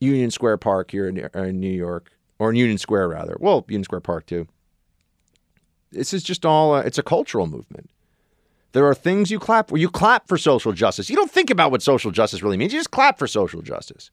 Union 0.00 0.30
Square 0.30 0.56
Park 0.58 0.90
here 0.90 1.08
in, 1.08 1.18
in 1.34 1.60
New 1.60 1.72
York, 1.72 2.10
or 2.38 2.50
in 2.50 2.56
Union 2.56 2.78
Square 2.78 3.08
rather. 3.08 3.36
Well, 3.38 3.64
Union 3.68 3.84
Square 3.84 4.00
Park 4.00 4.26
too. 4.26 4.48
This 5.92 6.12
is 6.12 6.22
just 6.22 6.44
all, 6.44 6.74
uh, 6.74 6.80
it's 6.80 6.98
a 6.98 7.02
cultural 7.02 7.46
movement. 7.46 7.90
There 8.72 8.86
are 8.86 8.94
things 8.94 9.30
you 9.30 9.38
clap 9.38 9.68
for. 9.68 9.78
You 9.78 9.88
clap 9.88 10.28
for 10.28 10.36
social 10.36 10.72
justice. 10.72 11.08
You 11.08 11.16
don't 11.16 11.30
think 11.30 11.48
about 11.48 11.70
what 11.70 11.82
social 11.82 12.10
justice 12.10 12.42
really 12.42 12.56
means. 12.56 12.72
You 12.72 12.78
just 12.78 12.90
clap 12.90 13.18
for 13.18 13.26
social 13.26 13.62
justice. 13.62 14.10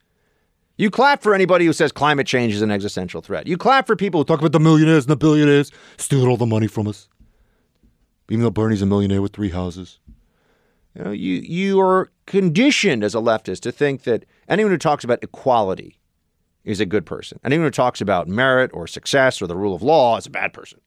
You 0.78 0.89
clap 0.89 1.23
for 1.23 1.34
anybody 1.34 1.65
who 1.65 1.73
says 1.73 1.91
climate 1.91 2.28
change 2.28 2.53
is 2.53 2.61
an 2.61 2.71
existential 2.71 3.21
threat. 3.21 3.47
You 3.47 3.57
clap 3.57 3.88
for 3.88 3.95
people 3.95 4.19
who 4.19 4.26
talk 4.26 4.39
about 4.39 4.51
the 4.51 4.59
millionaires 4.59 5.05
and 5.05 5.11
the 5.11 5.15
billionaires 5.15 5.71
stealing 5.97 6.28
all 6.28 6.38
the 6.38 6.45
money 6.45 6.67
from 6.67 6.88
us. 6.88 7.07
Even 8.30 8.43
though 8.43 8.51
Bernie's 8.51 8.82
a 8.82 8.86
millionaire 8.86 9.21
with 9.21 9.34
three 9.34 9.51
houses. 9.51 9.99
You 10.95 11.03
know, 11.03 11.11
you 11.11 11.36
you 11.36 11.80
are 11.80 12.11
conditioned 12.26 13.03
as 13.03 13.13
a 13.13 13.19
leftist 13.19 13.61
to 13.61 13.71
think 13.71 14.03
that 14.03 14.26
anyone 14.47 14.71
who 14.71 14.78
talks 14.78 15.03
about 15.03 15.23
equality 15.23 15.99
is 16.63 16.80
a 16.80 16.86
good 16.86 17.05
person. 17.05 17.39
Anyone 17.43 17.67
who 17.67 17.71
talks 17.71 18.01
about 18.01 18.28
merit 18.28 18.71
or 18.73 18.88
success 18.88 19.41
or 19.41 19.47
the 19.47 19.55
rule 19.55 19.76
of 19.76 19.84
law 19.84 20.17
is 20.17 20.26
a 20.26 20.32
bad 20.32 20.53
person. 20.53 20.82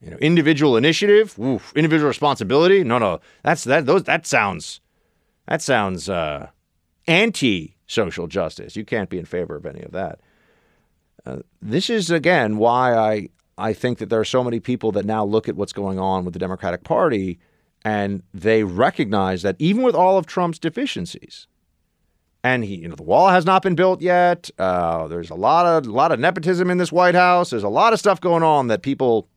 You 0.00 0.10
know, 0.10 0.16
individual 0.18 0.76
initiative, 0.76 1.38
oof, 1.38 1.72
individual 1.74 2.08
responsibility. 2.08 2.84
No, 2.84 2.98
no, 2.98 3.20
that's 3.42 3.64
that. 3.64 3.86
Those 3.86 4.04
that 4.04 4.26
sounds 4.26 4.80
that 5.48 5.62
sounds 5.62 6.08
uh, 6.08 6.48
anti 7.06 7.73
social 7.86 8.26
justice. 8.26 8.76
You 8.76 8.84
can't 8.84 9.10
be 9.10 9.18
in 9.18 9.24
favor 9.24 9.56
of 9.56 9.66
any 9.66 9.82
of 9.82 9.92
that. 9.92 10.20
Uh, 11.26 11.38
this 11.62 11.88
is 11.88 12.10
again 12.10 12.58
why 12.58 12.94
I 12.94 13.28
I 13.56 13.72
think 13.72 13.98
that 13.98 14.08
there 14.10 14.20
are 14.20 14.24
so 14.24 14.44
many 14.44 14.60
people 14.60 14.92
that 14.92 15.04
now 15.04 15.24
look 15.24 15.48
at 15.48 15.56
what's 15.56 15.72
going 15.72 15.98
on 15.98 16.24
with 16.24 16.34
the 16.34 16.40
Democratic 16.40 16.84
Party 16.84 17.38
and 17.84 18.22
they 18.32 18.64
recognize 18.64 19.42
that 19.42 19.56
even 19.58 19.82
with 19.82 19.94
all 19.94 20.16
of 20.16 20.26
Trump's 20.26 20.58
deficiencies, 20.58 21.46
and 22.42 22.64
he, 22.64 22.76
you 22.76 22.88
know, 22.88 22.94
the 22.94 23.02
wall 23.02 23.28
has 23.28 23.46
not 23.46 23.62
been 23.62 23.74
built 23.74 24.02
yet. 24.02 24.50
Uh, 24.58 25.06
there's 25.08 25.30
a 25.30 25.34
lot 25.34 25.66
of 25.66 25.86
lot 25.86 26.12
of 26.12 26.20
nepotism 26.20 26.70
in 26.70 26.78
this 26.78 26.92
White 26.92 27.14
House. 27.14 27.50
There's 27.50 27.62
a 27.62 27.68
lot 27.68 27.92
of 27.92 27.98
stuff 27.98 28.20
going 28.20 28.42
on 28.42 28.68
that 28.68 28.82
people 28.82 29.28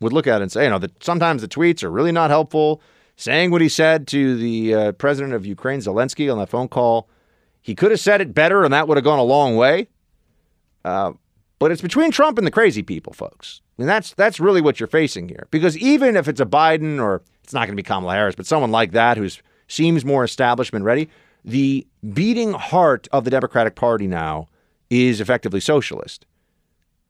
would 0.00 0.12
look 0.12 0.26
at 0.26 0.42
and 0.42 0.52
say, 0.52 0.64
you 0.64 0.70
know, 0.70 0.78
that 0.78 1.02
sometimes 1.02 1.42
the 1.42 1.48
tweets 1.48 1.82
are 1.82 1.90
really 1.90 2.12
not 2.12 2.30
helpful. 2.30 2.82
Saying 3.16 3.50
what 3.50 3.60
he 3.60 3.68
said 3.68 4.06
to 4.08 4.36
the 4.36 4.74
uh, 4.74 4.92
president 4.92 5.34
of 5.34 5.44
Ukraine, 5.44 5.80
Zelensky, 5.80 6.30
on 6.30 6.38
that 6.38 6.48
phone 6.50 6.68
call, 6.68 7.08
he 7.62 7.74
could 7.74 7.90
have 7.90 8.00
said 8.00 8.20
it 8.20 8.34
better, 8.34 8.64
and 8.64 8.72
that 8.72 8.88
would 8.88 8.96
have 8.96 9.04
gone 9.04 9.18
a 9.18 9.24
long 9.24 9.56
way. 9.56 9.88
Uh, 10.84 11.12
but 11.58 11.72
it's 11.72 11.82
between 11.82 12.10
Trump 12.10 12.38
and 12.38 12.46
the 12.46 12.50
crazy 12.50 12.82
people, 12.82 13.12
folks. 13.12 13.60
And 13.78 13.88
that's 13.88 14.14
that's 14.14 14.40
really 14.40 14.60
what 14.60 14.80
you're 14.80 14.86
facing 14.86 15.28
here. 15.28 15.46
Because 15.50 15.76
even 15.78 16.16
if 16.16 16.28
it's 16.28 16.40
a 16.40 16.46
Biden 16.46 17.00
or 17.00 17.22
it's 17.44 17.52
not 17.52 17.60
going 17.60 17.76
to 17.76 17.76
be 17.76 17.82
Kamala 17.82 18.14
Harris, 18.14 18.34
but 18.34 18.46
someone 18.46 18.70
like 18.70 18.92
that 18.92 19.16
who 19.16 19.28
seems 19.68 20.04
more 20.04 20.24
establishment 20.24 20.84
ready, 20.84 21.08
the 21.44 21.86
beating 22.12 22.52
heart 22.52 23.08
of 23.12 23.24
the 23.24 23.30
Democratic 23.30 23.74
Party 23.74 24.06
now 24.06 24.48
is 24.90 25.20
effectively 25.20 25.60
socialist. 25.60 26.26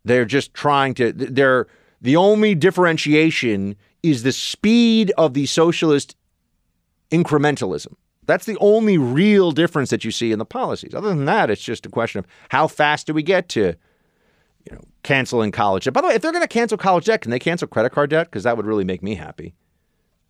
They're 0.05 0.25
just 0.25 0.55
trying 0.55 0.95
to 0.95 1.13
they're 1.13 1.67
the 2.01 2.17
only 2.17 2.55
differentiation 2.55 3.77
is 4.03 4.23
the 4.23 4.33
speed 4.33 5.13
of 5.19 5.35
the 5.35 5.47
socialist 5.47 6.17
incrementalism. 7.11 7.95
That's 8.29 8.45
the 8.45 8.59
only 8.61 8.99
real 8.99 9.53
difference 9.53 9.89
that 9.89 10.05
you 10.05 10.11
see 10.11 10.33
in 10.33 10.39
the 10.39 10.45
policies. 10.45 10.95
Other 10.95 11.09
than 11.09 11.25
that, 11.25 11.49
it's 11.49 11.63
just 11.63 11.87
a 11.87 11.89
question 11.89 12.19
of 12.19 12.27
how 12.51 12.69
fast 12.69 13.07
do 13.07 13.15
we 13.15 13.23
get 13.23 13.49
to, 13.49 13.75
you 14.67 14.73
know, 14.73 14.83
canceling 15.03 15.51
college 15.51 15.85
debt. 15.85 15.95
By 15.95 16.03
the 16.03 16.09
way, 16.09 16.15
if 16.15 16.21
they're 16.21 16.31
going 16.31 16.45
to 16.45 16.47
cancel 16.47 16.77
college 16.77 17.07
debt, 17.07 17.23
can 17.23 17.31
they 17.31 17.39
cancel 17.39 17.67
credit 17.67 17.91
card 17.91 18.11
debt? 18.11 18.27
Because 18.27 18.43
that 18.43 18.59
would 18.59 18.67
really 18.67 18.85
make 18.85 19.03
me 19.03 19.15
happy. 19.15 19.55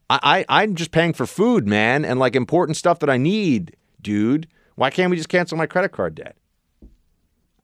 I, 0.08 0.20
I 0.22 0.62
I'm 0.62 0.76
just 0.76 0.92
paying 0.92 1.12
for 1.12 1.26
food, 1.26 1.66
man, 1.66 2.04
and 2.04 2.20
like 2.20 2.36
important 2.36 2.76
stuff 2.76 3.00
that 3.00 3.10
I 3.10 3.16
need, 3.16 3.76
dude. 4.00 4.46
Why 4.76 4.90
can't 4.90 5.10
we 5.10 5.16
just 5.16 5.28
cancel 5.28 5.58
my 5.58 5.66
credit 5.66 5.90
card 5.90 6.14
debt? 6.14 6.36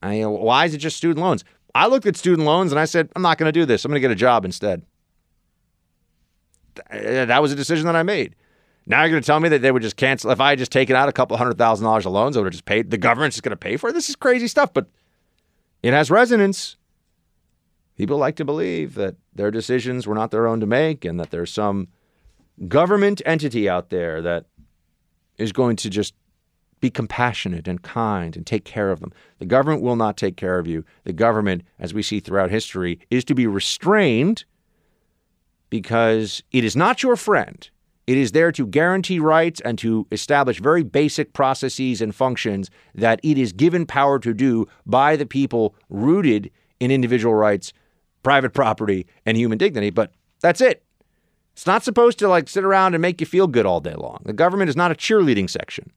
I 0.03 0.25
why 0.25 0.65
is 0.65 0.75
it 0.75 0.79
just 0.79 0.97
student 0.97 1.25
loans? 1.25 1.45
I 1.77 1.87
looked 1.87 2.07
at 2.07 2.17
student 2.17 2.45
loans 2.45 2.73
and 2.73 2.81
I 2.81 2.87
said, 2.87 3.09
I'm 3.15 3.23
not 3.23 3.39
going 3.39 3.47
to 3.47 3.53
do 3.53 3.67
this. 3.67 3.85
I'm 3.85 3.91
going 3.93 4.03
to 4.03 4.09
get 4.09 4.11
a 4.11 4.17
job 4.17 4.45
instead. 4.45 4.83
Eh, 6.91 7.25
that 7.25 7.41
was 7.41 7.53
a 7.53 7.57
decision 7.57 7.87
that 7.87 7.95
I 7.95 8.03
made. 8.03 8.35
Now 8.87 9.03
you're 9.03 9.11
going 9.11 9.23
to 9.23 9.27
tell 9.27 9.41
me 9.41 9.49
that 9.49 9.63
they 9.63 9.73
would 9.73 9.83
just 9.83 9.97
cancel. 9.97 10.31
If 10.31 10.41
I 10.41 10.51
had 10.51 10.59
just 10.59 10.73
taken 10.73 10.95
out 10.95 11.09
a 11.09 11.13
couple 11.13 11.37
hundred 11.37 11.57
thousand 11.57 11.85
dollars 11.85 12.07
of 12.07 12.13
loans, 12.13 12.37
I 12.37 12.41
would 12.41 12.47
have 12.47 12.53
just 12.53 12.65
paid. 12.65 12.91
The 12.91 12.99
government's 12.99 13.37
just 13.37 13.43
going 13.43 13.51
to 13.51 13.57
pay 13.57 13.77
for 13.77 13.91
it. 13.91 13.93
This 13.95 14.11
is 14.11 14.17
crazy 14.17 14.49
stuff, 14.49 14.73
but 14.75 14.89
it 15.83 15.93
has 15.93 16.11
resonance. 16.11 16.77
People 17.97 18.19
like 18.19 18.37
to 18.37 18.45
believe 18.45 18.95
that 18.95 19.17
their 19.35 19.51
decisions 19.51 20.07
were 20.07 20.15
not 20.15 20.31
their 20.31 20.47
own 20.47 20.61
to 20.61 20.67
make 20.67 21.05
and 21.05 21.19
that 21.21 21.31
there's 21.31 21.53
some 21.53 21.89
government 22.69 23.23
entity 23.25 23.69
out 23.69 23.91
there 23.91 24.21
that 24.23 24.47
is 25.39 25.53
going 25.53 25.77
to 25.77 25.91
just 25.91 26.15
be 26.81 26.91
compassionate 26.91 27.67
and 27.67 27.83
kind 27.83 28.37
and 28.37 28.47
take 28.47 28.65
care 28.65 28.91
of 28.91 29.01
them. 29.01 29.13
The 29.39 29.47
government 29.47 29.83
will 29.83 29.97
not 29.97 30.17
take 30.17 30.37
care 30.37 30.59
of 30.59 30.67
you. 30.67 30.85
The 31.05 31.13
government, 31.13 31.63
as 31.79 31.95
we 31.95 32.03
see 32.03 32.21
throughout 32.21 32.51
history, 32.51 33.01
is 33.11 33.25
to 33.25 33.35
be 33.35 33.47
restrained 33.47 34.45
because 35.71 36.43
it 36.53 36.63
is 36.63 36.77
not 36.77 37.03
your 37.03 37.17
friend. 37.17 37.69
It 38.07 38.19
is 38.19 38.33
there 38.33 38.53
to 38.53 38.67
guarantee 38.67 39.19
rights 39.19 39.61
and 39.65 39.79
to 39.79 40.07
establish 40.13 40.61
very 40.61 40.83
basic 40.83 41.33
processes 41.33 42.03
and 42.03 42.15
functions 42.15 42.71
that 42.95 43.19
it 43.23 43.39
is 43.39 43.53
given 43.53 43.87
power 43.87 44.19
to 44.19 44.35
do 44.35 44.67
by 44.85 45.17
the 45.17 45.27
people 45.27 45.75
rooted 45.89 46.51
in 46.81 46.91
individual 46.91 47.35
rights, 47.35 47.73
private 48.23 48.53
property, 48.53 49.07
and 49.25 49.37
human 49.37 49.57
dignity. 49.57 49.91
But 49.91 50.13
that's 50.41 50.61
it. 50.61 50.83
It's 51.55 51.67
not 51.67 51.83
supposed 51.83 52.19
to 52.19 52.29
like 52.29 52.49
sit 52.49 52.65
around 52.65 52.95
and 52.95 53.01
make 53.01 53.21
you 53.21 53.27
feel 53.27 53.47
good 53.47 53.65
all 53.65 53.81
day 53.81 53.95
long. 53.95 54.21
The 54.25 54.33
government 54.33 54.69
is 54.69 54.77
not 54.77 54.91
a 54.91 54.95
cheerleading 54.95 55.49
section. 55.49 55.93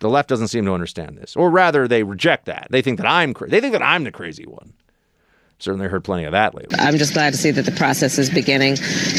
The 0.00 0.08
left 0.08 0.28
doesn't 0.28 0.48
seem 0.48 0.64
to 0.64 0.72
understand 0.72 1.16
this, 1.18 1.36
or 1.36 1.50
rather, 1.50 1.86
they 1.86 2.02
reject 2.02 2.46
that. 2.46 2.66
They 2.70 2.82
think 2.82 2.98
that 2.98 3.06
I'm 3.06 3.34
cra- 3.34 3.48
they 3.48 3.60
think 3.60 3.72
that 3.72 3.82
I'm 3.82 4.04
the 4.04 4.10
crazy 4.10 4.46
one 4.46 4.72
certainly 5.62 5.86
heard 5.86 6.02
plenty 6.02 6.24
of 6.24 6.32
that 6.32 6.54
lately. 6.56 6.76
I'm 6.76 6.98
just 6.98 7.12
glad 7.12 7.32
to 7.32 7.38
see 7.38 7.52
that 7.52 7.62
the 7.62 7.72
process 7.72 8.18
is 8.18 8.28
beginning 8.28 8.74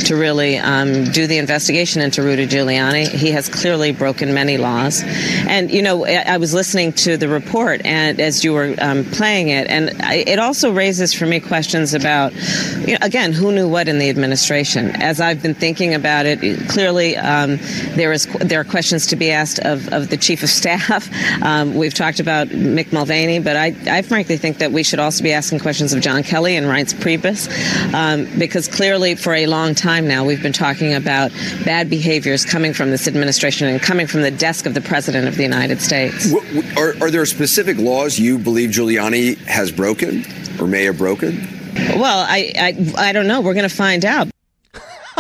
to 0.06 0.16
really 0.18 0.58
um, 0.58 1.06
do 1.06 1.26
the 1.26 1.38
investigation 1.38 2.02
into 2.02 2.22
Rudy 2.22 2.46
Giuliani. 2.46 3.08
He 3.08 3.32
has 3.32 3.48
clearly 3.48 3.94
broken 3.94 4.34
many 4.34 4.58
laws. 4.58 5.02
And, 5.48 5.72
you 5.72 5.82
know, 5.82 6.06
I, 6.06 6.36
was 6.38 6.54
listening 6.54 6.92
to 6.94 7.16
the 7.16 7.30
report 7.30 7.86
and 7.86 8.20
as 8.20 8.44
you 8.44 8.52
were 8.52 8.76
um, 8.80 9.06
playing 9.06 9.50
it, 9.50 9.70
and 9.70 10.02
I, 10.02 10.16
it 10.16 10.38
also 10.38 10.74
raises 10.74 11.14
for 11.14 11.26
me 11.26 11.40
questions 11.40 11.94
about, 11.94 12.34
you 12.80 12.94
know, 12.94 12.98
again, 13.02 13.32
who 13.32 13.54
knew 13.54 13.70
what 13.70 13.88
in 13.88 13.98
the 13.98 14.10
administration. 14.10 14.90
As 15.02 15.22
I've 15.22 15.42
been 15.42 15.56
thinking 15.56 15.94
about 15.94 16.26
it, 16.26 16.68
clearly 16.68 17.16
um, 17.16 17.58
there 17.96 18.12
is 18.12 18.26
there 18.42 18.60
are 18.60 18.66
questions 18.66 19.08
to 19.08 19.16
be 19.16 19.32
asked 19.32 19.60
of, 19.60 19.88
of 19.94 20.10
the 20.10 20.18
chief 20.18 20.44
of 20.44 20.50
staff. 20.50 21.10
Um, 21.44 21.76
we've 21.76 21.94
talked 21.94 22.20
about 22.20 22.48
Mick 22.50 22.94
Mulvaney, 22.94 23.40
but 23.40 23.56
I, 23.56 23.76
I 23.88 24.02
frankly 24.02 24.38
think 24.38 24.60
that 24.60 24.72
we 24.72 24.84
should 24.84 25.00
also 25.00 25.24
be 25.24 25.34
asking 25.34 25.60
questions 25.60 25.94
of 25.94 26.02
John 26.02 26.24
Kelly 26.24 26.33
and 26.34 26.66
Reince 26.66 26.94
Priebus, 26.94 27.48
um, 27.94 28.28
because 28.40 28.68
clearly 28.68 29.16
for 29.16 29.34
a 29.34 29.46
long 29.46 29.76
time 29.76 30.08
now 30.08 30.26
we've 30.26 30.42
been 30.42 30.54
talking 30.54 30.94
about 30.94 31.32
bad 31.64 31.90
behaviors 31.90 32.44
coming 32.44 32.74
from 32.74 32.90
this 32.90 33.08
administration 33.08 33.68
and 33.68 33.82
coming 33.82 34.08
from 34.08 34.22
the 34.22 34.32
desk 34.32 34.66
of 34.66 34.74
the 34.74 34.82
President 34.82 35.28
of 35.28 35.38
the 35.38 35.44
United 35.44 35.82
States. 35.82 36.34
Are, 36.78 36.96
are 37.02 37.12
there 37.12 37.26
specific 37.26 37.78
laws 37.78 38.18
you 38.18 38.40
believe 38.40 38.72
Giuliani 38.72 39.38
has 39.46 39.72
broken 39.72 40.26
or 40.60 40.68
may 40.68 40.84
have 40.86 40.98
broken? 40.98 41.48
Well, 41.96 42.26
I, 42.28 42.54
I, 42.58 43.10
I 43.10 43.12
don't 43.12 43.28
know. 43.28 43.42
We're 43.42 43.54
going 43.54 43.70
to 43.70 43.76
find 43.76 44.06
out. 44.06 44.30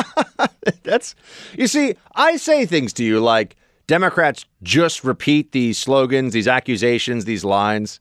That's, 0.84 1.16
you 1.57 1.68
see, 1.68 1.95
I 2.16 2.38
say 2.38 2.66
things 2.66 2.93
to 2.93 3.03
you 3.03 3.20
like 3.20 3.55
Democrats 3.88 4.45
just 4.61 5.03
repeat 5.03 5.51
these 5.51 5.78
slogans, 5.78 6.34
these 6.34 6.47
accusations, 6.47 7.26
these 7.26 7.43
lines. 7.43 7.99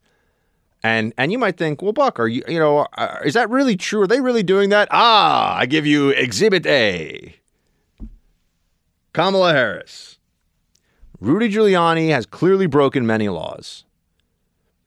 And 0.82 1.14
and 1.16 1.30
you 1.30 1.38
might 1.38 1.56
think, 1.56 1.80
well, 1.80 1.92
Buck, 1.92 2.18
are 2.18 2.26
you 2.26 2.42
you 2.48 2.58
know 2.58 2.86
uh, 2.96 3.18
is 3.24 3.34
that 3.34 3.48
really 3.50 3.76
true? 3.76 4.02
Are 4.02 4.06
they 4.06 4.20
really 4.20 4.42
doing 4.42 4.70
that? 4.70 4.88
Ah, 4.90 5.56
I 5.56 5.66
give 5.66 5.86
you 5.86 6.10
Exhibit 6.10 6.66
A. 6.66 7.36
Kamala 9.12 9.52
Harris. 9.52 10.18
Rudy 11.20 11.48
Giuliani 11.48 12.10
has 12.10 12.26
clearly 12.26 12.66
broken 12.66 13.06
many 13.06 13.28
laws. 13.28 13.84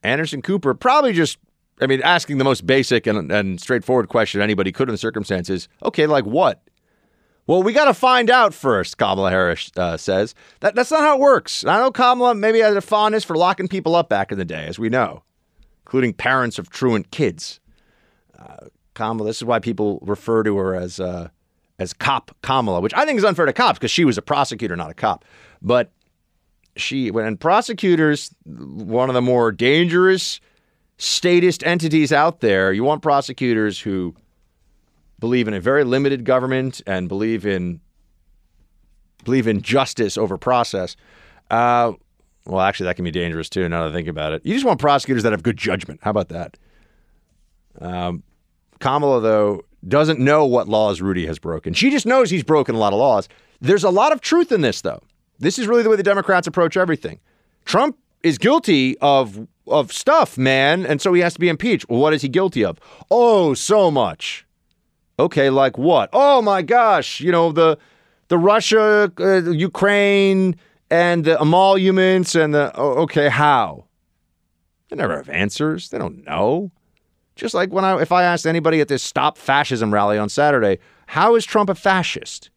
Anderson 0.02 0.42
Cooper 0.42 0.74
probably 0.74 1.12
just, 1.12 1.38
I 1.80 1.86
mean, 1.86 2.02
asking 2.02 2.38
the 2.38 2.44
most 2.44 2.66
basic 2.66 3.06
and, 3.06 3.32
and 3.32 3.60
straightforward 3.60 4.08
question 4.08 4.42
anybody 4.42 4.72
could 4.72 4.88
in 4.88 4.92
the 4.92 4.98
circumstances. 4.98 5.68
Okay, 5.82 6.06
like 6.06 6.26
what? 6.26 6.62
Well, 7.46 7.62
we 7.62 7.72
got 7.72 7.86
to 7.86 7.94
find 7.94 8.28
out 8.28 8.52
first, 8.52 8.98
Kamala 8.98 9.30
Harris 9.30 9.70
uh, 9.76 9.96
says. 9.96 10.34
That, 10.60 10.74
that's 10.74 10.90
not 10.90 11.00
how 11.00 11.14
it 11.14 11.20
works. 11.20 11.64
I 11.64 11.78
know 11.78 11.90
Kamala 11.90 12.34
maybe 12.34 12.58
had 12.58 12.76
a 12.76 12.80
fondness 12.80 13.24
for 13.24 13.36
locking 13.36 13.68
people 13.68 13.94
up 13.94 14.08
back 14.08 14.30
in 14.30 14.38
the 14.38 14.44
day, 14.44 14.66
as 14.66 14.78
we 14.78 14.90
know 14.90 15.22
including 15.86 16.12
parents 16.12 16.58
of 16.58 16.68
truant 16.68 17.12
kids. 17.12 17.60
Uh, 18.36 18.66
Kamala, 18.94 19.28
this 19.28 19.36
is 19.36 19.44
why 19.44 19.60
people 19.60 20.00
refer 20.02 20.42
to 20.42 20.56
her 20.56 20.74
as 20.74 20.98
uh, 20.98 21.28
as 21.78 21.92
cop 21.92 22.34
Kamala, 22.42 22.80
which 22.80 22.92
I 22.94 23.04
think 23.04 23.18
is 23.18 23.24
unfair 23.24 23.46
to 23.46 23.52
cops 23.52 23.78
because 23.78 23.92
she 23.92 24.04
was 24.04 24.18
a 24.18 24.22
prosecutor, 24.22 24.74
not 24.74 24.90
a 24.90 24.94
cop. 24.94 25.24
But 25.62 25.92
she, 26.74 27.10
when 27.12 27.36
prosecutors, 27.36 28.34
one 28.44 29.08
of 29.08 29.14
the 29.14 29.22
more 29.22 29.52
dangerous 29.52 30.40
statist 30.98 31.64
entities 31.64 32.12
out 32.12 32.40
there, 32.40 32.72
you 32.72 32.82
want 32.82 33.00
prosecutors 33.02 33.78
who 33.78 34.14
believe 35.20 35.46
in 35.46 35.54
a 35.54 35.60
very 35.60 35.84
limited 35.84 36.24
government 36.24 36.82
and 36.86 37.08
believe 37.08 37.46
in 37.46 37.80
believe 39.24 39.46
in 39.46 39.62
justice 39.62 40.18
over 40.18 40.36
process. 40.36 40.96
Uh, 41.50 41.92
well, 42.46 42.60
actually, 42.60 42.86
that 42.86 42.96
can 42.96 43.04
be 43.04 43.10
dangerous 43.10 43.48
too. 43.48 43.68
Now 43.68 43.84
that 43.84 43.90
I 43.90 43.92
think 43.92 44.08
about 44.08 44.32
it, 44.32 44.44
you 44.44 44.54
just 44.54 44.64
want 44.64 44.80
prosecutors 44.80 45.22
that 45.24 45.32
have 45.32 45.42
good 45.42 45.56
judgment. 45.56 46.00
How 46.02 46.10
about 46.10 46.28
that? 46.28 46.56
Um, 47.80 48.22
Kamala, 48.78 49.20
though, 49.20 49.64
doesn't 49.86 50.20
know 50.20 50.44
what 50.46 50.68
laws 50.68 51.00
Rudy 51.00 51.26
has 51.26 51.38
broken. 51.38 51.74
She 51.74 51.90
just 51.90 52.06
knows 52.06 52.30
he's 52.30 52.44
broken 52.44 52.74
a 52.74 52.78
lot 52.78 52.92
of 52.92 52.98
laws. 52.98 53.28
There's 53.60 53.84
a 53.84 53.90
lot 53.90 54.12
of 54.12 54.20
truth 54.20 54.52
in 54.52 54.60
this, 54.60 54.80
though. 54.80 55.00
This 55.38 55.58
is 55.58 55.66
really 55.66 55.82
the 55.82 55.90
way 55.90 55.96
the 55.96 56.02
Democrats 56.02 56.46
approach 56.46 56.76
everything. 56.76 57.20
Trump 57.64 57.98
is 58.22 58.38
guilty 58.38 58.96
of 58.98 59.46
of 59.68 59.92
stuff, 59.92 60.38
man, 60.38 60.86
and 60.86 61.02
so 61.02 61.12
he 61.12 61.20
has 61.20 61.34
to 61.34 61.40
be 61.40 61.48
impeached. 61.48 61.88
Well, 61.88 62.00
what 62.00 62.14
is 62.14 62.22
he 62.22 62.28
guilty 62.28 62.64
of? 62.64 62.78
Oh, 63.10 63.52
so 63.54 63.90
much. 63.90 64.46
Okay, 65.18 65.50
like 65.50 65.76
what? 65.76 66.08
Oh 66.12 66.40
my 66.40 66.62
gosh, 66.62 67.20
you 67.20 67.32
know 67.32 67.52
the 67.52 67.78
the 68.28 68.38
Russia, 68.38 69.12
uh, 69.18 69.50
Ukraine, 69.50 70.56
and 70.90 71.24
the 71.24 71.40
emoluments, 71.40 72.34
and 72.34 72.54
the 72.54 72.76
okay, 72.78 73.28
how? 73.28 73.86
They 74.88 74.96
never 74.96 75.16
have 75.16 75.28
answers. 75.28 75.88
They 75.88 75.98
don't 75.98 76.24
know. 76.24 76.70
Just 77.34 77.54
like 77.54 77.70
when 77.70 77.84
I, 77.84 78.00
if 78.00 78.12
I 78.12 78.22
asked 78.22 78.46
anybody 78.46 78.80
at 78.80 78.88
this 78.88 79.02
Stop 79.02 79.36
Fascism 79.36 79.92
rally 79.92 80.16
on 80.16 80.28
Saturday, 80.28 80.78
how 81.06 81.34
is 81.34 81.44
Trump 81.44 81.68
a 81.68 81.74
fascist? 81.74 82.50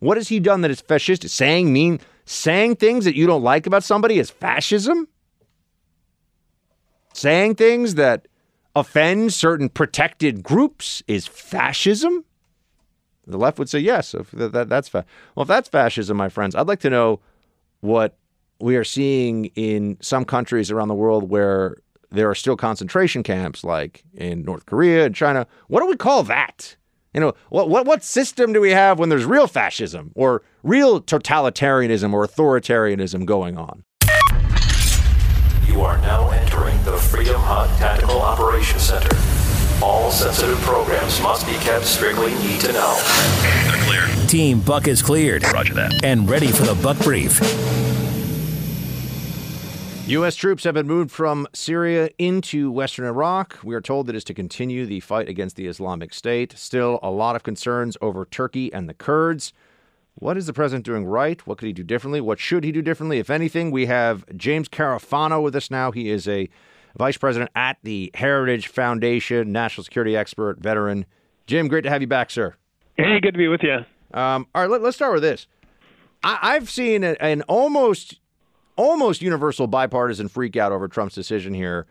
What 0.00 0.16
has 0.16 0.28
he 0.28 0.40
done 0.40 0.60
that 0.60 0.70
is 0.70 0.80
fascist? 0.80 1.28
Saying 1.28 1.72
mean, 1.72 2.00
saying 2.26 2.76
things 2.76 3.04
that 3.06 3.16
you 3.16 3.26
don't 3.26 3.42
like 3.42 3.66
about 3.66 3.82
somebody 3.82 4.18
is 4.18 4.30
fascism. 4.30 5.08
Saying 7.14 7.54
things 7.54 7.94
that 7.94 8.28
offend 8.74 9.32
certain 9.32 9.70
protected 9.70 10.42
groups 10.42 11.02
is 11.08 11.26
fascism. 11.26 12.24
The 13.26 13.38
left 13.38 13.58
would 13.58 13.70
say 13.70 13.78
yes. 13.78 14.12
If 14.12 14.30
that, 14.32 14.68
that's 14.68 14.88
fa- 14.88 15.06
well, 15.34 15.42
if 15.42 15.48
that's 15.48 15.68
fascism, 15.68 16.16
my 16.16 16.28
friends, 16.28 16.54
I'd 16.54 16.68
like 16.68 16.80
to 16.80 16.90
know 16.90 17.20
what 17.80 18.16
we 18.60 18.76
are 18.76 18.84
seeing 18.84 19.46
in 19.54 19.98
some 20.00 20.24
countries 20.24 20.70
around 20.70 20.88
the 20.88 20.94
world 20.94 21.28
where 21.28 21.76
there 22.10 22.30
are 22.30 22.34
still 22.34 22.56
concentration 22.56 23.22
camps, 23.22 23.64
like 23.64 24.04
in 24.14 24.42
North 24.42 24.66
Korea 24.66 25.06
and 25.06 25.14
China. 25.14 25.46
What 25.68 25.80
do 25.80 25.86
we 25.86 25.96
call 25.96 26.22
that? 26.24 26.76
You 27.12 27.20
know, 27.20 27.32
what 27.48 27.70
what 27.70 27.86
what 27.86 28.04
system 28.04 28.52
do 28.52 28.60
we 28.60 28.72
have 28.72 28.98
when 28.98 29.08
there's 29.08 29.24
real 29.24 29.46
fascism 29.46 30.12
or 30.14 30.42
real 30.62 31.00
totalitarianism 31.00 32.12
or 32.12 32.26
authoritarianism 32.26 33.24
going 33.24 33.56
on? 33.56 33.84
You 35.66 35.80
are 35.80 35.98
now 35.98 36.30
entering 36.30 36.82
the 36.84 36.96
Freedom 36.96 37.40
Hut 37.40 37.68
Tactical 37.78 38.20
Operations 38.20 38.82
Center. 38.82 39.45
All 39.82 40.10
sensitive 40.10 40.58
programs 40.62 41.20
must 41.20 41.46
be 41.46 41.52
kept 41.54 41.84
strictly 41.84 42.34
need 42.36 42.60
to 42.62 42.72
know. 42.72 42.98
They're 43.42 43.82
clear. 43.82 44.26
Team 44.26 44.60
Buck 44.60 44.88
is 44.88 45.02
cleared. 45.02 45.44
Roger 45.52 45.74
that. 45.74 46.02
And 46.02 46.28
ready 46.28 46.46
for 46.46 46.62
the 46.62 46.74
Buck 46.82 46.98
Brief. 47.00 47.40
U.S. 50.08 50.34
troops 50.34 50.64
have 50.64 50.74
been 50.74 50.86
moved 50.86 51.10
from 51.10 51.46
Syria 51.52 52.08
into 52.16 52.70
western 52.70 53.04
Iraq. 53.04 53.58
We 53.62 53.74
are 53.74 53.80
told 53.82 54.06
that 54.06 54.16
is 54.16 54.24
to 54.24 54.34
continue 54.34 54.86
the 54.86 55.00
fight 55.00 55.28
against 55.28 55.56
the 55.56 55.66
Islamic 55.66 56.14
State. 56.14 56.56
Still, 56.56 56.98
a 57.02 57.10
lot 57.10 57.36
of 57.36 57.42
concerns 57.42 57.98
over 58.00 58.24
Turkey 58.24 58.72
and 58.72 58.88
the 58.88 58.94
Kurds. 58.94 59.52
What 60.14 60.38
is 60.38 60.46
the 60.46 60.54
president 60.54 60.86
doing 60.86 61.04
right? 61.04 61.46
What 61.46 61.58
could 61.58 61.66
he 61.66 61.74
do 61.74 61.82
differently? 61.82 62.22
What 62.22 62.38
should 62.38 62.64
he 62.64 62.72
do 62.72 62.80
differently, 62.80 63.18
if 63.18 63.28
anything? 63.28 63.70
We 63.70 63.86
have 63.86 64.24
James 64.34 64.70
Carafano 64.70 65.42
with 65.42 65.54
us 65.54 65.70
now. 65.70 65.92
He 65.92 66.08
is 66.08 66.26
a 66.26 66.48
vice 66.96 67.16
president 67.16 67.50
at 67.54 67.78
the 67.82 68.10
Heritage 68.14 68.68
Foundation, 68.68 69.52
national 69.52 69.84
security 69.84 70.16
expert, 70.16 70.58
veteran. 70.58 71.06
Jim, 71.46 71.68
great 71.68 71.82
to 71.82 71.90
have 71.90 72.00
you 72.00 72.06
back, 72.08 72.30
sir. 72.30 72.54
Hey, 72.96 73.20
good 73.20 73.32
to 73.32 73.38
be 73.38 73.48
with 73.48 73.62
you. 73.62 73.78
Um, 74.14 74.46
all 74.54 74.62
right, 74.62 74.70
let, 74.70 74.82
us 74.82 74.96
start 74.96 75.12
with 75.12 75.22
this. 75.22 75.46
I, 76.24 76.54
have 76.54 76.70
seen 76.70 77.04
a, 77.04 77.14
an 77.20 77.42
almost 77.42 78.20
almost 78.76 79.22
universal 79.22 79.66
bipartisan 79.66 80.28
freak 80.28 80.56
out 80.56 80.72
over 80.72 80.88
Trump's 80.88 81.14
decision 81.14 81.54
here. 81.54 81.86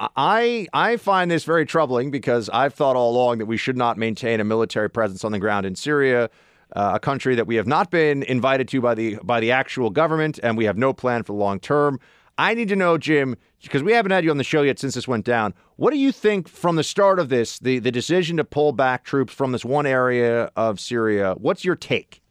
I 0.00 0.66
I 0.72 0.96
find 0.96 1.30
this 1.30 1.44
very 1.44 1.66
troubling 1.66 2.10
because 2.10 2.48
I've 2.50 2.74
thought 2.74 2.96
all 2.96 3.10
along 3.10 3.38
that 3.38 3.46
we 3.46 3.56
should 3.56 3.76
not 3.76 3.98
maintain 3.98 4.40
a 4.40 4.44
military 4.44 4.88
presence 4.88 5.24
on 5.24 5.32
the 5.32 5.38
ground 5.38 5.66
in 5.66 5.74
Syria, 5.74 6.30
uh, 6.76 6.92
a 6.94 7.00
country 7.00 7.34
that 7.34 7.46
we 7.46 7.56
have 7.56 7.66
not 7.66 7.90
been 7.90 8.22
invited 8.22 8.68
to 8.68 8.80
by 8.80 8.94
the 8.94 9.18
by 9.24 9.40
the 9.40 9.50
actual 9.50 9.90
government, 9.90 10.38
and 10.42 10.56
we 10.56 10.66
have 10.66 10.78
no 10.78 10.92
plan 10.92 11.22
for 11.22 11.32
the 11.32 11.38
long 11.38 11.58
term. 11.58 11.98
I 12.38 12.54
need 12.54 12.68
to 12.68 12.76
know, 12.76 12.96
Jim, 12.96 13.36
because 13.62 13.82
we 13.82 13.92
haven't 13.92 14.12
had 14.12 14.24
you 14.24 14.30
on 14.30 14.38
the 14.38 14.44
show 14.44 14.62
yet 14.62 14.78
since 14.78 14.94
this 14.94 15.08
went 15.08 15.24
down. 15.24 15.54
What 15.76 15.92
do 15.92 15.98
you 15.98 16.12
think 16.12 16.48
from 16.48 16.76
the 16.76 16.84
start 16.84 17.18
of 17.18 17.28
this, 17.28 17.58
the 17.58 17.80
the 17.80 17.90
decision 17.90 18.36
to 18.36 18.44
pull 18.44 18.72
back 18.72 19.04
troops 19.04 19.32
from 19.34 19.52
this 19.52 19.64
one 19.64 19.86
area 19.86 20.50
of 20.56 20.78
Syria? 20.78 21.34
What's 21.36 21.64
your 21.64 21.76
take? 21.76 22.22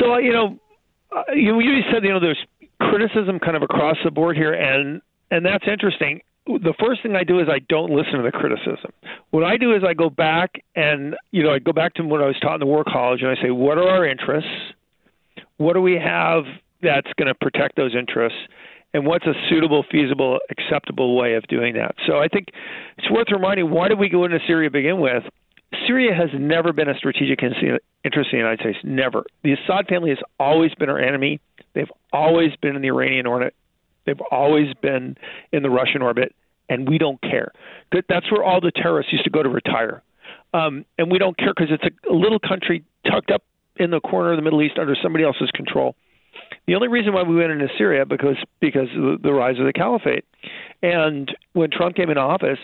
So 0.00 0.18
you 0.18 0.32
know, 0.32 0.58
uh, 1.16 1.22
you, 1.32 1.60
you 1.60 1.82
said 1.92 2.02
you 2.02 2.10
know 2.10 2.20
there's 2.20 2.44
criticism 2.80 3.38
kind 3.38 3.56
of 3.56 3.62
across 3.62 3.96
the 4.04 4.10
board 4.10 4.36
here, 4.36 4.52
and 4.52 5.00
and 5.30 5.46
that's 5.46 5.64
interesting. 5.66 6.20
The 6.46 6.74
first 6.80 7.04
thing 7.04 7.14
I 7.14 7.22
do 7.22 7.38
is 7.38 7.48
I 7.48 7.60
don't 7.68 7.92
listen 7.92 8.14
to 8.14 8.22
the 8.22 8.32
criticism. 8.32 8.90
What 9.30 9.44
I 9.44 9.56
do 9.56 9.76
is 9.76 9.84
I 9.86 9.94
go 9.94 10.10
back 10.10 10.60
and 10.74 11.14
you 11.30 11.44
know 11.44 11.54
I 11.54 11.60
go 11.60 11.72
back 11.72 11.94
to 11.94 12.02
when 12.02 12.20
I 12.20 12.26
was 12.26 12.38
taught 12.40 12.54
in 12.54 12.60
the 12.60 12.66
War 12.66 12.82
College, 12.84 13.22
and 13.22 13.30
I 13.30 13.40
say, 13.40 13.50
what 13.50 13.78
are 13.78 13.88
our 13.88 14.06
interests? 14.06 14.50
What 15.58 15.74
do 15.74 15.80
we 15.80 15.94
have 15.94 16.44
that's 16.82 17.06
going 17.16 17.28
to 17.28 17.34
protect 17.34 17.76
those 17.76 17.94
interests? 17.94 18.38
And 18.94 19.06
what's 19.06 19.26
a 19.26 19.32
suitable, 19.48 19.84
feasible, 19.90 20.38
acceptable 20.50 21.16
way 21.16 21.34
of 21.34 21.44
doing 21.48 21.74
that. 21.74 21.94
So 22.06 22.18
I 22.18 22.28
think 22.28 22.48
it's 22.98 23.10
worth 23.10 23.28
reminding 23.30 23.70
why 23.70 23.88
did 23.88 23.98
we 23.98 24.08
go 24.08 24.24
into 24.24 24.38
Syria 24.46 24.68
to 24.68 24.72
begin 24.72 25.00
with? 25.00 25.24
Syria 25.86 26.14
has 26.14 26.28
never 26.38 26.72
been 26.72 26.88
a 26.88 26.94
strategic 26.94 27.42
interest 27.42 27.62
in 27.64 27.80
the 28.04 28.36
United 28.36 28.60
States. 28.60 28.78
Never. 28.84 29.24
The 29.42 29.52
Assad 29.54 29.86
family 29.88 30.10
has 30.10 30.18
always 30.38 30.74
been 30.74 30.90
our 30.90 30.98
enemy. 30.98 31.40
They've 31.74 31.90
always 32.12 32.50
been 32.60 32.76
in 32.76 32.82
the 32.82 32.88
Iranian 32.88 33.26
orbit. 33.26 33.54
They've 34.04 34.20
always 34.30 34.74
been 34.82 35.16
in 35.52 35.62
the 35.62 35.70
Russian 35.70 36.02
orbit, 36.02 36.34
and 36.68 36.88
we 36.88 36.98
don't 36.98 37.20
care. 37.22 37.52
That's 37.90 38.30
where 38.30 38.42
all 38.42 38.60
the 38.60 38.72
terrorists 38.72 39.12
used 39.12 39.24
to 39.24 39.30
go 39.30 39.42
to 39.42 39.48
retire. 39.48 40.02
Um, 40.52 40.84
and 40.98 41.10
we 41.10 41.18
don't 41.18 41.36
care 41.38 41.54
because 41.56 41.70
it's 41.70 41.84
a, 41.84 42.12
a 42.12 42.14
little 42.14 42.38
country 42.38 42.84
tucked 43.10 43.30
up 43.30 43.42
in 43.76 43.90
the 43.90 44.00
corner 44.00 44.32
of 44.32 44.36
the 44.36 44.42
Middle 44.42 44.60
East 44.60 44.78
under 44.78 44.94
somebody 45.02 45.24
else's 45.24 45.50
control. 45.52 45.96
The 46.66 46.74
only 46.74 46.88
reason 46.88 47.12
why 47.12 47.22
we 47.22 47.34
went 47.34 47.50
into 47.50 47.68
Syria 47.76 48.06
because 48.06 48.36
because 48.60 48.88
of 48.96 49.22
the 49.22 49.32
rise 49.32 49.58
of 49.58 49.66
the 49.66 49.72
caliphate, 49.72 50.24
and 50.82 51.34
when 51.54 51.70
Trump 51.70 51.96
came 51.96 52.08
into 52.08 52.20
office, 52.20 52.58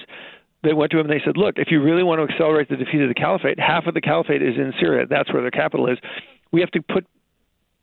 they 0.62 0.72
went 0.72 0.92
to 0.92 0.98
him 0.98 1.10
and 1.10 1.12
they 1.20 1.24
said, 1.24 1.36
"Look, 1.36 1.58
if 1.58 1.70
you 1.70 1.82
really 1.82 2.02
want 2.02 2.20
to 2.20 2.32
accelerate 2.32 2.68
the 2.68 2.76
defeat 2.76 3.02
of 3.02 3.08
the 3.08 3.14
caliphate, 3.14 3.58
half 3.58 3.86
of 3.86 3.94
the 3.94 4.00
caliphate 4.00 4.42
is 4.42 4.56
in 4.56 4.72
Syria. 4.80 5.06
That's 5.06 5.32
where 5.32 5.42
their 5.42 5.50
capital 5.50 5.88
is. 5.88 5.98
We 6.52 6.60
have 6.60 6.70
to 6.72 6.82
put 6.82 7.06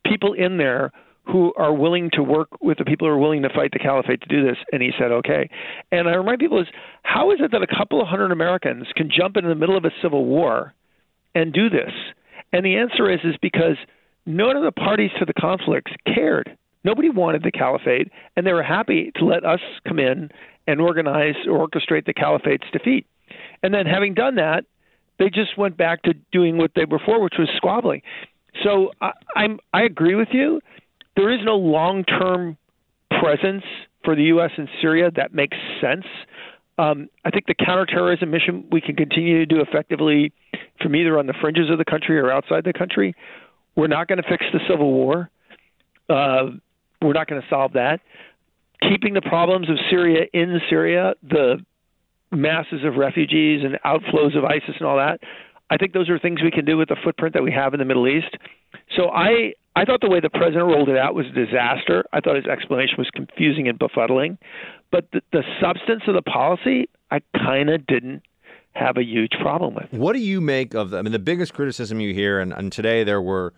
people 0.06 0.34
in 0.34 0.58
there 0.58 0.92
who 1.24 1.52
are 1.58 1.74
willing 1.74 2.12
to 2.12 2.22
work 2.22 2.50
with 2.62 2.78
the 2.78 2.86
people 2.86 3.08
who 3.08 3.14
are 3.14 3.18
willing 3.18 3.42
to 3.42 3.50
fight 3.50 3.72
the 3.72 3.80
caliphate 3.80 4.22
to 4.22 4.28
do 4.28 4.46
this." 4.46 4.58
And 4.72 4.82
he 4.82 4.94
said, 4.98 5.12
"Okay." 5.12 5.50
And 5.92 6.08
I 6.08 6.16
remind 6.16 6.40
people 6.40 6.60
is 6.60 6.68
how 7.04 7.32
is 7.32 7.42
it 7.42 7.52
that 7.52 7.62
a 7.62 7.68
couple 7.68 8.02
of 8.02 8.08
hundred 8.08 8.32
Americans 8.32 8.88
can 8.96 9.10
jump 9.10 9.36
into 9.36 9.50
the 9.50 9.56
middle 9.56 9.76
of 9.76 9.84
a 9.84 9.92
civil 10.02 10.24
war 10.24 10.74
and 11.34 11.52
do 11.52 11.70
this? 11.70 11.92
And 12.54 12.66
the 12.66 12.78
answer 12.78 13.10
is 13.10 13.20
is 13.24 13.36
because 13.42 13.78
none 14.26 14.56
of 14.56 14.64
the 14.64 14.72
parties 14.72 15.12
to 15.20 15.26
the 15.26 15.34
conflicts 15.34 15.92
cared. 16.06 16.58
Nobody 16.84 17.10
wanted 17.10 17.44
the 17.44 17.52
caliphate, 17.52 18.12
and 18.36 18.46
they 18.46 18.54
were 18.54 18.64
happy 18.64 19.12
to 19.16 19.26
let 19.26 19.44
us 19.44 19.60
come 19.88 20.00
in 20.00 20.30
and 20.68 20.80
organize 20.80 21.36
or 21.48 21.68
orchestrate 21.68 22.06
the 22.06 22.14
caliphate's 22.14 22.68
defeat. 22.72 23.08
And 23.64 23.74
then, 23.74 23.86
having 23.86 24.14
done 24.14 24.36
that, 24.36 24.66
they 25.18 25.30
just 25.30 25.58
went 25.58 25.78
back 25.78 26.04
to 26.04 26.14
doing 26.32 26.58
what 26.58 26.72
they 26.76 26.86
were 26.86 27.02
for, 27.04 27.22
which 27.22 27.36
was 27.40 27.50
squabbling. 27.56 28.02
So 28.64 28.92
I, 29.02 29.12
I'm 29.36 29.60
I 29.74 29.84
agree 29.84 30.16
with 30.16 30.30
you. 30.32 30.62
There 31.16 31.32
is 31.32 31.40
no 31.44 31.56
long-term 31.56 32.58
presence 33.20 33.64
for 34.04 34.16
the 34.16 34.24
U.S. 34.24 34.52
in 34.58 34.68
Syria 34.82 35.10
that 35.16 35.34
makes 35.34 35.58
sense. 35.82 36.06
Um, 36.78 37.10
I 37.24 37.30
think 37.30 37.46
the 37.48 37.56
counterterrorism 37.56 38.30
mission 38.30 38.66
we 38.72 38.82
can 38.82 38.96
continue 38.96 39.40
to 39.40 39.46
do 39.46 39.62
effectively 39.62 40.34
from 40.82 40.96
either 40.96 41.18
on 41.18 41.26
the 41.26 41.34
fringes 41.40 41.70
of 41.70 41.78
the 41.78 41.86
country 41.86 42.20
or 42.20 42.32
outside 42.32 42.66
the 42.66 42.74
country. 42.74 43.16
We're 43.76 43.88
not 43.88 44.08
going 44.08 44.22
to 44.22 44.30
fix 44.30 44.46
the 44.54 44.60
civil 44.70 44.92
war. 44.92 45.30
Uh, 46.10 46.52
we're 47.02 47.14
not 47.14 47.28
going 47.28 47.42
to 47.42 47.48
solve 47.50 47.74
that 47.74 48.00
keeping 48.90 49.14
the 49.14 49.22
problems 49.22 49.70
of 49.70 49.78
Syria 49.90 50.26
in 50.34 50.60
Syria, 50.70 51.14
the 51.24 51.58
masses 52.32 52.84
of 52.84 52.96
refugees 52.96 53.62
and 53.64 53.80
outflows 53.86 54.38
of 54.38 54.44
ISIS 54.44 54.76
and 54.80 54.88
all 54.88 54.98
that. 54.98 55.20
I 55.70 55.78
think 55.78 55.94
those 55.94 56.10
are 56.10 56.20
things 56.20 56.44
we 56.44 56.52
can 56.52 56.66
do 56.66 56.78
with 56.78 56.90
the 56.90 56.98
footprint 57.04 57.34
that 57.34 57.44
we 57.44 57.52
have 57.52 57.74
in 57.74 57.80
the 57.80 57.86
Middle 57.86 58.08
East. 58.08 58.36
So 58.96 59.10
I 59.10 59.54
I 59.78 59.84
thought 59.84 60.02
the 60.02 60.10
way 60.10 60.20
the 60.20 60.30
president 60.30 60.66
rolled 60.66 60.90
it 60.90 60.98
out 60.98 61.16
was 61.16 61.26
a 61.26 61.32
disaster. 61.32 62.06
I 62.14 62.22
thought 62.22 62.36
his 62.36 62.46
explanation 62.46 62.96
was 62.98 63.10
confusing 63.14 63.68
and 63.68 63.78
befuddling, 63.78 64.38
but 64.92 65.10
the, 65.12 65.22
the 65.34 65.44
substance 65.62 66.04
of 66.08 66.14
the 66.14 66.22
policy 66.22 66.88
I 67.12 67.22
kind 67.36 67.70
of 67.70 67.86
didn't 67.88 68.22
have 68.74 68.98
a 68.98 69.04
huge 69.04 69.32
problem 69.42 69.74
with. 69.74 69.92
What 69.92 70.14
do 70.14 70.20
you 70.20 70.40
make 70.40 70.76
of 70.76 70.94
I 70.94 71.02
mean 71.02 71.14
the 71.14 71.20
biggest 71.20 71.54
criticism 71.54 72.00
you 72.00 72.14
hear 72.14 72.40
and, 72.40 72.54
and 72.54 72.72
today 72.72 73.04
there 73.04 73.22
were 73.22 73.54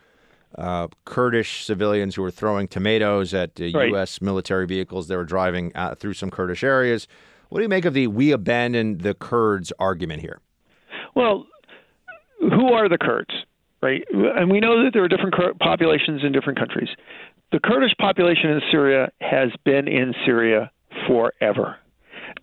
uh, 0.57 0.87
Kurdish 1.05 1.65
civilians 1.65 2.15
who 2.15 2.21
were 2.21 2.31
throwing 2.31 2.67
tomatoes 2.67 3.33
at 3.33 3.59
uh, 3.59 3.65
right. 3.73 3.89
U.S. 3.89 4.21
military 4.21 4.65
vehicles 4.65 5.07
that 5.07 5.15
were 5.15 5.25
driving 5.25 5.71
uh, 5.75 5.95
through 5.95 6.13
some 6.13 6.29
Kurdish 6.29 6.63
areas. 6.63 7.07
What 7.49 7.59
do 7.59 7.63
you 7.63 7.69
make 7.69 7.85
of 7.85 7.93
the 7.93 8.07
"we 8.07 8.31
abandon 8.31 8.99
the 8.99 9.13
Kurds" 9.13 9.71
argument 9.79 10.21
here? 10.21 10.41
Well, 11.15 11.45
who 12.39 12.73
are 12.73 12.89
the 12.89 12.97
Kurds, 12.97 13.33
right? 13.81 14.03
And 14.11 14.51
we 14.51 14.59
know 14.59 14.83
that 14.83 14.91
there 14.93 15.03
are 15.03 15.07
different 15.07 15.35
populations 15.59 16.23
in 16.23 16.31
different 16.31 16.59
countries. 16.59 16.89
The 17.51 17.59
Kurdish 17.59 17.95
population 17.99 18.49
in 18.49 18.61
Syria 18.69 19.11
has 19.21 19.49
been 19.63 19.87
in 19.87 20.13
Syria 20.25 20.69
forever. 21.07 21.77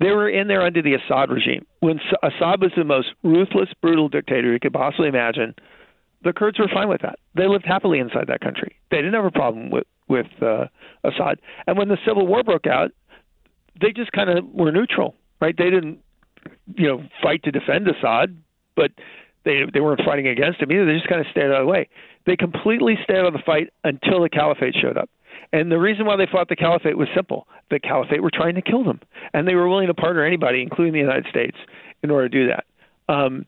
They 0.01 0.11
were 0.11 0.28
in 0.28 0.49
there 0.49 0.62
under 0.62 0.82
the 0.82 0.95
Assad 0.95 1.31
regime. 1.31 1.66
When 1.81 2.01
Assad 2.23 2.61
was 2.61 2.73
the 2.77 2.85
most 2.85 3.09
ruthless, 3.23 3.69
brutal 3.81 4.09
dictator 4.09 4.53
you 4.53 4.59
could 4.59 4.73
possibly 4.73 5.09
imagine, 5.09 5.55
the 6.24 6.32
Kurds 6.32 6.59
were 6.59 6.68
fine 6.72 6.88
with 6.88 7.02
that. 7.02 7.18
They 7.34 7.46
lived 7.46 7.64
happily 7.66 7.98
inside 7.98 8.26
that 8.28 8.40
country. 8.40 8.76
They 8.90 8.98
didn't 8.98 9.14
have 9.14 9.24
a 9.24 9.30
problem 9.30 9.70
with 9.70 9.86
with 10.09 10.26
uh, 10.42 10.66
Assad. 11.02 11.40
And 11.66 11.78
when 11.78 11.88
the 11.88 11.98
civil 12.06 12.26
war 12.26 12.42
broke 12.42 12.66
out, 12.66 12.90
they 13.80 13.92
just 13.92 14.12
kind 14.12 14.30
of 14.30 14.44
were 14.52 14.70
neutral, 14.70 15.14
right? 15.40 15.56
They 15.56 15.70
didn't, 15.70 15.98
you 16.76 16.88
know, 16.88 17.02
fight 17.22 17.42
to 17.44 17.51
defend 17.51 17.88
Assad, 17.88 18.36
but 18.76 18.90
they 19.44 19.62
they 19.72 19.80
weren't 19.80 20.01
fighting 20.05 20.28
against 20.28 20.60
him 20.60 20.72
either. 20.72 20.86
They 20.86 20.94
just 20.94 21.09
kind 21.09 21.20
of 21.20 21.26
stayed 21.30 21.44
out 21.44 21.60
of 21.60 21.66
the 21.66 21.70
way. 21.70 21.88
They 22.26 22.36
completely 22.36 22.98
stayed 23.05 23.18
out 23.18 23.26
of 23.26 23.32
the 23.34 23.42
fight 23.44 23.72
until 23.84 24.22
the 24.22 24.28
caliphate 24.28 24.74
showed 24.80 24.96
up. 24.96 25.10
And 25.52 25.70
the 25.70 25.78
reason 25.78 26.06
why 26.06 26.16
they 26.16 26.26
fought 26.30 26.48
the 26.48 26.56
caliphate 26.56 26.96
was 26.96 27.09
simple. 27.14 27.46
The 27.70 27.78
caliphate 27.78 28.22
were 28.22 28.30
trying 28.32 28.55
to 28.55 28.62
kill 28.62 28.82
them, 28.82 29.01
and 29.32 29.46
they 29.46 29.55
were 29.55 29.68
willing 29.68 29.86
to 29.88 29.94
partner 29.94 30.24
anybody, 30.24 30.62
including 30.62 30.92
the 30.92 30.98
United 30.98 31.26
States, 31.28 31.56
in 32.02 32.10
order 32.10 32.28
to 32.28 32.38
do 32.38 32.48
that. 32.48 32.64
Um, 33.12 33.46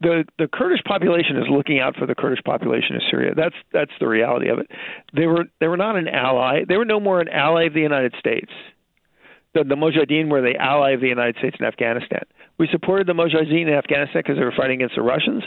the 0.00 0.24
the 0.38 0.48
Kurdish 0.48 0.82
population 0.84 1.36
is 1.36 1.44
looking 1.50 1.78
out 1.78 1.96
for 1.96 2.06
the 2.06 2.14
Kurdish 2.14 2.42
population 2.44 2.96
of 2.96 3.02
Syria. 3.10 3.34
That's 3.36 3.54
that's 3.72 3.92
the 4.00 4.08
reality 4.08 4.48
of 4.48 4.58
it. 4.58 4.70
They 5.14 5.26
were 5.26 5.44
they 5.60 5.68
were 5.68 5.76
not 5.76 5.96
an 5.96 6.08
ally. 6.08 6.64
They 6.66 6.76
were 6.76 6.84
no 6.84 7.00
more 7.00 7.20
an 7.20 7.28
ally 7.28 7.64
of 7.64 7.74
the 7.74 7.80
United 7.80 8.14
States. 8.18 8.50
The, 9.52 9.64
the 9.64 9.74
Mujahideen 9.74 10.30
were 10.30 10.42
the 10.42 10.56
ally 10.56 10.92
of 10.92 11.00
the 11.00 11.08
United 11.08 11.36
States 11.38 11.56
in 11.58 11.66
Afghanistan. 11.66 12.22
We 12.56 12.68
supported 12.70 13.08
the 13.08 13.14
Mujahideen 13.14 13.66
in 13.66 13.74
Afghanistan 13.74 14.22
because 14.24 14.36
they 14.36 14.44
were 14.44 14.54
fighting 14.56 14.76
against 14.76 14.94
the 14.94 15.02
Russians 15.02 15.42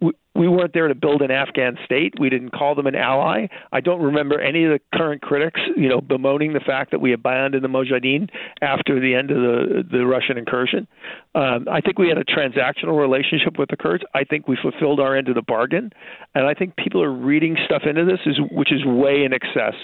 we, 0.00 0.12
we 0.34 0.48
weren't 0.48 0.74
there 0.74 0.88
to 0.88 0.94
build 0.94 1.22
an 1.22 1.30
Afghan 1.30 1.78
state. 1.84 2.14
We 2.18 2.28
didn't 2.28 2.50
call 2.50 2.74
them 2.74 2.86
an 2.86 2.96
ally. 2.96 3.46
I 3.72 3.80
don't 3.80 4.02
remember 4.02 4.40
any 4.40 4.64
of 4.64 4.72
the 4.72 4.80
current 4.92 5.22
critics, 5.22 5.60
you 5.76 5.88
know, 5.88 6.00
bemoaning 6.00 6.52
the 6.52 6.60
fact 6.60 6.90
that 6.90 7.00
we 7.00 7.12
abandoned 7.12 7.62
the 7.62 7.68
Mujahideen 7.68 8.28
after 8.60 9.00
the 9.00 9.14
end 9.14 9.30
of 9.30 9.36
the 9.36 9.84
the 9.90 10.04
Russian 10.06 10.36
incursion. 10.36 10.88
Um, 11.34 11.66
I 11.70 11.80
think 11.80 11.98
we 11.98 12.08
had 12.08 12.18
a 12.18 12.24
transactional 12.24 13.00
relationship 13.00 13.58
with 13.58 13.70
the 13.70 13.76
Kurds. 13.76 14.04
I 14.14 14.24
think 14.24 14.48
we 14.48 14.58
fulfilled 14.60 15.00
our 15.00 15.16
end 15.16 15.28
of 15.28 15.36
the 15.36 15.42
bargain, 15.42 15.92
and 16.34 16.46
I 16.46 16.54
think 16.54 16.76
people 16.76 17.02
are 17.02 17.12
reading 17.12 17.56
stuff 17.64 17.82
into 17.88 18.04
this, 18.04 18.20
is, 18.26 18.38
which 18.50 18.72
is 18.72 18.84
way 18.84 19.24
in 19.24 19.32
excess 19.32 19.74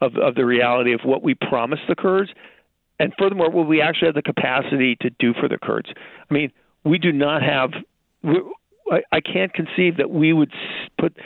of, 0.00 0.16
of 0.16 0.34
the 0.34 0.44
reality 0.44 0.92
of 0.92 1.00
what 1.04 1.22
we 1.22 1.34
promised 1.34 1.82
the 1.88 1.94
Kurds, 1.94 2.30
and 3.00 3.12
furthermore, 3.18 3.50
what 3.50 3.66
we 3.66 3.80
actually 3.80 4.08
have 4.08 4.14
the 4.14 4.22
capacity 4.22 4.96
to 5.00 5.10
do 5.18 5.32
for 5.34 5.48
the 5.48 5.58
Kurds. 5.58 5.88
I 6.30 6.34
mean, 6.34 6.52
we 6.84 6.98
do 6.98 7.12
not 7.12 7.42
have. 7.42 7.70
I, 8.90 9.02
I 9.12 9.20
can't 9.20 9.52
conceive 9.52 9.96
that 9.96 10.10
we 10.10 10.32
would 10.32 10.52
put 10.98 11.16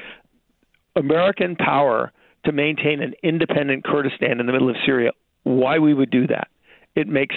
American 0.97 1.56
power 1.56 2.12
to 2.44 2.52
maintain 2.52 3.02
an 3.02 3.14
independent 3.22 3.85
Kurdistan 3.85 4.40
in 4.40 4.47
the 4.47 4.52
middle 4.52 4.70
of 4.70 4.76
Syria. 4.86 5.10
Why 5.43 5.78
we 5.78 5.94
would 5.94 6.10
do 6.10 6.26
that? 6.28 6.48
It 6.94 7.09
makes. 7.09 7.36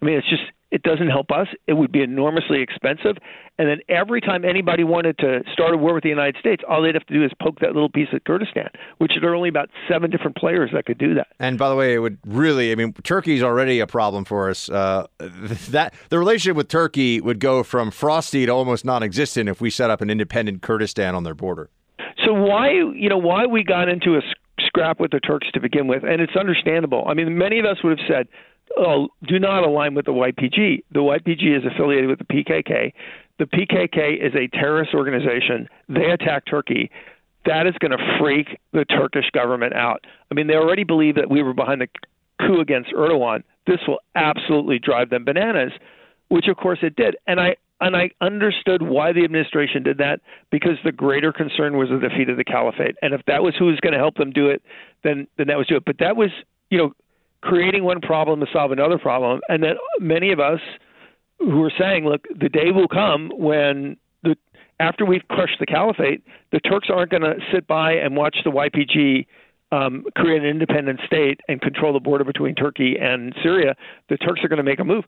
I 0.00 0.04
mean, 0.04 0.16
it's 0.18 0.28
just 0.28 0.42
it 0.76 0.82
doesn't 0.82 1.08
help 1.08 1.30
us. 1.30 1.48
It 1.66 1.72
would 1.72 1.90
be 1.90 2.02
enormously 2.02 2.60
expensive. 2.60 3.16
And 3.58 3.66
then 3.66 3.78
every 3.88 4.20
time 4.20 4.44
anybody 4.44 4.84
wanted 4.84 5.16
to 5.20 5.42
start 5.50 5.72
a 5.72 5.78
war 5.78 5.94
with 5.94 6.02
the 6.02 6.10
United 6.10 6.36
States, 6.38 6.62
all 6.68 6.82
they'd 6.82 6.94
have 6.94 7.06
to 7.06 7.14
do 7.14 7.24
is 7.24 7.30
poke 7.40 7.60
that 7.60 7.72
little 7.72 7.88
piece 7.88 8.08
of 8.12 8.22
Kurdistan, 8.24 8.68
which 8.98 9.12
there 9.18 9.32
are 9.32 9.34
only 9.34 9.48
about 9.48 9.70
seven 9.88 10.10
different 10.10 10.36
players 10.36 10.68
that 10.74 10.84
could 10.84 10.98
do 10.98 11.14
that. 11.14 11.28
And 11.38 11.58
by 11.58 11.70
the 11.70 11.76
way, 11.76 11.94
it 11.94 11.98
would 11.98 12.18
really, 12.26 12.72
I 12.72 12.74
mean, 12.74 12.92
Turkey's 12.92 13.42
already 13.42 13.80
a 13.80 13.86
problem 13.86 14.26
for 14.26 14.50
us. 14.50 14.68
Uh, 14.68 15.06
that 15.70 15.94
The 16.10 16.18
relationship 16.18 16.58
with 16.58 16.68
Turkey 16.68 17.22
would 17.22 17.40
go 17.40 17.62
from 17.62 17.90
frosty 17.90 18.44
to 18.44 18.52
almost 18.52 18.84
non 18.84 19.02
existent 19.02 19.48
if 19.48 19.62
we 19.62 19.70
set 19.70 19.88
up 19.88 20.02
an 20.02 20.10
independent 20.10 20.60
Kurdistan 20.60 21.14
on 21.14 21.24
their 21.24 21.34
border. 21.34 21.70
So 22.26 22.34
why, 22.34 22.72
you 22.72 23.08
know, 23.08 23.16
why 23.16 23.46
we 23.46 23.64
got 23.64 23.88
into 23.88 24.16
a 24.16 24.20
scrap 24.58 25.00
with 25.00 25.12
the 25.12 25.20
Turks 25.20 25.46
to 25.54 25.60
begin 25.60 25.86
with, 25.86 26.02
and 26.02 26.20
it's 26.20 26.36
understandable. 26.36 27.06
I 27.08 27.14
mean, 27.14 27.38
many 27.38 27.58
of 27.58 27.64
us 27.64 27.78
would 27.82 27.98
have 27.98 28.06
said, 28.06 28.28
oh, 28.76 29.08
do 29.26 29.38
not 29.38 29.64
align 29.64 29.94
with 29.94 30.06
the 30.06 30.12
YPG. 30.12 30.84
The 30.92 31.00
YPG 31.00 31.56
is 31.56 31.64
affiliated 31.64 32.08
with 32.08 32.18
the 32.18 32.24
PKK. 32.24 32.92
The 33.38 33.44
PKK 33.44 34.24
is 34.24 34.34
a 34.34 34.48
terrorist 34.56 34.94
organization. 34.94 35.68
They 35.88 36.10
attack 36.10 36.44
Turkey. 36.46 36.90
That 37.44 37.66
is 37.66 37.74
going 37.80 37.92
to 37.92 38.18
freak 38.18 38.58
the 38.72 38.84
Turkish 38.84 39.30
government 39.32 39.74
out. 39.74 40.04
I 40.30 40.34
mean, 40.34 40.46
they 40.46 40.54
already 40.54 40.84
believe 40.84 41.14
that 41.16 41.30
we 41.30 41.42
were 41.42 41.54
behind 41.54 41.80
the 41.80 41.88
coup 42.40 42.60
against 42.60 42.92
Erdogan. 42.92 43.42
This 43.66 43.78
will 43.86 44.00
absolutely 44.14 44.78
drive 44.78 45.10
them 45.10 45.24
bananas, 45.24 45.72
which 46.28 46.48
of 46.48 46.56
course 46.56 46.78
it 46.82 46.96
did. 46.96 47.16
And 47.26 47.40
I 47.40 47.56
and 47.80 47.94
I 47.94 48.10
understood 48.22 48.82
why 48.82 49.12
the 49.12 49.22
administration 49.22 49.82
did 49.82 49.98
that 49.98 50.20
because 50.50 50.78
the 50.82 50.92
greater 50.92 51.32
concern 51.32 51.76
was 51.76 51.90
the 51.90 51.98
defeat 51.98 52.30
of 52.30 52.38
the 52.38 52.44
caliphate. 52.44 52.96
And 53.02 53.12
if 53.12 53.20
that 53.26 53.42
was 53.42 53.54
who 53.58 53.66
was 53.66 53.78
going 53.80 53.92
to 53.92 53.98
help 53.98 54.16
them 54.16 54.30
do 54.30 54.48
it, 54.48 54.62
then 55.04 55.26
then 55.36 55.48
that 55.48 55.58
was 55.58 55.66
do 55.66 55.76
it. 55.76 55.84
But 55.84 55.98
that 55.98 56.16
was, 56.16 56.30
you 56.70 56.78
know, 56.78 56.94
creating 57.46 57.84
one 57.84 58.00
problem 58.00 58.40
to 58.40 58.46
solve 58.52 58.72
another 58.72 58.98
problem, 58.98 59.40
and 59.48 59.62
that 59.62 59.76
many 60.00 60.32
of 60.32 60.40
us 60.40 60.60
who 61.38 61.62
are 61.62 61.72
saying, 61.78 62.04
look, 62.04 62.26
the 62.38 62.48
day 62.48 62.70
will 62.72 62.88
come 62.88 63.30
when 63.36 63.96
the 64.22 64.36
after 64.80 65.06
we've 65.06 65.26
crushed 65.28 65.58
the 65.58 65.66
caliphate, 65.66 66.22
the 66.52 66.60
Turks 66.60 66.88
aren't 66.90 67.10
going 67.10 67.22
to 67.22 67.34
sit 67.52 67.66
by 67.66 67.92
and 67.92 68.16
watch 68.16 68.36
the 68.44 68.50
YPG 68.50 69.26
um, 69.72 70.04
create 70.16 70.42
an 70.42 70.48
independent 70.48 71.00
state 71.06 71.40
and 71.48 71.60
control 71.60 71.92
the 71.92 72.00
border 72.00 72.24
between 72.24 72.54
Turkey 72.54 72.96
and 73.00 73.34
Syria. 73.42 73.74
The 74.08 74.16
Turks 74.16 74.44
are 74.44 74.48
going 74.48 74.58
to 74.58 74.62
make 74.62 74.78
a 74.78 74.84
move 74.84 75.04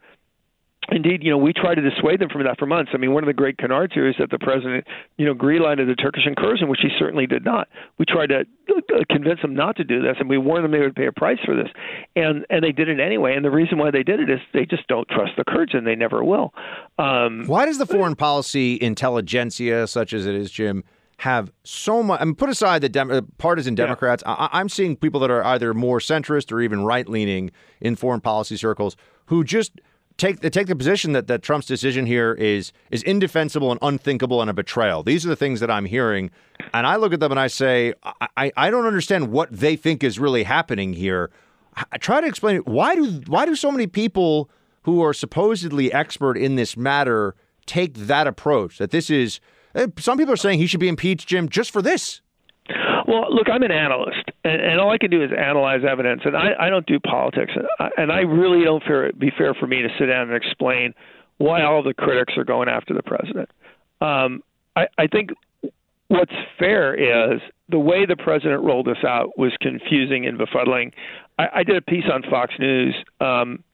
indeed, 0.90 1.23
you 1.23 1.31
know, 1.31 1.39
we 1.39 1.52
tried 1.52 1.77
to 1.77 1.82
dissuade 1.82 2.20
them 2.20 2.28
from 2.28 2.44
that 2.44 2.59
for 2.59 2.66
months. 2.66 2.93
I 2.94 2.97
mean, 2.97 3.12
one 3.12 3.23
of 3.23 3.27
the 3.27 3.32
great 3.35 3.59
canards 3.59 3.94
here 3.94 4.09
is 4.09 4.16
that 4.19 4.31
the 4.31 4.39
president, 4.39 4.86
you 5.16 5.27
know, 5.27 5.35
greenlighted 5.35 5.86
the 5.86 5.94
Turkish 5.94 6.27
incursion, 6.27 6.69
which 6.69 6.81
he 6.82 6.89
certainly 6.98 7.27
did 7.27 7.44
not. 7.44 7.69
We 7.98 8.05
tried 8.05 8.28
to 8.28 8.40
uh, 8.70 9.05
convince 9.10 9.40
them 9.43 9.55
not 9.55 9.77
to 9.77 9.85
do 9.85 10.01
this, 10.02 10.16
and 10.19 10.28
we 10.28 10.39
warned 10.39 10.65
them 10.65 10.73
they 10.73 10.81
would 10.81 10.94
pay 10.97 11.06
a 11.06 11.12
price 11.12 11.39
for 11.44 11.55
this, 11.55 11.69
and 12.16 12.47
and 12.51 12.62
they 12.62 12.73
did 12.73 12.89
it 12.89 13.01
anyway. 13.01 13.35
And 13.35 13.44
the 13.44 13.51
reason 13.51 13.78
why 13.78 13.90
they 13.90 14.02
did 14.02 14.20
it 14.20 14.31
is 14.31 14.40
they 14.52 14.65
just 14.66 14.86
don't 14.89 15.09
trust 15.09 15.32
the 15.36 15.44
Kurds, 15.44 15.74
and 15.74 15.86
they 15.86 15.97
never 15.97 16.24
will. 16.24 16.52
Um, 16.98 17.44
why 17.47 17.66
does 17.66 17.78
the 17.78 17.86
foreign 17.86 18.16
policy 18.16 18.78
intelligentsia, 18.81 19.86
such 19.86 20.12
as 20.12 20.27
it 20.27 20.35
is, 20.35 20.51
Jim? 20.51 20.85
have 21.23 21.51
so 21.65 22.01
much. 22.01 22.20
I 22.20 22.24
mean, 22.24 22.36
put 22.36 22.48
aside 22.48 22.81
the 22.81 22.89
Dem- 22.89 23.10
uh, 23.10 23.23
partisan 23.39 23.74
Democrats. 23.74 24.23
Yeah. 24.24 24.35
I- 24.35 24.51
I'm 24.52 24.69
seeing 24.69 24.94
people 24.94 25.19
that 25.19 25.31
are 25.32 25.44
either 25.44 25.74
more 25.74 25.98
centrist 25.98 26.52
or 26.52 26.60
even 26.60 26.85
right 26.85 27.09
leaning 27.09 27.51
in 27.81 27.97
foreign 27.97 28.20
policy 28.20 28.56
circles 28.56 28.97
who 29.27 29.43
just 29.43 29.81
take 30.18 30.40
take 30.40 30.66
the 30.66 30.76
position 30.76 31.12
that, 31.12 31.28
that 31.28 31.42
Trump's 31.42 31.66
decision 31.66 32.04
here 32.04 32.34
is 32.34 32.72
is 32.90 33.02
indefensible 33.04 33.70
and 33.70 33.78
unthinkable 33.80 34.42
and 34.42 34.50
a 34.50 34.52
betrayal. 34.52 35.02
These 35.02 35.24
are 35.24 35.28
the 35.28 35.36
things 35.36 35.60
that 35.60 35.70
I'm 35.70 35.86
hearing, 35.86 36.30
and 36.74 36.86
I 36.86 36.96
look 36.96 37.12
at 37.12 37.20
them 37.20 37.30
and 37.30 37.40
I 37.40 37.46
say, 37.46 37.94
I, 38.36 38.52
I 38.56 38.70
don't 38.70 38.84
understand 38.84 39.32
what 39.32 39.50
they 39.50 39.76
think 39.76 40.04
is 40.04 40.18
really 40.18 40.42
happening 40.42 40.92
here. 40.92 41.30
I 41.92 41.98
try 41.98 42.20
to 42.20 42.26
explain 42.26 42.56
it. 42.56 42.66
Why 42.66 42.94
do 42.94 43.22
why 43.26 43.46
do 43.46 43.54
so 43.54 43.70
many 43.70 43.86
people 43.86 44.50
who 44.82 45.02
are 45.02 45.14
supposedly 45.14 45.92
expert 45.92 46.36
in 46.36 46.56
this 46.56 46.76
matter 46.76 47.34
take 47.66 47.94
that 47.94 48.26
approach? 48.26 48.78
That 48.78 48.90
this 48.90 49.08
is 49.10 49.40
eh, 49.74 49.86
some 49.98 50.18
people 50.18 50.34
are 50.34 50.38
saying 50.38 50.58
he 50.58 50.66
should 50.66 50.80
be 50.80 50.88
impeached, 50.88 51.28
Jim, 51.28 51.48
just 51.48 51.70
for 51.70 51.80
this. 51.80 52.20
Well, 53.09 53.35
look, 53.35 53.48
I'm 53.51 53.62
an 53.62 53.72
analyst, 53.72 54.22
and, 54.44 54.60
and 54.60 54.78
all 54.78 54.90
I 54.90 54.98
can 54.98 55.10
do 55.10 55.24
is 55.24 55.30
analyze 55.32 55.80
evidence, 55.89 56.20
and 56.26 56.36
I, 56.36 56.51
I 56.60 56.68
don't 56.68 56.85
do 56.85 57.01
politics, 57.01 57.52
and 57.56 57.64
I, 57.80 57.89
and 57.97 58.12
I 58.12 58.18
really 58.18 58.62
don't 58.64 58.82
fair, 58.85 59.10
be 59.14 59.32
fair 59.36 59.55
for 59.55 59.66
me 59.66 59.80
to 59.80 59.89
sit 59.98 60.06
down 60.06 60.28
and 60.28 60.36
explain 60.36 60.93
why 61.39 61.62
all 61.62 61.82
the 61.82 61.94
critics 61.94 62.35
are 62.36 62.44
going 62.44 62.68
after 62.68 62.93
the 62.93 63.02
president. 63.02 63.48
Um, 64.02 64.43
I, 64.76 64.89
I 64.98 65.06
think 65.06 65.30
what's 66.09 66.35
fair 66.59 67.32
is 67.35 67.40
the 67.70 67.78
way 67.78 68.05
the 68.05 68.16
president 68.16 68.62
rolled 68.62 68.86
this 68.86 69.02
out 69.06 69.39
was 69.39 69.52
confusing 69.62 70.26
and 70.26 70.39
befuddling. 70.39 70.93
I, 71.39 71.47
I 71.55 71.62
did 71.62 71.76
a 71.76 71.82
piece 71.82 72.05
on 72.12 72.22
Fox 72.28 72.52
News 72.59 72.94
um, 73.22 73.64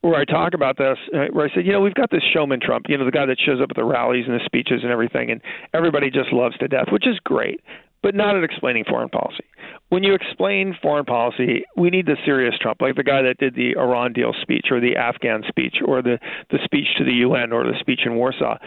where 0.00 0.14
I 0.14 0.24
talk 0.24 0.54
about 0.54 0.78
this, 0.78 0.96
uh, 1.14 1.26
where 1.32 1.50
I 1.50 1.54
said, 1.54 1.66
you 1.66 1.72
know, 1.72 1.80
we've 1.80 1.92
got 1.92 2.10
this 2.10 2.22
showman 2.32 2.60
Trump, 2.62 2.86
you 2.88 2.96
know, 2.96 3.04
the 3.04 3.10
guy 3.10 3.26
that 3.26 3.36
shows 3.44 3.60
up 3.60 3.68
at 3.68 3.76
the 3.76 3.84
rallies 3.84 4.24
and 4.26 4.34
the 4.34 4.44
speeches 4.46 4.80
and 4.82 4.90
everything, 4.90 5.30
and 5.30 5.42
everybody 5.74 6.10
just 6.10 6.32
loves 6.32 6.56
to 6.56 6.68
death, 6.68 6.86
which 6.90 7.06
is 7.06 7.18
great 7.22 7.60
but 8.02 8.14
not 8.14 8.36
at 8.36 8.44
explaining 8.44 8.84
foreign 8.84 9.08
policy. 9.08 9.44
When 9.88 10.02
you 10.02 10.14
explain 10.14 10.76
foreign 10.80 11.04
policy, 11.04 11.64
we 11.76 11.90
need 11.90 12.06
the 12.06 12.16
serious 12.24 12.54
Trump, 12.60 12.80
like 12.80 12.96
the 12.96 13.02
guy 13.02 13.22
that 13.22 13.38
did 13.38 13.54
the 13.54 13.76
Iran 13.76 14.12
deal 14.12 14.34
speech 14.40 14.66
or 14.70 14.80
the 14.80 14.96
Afghan 14.96 15.42
speech 15.48 15.76
or 15.84 16.02
the, 16.02 16.18
the 16.50 16.58
speech 16.64 16.86
to 16.98 17.04
the 17.04 17.14
UN 17.14 17.52
or 17.52 17.64
the 17.64 17.78
speech 17.80 18.00
in 18.04 18.14
Warsaw. 18.14 18.58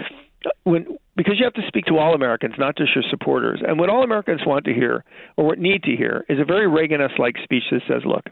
When 0.64 0.98
because 1.16 1.38
you 1.38 1.46
have 1.46 1.54
to 1.54 1.68
speak 1.68 1.86
to 1.86 1.98
all 1.98 2.16
Americans, 2.16 2.56
not 2.58 2.76
just 2.76 2.96
your 2.96 3.04
supporters. 3.10 3.62
And 3.66 3.78
what 3.78 3.90
all 3.90 4.04
Americans 4.04 4.42
want 4.46 4.66
to 4.66 4.74
hear 4.74 5.04
or 5.38 5.46
what 5.46 5.60
need 5.60 5.84
to 5.84 5.96
hear 5.96 6.26
is 6.30 6.40
a 6.40 6.46
very 6.46 6.68
Reaganist 6.68 7.20
like 7.20 7.36
speech 7.44 7.64
that 7.72 7.82
says, 7.88 8.02
look, 8.06 8.24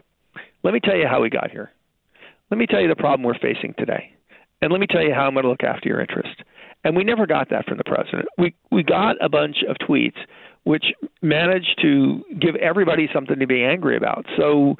let 0.64 0.74
me 0.74 0.80
tell 0.80 0.96
you 0.96 1.06
how 1.06 1.20
we 1.20 1.30
got 1.30 1.50
here. 1.50 1.70
Let 2.50 2.58
me 2.58 2.66
tell 2.66 2.80
you 2.80 2.88
the 2.88 2.96
problem 2.96 3.22
we're 3.22 3.38
facing 3.38 3.74
today. 3.78 4.12
And 4.60 4.72
let 4.72 4.80
me 4.80 4.86
tell 4.86 5.02
you 5.02 5.14
how 5.14 5.26
I'm 5.26 5.34
going 5.34 5.44
to 5.44 5.50
look 5.50 5.62
after 5.62 5.88
your 5.88 6.00
interest. 6.00 6.42
And 6.84 6.96
we 6.96 7.04
never 7.04 7.26
got 7.26 7.50
that 7.50 7.66
from 7.66 7.78
the 7.78 7.84
president. 7.84 8.26
We 8.38 8.54
we 8.70 8.82
got 8.82 9.16
a 9.22 9.28
bunch 9.28 9.58
of 9.68 9.76
tweets 9.86 10.16
which 10.64 10.86
managed 11.22 11.78
to 11.82 12.24
give 12.38 12.54
everybody 12.56 13.08
something 13.12 13.38
to 13.38 13.46
be 13.46 13.64
angry 13.64 13.96
about. 13.96 14.26
So 14.36 14.76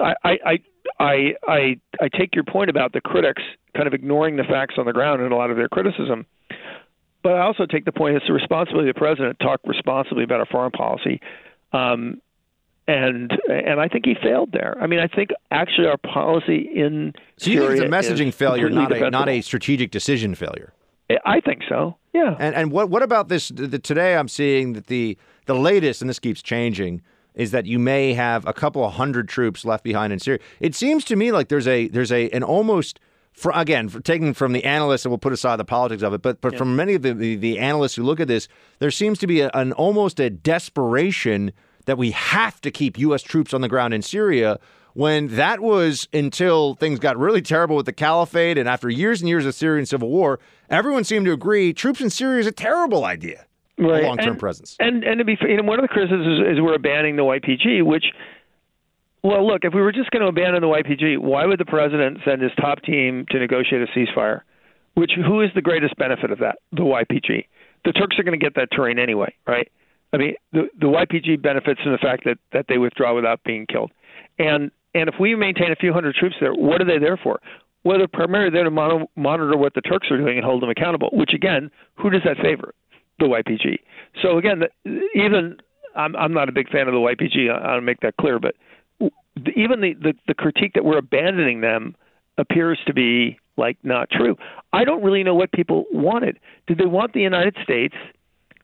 I, 0.00 0.14
I, 0.24 0.58
I, 0.98 1.34
I, 1.46 1.80
I 2.00 2.08
take 2.08 2.34
your 2.34 2.44
point 2.44 2.70
about 2.70 2.92
the 2.92 3.00
critics 3.00 3.42
kind 3.74 3.86
of 3.86 3.94
ignoring 3.94 4.36
the 4.36 4.44
facts 4.44 4.74
on 4.78 4.86
the 4.86 4.92
ground 4.92 5.22
in 5.22 5.32
a 5.32 5.36
lot 5.36 5.50
of 5.50 5.56
their 5.56 5.68
criticism. 5.68 6.26
But 7.22 7.32
I 7.34 7.40
also 7.40 7.64
take 7.64 7.86
the 7.86 7.92
point 7.92 8.16
it's 8.16 8.26
the 8.26 8.34
responsibility 8.34 8.90
of 8.90 8.94
the 8.94 8.98
president 8.98 9.38
to 9.38 9.44
talk 9.44 9.60
responsibly 9.64 10.24
about 10.24 10.40
our 10.40 10.46
foreign 10.46 10.72
policy. 10.72 11.20
Um, 11.72 12.20
and 12.86 13.32
and 13.48 13.80
I 13.80 13.88
think 13.88 14.04
he 14.04 14.14
failed 14.14 14.52
there. 14.52 14.76
I 14.78 14.86
mean, 14.86 15.00
I 15.00 15.06
think 15.06 15.30
actually 15.50 15.86
our 15.86 15.96
policy 15.96 16.68
in 16.74 17.14
so 17.38 17.50
you 17.50 17.60
Syria 17.60 17.80
think 17.80 17.94
it's 17.94 18.08
a 18.08 18.12
messaging 18.12 18.34
failure, 18.34 18.68
not 18.68 18.92
a 18.92 19.10
not 19.10 19.28
a 19.28 19.40
strategic 19.40 19.90
decision 19.90 20.34
failure. 20.34 20.74
I 21.24 21.40
think 21.40 21.62
so. 21.68 21.96
Yeah. 22.12 22.36
And 22.38 22.54
and 22.54 22.70
what 22.70 22.90
what 22.90 23.02
about 23.02 23.28
this? 23.28 23.48
The, 23.48 23.78
today 23.78 24.16
I'm 24.16 24.28
seeing 24.28 24.74
that 24.74 24.86
the 24.86 25.18
the 25.46 25.54
latest, 25.54 26.00
and 26.00 26.08
this 26.08 26.18
keeps 26.18 26.42
changing. 26.42 27.02
is 27.34 27.50
that 27.50 27.66
you 27.66 27.80
may 27.80 28.14
have 28.14 28.46
a 28.46 28.52
couple 28.52 28.84
of 28.84 28.92
hundred 28.94 29.28
troops 29.28 29.64
left 29.64 29.82
behind 29.82 30.12
in 30.12 30.20
Syria. 30.20 30.38
It 30.60 30.74
seems 30.74 31.04
to 31.06 31.16
me 31.16 31.32
like 31.32 31.48
there's 31.48 31.66
a 31.66 31.88
there's 31.88 32.12
a 32.12 32.30
an 32.30 32.42
almost 32.42 33.00
for, 33.34 33.50
again, 33.54 33.88
for, 33.88 34.00
taking 34.00 34.32
from 34.32 34.52
the 34.52 34.64
analysts, 34.64 35.04
and 35.04 35.10
we'll 35.10 35.18
put 35.18 35.32
aside 35.32 35.56
the 35.56 35.64
politics 35.64 36.02
of 36.02 36.14
it, 36.14 36.22
but 36.22 36.40
but 36.40 36.52
yeah. 36.52 36.58
from 36.58 36.76
many 36.76 36.94
of 36.94 37.02
the, 37.02 37.12
the, 37.12 37.34
the 37.34 37.58
analysts 37.58 37.96
who 37.96 38.04
look 38.04 38.20
at 38.20 38.28
this, 38.28 38.48
there 38.78 38.92
seems 38.92 39.18
to 39.18 39.26
be 39.26 39.40
a, 39.40 39.50
an 39.54 39.72
almost 39.72 40.20
a 40.20 40.30
desperation 40.30 41.52
that 41.86 41.98
we 41.98 42.12
have 42.12 42.60
to 42.62 42.70
keep 42.70 42.98
U.S. 42.98 43.22
troops 43.22 43.52
on 43.52 43.60
the 43.60 43.68
ground 43.68 43.92
in 43.92 44.02
Syria. 44.02 44.58
When 44.94 45.28
that 45.36 45.60
was 45.60 46.08
until 46.12 46.74
things 46.74 47.00
got 47.00 47.18
really 47.18 47.42
terrible 47.42 47.76
with 47.76 47.86
the 47.86 47.92
caliphate, 47.92 48.56
and 48.56 48.68
after 48.68 48.88
years 48.88 49.20
and 49.20 49.28
years 49.28 49.44
of 49.44 49.54
Syrian 49.54 49.86
civil 49.86 50.08
war, 50.08 50.38
everyone 50.70 51.02
seemed 51.04 51.26
to 51.26 51.32
agree 51.32 51.72
troops 51.72 52.00
in 52.00 52.10
Syria 52.10 52.40
is 52.40 52.46
a 52.46 52.52
terrible 52.52 53.04
idea. 53.04 53.46
Right. 53.76 54.04
long 54.04 54.18
term 54.18 54.36
presence. 54.36 54.76
And 54.78 55.02
and 55.02 55.18
to 55.18 55.24
be 55.24 55.36
you 55.40 55.56
know 55.56 55.64
one 55.64 55.80
of 55.80 55.82
the 55.82 55.88
criticisms 55.88 56.40
is, 56.40 56.56
is 56.56 56.62
we're 56.62 56.76
abandoning 56.76 57.16
the 57.16 57.24
YPG, 57.24 57.84
which 57.84 58.04
well, 59.24 59.46
look, 59.46 59.64
if 59.64 59.72
we 59.72 59.80
were 59.80 59.90
just 59.90 60.10
going 60.10 60.20
to 60.20 60.28
abandon 60.28 60.60
the 60.60 60.68
YPG, 60.68 61.18
why 61.18 61.46
would 61.46 61.58
the 61.58 61.64
president 61.64 62.18
send 62.26 62.42
his 62.42 62.52
top 62.60 62.82
team 62.82 63.24
to 63.30 63.38
negotiate 63.38 63.80
a 63.80 63.86
ceasefire? 63.98 64.42
Which 64.94 65.12
who 65.16 65.40
is 65.40 65.48
the 65.54 65.62
greatest 65.62 65.96
benefit 65.96 66.30
of 66.30 66.38
that? 66.40 66.58
The 66.72 66.82
YPG. 66.82 67.46
The 67.84 67.92
Turks 67.92 68.18
are 68.18 68.22
going 68.22 68.38
to 68.38 68.44
get 68.44 68.54
that 68.56 68.68
terrain 68.70 68.98
anyway, 68.98 69.34
right? 69.46 69.72
I 70.12 70.18
mean, 70.18 70.34
the 70.52 70.68
the 70.78 70.86
YPG 70.86 71.42
benefits 71.42 71.80
from 71.80 71.92
the 71.92 71.98
fact 71.98 72.24
that 72.26 72.38
that 72.52 72.66
they 72.68 72.78
withdraw 72.78 73.14
without 73.14 73.42
being 73.44 73.66
killed, 73.66 73.90
and 74.38 74.70
and 74.94 75.08
if 75.08 75.16
we 75.18 75.34
maintain 75.34 75.72
a 75.72 75.76
few 75.76 75.92
hundred 75.92 76.14
troops 76.14 76.36
there, 76.40 76.54
what 76.54 76.80
are 76.80 76.84
they 76.84 76.98
there 76.98 77.16
for? 77.16 77.40
Well, 77.84 77.98
they're 77.98 78.08
primarily 78.08 78.50
there 78.50 78.64
to 78.64 78.70
monitor 78.70 79.56
what 79.56 79.74
the 79.74 79.82
Turks 79.82 80.10
are 80.10 80.16
doing 80.16 80.38
and 80.38 80.44
hold 80.44 80.62
them 80.62 80.70
accountable. 80.70 81.10
Which 81.12 81.34
again, 81.34 81.70
who 81.96 82.10
does 82.10 82.22
that 82.24 82.38
favor? 82.38 82.72
The 83.18 83.26
YPG. 83.26 83.78
So 84.22 84.38
again, 84.38 84.62
even 85.14 85.58
I'm 85.94 86.16
I'm 86.16 86.32
not 86.32 86.48
a 86.48 86.52
big 86.52 86.68
fan 86.70 86.88
of 86.88 86.94
the 86.94 87.00
YPG. 87.00 87.50
I'll 87.50 87.80
make 87.80 88.00
that 88.00 88.16
clear, 88.16 88.38
but 88.40 88.54
even 89.56 89.80
the, 89.80 89.94
the, 89.94 90.14
the 90.26 90.34
critique 90.34 90.72
that 90.74 90.84
we're 90.84 90.98
abandoning 90.98 91.60
them 91.60 91.94
appears 92.38 92.78
to 92.86 92.94
be 92.94 93.38
like 93.56 93.76
not 93.82 94.10
true. 94.10 94.36
I 94.72 94.84
don't 94.84 95.02
really 95.02 95.22
know 95.22 95.34
what 95.34 95.52
people 95.52 95.84
wanted. 95.92 96.38
Did 96.66 96.78
they 96.78 96.86
want 96.86 97.12
the 97.12 97.20
United 97.20 97.56
States 97.62 97.94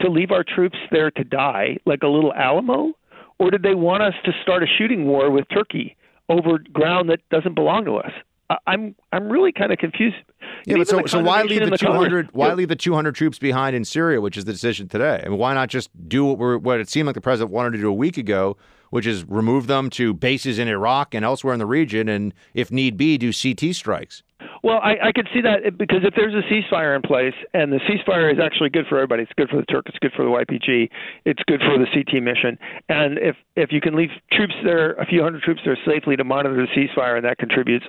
to 0.00 0.08
leave 0.10 0.30
our 0.30 0.44
troops 0.44 0.78
there 0.90 1.10
to 1.12 1.24
die 1.24 1.76
like 1.86 2.02
a 2.02 2.08
little 2.08 2.32
Alamo, 2.32 2.92
or 3.38 3.50
did 3.50 3.62
they 3.62 3.74
want 3.74 4.02
us 4.02 4.14
to 4.24 4.32
start 4.42 4.62
a 4.62 4.66
shooting 4.66 5.06
war 5.06 5.30
with 5.30 5.44
Turkey 5.52 5.96
over 6.30 6.58
ground 6.72 7.10
that 7.10 7.20
doesn't 7.28 7.54
belong 7.54 7.84
to 7.84 7.96
us? 7.96 8.12
I'm 8.66 8.96
I'm 9.12 9.28
really 9.28 9.52
kind 9.52 9.72
of 9.72 9.78
confused. 9.78 10.16
Yeah, 10.66 10.76
but 10.78 10.88
so, 10.88 11.06
so 11.06 11.22
why 11.22 11.42
leave 11.42 11.60
the, 11.64 11.70
the 11.70 11.78
200 11.78 12.30
why 12.32 12.52
leave 12.52 12.68
the 12.68 12.76
200 12.76 13.14
troops 13.14 13.38
behind 13.38 13.76
in 13.76 13.84
Syria, 13.84 14.20
which 14.20 14.36
is 14.36 14.44
the 14.44 14.52
decision 14.52 14.88
today? 14.88 15.22
I 15.24 15.28
mean, 15.28 15.38
why 15.38 15.54
not 15.54 15.68
just 15.68 15.90
do 16.08 16.24
what 16.24 16.38
we're, 16.38 16.58
what 16.58 16.80
it 16.80 16.88
seemed 16.88 17.06
like 17.06 17.14
the 17.14 17.20
president 17.20 17.52
wanted 17.52 17.72
to 17.72 17.78
do 17.78 17.88
a 17.88 17.94
week 17.94 18.16
ago, 18.16 18.56
which 18.90 19.06
is 19.06 19.24
remove 19.24 19.66
them 19.68 19.88
to 19.90 20.12
bases 20.12 20.58
in 20.58 20.68
Iraq 20.68 21.14
and 21.14 21.24
elsewhere 21.24 21.52
in 21.52 21.60
the 21.60 21.66
region, 21.66 22.08
and 22.08 22.34
if 22.54 22.72
need 22.72 22.96
be, 22.96 23.16
do 23.18 23.32
CT 23.32 23.74
strikes. 23.74 24.22
Well, 24.62 24.78
I, 24.82 25.08
I 25.08 25.12
could 25.12 25.28
see 25.32 25.40
that 25.40 25.78
because 25.78 26.00
if 26.02 26.14
there's 26.14 26.34
a 26.34 26.42
ceasefire 26.52 26.94
in 26.94 27.02
place, 27.02 27.34
and 27.54 27.72
the 27.72 27.80
ceasefire 27.88 28.32
is 28.32 28.38
actually 28.38 28.70
good 28.70 28.86
for 28.88 28.96
everybody, 28.96 29.22
it's 29.22 29.32
good 29.36 29.48
for 29.48 29.56
the 29.56 29.66
Turks, 29.66 29.88
it's 29.88 29.98
good 29.98 30.12
for 30.14 30.24
the 30.24 30.30
YPG, 30.30 30.90
it's 31.24 31.42
good 31.46 31.60
for 31.60 31.78
the 31.78 31.86
CT 31.86 32.22
mission, 32.22 32.58
and 32.88 33.18
if 33.18 33.36
if 33.56 33.72
you 33.72 33.80
can 33.80 33.96
leave 33.96 34.10
troops 34.32 34.54
there, 34.64 34.92
a 34.94 35.06
few 35.06 35.22
hundred 35.22 35.42
troops 35.42 35.60
there 35.64 35.78
safely 35.86 36.16
to 36.16 36.24
monitor 36.24 36.54
the 36.54 36.68
ceasefire, 36.76 37.16
and 37.16 37.24
that 37.24 37.38
contributes 37.38 37.86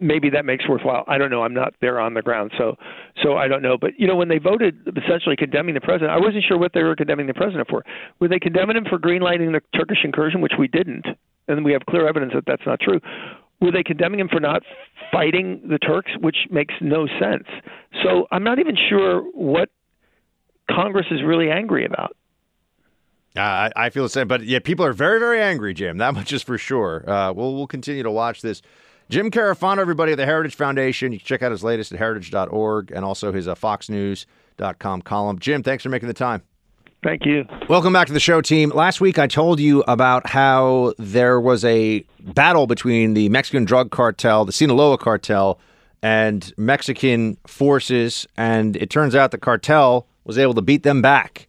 maybe 0.00 0.30
that 0.30 0.44
makes 0.44 0.68
worthwhile. 0.68 1.04
I 1.08 1.18
don't 1.18 1.30
know. 1.30 1.42
I'm 1.42 1.54
not 1.54 1.74
there 1.80 2.00
on 2.00 2.14
the 2.14 2.22
ground, 2.22 2.52
so 2.58 2.76
so 3.22 3.36
I 3.36 3.48
don't 3.48 3.62
know. 3.62 3.76
But 3.78 3.98
you 3.98 4.06
know, 4.06 4.16
when 4.16 4.28
they 4.28 4.38
voted 4.38 4.76
essentially 4.96 5.36
condemning 5.36 5.74
the 5.74 5.80
president, 5.80 6.10
I 6.10 6.18
wasn't 6.18 6.44
sure 6.46 6.58
what 6.58 6.72
they 6.74 6.82
were 6.82 6.96
condemning 6.96 7.26
the 7.26 7.34
president 7.34 7.68
for. 7.68 7.84
Were 8.20 8.28
they 8.28 8.38
condemning 8.38 8.76
him 8.76 8.84
for 8.88 8.98
greenlighting 8.98 9.52
the 9.52 9.60
Turkish 9.76 9.98
incursion, 10.04 10.40
which 10.40 10.54
we 10.58 10.68
didn't, 10.68 11.06
and 11.48 11.64
we 11.64 11.72
have 11.72 11.86
clear 11.88 12.06
evidence 12.06 12.32
that 12.34 12.44
that's 12.46 12.66
not 12.66 12.80
true? 12.80 13.00
Were 13.60 13.72
they 13.72 13.82
condemning 13.82 14.20
him 14.20 14.28
for 14.28 14.40
not 14.40 14.62
fighting 15.10 15.62
the 15.68 15.78
Turks, 15.78 16.12
which 16.20 16.36
makes 16.50 16.74
no 16.80 17.06
sense? 17.06 17.46
So 18.02 18.26
I'm 18.30 18.44
not 18.44 18.58
even 18.58 18.76
sure 18.88 19.22
what 19.32 19.70
Congress 20.70 21.06
is 21.10 21.22
really 21.24 21.50
angry 21.50 21.86
about. 21.86 22.16
Uh, 23.36 23.70
I 23.76 23.90
feel 23.90 24.02
the 24.02 24.08
same, 24.08 24.28
but 24.28 24.44
yeah, 24.44 24.60
people 24.60 24.84
are 24.84 24.94
very, 24.94 25.18
very 25.18 25.40
angry, 25.40 25.74
Jim. 25.74 25.98
That 25.98 26.14
much 26.14 26.32
is 26.32 26.42
for 26.42 26.56
sure. 26.56 27.08
Uh, 27.08 27.32
we'll 27.32 27.54
we'll 27.54 27.66
continue 27.66 28.02
to 28.02 28.10
watch 28.10 28.40
this. 28.40 28.62
Jim 29.08 29.30
Carafano, 29.30 29.78
everybody 29.78 30.12
at 30.12 30.16
the 30.16 30.24
Heritage 30.24 30.54
Foundation. 30.54 31.12
You 31.12 31.18
can 31.18 31.26
check 31.26 31.42
out 31.42 31.52
his 31.52 31.62
latest 31.62 31.92
at 31.92 31.98
heritage.org 31.98 32.90
and 32.90 33.04
also 33.04 33.32
his 33.32 33.46
uh, 33.46 33.54
foxnews.com 33.54 35.02
column. 35.02 35.38
Jim, 35.38 35.62
thanks 35.62 35.82
for 35.82 35.90
making 35.90 36.08
the 36.08 36.14
time. 36.14 36.42
Thank 37.02 37.24
you. 37.24 37.46
Welcome 37.68 37.92
back 37.92 38.08
to 38.08 38.12
the 38.12 38.20
show, 38.20 38.40
team. 38.40 38.70
Last 38.70 39.00
week, 39.00 39.18
I 39.18 39.26
told 39.26 39.60
you 39.60 39.84
about 39.86 40.26
how 40.26 40.94
there 40.98 41.40
was 41.40 41.64
a 41.64 42.04
battle 42.20 42.66
between 42.66 43.14
the 43.14 43.28
Mexican 43.28 43.64
drug 43.64 43.90
cartel, 43.90 44.44
the 44.44 44.52
Sinaloa 44.52 44.98
cartel, 44.98 45.60
and 46.02 46.52
Mexican 46.56 47.36
forces, 47.46 48.26
and 48.36 48.76
it 48.76 48.90
turns 48.90 49.14
out 49.14 49.30
the 49.30 49.38
cartel 49.38 50.06
was 50.24 50.38
able 50.38 50.54
to 50.54 50.62
beat 50.62 50.82
them 50.82 51.00
back. 51.00 51.46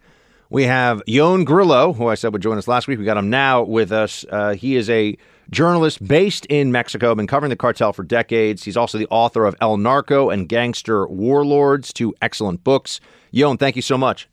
We 0.50 0.64
have 0.64 1.02
Ioan 1.08 1.44
Grillo, 1.44 1.92
who 1.94 2.08
I 2.08 2.16
said 2.16 2.32
would 2.34 2.42
join 2.42 2.58
us 2.58 2.68
last 2.68 2.88
week. 2.88 3.00
We 3.00 3.06
got 3.06 3.18
him 3.18 3.30
now 3.30 3.64
with 3.64 3.92
us. 3.92 4.26
Uh, 4.30 4.54
he 4.54 4.76
is 4.76 4.90
a 4.90 5.18
journalist 5.50 6.06
based 6.06 6.46
in 6.48 6.72
Mexico, 6.72 7.14
been 7.16 7.28
covering 7.28 7.50
the 7.50 7.56
cartel 7.56 7.94
for 7.94 8.04
decades. 8.04 8.64
He's 8.64 8.78
also 8.78 8.98
the 8.98 9.08
author 9.10 9.46
of 9.46 9.56
El 9.60 9.78
Narco 9.78 10.30
and 10.30 10.48
Gangster 10.48 11.08
Warlords, 11.08 11.92
two 11.92 12.14
excellent 12.22 12.64
books. 12.64 13.00
Ioan, 13.34 13.60
thank 13.60 13.76
you 13.76 13.82
so 13.82 13.98
much. 13.98 14.28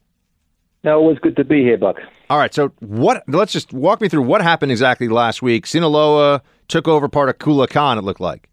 No, 0.85 1.01
it 1.01 1.09
was 1.09 1.19
good 1.19 1.37
to 1.37 1.45
be 1.45 1.63
here, 1.63 1.79
Buck. 1.79 1.97
All 2.29 2.39
right, 2.39 2.53
so 2.53 2.69
what? 2.81 3.25
Let's 3.27 3.53
just 3.53 3.73
walk 3.73 4.01
me 4.01 4.09
through 4.09 4.23
what 4.23 4.43
happened 4.43 4.71
exactly 4.71 5.09
last 5.09 5.43
week. 5.43 5.67
Sinaloa 5.67 6.43
took 6.69 6.87
over 6.87 7.09
part 7.09 7.31
of 7.31 7.39
Culiacan. 7.39 7.99
It 7.99 8.03
looked 8.03 8.21
like. 8.21 8.49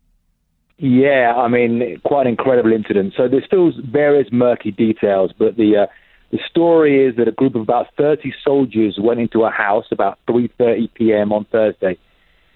Yeah, 0.77 1.33
I 1.35 1.47
mean, 1.47 2.01
quite 2.03 2.25
an 2.25 2.31
incredible 2.31 2.71
incident. 2.73 3.13
So 3.15 3.27
there's 3.27 3.45
still 3.45 3.71
various 3.91 4.29
murky 4.31 4.71
details, 4.71 5.31
but 5.37 5.57
the 5.57 5.83
uh, 5.83 5.85
the 6.31 6.39
story 6.49 7.05
is 7.05 7.17
that 7.17 7.27
a 7.27 7.31
group 7.31 7.55
of 7.55 7.61
about 7.61 7.87
30 7.97 8.33
soldiers 8.43 8.97
went 8.99 9.19
into 9.19 9.43
a 9.43 9.51
house 9.51 9.85
about 9.91 10.17
3:30 10.27 10.93
p.m. 10.93 11.33
on 11.33 11.45
Thursday 11.51 11.97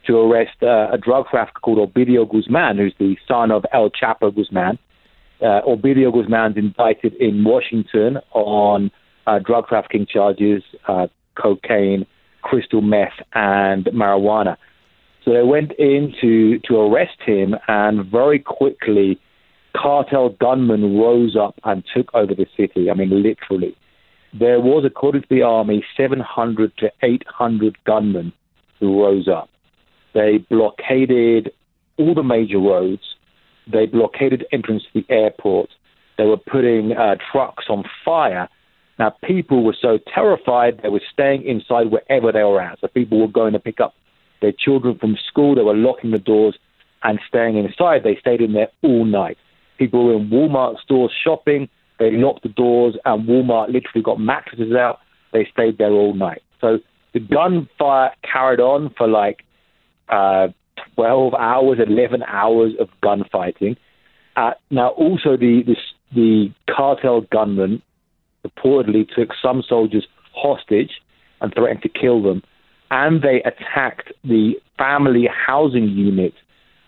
to 0.07 0.17
arrest 0.17 0.63
uh, 0.63 0.87
a 0.91 0.97
drug 0.97 1.27
trafficker 1.29 1.59
called 1.59 1.77
Ovidio 1.77 2.29
Guzman, 2.29 2.77
who's 2.77 2.95
the 2.97 3.17
son 3.27 3.51
of 3.51 3.65
El 3.73 3.89
Chapo 3.89 4.33
Guzman. 4.33 4.79
Uh, 5.41 5.61
Ovidio 5.67 6.13
Guzman's 6.13 6.55
indicted 6.55 7.13
in 7.15 7.43
Washington 7.43 8.19
on 8.31 8.91
uh, 9.27 9.39
drug 9.39 9.67
trafficking 9.67 10.05
charges, 10.05 10.63
uh, 10.87 11.07
cocaine, 11.35 12.05
crystal 12.41 12.81
meth, 12.81 13.13
and 13.33 13.85
marijuana. 13.85 14.57
So 15.23 15.33
they 15.33 15.43
went 15.43 15.71
in 15.73 16.13
to, 16.21 16.59
to 16.59 16.77
arrest 16.77 17.19
him, 17.25 17.55
and 17.67 18.05
very 18.05 18.39
quickly, 18.39 19.19
cartel 19.75 20.29
gunmen 20.29 20.97
rose 20.97 21.35
up 21.35 21.55
and 21.63 21.83
took 21.95 22.13
over 22.13 22.33
the 22.35 22.45
city. 22.55 22.89
I 22.89 22.93
mean, 22.93 23.23
literally. 23.23 23.75
There 24.37 24.59
was, 24.59 24.83
according 24.85 25.23
to 25.23 25.27
the 25.29 25.41
army, 25.43 25.83
700 25.97 26.77
to 26.77 26.91
800 27.01 27.77
gunmen 27.85 28.33
who 28.79 29.01
rose 29.01 29.27
up. 29.27 29.49
They 30.13 30.37
blockaded 30.49 31.51
all 31.97 32.13
the 32.13 32.23
major 32.23 32.59
roads. 32.59 33.03
They 33.71 33.85
blockaded 33.85 34.45
entrance 34.51 34.83
to 34.93 35.01
the 35.01 35.13
airport. 35.13 35.69
They 36.17 36.25
were 36.25 36.37
putting 36.37 36.91
uh, 36.93 37.15
trucks 37.31 37.65
on 37.69 37.83
fire. 38.03 38.47
Now, 38.97 39.13
people 39.23 39.63
were 39.63 39.75
so 39.79 39.99
terrified 40.13 40.79
they 40.81 40.89
were 40.89 41.01
staying 41.11 41.43
inside 41.43 41.91
wherever 41.91 42.31
they 42.31 42.43
were 42.43 42.61
at. 42.61 42.79
So 42.79 42.87
people 42.87 43.19
were 43.19 43.27
going 43.27 43.53
to 43.53 43.59
pick 43.59 43.81
up 43.81 43.93
their 44.41 44.53
children 44.57 44.97
from 44.97 45.17
school. 45.27 45.55
They 45.55 45.61
were 45.61 45.75
locking 45.75 46.11
the 46.11 46.19
doors 46.19 46.57
and 47.03 47.19
staying 47.27 47.57
inside. 47.57 48.03
They 48.03 48.17
stayed 48.19 48.41
in 48.41 48.53
there 48.53 48.69
all 48.81 49.05
night. 49.05 49.37
People 49.77 50.05
were 50.05 50.15
in 50.15 50.29
Walmart 50.29 50.79
stores 50.81 51.11
shopping. 51.23 51.67
They 51.99 52.11
locked 52.11 52.43
the 52.43 52.49
doors, 52.49 52.95
and 53.05 53.27
Walmart 53.27 53.67
literally 53.67 54.03
got 54.03 54.19
mattresses 54.19 54.73
out. 54.73 54.99
They 55.33 55.47
stayed 55.51 55.77
there 55.77 55.91
all 55.91 56.13
night. 56.13 56.41
So 56.61 56.79
the 57.13 57.19
gunfire 57.19 58.11
carried 58.29 58.59
on 58.59 58.93
for 58.97 59.07
like 59.07 59.43
uh, 60.09 60.47
12 60.95 61.33
hours, 61.33 61.79
11 61.85 62.23
hours 62.23 62.73
of 62.79 62.89
gunfighting. 63.01 63.77
Uh, 64.35 64.51
now, 64.69 64.89
also, 64.89 65.37
the, 65.37 65.63
the, 65.65 65.75
the 66.13 66.53
cartel 66.73 67.21
gunmen 67.31 67.81
reportedly 68.45 69.07
took 69.07 69.29
some 69.41 69.63
soldiers 69.67 70.07
hostage 70.33 71.01
and 71.41 71.53
threatened 71.53 71.81
to 71.83 71.89
kill 71.89 72.21
them. 72.21 72.43
And 72.91 73.21
they 73.21 73.41
attacked 73.43 74.11
the 74.23 74.53
family 74.77 75.27
housing 75.27 75.89
unit 75.89 76.33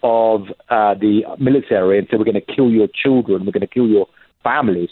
of 0.04 0.44
uh, 0.70 0.94
the 0.94 1.22
military 1.40 1.98
and 1.98 2.08
said, 2.10 2.20
We're 2.20 2.26
going 2.26 2.36
to 2.36 2.56
kill 2.56 2.70
your 2.70 2.88
children, 2.88 3.46
we're 3.46 3.52
going 3.52 3.62
to 3.62 3.68
kill 3.68 3.88
your 3.88 4.08
families. 4.44 4.90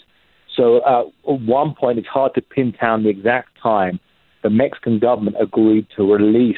So 0.56 0.78
uh, 0.78 1.04
at 1.30 1.40
one 1.40 1.74
point, 1.74 1.98
it's 1.98 2.08
hard 2.08 2.34
to 2.34 2.42
pin 2.42 2.74
down 2.80 3.02
the 3.02 3.10
exact 3.10 3.50
time, 3.62 4.00
the 4.42 4.50
Mexican 4.50 4.98
government 4.98 5.36
agreed 5.38 5.86
to 5.96 6.10
release 6.10 6.56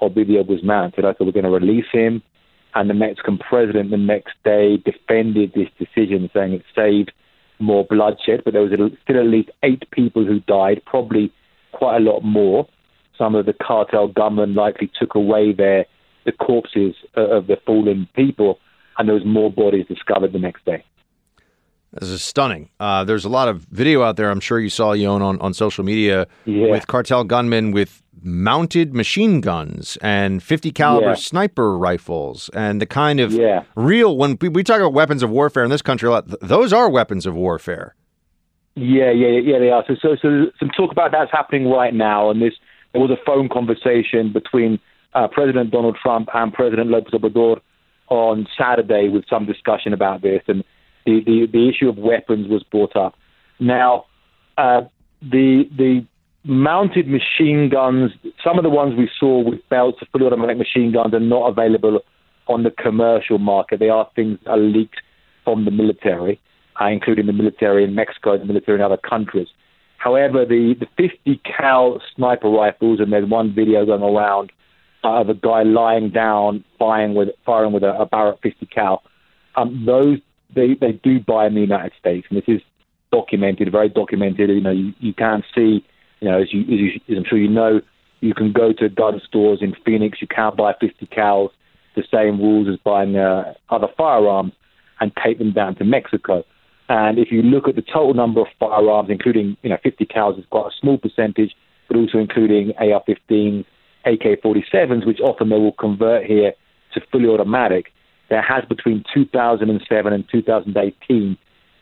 Ovidio 0.00 0.46
Guzman 0.46 0.92
They 0.96 1.02
said, 1.02 1.16
we're 1.20 1.32
going 1.32 1.44
to 1.44 1.50
release 1.50 1.86
him. 1.92 2.22
And 2.74 2.88
the 2.88 2.94
Mexican 2.94 3.38
president 3.38 3.90
the 3.90 3.96
next 3.96 4.34
day 4.44 4.76
defended 4.76 5.52
this 5.54 5.68
decision, 5.78 6.30
saying 6.34 6.52
it 6.52 6.62
saved 6.76 7.12
more 7.58 7.84
bloodshed, 7.84 8.42
but 8.44 8.52
there 8.52 8.62
was 8.62 8.72
still 9.02 9.18
at 9.18 9.26
least 9.26 9.50
eight 9.62 9.90
people 9.90 10.24
who 10.24 10.40
died, 10.40 10.82
probably 10.86 11.32
quite 11.72 11.96
a 11.96 12.00
lot 12.00 12.20
more. 12.20 12.68
some 13.16 13.34
of 13.34 13.46
the 13.46 13.52
cartel 13.52 14.06
gunmen 14.06 14.54
likely 14.54 14.90
took 14.98 15.14
away 15.14 15.52
their 15.52 15.84
the 16.24 16.32
corpses 16.32 16.94
uh, 17.16 17.22
of 17.22 17.46
the 17.46 17.56
fallen 17.64 18.06
people, 18.14 18.58
and 18.96 19.08
there 19.08 19.14
was 19.14 19.24
more 19.24 19.50
bodies 19.50 19.86
discovered 19.86 20.32
the 20.32 20.38
next 20.38 20.64
day. 20.64 20.84
This 21.92 22.10
is 22.10 22.22
stunning. 22.22 22.68
Uh, 22.78 23.04
there's 23.04 23.24
a 23.24 23.28
lot 23.30 23.48
of 23.48 23.62
video 23.70 24.02
out 24.02 24.16
there. 24.16 24.30
I'm 24.30 24.40
sure 24.40 24.60
you 24.60 24.68
saw 24.68 24.92
Ioan 24.94 25.22
on, 25.22 25.40
on 25.40 25.54
social 25.54 25.84
media 25.84 26.26
Yeah. 26.44 26.70
with 26.70 26.86
cartel 26.86 27.24
gunmen 27.24 27.72
with 27.72 28.02
mounted 28.22 28.92
machine 28.94 29.40
guns 29.40 29.96
and 30.02 30.42
50 30.42 30.70
caliber 30.72 31.08
Yeah. 31.08 31.14
sniper 31.14 31.78
rifles 31.78 32.50
and 32.52 32.80
the 32.82 32.86
kind 32.86 33.20
of 33.20 33.32
Yeah. 33.32 33.62
real 33.74 34.16
when 34.18 34.36
we, 34.40 34.48
we 34.50 34.62
talk 34.64 34.80
about 34.80 34.92
weapons 34.92 35.22
of 35.22 35.30
warfare 35.30 35.64
in 35.64 35.70
this 35.70 35.82
country 35.82 36.08
a 36.08 36.10
lot. 36.12 36.26
th- 36.26 36.38
those 36.42 36.72
are 36.72 36.90
weapons 36.90 37.24
of 37.26 37.34
warfare. 37.34 37.94
Yeah, 38.74 39.10
yeah, 39.10 39.38
yeah, 39.42 39.58
they 39.58 39.70
are. 39.70 39.84
So, 39.88 39.94
so, 40.00 40.16
so 40.20 40.46
some 40.60 40.70
talk 40.70 40.92
about 40.92 41.10
that's 41.10 41.32
happening 41.32 41.68
right 41.68 41.94
now, 41.94 42.30
and 42.30 42.40
this 42.42 42.54
there 42.92 43.00
was 43.02 43.10
a 43.10 43.18
phone 43.26 43.48
conversation 43.48 44.32
between 44.32 44.78
uh, 45.14 45.26
President 45.28 45.70
Donald 45.70 45.96
Trump 46.00 46.28
and 46.34 46.52
President 46.52 46.88
Lopez 46.90 47.12
Obrador 47.12 47.60
on 48.08 48.46
Saturday 48.56 49.08
with 49.08 49.24
some 49.28 49.46
discussion 49.46 49.92
about 49.92 50.22
this, 50.22 50.42
and 50.48 50.62
the 51.06 51.22
the, 51.24 51.46
the 51.52 51.68
issue 51.68 51.88
of 51.88 51.96
weapons 51.96 52.48
was 52.48 52.62
brought 52.64 52.96
up. 52.96 53.14
Now, 53.58 54.04
uh, 54.56 54.82
the 55.22 55.64
the 55.76 56.06
mounted 56.44 57.08
machine 57.08 57.68
guns, 57.68 58.12
some 58.42 58.58
of 58.58 58.64
the 58.64 58.70
ones 58.70 58.94
we 58.96 59.10
saw 59.18 59.42
with 59.42 59.60
belts 59.68 59.98
of 60.00 60.08
fully 60.08 60.26
automatic 60.26 60.56
machine 60.56 60.92
guns, 60.92 61.14
are 61.14 61.20
not 61.20 61.48
available 61.48 62.00
on 62.46 62.62
the 62.62 62.70
commercial 62.70 63.38
market. 63.38 63.78
They 63.80 63.90
are 63.90 64.08
things 64.16 64.38
that 64.44 64.52
are 64.52 64.58
leaked 64.58 65.00
from 65.44 65.64
the 65.64 65.70
military, 65.70 66.40
uh, 66.80 66.86
including 66.86 67.26
the 67.26 67.32
military 67.32 67.84
in 67.84 67.94
Mexico, 67.94 68.38
the 68.38 68.44
military 68.44 68.78
in 68.78 68.84
other 68.84 68.96
countries. 68.96 69.48
However, 69.98 70.44
the, 70.46 70.74
the 70.78 70.86
50 70.96 71.40
cal 71.44 72.00
sniper 72.14 72.48
rifles, 72.48 73.00
and 73.00 73.12
there's 73.12 73.28
one 73.28 73.54
video 73.54 73.84
going 73.84 74.02
around 74.02 74.52
uh, 75.04 75.20
of 75.20 75.28
a 75.28 75.34
guy 75.34 75.62
lying 75.62 76.10
down 76.10 76.64
firing 76.78 77.14
with 77.14 77.28
firing 77.44 77.72
with 77.72 77.82
a, 77.82 77.94
a 78.00 78.06
Barrett 78.06 78.38
50 78.42 78.66
cal. 78.66 79.02
Um, 79.56 79.84
those 79.84 80.18
they 80.54 80.74
they 80.74 80.92
do 80.92 81.20
buy 81.20 81.46
in 81.46 81.54
the 81.54 81.60
United 81.60 81.92
States, 81.98 82.26
and 82.30 82.38
this 82.38 82.48
is 82.48 82.60
documented, 83.12 83.70
very 83.72 83.88
documented. 83.88 84.50
You 84.50 84.60
know, 84.60 84.70
you, 84.70 84.92
you 84.98 85.14
can 85.14 85.42
see, 85.54 85.84
you 86.20 86.28
know, 86.28 86.40
as 86.40 86.52
you, 86.52 86.62
as 86.62 86.68
you 86.68 86.90
as 87.08 87.18
I'm 87.18 87.24
sure 87.24 87.38
you 87.38 87.48
know, 87.48 87.80
you 88.20 88.34
can 88.34 88.52
go 88.52 88.72
to 88.72 88.88
gun 88.88 89.20
stores 89.26 89.60
in 89.62 89.74
Phoenix. 89.84 90.18
You 90.20 90.28
can't 90.28 90.56
buy 90.56 90.74
50 90.80 91.06
cals, 91.06 91.50
the 91.96 92.04
same 92.12 92.40
rules 92.40 92.68
as 92.68 92.78
buying 92.84 93.16
uh, 93.16 93.54
other 93.70 93.88
firearms, 93.96 94.52
and 95.00 95.12
take 95.24 95.38
them 95.38 95.52
down 95.52 95.76
to 95.76 95.84
Mexico. 95.84 96.44
And 96.88 97.18
if 97.18 97.30
you 97.30 97.42
look 97.42 97.68
at 97.68 97.76
the 97.76 97.82
total 97.82 98.14
number 98.14 98.40
of 98.40 98.46
firearms, 98.58 99.10
including 99.10 99.56
you 99.62 99.70
know 99.70 99.78
50 99.82 100.06
cals 100.06 100.38
is 100.38 100.44
quite 100.50 100.68
a 100.68 100.76
small 100.80 100.98
percentage, 100.98 101.54
but 101.86 101.96
also 101.96 102.18
including 102.18 102.72
AR-15s, 102.78 103.64
AK-47s, 104.04 105.06
which 105.06 105.20
often 105.20 105.48
they 105.48 105.58
will 105.58 105.72
convert 105.72 106.24
here 106.24 106.52
to 106.94 107.00
fully 107.12 107.26
automatic. 107.26 107.92
There 108.28 108.42
has 108.42 108.64
between 108.68 109.04
2007 109.14 110.12
and 110.12 110.24
2018 110.30 111.38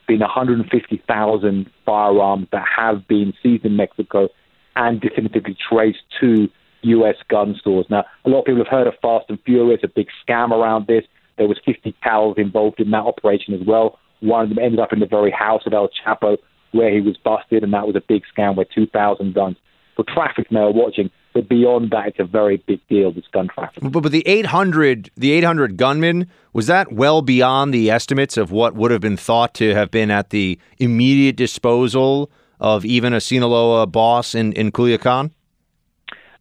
been 0.07 0.21
150,000 0.21 1.71
firearms 1.85 2.47
that 2.53 2.65
have 2.77 3.07
been 3.09 3.35
seized 3.43 3.65
in 3.65 3.77
Mexico 3.77 4.29
and 4.77 5.01
definitively 5.01 5.57
traced 5.69 6.05
to 6.21 6.49
U.S. 6.83 7.17
gun 7.29 7.57
stores. 7.59 7.87
Now, 7.91 8.05
a 8.25 8.29
lot 8.29 8.41
of 8.41 8.45
people 8.45 8.63
have 8.63 8.69
heard 8.69 8.87
of 8.87 8.95
Fast 9.03 9.27
and 9.29 9.39
Furious, 9.45 9.81
a 9.83 9.89
big 9.89 10.07
scam 10.27 10.51
around 10.51 10.87
this. 10.87 11.05
There 11.39 11.49
was 11.49 11.59
50 11.65 11.95
cals 12.05 12.39
involved 12.39 12.81
in 12.81 12.91
that 12.93 13.05
operation 13.05 13.55
as 13.55 13.67
well. 13.67 13.99
One 14.21 14.45
of 14.45 14.49
them 14.49 14.59
ended 14.59 14.81
up 14.81 14.93
in 14.93 15.01
the 15.01 15.07
very 15.07 15.31
house 15.31 15.63
of 15.67 15.73
El 15.73 15.89
Chapo 15.89 16.37
where 16.73 16.93
he 16.93 17.01
was 17.01 17.17
busted, 17.17 17.63
and 17.63 17.73
that 17.73 17.87
was 17.87 17.97
a 17.97 18.03
big 18.07 18.23
scam 18.37 18.57
where 18.57 18.67
2,000 18.75 19.35
guns. 19.35 19.57
For 19.97 20.05
traffic 20.05 20.53
now 20.53 20.71
watching, 20.71 21.11
but 21.37 21.51
beyond 21.51 21.91
that, 21.91 22.07
it's 22.07 22.19
a 22.19 22.25
very 22.25 22.57
big 22.67 22.81
deal, 22.89 23.13
this 23.13 23.27
gun 23.31 23.47
traffic. 23.49 23.83
But, 23.83 24.01
but 24.01 24.11
the 24.11 24.27
800, 24.27 25.11
the 25.19 25.33
800 25.33 25.77
gunmen, 25.77 26.31
was 26.55 26.67
that 26.67 26.95
well 26.95 27.21
beyond 27.21 27.75
the 27.75 27.91
estimates 27.91 28.39
of 28.39 28.51
what 28.51 28.75
would 28.75 28.91
have 28.91 29.03
been 29.03 29.19
thought 29.19 29.53
to 29.57 29.75
have 29.75 29.91
been 29.91 30.11
at 30.11 30.31
the 30.31 30.59
immediate 30.79 31.37
disposal 31.37 32.31
of 32.59 32.87
even 32.87 33.13
a 33.13 33.21
Sinaloa 33.21 33.87
boss 33.87 34.35
in, 34.35 34.55
in 34.55 34.73
Culiacan? 34.73 35.27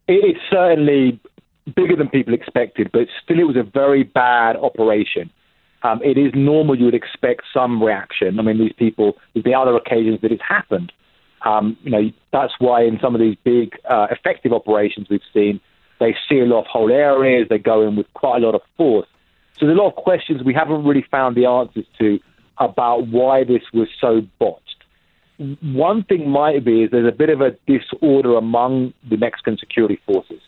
It, 0.08 0.24
it's 0.24 0.40
certainly 0.50 1.20
bigger 1.76 1.98
than 1.98 2.08
people 2.08 2.34
expected, 2.34 2.90
but 2.94 3.10
still, 3.22 3.38
it 3.38 3.44
was 3.44 3.58
a 3.58 3.64
very 3.64 4.04
bad 4.04 4.56
operation. 4.56 5.30
Um, 5.84 6.02
it 6.06 6.18
is 6.18 6.32
normal 6.34 6.80
you 6.80 6.86
would 6.86 6.96
expect 6.96 7.42
some 7.54 7.84
reaction. 7.84 8.40
I 8.40 8.44
mean, 8.44 8.60
these 8.60 8.72
people, 8.72 9.18
been 9.34 9.56
other 9.56 9.76
occasions 9.76 10.22
that 10.22 10.32
it's 10.32 10.42
happened. 10.42 10.94
Um, 11.46 11.78
you 11.84 11.92
know, 11.92 12.12
that's 12.34 12.54
why 12.60 12.84
in 12.84 13.00
some 13.00 13.14
of 13.16 13.22
these 13.22 13.38
big, 13.44 13.78
uh, 13.88 14.08
effective 14.10 14.52
operations 14.52 15.08
we've 15.10 15.22
seen, 15.34 15.62
they 16.00 16.16
seal 16.28 16.52
off 16.54 16.66
whole 16.66 16.92
areas, 16.92 17.48
they 17.50 17.60
go 17.60 17.88
in 17.88 17.96
with 17.96 18.12
quite 18.14 18.42
a 18.42 18.46
lot 18.46 18.56
of 18.56 18.62
force. 18.76 19.08
So 19.58 19.66
there's 19.66 19.78
a 19.78 19.82
lot 19.82 19.90
of 19.90 19.96
questions 19.96 20.44
we 20.44 20.54
haven't 20.54 20.84
really 20.84 21.06
found 21.10 21.38
the 21.38 21.46
answers 21.46 21.86
to 22.00 22.20
about 22.58 23.08
why 23.08 23.44
this 23.44 23.62
was 23.74 23.88
so 24.02 24.22
botched. 24.40 24.62
One 25.62 26.04
thing 26.04 26.30
might 26.30 26.66
be 26.66 26.84
is 26.84 26.92
there's 26.92 27.08
a 27.08 27.16
bit 27.16 27.30
of 27.30 27.42
a 27.42 27.52
disorder 27.68 28.36
among 28.36 28.94
the 29.10 29.18
Mexican 29.18 29.58
security 29.58 30.00
forces. 30.06 30.42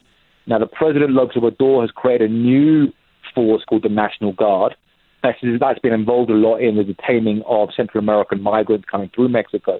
Now, 0.46 0.60
the 0.60 0.68
President 0.68 1.12
Lopez 1.12 1.36
Obrador 1.36 1.82
has 1.82 1.92
created 1.92 2.32
a 2.32 2.34
new 2.34 2.94
force 3.36 3.64
called 3.66 3.84
the 3.84 3.90
National 3.90 4.32
Guard. 4.32 4.76
That's, 5.24 5.38
that's 5.60 5.80
been 5.80 5.94
involved 5.94 6.32
a 6.32 6.36
lot 6.36 6.58
in 6.58 6.78
the 6.78 6.84
detaining 6.84 7.44
of 7.46 7.70
Central 7.76 8.02
American 8.02 8.42
migrants 8.42 8.86
coming 8.90 9.12
through 9.14 9.30
Mexico. 9.30 9.80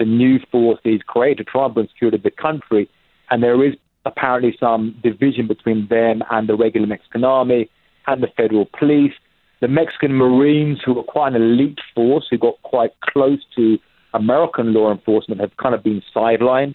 A 0.00 0.04
new 0.04 0.38
force 0.50 0.78
he's 0.84 1.02
created 1.02 1.38
to 1.38 1.44
try 1.44 1.64
and 1.64 1.74
bring 1.74 1.88
security 1.88 2.18
to 2.18 2.22
the 2.22 2.30
country, 2.30 2.88
and 3.30 3.42
there 3.42 3.64
is 3.64 3.74
apparently 4.04 4.56
some 4.58 4.96
division 5.02 5.46
between 5.46 5.86
them 5.88 6.22
and 6.30 6.48
the 6.48 6.56
regular 6.56 6.86
Mexican 6.86 7.24
army 7.24 7.68
and 8.06 8.22
the 8.22 8.28
federal 8.36 8.66
police. 8.78 9.12
The 9.60 9.68
Mexican 9.68 10.14
Marines, 10.14 10.78
who 10.84 10.98
are 10.98 11.02
quite 11.02 11.34
an 11.34 11.42
elite 11.42 11.78
force, 11.94 12.26
who 12.30 12.38
got 12.38 12.60
quite 12.62 12.92
close 13.00 13.40
to 13.56 13.78
American 14.14 14.72
law 14.72 14.92
enforcement, 14.92 15.40
have 15.40 15.56
kind 15.56 15.74
of 15.74 15.82
been 15.82 16.02
sidelined. 16.14 16.74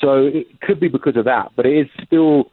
So 0.00 0.26
it 0.26 0.60
could 0.60 0.80
be 0.80 0.88
because 0.88 1.16
of 1.16 1.24
that, 1.26 1.52
but 1.54 1.66
it 1.66 1.78
is 1.78 1.86
still 2.04 2.50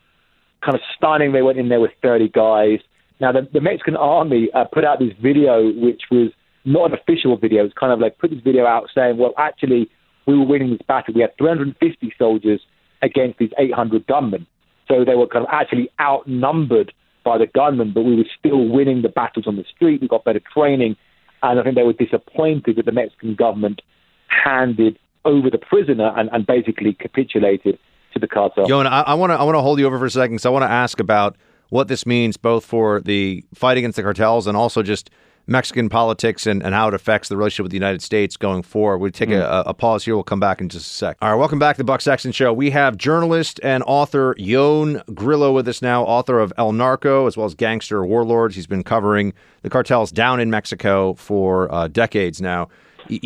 kind 0.64 0.76
of 0.76 0.82
stunning. 0.96 1.32
They 1.32 1.42
went 1.42 1.58
in 1.58 1.70
there 1.70 1.80
with 1.80 1.92
30 2.02 2.30
guys. 2.30 2.80
Now, 3.20 3.32
the, 3.32 3.48
the 3.52 3.62
Mexican 3.62 3.96
army 3.96 4.50
uh, 4.54 4.66
put 4.66 4.86
out 4.86 5.00
this 5.00 5.14
video, 5.22 5.72
which 5.74 6.04
was 6.12 6.32
not 6.66 6.92
an 6.92 6.98
official 6.98 7.38
video. 7.38 7.66
It's 7.66 7.74
kind 7.74 7.92
of 7.92 8.00
like 8.00 8.18
put 8.20 8.30
this 8.30 8.42
video 8.44 8.66
out 8.66 8.90
saying, 8.94 9.18
well, 9.18 9.34
actually, 9.38 9.90
we 10.26 10.38
were 10.38 10.46
winning 10.46 10.72
this 10.72 10.82
battle. 10.88 11.14
We 11.14 11.22
had 11.22 11.36
350 11.38 12.14
soldiers 12.18 12.62
against 13.02 13.40
these 13.40 13.52
800 13.58 14.06
gunmen. 14.08 14.46
So 14.88 15.06
they 15.06 15.16
were 15.16 15.28
kind 15.28 15.46
of 15.46 15.50
actually 15.52 15.90
outnumbered 16.00 16.94
by 17.24 17.38
the 17.38 17.48
gunmen, 17.48 17.92
but 17.94 18.02
we 18.02 18.16
were 18.16 18.26
still 18.38 18.68
winning 18.68 19.02
the 19.02 19.10
battles 19.10 19.48
on 19.48 19.56
the 19.56 19.64
street. 19.64 20.02
We 20.02 20.08
got 20.08 20.24
better 20.24 20.42
training. 20.54 20.96
And 21.44 21.60
I 21.60 21.64
think 21.64 21.76
they 21.76 21.84
were 21.84 21.94
disappointed 21.94 22.76
that 22.76 22.86
the 22.86 22.92
Mexican 22.92 23.36
government 23.36 23.82
handed 24.28 25.00
over 25.26 25.50
the 25.50 25.58
prisoner 25.58 26.14
and, 26.18 26.30
and 26.32 26.46
basically 26.46 26.94
capitulated 26.94 27.78
to 28.14 28.20
the 28.20 28.28
cartel. 28.28 28.68
Ioan, 28.68 28.86
I 28.86 29.14
want 29.14 29.32
to 29.32 29.36
I 29.36 29.44
want 29.44 29.56
to 29.56 29.62
hold 29.62 29.80
you 29.80 29.86
over 29.86 29.98
for 29.98 30.06
a 30.06 30.12
second 30.12 30.36
because 30.36 30.46
I 30.46 30.50
want 30.50 30.64
to 30.64 30.70
ask 30.70 31.00
about 31.00 31.38
what 31.70 31.88
this 31.88 32.06
means 32.06 32.38
both 32.38 32.66
for 32.66 33.00
the 33.02 33.46
fight 33.54 33.78
against 33.78 33.96
the 33.96 34.04
cartels 34.04 34.48
and 34.48 34.58
also 34.58 34.84
just 34.84 35.10
Mexican 35.48 35.90
politics 35.90 36.46
and, 36.48 36.64
and 36.64 36.74
how 36.74 36.88
it 36.88 36.94
affects 36.94 37.28
the 37.30 37.36
relationship 37.36 37.64
with 37.64 37.72
the 37.72 37.78
United 37.78 38.02
States 38.02 38.38
going 38.38 38.62
forward. 38.62 39.00
We'll 39.00 39.12
take 39.12 39.30
Mm. 39.30 39.42
a, 39.42 39.70
a 39.70 39.74
pause 39.74 40.06
here. 40.06 40.16
We'll 40.16 40.24
come 40.24 40.40
back 40.40 40.62
in 40.62 40.70
just 40.70 40.88
a 40.88 40.90
sec. 40.94 41.18
All 41.22 41.30
right, 41.32 41.36
welcome 41.36 41.60
back 41.60 41.76
to 41.76 41.80
the 41.80 41.84
Buck 41.84 42.02
Sexton 42.02 42.32
Show. 42.32 42.54
We 42.54 42.70
have 42.72 42.96
journalist 42.98 43.60
and 43.64 43.84
author 43.88 44.36
Ioan 44.40 45.02
Grillo 45.14 45.52
with 45.52 45.68
us 45.68 45.82
now, 45.82 46.04
author 46.04 46.40
of 46.40 46.54
El 46.58 46.72
Narco 46.72 47.28
as 47.28 47.36
well 47.36 47.46
as 47.46 47.56
Gangster 47.56 48.06
Warlords. 48.06 48.56
He's 48.56 48.68
been 48.68 48.84
covering 48.84 49.34
the 49.64 49.70
cartels 49.70 50.12
down 50.12 50.40
in 50.40 50.50
Mexico 50.50 51.14
for 51.16 51.74
uh, 51.74 51.88
decades 51.88 52.40
now. 52.42 52.70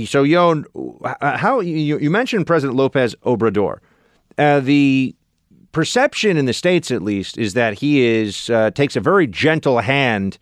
So, 0.05 0.23
Ioan, 0.23 0.65
how 1.21 1.59
you, 1.59 1.97
you 1.99 2.09
mentioned 2.09 2.47
President 2.47 2.75
Lopez 2.77 3.13
Obrador. 3.25 3.79
Uh, 4.37 4.59
the 4.61 5.15
perception 5.73 6.37
in 6.37 6.45
the 6.45 6.53
states, 6.53 6.89
at 6.91 7.01
least, 7.01 7.37
is 7.37 7.53
that 7.53 7.75
he 7.79 8.01
is 8.05 8.49
uh, 8.49 8.71
takes 8.71 8.95
a 8.95 9.01
very 9.01 9.27
gentle 9.27 9.79
hand 9.79 10.37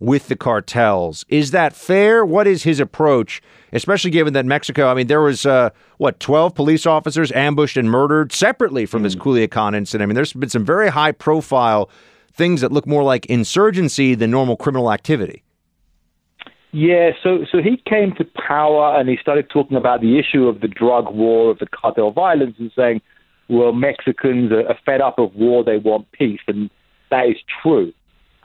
with 0.00 0.28
the 0.28 0.36
cartels. 0.36 1.24
Is 1.28 1.50
that 1.50 1.74
fair? 1.74 2.24
What 2.24 2.46
is 2.46 2.62
his 2.62 2.80
approach, 2.80 3.42
especially 3.72 4.10
given 4.10 4.32
that 4.34 4.46
Mexico? 4.46 4.88
I 4.88 4.94
mean, 4.94 5.08
there 5.08 5.20
was 5.20 5.44
uh, 5.44 5.70
what 5.98 6.20
twelve 6.20 6.54
police 6.54 6.86
officers 6.86 7.32
ambushed 7.32 7.76
and 7.76 7.90
murdered 7.90 8.32
separately 8.32 8.86
from 8.86 9.02
this 9.02 9.14
Culiacan 9.14 9.74
incident. 9.74 10.02
I 10.02 10.06
mean, 10.06 10.14
there's 10.14 10.32
been 10.32 10.48
some 10.48 10.64
very 10.64 10.88
high 10.88 11.12
profile 11.12 11.90
things 12.32 12.60
that 12.60 12.70
look 12.70 12.86
more 12.86 13.02
like 13.02 13.26
insurgency 13.26 14.14
than 14.14 14.30
normal 14.30 14.56
criminal 14.56 14.92
activity. 14.92 15.42
Yeah, 16.70 17.12
so 17.22 17.44
so 17.50 17.62
he 17.62 17.82
came 17.88 18.14
to 18.16 18.24
power 18.24 18.98
and 18.98 19.08
he 19.08 19.16
started 19.16 19.48
talking 19.48 19.76
about 19.76 20.00
the 20.00 20.18
issue 20.18 20.46
of 20.46 20.60
the 20.60 20.68
drug 20.68 21.12
war, 21.12 21.50
of 21.50 21.58
the 21.58 21.66
cartel 21.66 22.10
violence, 22.10 22.56
and 22.58 22.70
saying, 22.76 23.00
"Well, 23.48 23.72
Mexicans 23.72 24.52
are 24.52 24.78
fed 24.84 25.00
up 25.00 25.18
of 25.18 25.34
war; 25.34 25.64
they 25.64 25.78
want 25.78 26.12
peace," 26.12 26.40
and 26.46 26.70
that 27.10 27.26
is 27.26 27.36
true. 27.62 27.92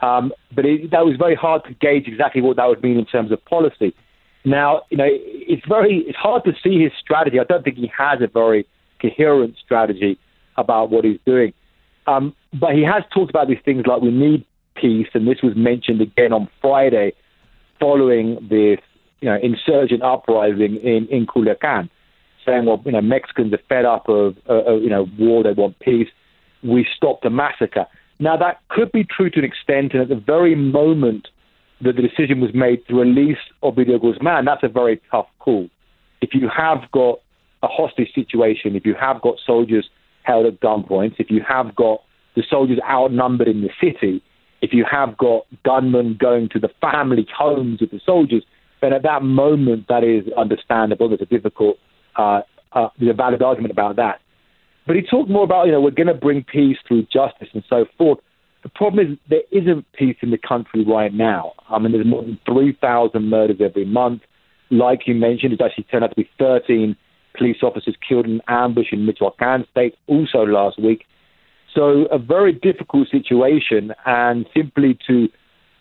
Um, 0.04 0.32
but 0.54 0.66
it, 0.66 0.90
that 0.90 1.04
was 1.06 1.16
very 1.16 1.34
hard 1.34 1.64
to 1.64 1.72
gauge 1.74 2.06
exactly 2.06 2.42
what 2.42 2.56
that 2.56 2.66
would 2.68 2.82
mean 2.82 2.98
in 2.98 3.06
terms 3.06 3.32
of 3.32 3.42
policy. 3.44 3.94
Now, 4.44 4.82
you 4.90 4.98
know, 4.98 5.08
it's 5.08 5.66
very 5.66 6.04
it's 6.06 6.18
hard 6.18 6.44
to 6.44 6.52
see 6.62 6.82
his 6.82 6.92
strategy. 7.00 7.40
I 7.40 7.44
don't 7.44 7.64
think 7.64 7.76
he 7.76 7.90
has 7.96 8.20
a 8.20 8.26
very 8.26 8.66
coherent 9.00 9.56
strategy 9.64 10.18
about 10.56 10.90
what 10.90 11.04
he's 11.04 11.20
doing. 11.24 11.52
Um, 12.06 12.34
but 12.52 12.74
he 12.74 12.82
has 12.82 13.02
talked 13.14 13.30
about 13.30 13.48
these 13.48 13.62
things 13.64 13.86
like 13.86 14.02
we 14.02 14.10
need 14.10 14.44
peace, 14.74 15.08
and 15.14 15.26
this 15.26 15.40
was 15.42 15.54
mentioned 15.56 16.02
again 16.02 16.32
on 16.32 16.48
Friday 16.60 17.12
following 17.80 18.34
this 18.50 18.80
you 19.24 19.30
know, 19.30 19.38
insurgent 19.42 20.02
uprising 20.02 20.76
in, 20.76 21.06
in 21.10 21.26
Culiacan, 21.26 21.88
saying, 22.44 22.66
well, 22.66 22.82
you 22.84 22.92
know, 22.92 23.00
Mexicans 23.00 23.54
are 23.54 23.60
fed 23.70 23.86
up 23.86 24.06
of, 24.06 24.36
uh, 24.50 24.74
you 24.74 24.90
know, 24.90 25.08
war, 25.18 25.42
they 25.42 25.52
want 25.52 25.78
peace. 25.78 26.08
We 26.62 26.86
stopped 26.94 27.22
the 27.22 27.30
massacre. 27.30 27.86
Now, 28.18 28.36
that 28.36 28.60
could 28.68 28.92
be 28.92 29.04
true 29.04 29.30
to 29.30 29.38
an 29.38 29.44
extent, 29.44 29.92
and 29.92 30.02
at 30.02 30.08
the 30.08 30.14
very 30.14 30.54
moment 30.54 31.28
that 31.80 31.96
the 31.96 32.02
decision 32.02 32.40
was 32.40 32.50
made 32.54 32.86
to 32.86 32.94
release 32.94 33.38
Ovidio 33.62 34.00
Guzman, 34.00 34.44
that's 34.44 34.62
a 34.62 34.68
very 34.68 35.00
tough 35.10 35.26
call. 35.40 35.68
If 36.20 36.30
you 36.32 36.48
have 36.48 36.90
got 36.92 37.20
a 37.62 37.68
hostage 37.68 38.14
situation, 38.14 38.76
if 38.76 38.86
you 38.86 38.94
have 38.94 39.20
got 39.20 39.36
soldiers 39.44 39.88
held 40.22 40.46
at 40.46 40.60
gunpoint, 40.60 41.14
if 41.18 41.30
you 41.30 41.42
have 41.46 41.74
got 41.74 42.00
the 42.36 42.42
soldiers 42.48 42.78
outnumbered 42.88 43.48
in 43.48 43.62
the 43.62 43.70
city, 43.80 44.22
if 44.62 44.72
you 44.72 44.84
have 44.90 45.16
got 45.18 45.46
gunmen 45.64 46.16
going 46.18 46.48
to 46.50 46.58
the 46.58 46.70
family 46.80 47.26
homes 47.36 47.82
of 47.82 47.90
the 47.90 48.00
soldiers, 48.04 48.42
then 48.80 48.92
at 48.92 49.02
that 49.02 49.22
moment, 49.22 49.86
that 49.88 50.04
is 50.04 50.24
understandable. 50.36 51.08
There's 51.08 51.20
a 51.20 51.26
difficult, 51.26 51.78
uh, 52.16 52.42
uh, 52.72 52.88
there's 52.98 53.10
a 53.10 53.14
valid 53.14 53.42
argument 53.42 53.72
about 53.72 53.96
that. 53.96 54.20
But 54.86 54.96
he 54.96 55.02
talked 55.02 55.30
more 55.30 55.44
about, 55.44 55.66
you 55.66 55.72
know, 55.72 55.80
we're 55.80 55.90
going 55.90 56.08
to 56.08 56.14
bring 56.14 56.44
peace 56.44 56.76
through 56.86 57.02
justice 57.04 57.48
and 57.54 57.64
so 57.68 57.86
forth. 57.96 58.18
The 58.62 58.68
problem 58.68 59.06
is 59.06 59.18
there 59.28 59.42
isn't 59.50 59.84
peace 59.92 60.16
in 60.22 60.30
the 60.30 60.38
country 60.38 60.84
right 60.84 61.12
now. 61.12 61.52
I 61.68 61.78
mean, 61.78 61.92
there's 61.92 62.06
more 62.06 62.22
than 62.22 62.38
3,000 62.46 63.22
murders 63.22 63.58
every 63.60 63.84
month. 63.84 64.22
Like 64.70 65.06
you 65.06 65.14
mentioned, 65.14 65.52
it's 65.52 65.62
actually 65.62 65.84
turned 65.84 66.04
out 66.04 66.10
to 66.10 66.16
be 66.16 66.28
13 66.38 66.96
police 67.36 67.58
officers 67.62 67.96
killed 68.06 68.26
in 68.26 68.32
an 68.32 68.40
ambush 68.48 68.86
in 68.92 69.06
Michoacan 69.06 69.66
state 69.70 69.94
also 70.06 70.44
last 70.44 70.78
week. 70.80 71.04
So 71.74 72.06
a 72.10 72.18
very 72.18 72.52
difficult 72.52 73.08
situation, 73.10 73.92
and 74.06 74.46
simply 74.54 74.96
to 75.06 75.28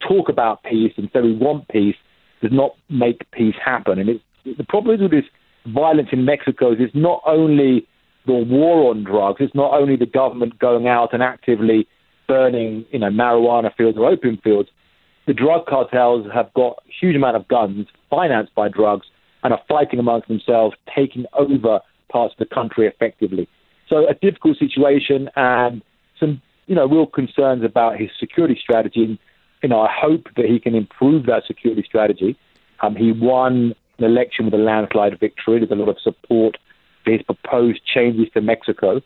talk 0.06 0.28
about 0.28 0.64
peace 0.64 0.94
and 0.98 1.10
say 1.14 1.22
we 1.22 1.34
want 1.34 1.68
peace 1.68 1.96
does 2.42 2.52
not 2.52 2.76
make 2.90 3.30
peace 3.32 3.56
happen. 3.64 4.00
And 4.00 4.20
the 4.58 4.64
problem 4.64 4.96
is 4.96 5.02
with 5.02 5.12
this 5.12 5.26
violence 5.68 6.10
in 6.12 6.26
Mexico 6.26 6.74
is 6.74 6.80
it's 6.80 6.96
not 6.96 7.22
only 7.26 7.88
the 8.26 8.34
war 8.34 8.90
on 8.90 9.04
drugs, 9.04 9.38
it's 9.42 9.56
not 9.56 9.74
only 9.74 9.96
the 9.96 10.06
government 10.06 10.60
going 10.60 10.88
out 10.88 11.14
and 11.14 11.22
actively 11.22 11.88
burning, 12.28 12.86
you 12.92 13.00
know, 13.00 13.10
marijuana 13.10 13.74
fields 13.76 13.98
or 13.98 14.06
opium 14.06 14.38
fields. 14.44 14.70
The 15.26 15.34
drug 15.34 15.66
cartels 15.66 16.28
have 16.34 16.54
got 16.54 16.78
a 16.88 16.92
huge 17.00 17.16
amount 17.16 17.36
of 17.36 17.48
guns 17.48 17.88
financed 18.10 18.54
by 18.56 18.70
drugs 18.70 19.08
and 19.44 19.54
are 19.54 19.62
fighting 19.68 20.00
amongst 20.00 20.28
themselves, 20.28 20.76
taking 20.96 21.26
over 21.34 21.80
parts 22.10 22.34
of 22.34 22.40
the 22.48 22.54
country 22.54 22.88
effectively. 22.88 23.48
So 23.90 24.08
a 24.08 24.14
difficult 24.14 24.58
situation 24.58 25.30
and 25.36 25.82
some, 26.20 26.42
you 26.68 26.76
know, 26.76 26.88
real 26.88 27.06
concerns 27.06 27.64
about 27.64 28.00
his 28.00 28.10
security 28.20 28.58
strategy 28.62 29.04
And, 29.04 29.18
you 29.62 29.70
know, 29.70 29.82
I 29.82 29.92
hope 29.92 30.28
that 30.36 30.46
he 30.46 30.60
can 30.60 30.76
improve 30.76 31.26
that 31.26 31.44
security 31.46 31.84
strategy. 31.86 32.38
Um, 32.82 32.96
he 32.96 33.12
won 33.12 33.76
an 33.98 34.06
election 34.06 34.46
with 34.46 34.54
a 34.54 34.58
landslide 34.58 35.20
victory. 35.20 35.60
There's 35.60 35.72
a 35.72 35.76
lot 35.76 35.90
of 35.90 35.98
support 36.02 36.58
for 37.04 37.12
his 37.12 37.22
proposed 37.24 37.82
changes 37.86 38.28
to 38.34 38.42
Mexico. 38.42 39.02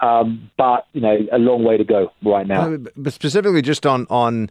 Um, 0.00 0.50
but 0.56 0.86
you 0.92 1.00
know, 1.00 1.18
a 1.30 1.38
long 1.38 1.62
way 1.62 1.76
to 1.76 1.84
go 1.84 2.10
right 2.24 2.46
now. 2.46 2.76
But 2.96 3.12
specifically, 3.12 3.60
just 3.62 3.84
on 3.86 4.06
on 4.08 4.50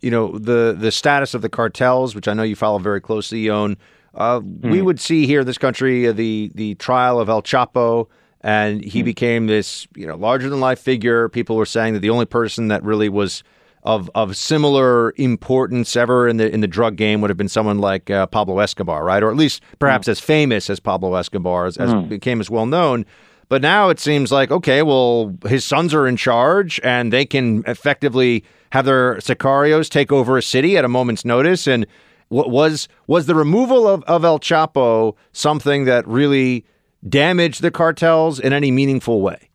you 0.00 0.10
know 0.10 0.36
the 0.36 0.76
the 0.78 0.90
status 0.90 1.34
of 1.34 1.42
the 1.42 1.48
cartels, 1.48 2.14
which 2.14 2.26
I 2.26 2.34
know 2.34 2.42
you 2.42 2.56
follow 2.56 2.78
very 2.78 3.00
closely, 3.00 3.44
Ioan. 3.44 3.76
Uh, 4.14 4.40
mm. 4.40 4.70
We 4.70 4.78
hmm. 4.78 4.84
would 4.86 5.00
see 5.00 5.26
here 5.26 5.40
in 5.40 5.46
this 5.46 5.58
country 5.58 6.08
uh, 6.08 6.12
the 6.12 6.50
the 6.54 6.74
trial 6.76 7.20
of 7.20 7.28
El 7.28 7.42
Chapo, 7.42 8.08
and 8.40 8.82
he 8.82 9.02
mm. 9.02 9.04
became 9.04 9.46
this 9.46 9.86
you 9.94 10.06
know 10.06 10.16
larger 10.16 10.50
than 10.50 10.58
life 10.58 10.80
figure. 10.80 11.28
People 11.28 11.56
were 11.56 11.66
saying 11.66 11.94
that 11.94 12.00
the 12.00 12.10
only 12.10 12.26
person 12.26 12.68
that 12.68 12.82
really 12.82 13.08
was 13.08 13.44
of 13.88 14.10
of 14.14 14.36
similar 14.36 15.14
importance 15.16 15.96
ever 15.96 16.28
in 16.28 16.36
the 16.36 16.52
in 16.52 16.60
the 16.60 16.68
drug 16.68 16.96
game 16.96 17.22
would 17.22 17.30
have 17.30 17.38
been 17.38 17.48
someone 17.48 17.78
like 17.78 18.10
uh, 18.10 18.26
Pablo 18.26 18.58
Escobar, 18.58 19.02
right? 19.02 19.22
Or 19.22 19.30
at 19.30 19.36
least 19.36 19.62
perhaps 19.78 20.06
mm. 20.06 20.10
as 20.10 20.20
famous 20.20 20.68
as 20.68 20.78
Pablo 20.78 21.14
Escobar, 21.14 21.64
as, 21.64 21.78
as 21.78 21.94
mm. 21.94 22.06
became 22.06 22.38
as 22.38 22.50
well 22.50 22.66
known. 22.66 23.06
But 23.48 23.62
now 23.62 23.88
it 23.88 23.98
seems 23.98 24.30
like 24.30 24.50
okay, 24.50 24.82
well, 24.82 25.34
his 25.48 25.64
sons 25.64 25.94
are 25.94 26.06
in 26.06 26.18
charge, 26.18 26.78
and 26.84 27.10
they 27.10 27.24
can 27.24 27.64
effectively 27.66 28.44
have 28.72 28.84
their 28.84 29.16
sicarios 29.16 29.88
take 29.88 30.12
over 30.12 30.36
a 30.36 30.42
city 30.42 30.76
at 30.76 30.84
a 30.84 30.88
moment's 30.88 31.24
notice. 31.24 31.66
And 31.66 31.86
what 32.28 32.50
was 32.50 32.88
was 33.06 33.24
the 33.24 33.34
removal 33.34 33.88
of, 33.88 34.04
of 34.04 34.22
El 34.22 34.38
Chapo 34.38 35.16
something 35.32 35.86
that 35.86 36.06
really 36.06 36.66
damaged 37.08 37.62
the 37.62 37.70
cartels 37.70 38.38
in 38.38 38.52
any 38.52 38.70
meaningful 38.70 39.22
way? 39.22 39.47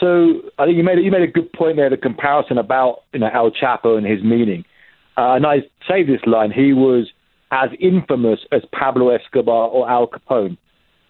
So 0.00 0.40
I 0.58 0.64
think 0.64 0.78
you 0.78 0.82
made 0.82 0.98
you 1.04 1.10
made 1.10 1.22
a 1.22 1.30
good 1.30 1.52
point 1.52 1.76
there. 1.76 1.90
The 1.90 1.98
comparison 1.98 2.56
about 2.56 3.02
you 3.12 3.20
know 3.20 3.28
El 3.32 3.50
Chapo 3.50 3.98
and 3.98 4.06
his 4.06 4.22
meaning, 4.24 4.64
uh, 5.18 5.34
and 5.34 5.46
I 5.46 5.58
say 5.86 6.02
this 6.02 6.22
line: 6.26 6.50
he 6.50 6.72
was 6.72 7.12
as 7.52 7.68
infamous 7.78 8.40
as 8.50 8.62
Pablo 8.72 9.10
Escobar 9.10 9.68
or 9.68 9.88
Al 9.88 10.08
Capone. 10.08 10.56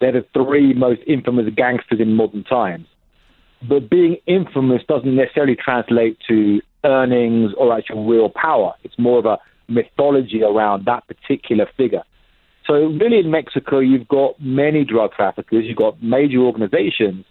They're 0.01 0.11
the 0.11 0.25
three 0.33 0.73
most 0.73 1.01
infamous 1.07 1.45
gangsters 1.55 2.01
in 2.01 2.15
modern 2.15 2.43
times. 2.43 2.87
But 3.67 3.89
being 3.89 4.17
infamous 4.25 4.81
doesn't 4.87 5.15
necessarily 5.15 5.55
translate 5.55 6.17
to 6.27 6.61
earnings 6.83 7.51
or 7.57 7.77
actual 7.77 8.07
real 8.07 8.29
power. 8.29 8.73
It's 8.83 8.97
more 8.97 9.19
of 9.19 9.25
a 9.25 9.37
mythology 9.67 10.41
around 10.43 10.85
that 10.85 11.07
particular 11.07 11.67
figure. 11.77 12.01
So 12.65 12.73
really, 12.73 13.19
in 13.19 13.31
Mexico, 13.31 13.79
you've 13.79 14.07
got 14.07 14.41
many 14.41 14.83
drug 14.83 15.13
traffickers, 15.13 15.65
you've 15.65 15.77
got 15.77 16.01
major 16.03 16.39
organizations 16.39 17.25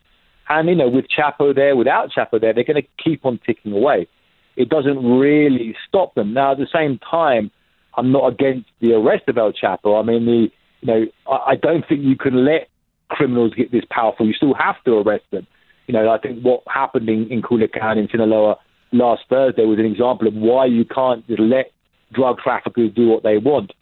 and, 0.51 0.69
you 0.69 0.75
know, 0.75 0.89
with 0.89 1.07
Chapo 1.07 1.55
there, 1.55 1.77
without 1.77 2.11
Chapo 2.11 2.41
there, 2.41 2.53
they're 2.53 2.65
going 2.65 2.83
to 2.83 2.89
keep 3.03 3.25
on 3.25 3.39
ticking 3.47 3.73
away. 3.73 4.09
It 4.57 4.69
doesn't 4.69 4.99
really 4.99 5.77
stop 5.89 6.15
them. 6.17 6.35
Now, 6.35 6.53
at 6.53 6.59
the 6.59 6.67
same 6.75 6.99
time, 7.09 7.53
I'm 7.97 8.11
not 8.11 8.33
against 8.33 8.69
the 8.81 8.95
arrest 8.95 9.29
of 9.29 9.39
El 9.39 9.53
Chapo. 9.53 9.99
I 9.99 10.05
mean, 10.05 10.27
the, 10.27 10.49
you 10.81 10.87
know, 10.87 11.07
I, 11.31 11.55
don't 11.55 11.87
think 11.89 12.03
you 12.03 12.17
can 12.17 12.45
let 12.45 12.69
criminals 13.09 13.55
get 13.55 13.71
this 13.71 13.85
powerful. 13.91 14.27
You 14.27 14.33
still 14.33 14.55
have 14.55 14.83
to 14.87 14.99
arrest 14.99 15.25
them. 15.31 15.47
You 15.87 15.95
know, 15.95 16.11
I 16.11 16.19
think 16.19 16.43
what 16.43 16.63
happened 16.67 17.09
in, 17.09 17.29
in 17.31 17.43
Culiacan, 17.43 17.97
in 17.97 18.09
Sinaloa 18.11 18.57
last 18.93 19.23
Thursday 19.31 19.65
was 19.65 19.79
an 19.79 19.87
example 19.87 20.27
of 20.27 20.35
why 20.35 20.67
you 20.67 20.85
can't 20.85 21.25
just 21.29 21.41
let 21.41 21.71
drug 22.13 22.39
traffickers 22.39 22.91
do 22.95 23.07
what 23.07 23.23
they 23.23 23.39
want. 23.39 23.73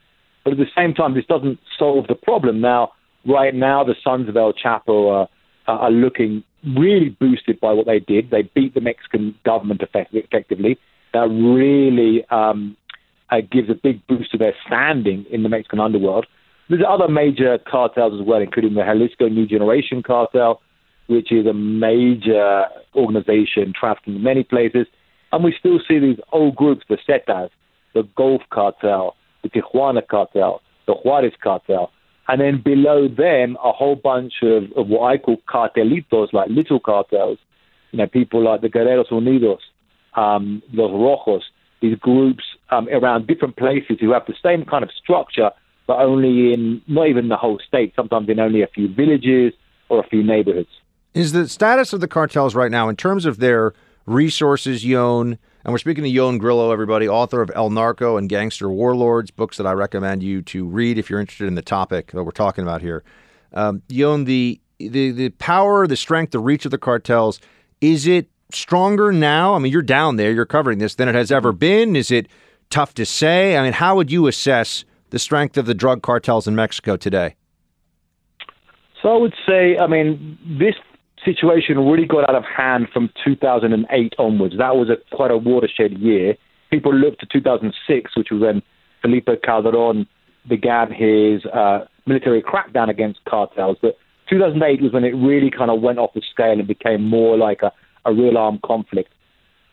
But 0.44 0.52
at 0.52 0.58
the 0.58 0.66
same 0.76 0.92
time, 0.92 1.14
this 1.14 1.24
doesn't 1.26 1.58
solve 1.78 2.08
the 2.08 2.14
problem. 2.14 2.60
Now, 2.60 2.92
right 3.26 3.54
now, 3.54 3.84
the 3.84 3.94
sons 4.04 4.28
of 4.28 4.36
El 4.36 4.52
Chapo 4.52 5.10
are, 5.10 5.28
are 5.66 5.90
looking 5.90 6.44
really 6.64 7.10
boosted 7.10 7.60
by 7.60 7.72
what 7.72 7.86
they 7.86 8.00
did. 8.00 8.30
They 8.30 8.42
beat 8.42 8.74
the 8.74 8.80
Mexican 8.80 9.34
government 9.44 9.82
effectively. 9.82 10.78
That 11.12 11.28
really 11.28 12.24
um, 12.30 12.76
uh, 13.30 13.40
gives 13.50 13.70
a 13.70 13.74
big 13.74 14.06
boost 14.06 14.32
to 14.32 14.38
their 14.38 14.54
standing 14.66 15.24
in 15.30 15.42
the 15.42 15.48
Mexican 15.48 15.80
underworld. 15.80 16.26
There's 16.68 16.82
other 16.86 17.08
major 17.08 17.58
cartels 17.58 18.20
as 18.20 18.26
well, 18.26 18.42
including 18.42 18.74
the 18.74 18.82
Jalisco 18.82 19.28
New 19.28 19.46
Generation 19.46 20.02
cartel, 20.02 20.60
which 21.06 21.32
is 21.32 21.46
a 21.46 21.54
major 21.54 22.66
organization 22.94 23.72
trafficking 23.78 24.16
in 24.16 24.22
many 24.22 24.44
places. 24.44 24.86
And 25.32 25.42
we 25.42 25.54
still 25.58 25.80
see 25.86 25.98
these 25.98 26.18
old 26.32 26.56
groups, 26.56 26.84
the 26.88 26.98
Zetas, 27.08 27.50
the 27.94 28.02
Gulf 28.16 28.42
cartel, 28.50 29.16
the 29.42 29.48
Tijuana 29.48 30.06
cartel, 30.06 30.60
the 30.86 30.94
Juarez 30.94 31.32
cartel, 31.42 31.90
and 32.28 32.40
then 32.40 32.60
below 32.62 33.08
them, 33.08 33.56
a 33.64 33.72
whole 33.72 33.96
bunch 33.96 34.34
of, 34.42 34.64
of 34.76 34.88
what 34.88 35.06
I 35.10 35.18
call 35.18 35.38
cartelitos, 35.48 36.32
like 36.32 36.50
little 36.50 36.78
cartels. 36.78 37.38
You 37.90 37.98
know, 37.98 38.06
people 38.06 38.44
like 38.44 38.60
the 38.60 38.68
Guerreros 38.68 39.08
Unidos, 39.10 39.60
um, 40.14 40.62
Los 40.72 40.90
Rojos, 40.90 41.42
these 41.80 41.96
groups 41.98 42.44
um, 42.70 42.86
around 42.88 43.26
different 43.26 43.56
places 43.56 43.96
who 43.98 44.12
have 44.12 44.26
the 44.26 44.34
same 44.42 44.66
kind 44.66 44.84
of 44.84 44.90
structure, 44.92 45.50
but 45.86 45.98
only 46.00 46.52
in 46.52 46.82
not 46.86 47.08
even 47.08 47.28
the 47.28 47.36
whole 47.36 47.58
state, 47.66 47.94
sometimes 47.96 48.28
in 48.28 48.38
only 48.38 48.60
a 48.60 48.66
few 48.66 48.92
villages 48.92 49.54
or 49.88 50.00
a 50.00 50.08
few 50.08 50.22
neighborhoods. 50.22 50.68
Is 51.14 51.32
the 51.32 51.48
status 51.48 51.94
of 51.94 52.00
the 52.00 52.08
cartels 52.08 52.54
right 52.54 52.70
now, 52.70 52.90
in 52.90 52.96
terms 52.96 53.24
of 53.24 53.38
their 53.38 53.72
resources, 54.08 54.84
Ioan, 54.84 55.38
and 55.64 55.72
we're 55.72 55.78
speaking 55.78 56.04
to 56.04 56.10
Ioan 56.10 56.38
Grillo, 56.38 56.72
everybody, 56.72 57.08
author 57.08 57.42
of 57.42 57.50
El 57.54 57.70
Narco 57.70 58.16
and 58.16 58.28
Gangster 58.28 58.70
Warlords, 58.70 59.30
books 59.30 59.56
that 59.58 59.66
I 59.66 59.72
recommend 59.72 60.22
you 60.22 60.42
to 60.42 60.66
read 60.66 60.98
if 60.98 61.10
you're 61.10 61.20
interested 61.20 61.46
in 61.46 61.54
the 61.54 61.62
topic 61.62 62.12
that 62.12 62.24
we're 62.24 62.30
talking 62.30 62.62
about 62.62 62.80
here. 62.80 63.04
Um, 63.52 63.82
Ioan, 63.88 64.24
the, 64.24 64.60
the, 64.78 65.10
the 65.10 65.28
power, 65.30 65.86
the 65.86 65.96
strength, 65.96 66.32
the 66.32 66.38
reach 66.38 66.64
of 66.64 66.70
the 66.70 66.78
cartels, 66.78 67.40
is 67.80 68.06
it 68.06 68.28
stronger 68.52 69.12
now? 69.12 69.54
I 69.54 69.58
mean, 69.58 69.72
you're 69.72 69.82
down 69.82 70.16
there, 70.16 70.32
you're 70.32 70.46
covering 70.46 70.78
this, 70.78 70.94
than 70.94 71.08
it 71.08 71.14
has 71.14 71.30
ever 71.30 71.52
been? 71.52 71.96
Is 71.96 72.10
it 72.10 72.28
tough 72.70 72.94
to 72.94 73.04
say? 73.04 73.56
I 73.56 73.62
mean, 73.62 73.72
how 73.72 73.96
would 73.96 74.10
you 74.10 74.26
assess 74.26 74.84
the 75.10 75.18
strength 75.18 75.56
of 75.56 75.66
the 75.66 75.74
drug 75.74 76.02
cartels 76.02 76.46
in 76.46 76.54
Mexico 76.54 76.96
today? 76.96 77.34
So 79.02 79.10
I 79.10 79.16
would 79.16 79.34
say, 79.46 79.76
I 79.78 79.86
mean, 79.86 80.38
this 80.58 80.74
situation 81.24 81.78
really 81.78 82.06
got 82.06 82.28
out 82.28 82.34
of 82.34 82.44
hand 82.44 82.88
from 82.92 83.10
2008 83.24 84.14
onwards. 84.18 84.54
That 84.58 84.76
was 84.76 84.88
a, 84.90 84.96
quite 85.14 85.30
a 85.30 85.36
watershed 85.36 85.98
year. 85.98 86.36
People 86.70 86.94
looked 86.94 87.20
to 87.20 87.26
2006, 87.26 88.16
which 88.16 88.28
was 88.30 88.40
when 88.40 88.62
Felipe 89.02 89.28
Calderon 89.42 90.06
began 90.48 90.92
his 90.92 91.44
uh, 91.46 91.84
military 92.06 92.42
crackdown 92.42 92.88
against 92.88 93.20
cartels. 93.26 93.76
But 93.80 93.96
2008 94.30 94.82
was 94.82 94.92
when 94.92 95.04
it 95.04 95.14
really 95.14 95.50
kind 95.50 95.70
of 95.70 95.80
went 95.80 95.98
off 95.98 96.10
the 96.14 96.22
scale 96.30 96.58
and 96.58 96.66
became 96.66 97.04
more 97.04 97.36
like 97.36 97.62
a, 97.62 97.72
a 98.04 98.12
real 98.12 98.36
armed 98.36 98.62
conflict. 98.62 99.12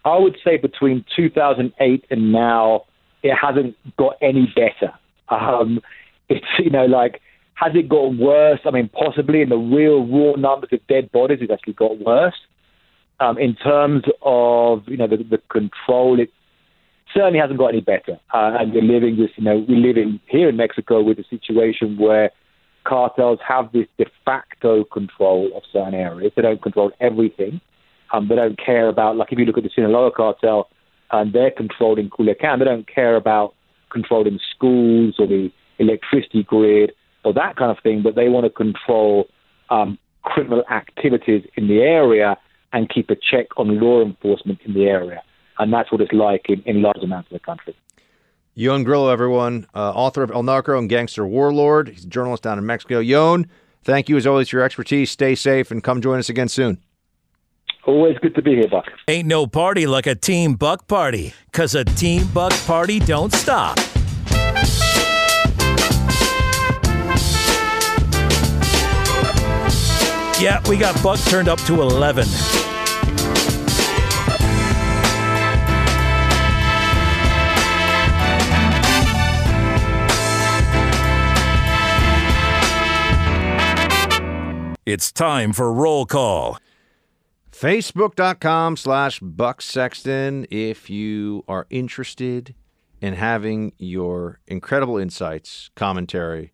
I 0.06 0.18
would 0.18 0.38
say 0.44 0.58
between 0.58 1.04
2008 1.16 2.06
and 2.10 2.32
now, 2.32 2.84
it 3.24 3.36
hasn't 3.36 3.76
got 3.98 4.16
any 4.22 4.54
better. 4.56 4.94
Um, 5.30 5.82
it's 6.30 6.46
you 6.58 6.70
know 6.72 6.86
like 6.86 7.22
has 7.56 7.72
it 7.74 7.90
got 7.90 8.16
worse? 8.18 8.60
I 8.66 8.72
mean, 8.72 8.90
possibly 8.90 9.42
in 9.42 9.50
the 9.50 9.58
real 9.58 10.06
raw 10.06 10.36
numbers 10.36 10.70
of 10.72 10.86
dead 10.88 11.12
bodies, 11.12 11.40
it's 11.42 11.52
actually 11.52 11.74
got 11.74 12.00
worse. 12.00 12.36
Um, 13.20 13.38
in 13.38 13.56
terms 13.56 14.04
of 14.22 14.84
you 14.88 14.98
know 14.98 15.08
the, 15.08 15.18
the 15.18 15.40
control, 15.50 16.20
it 16.20 16.30
certainly 17.14 17.40
hasn't 17.40 17.58
got 17.58 17.68
any 17.68 17.82
better. 17.82 18.20
Uh, 18.34 18.58
and 18.60 18.74
we're 18.74 18.82
living 18.82 19.16
this, 19.18 19.30
you 19.38 19.44
know, 19.44 19.66
we 19.68 19.76
live 19.76 19.96
in 19.96 20.20
here 20.28 20.50
in 20.50 20.58
Mexico 20.58 21.02
with 21.02 21.18
a 21.18 21.24
situation 21.30 21.98
where 21.98 22.32
cartels 22.84 23.40
have 23.48 23.72
this 23.72 23.88
de 23.98 24.06
facto 24.26 24.84
control 24.84 25.50
of 25.56 25.64
certain 25.72 25.94
areas. 25.94 26.34
They 26.36 26.42
don't 26.42 26.62
control 26.62 26.92
everything. 27.00 27.62
Um, 28.12 28.28
they 28.28 28.36
don't 28.36 28.60
care 28.64 28.90
about, 28.90 29.16
like 29.16 29.32
if 29.32 29.40
you 29.40 29.46
look 29.46 29.58
at 29.58 29.64
the 29.64 29.70
Sinaloa 29.74 30.12
cartel, 30.12 30.70
and 31.12 31.32
they're 31.34 31.52
controlling 31.52 32.10
Culiacan, 32.10 32.60
they 32.60 32.66
don't 32.66 32.88
care 32.88 33.16
about 33.16 33.54
controlling 33.90 34.40
schools 34.54 35.16
or 35.20 35.28
the 35.28 35.52
electricity 35.80 36.44
grid 36.44 36.92
or 37.26 37.34
that 37.34 37.56
kind 37.56 37.72
of 37.72 37.78
thing, 37.84 38.02
but 38.04 38.16
they 38.16 38.30
want 38.30 38.46
to 38.46 38.50
control 38.50 39.28
um, 39.70 39.98
criminal 40.24 40.64
activities 40.70 41.44
in 41.56 41.68
the 41.68 41.82
area 41.82 42.38
and 42.74 42.90
keep 42.90 43.10
a 43.10 43.16
check 43.16 43.48
on 43.58 43.80
law 43.80 44.02
enforcement 44.02 44.60
in 44.66 44.74
the 44.74 44.86
area. 44.86 45.22
And 45.58 45.72
that's 45.72 45.92
what 45.92 46.02
it's 46.02 46.12
like 46.12 46.46
in, 46.50 46.62
in 46.66 46.82
large 46.82 47.02
amounts 47.02 47.32
of 47.32 47.34
the 47.34 47.40
country. 47.40 47.76
Ioan 48.58 48.84
Grillo, 48.86 49.10
everyone, 49.10 49.68
uh, 49.76 49.92
author 49.92 50.24
of 50.24 50.32
El 50.32 50.44
Narco 50.44 50.78
and 50.78 50.90
Gangster 50.90 51.26
Warlord. 51.26 51.90
He's 51.90 52.06
a 52.06 52.08
journalist 52.08 52.44
down 52.44 52.58
in 52.58 52.66
Mexico. 52.66 53.02
Ioan, 53.02 53.48
thank 53.84 54.08
you 54.08 54.18
as 54.18 54.26
always 54.26 54.50
for 54.50 54.58
your 54.58 54.66
expertise. 54.66 55.12
Stay 55.12 55.36
safe 55.36 55.72
and 55.72 55.84
come 55.84 56.02
join 56.02 56.20
us 56.20 56.30
again 56.30 56.48
soon. 56.48 56.82
Always 57.86 58.18
good 58.18 58.34
to 58.36 58.42
be 58.42 58.56
here, 58.56 58.68
Buck. 58.68 58.86
Ain't 59.08 59.28
no 59.28 59.46
party 59.46 59.86
like 59.86 60.08
a 60.08 60.16
Team 60.16 60.56
Buck 60.56 60.88
party, 60.88 61.34
because 61.52 61.76
a 61.76 61.86
Team 61.86 62.28
Buck 62.34 62.54
party 62.66 63.00
don't 63.00 63.32
stop. 63.32 63.78
Yeah, 70.38 70.62
we 70.68 70.76
got 70.76 71.02
Buck 71.02 71.18
turned 71.30 71.48
up 71.48 71.60
to 71.62 71.82
11. 71.82 72.28
It's 84.86 85.14
time 85.14 85.54
for 85.54 85.72
roll 85.72 86.06
call. 86.06 86.58
Facebook.com 87.50 88.76
slash 88.76 89.22
Buck 89.22 89.62
Sexton 89.62 90.46
if 90.52 90.90
you 90.90 91.46
are 91.48 91.66
interested 91.70 92.54
in 93.00 93.14
having 93.14 93.72
your 93.78 94.42
incredible 94.48 94.98
insights, 94.98 95.70
commentary, 95.76 96.52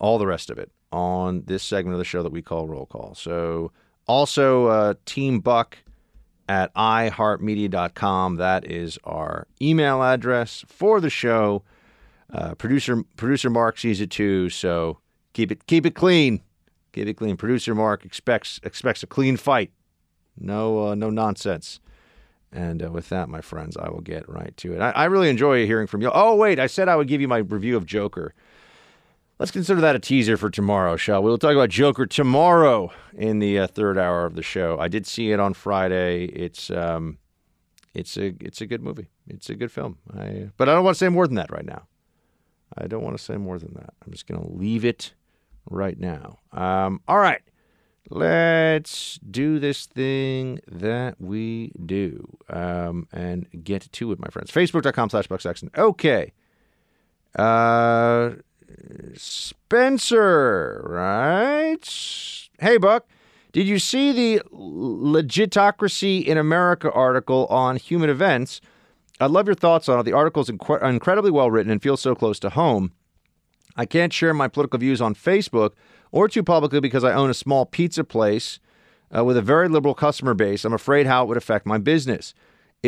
all 0.00 0.18
the 0.18 0.26
rest 0.26 0.50
of 0.50 0.58
it 0.58 0.72
on 0.92 1.42
this 1.46 1.62
segment 1.62 1.94
of 1.94 1.98
the 1.98 2.04
show 2.04 2.22
that 2.22 2.32
we 2.32 2.42
call 2.42 2.66
Roll 2.66 2.86
Call. 2.86 3.14
So 3.14 3.72
also 4.06 4.66
uh, 4.66 4.94
Team 5.04 5.40
Buck 5.40 5.78
at 6.48 6.72
iHeartMedia.com. 6.74 8.36
That 8.36 8.70
is 8.70 8.98
our 9.04 9.46
email 9.60 10.02
address 10.02 10.64
for 10.68 11.00
the 11.00 11.10
show. 11.10 11.62
Uh, 12.32 12.54
producer 12.54 13.02
producer 13.16 13.50
Mark 13.50 13.78
sees 13.78 14.00
it 14.00 14.10
too, 14.10 14.50
so 14.50 14.98
keep 15.32 15.52
it 15.52 15.66
keep 15.66 15.86
it 15.86 15.94
clean. 15.94 16.42
Keep 16.92 17.08
it 17.08 17.14
clean. 17.14 17.36
Producer 17.36 17.74
Mark 17.74 18.04
expects 18.04 18.58
expects 18.64 19.02
a 19.02 19.06
clean 19.06 19.36
fight. 19.36 19.70
No 20.38 20.88
uh, 20.88 20.94
no 20.94 21.10
nonsense. 21.10 21.80
And 22.52 22.82
uh, 22.82 22.90
with 22.90 23.08
that, 23.10 23.28
my 23.28 23.40
friends, 23.40 23.76
I 23.76 23.90
will 23.90 24.00
get 24.00 24.28
right 24.28 24.56
to 24.58 24.72
it. 24.72 24.80
I, 24.80 24.90
I 24.92 25.04
really 25.06 25.28
enjoy 25.28 25.66
hearing 25.66 25.86
from 25.86 26.00
you. 26.00 26.10
Oh 26.12 26.34
wait, 26.34 26.58
I 26.58 26.66
said 26.66 26.88
I 26.88 26.96
would 26.96 27.08
give 27.08 27.20
you 27.20 27.28
my 27.28 27.38
review 27.38 27.76
of 27.76 27.86
Joker. 27.86 28.34
Let's 29.38 29.52
consider 29.52 29.82
that 29.82 29.94
a 29.94 29.98
teaser 29.98 30.38
for 30.38 30.48
tomorrow, 30.48 30.96
shall 30.96 31.22
we? 31.22 31.28
We'll 31.28 31.36
talk 31.36 31.52
about 31.52 31.68
Joker 31.68 32.06
tomorrow 32.06 32.90
in 33.12 33.38
the 33.38 33.58
uh, 33.58 33.66
third 33.66 33.98
hour 33.98 34.24
of 34.24 34.34
the 34.34 34.42
show. 34.42 34.78
I 34.80 34.88
did 34.88 35.06
see 35.06 35.30
it 35.30 35.38
on 35.38 35.52
Friday. 35.52 36.24
It's 36.24 36.70
um, 36.70 37.18
it's 37.92 38.16
a 38.16 38.34
it's 38.40 38.62
a 38.62 38.66
good 38.66 38.82
movie. 38.82 39.08
It's 39.28 39.50
a 39.50 39.54
good 39.54 39.70
film. 39.70 39.98
I, 40.16 40.48
but 40.56 40.70
I 40.70 40.74
don't 40.74 40.84
want 40.84 40.94
to 40.94 40.98
say 40.98 41.10
more 41.10 41.26
than 41.26 41.36
that 41.36 41.50
right 41.50 41.66
now. 41.66 41.86
I 42.78 42.86
don't 42.86 43.02
want 43.02 43.16
to 43.16 43.22
say 43.22 43.36
more 43.36 43.58
than 43.58 43.74
that. 43.74 43.92
I'm 44.04 44.12
just 44.12 44.26
going 44.26 44.40
to 44.40 44.50
leave 44.50 44.84
it 44.84 45.12
right 45.68 45.98
now. 45.98 46.38
Um, 46.52 47.00
all 47.06 47.18
right. 47.18 47.42
Let's 48.08 49.18
do 49.28 49.58
this 49.58 49.86
thing 49.86 50.60
that 50.68 51.20
we 51.20 51.72
do 51.84 52.38
um, 52.48 53.08
and 53.12 53.48
get 53.64 53.90
to 53.92 54.12
it, 54.12 54.20
my 54.20 54.28
friends. 54.28 54.50
Facebook.com 54.52 55.10
slash 55.10 55.26
Buck 55.26 55.40
Sexton. 55.40 55.70
Okay. 55.76 56.32
Uh, 57.36 58.30
Spencer, 59.14 60.82
right? 60.88 62.48
Hey, 62.58 62.78
Buck. 62.78 63.06
Did 63.52 63.66
you 63.66 63.78
see 63.78 64.12
the 64.12 64.42
Legitocracy 64.52 66.24
in 66.24 66.36
America 66.36 66.92
article 66.92 67.46
on 67.46 67.76
human 67.76 68.10
events? 68.10 68.60
I'd 69.18 69.30
love 69.30 69.46
your 69.46 69.54
thoughts 69.54 69.88
on 69.88 69.98
it. 69.98 70.02
The 70.02 70.12
article 70.12 70.42
is 70.42 70.50
inc- 70.50 70.82
incredibly 70.82 71.30
well 71.30 71.50
written 71.50 71.72
and 71.72 71.82
feels 71.82 72.02
so 72.02 72.14
close 72.14 72.38
to 72.40 72.50
home. 72.50 72.92
I 73.76 73.86
can't 73.86 74.12
share 74.12 74.34
my 74.34 74.48
political 74.48 74.78
views 74.78 75.00
on 75.00 75.14
Facebook 75.14 75.72
or 76.12 76.28
too 76.28 76.42
publicly 76.42 76.80
because 76.80 77.04
I 77.04 77.14
own 77.14 77.30
a 77.30 77.34
small 77.34 77.64
pizza 77.64 78.04
place 78.04 78.58
uh, 79.16 79.24
with 79.24 79.36
a 79.36 79.42
very 79.42 79.68
liberal 79.68 79.94
customer 79.94 80.34
base. 80.34 80.64
I'm 80.64 80.72
afraid 80.72 81.06
how 81.06 81.24
it 81.24 81.28
would 81.28 81.36
affect 81.36 81.66
my 81.66 81.78
business. 81.78 82.34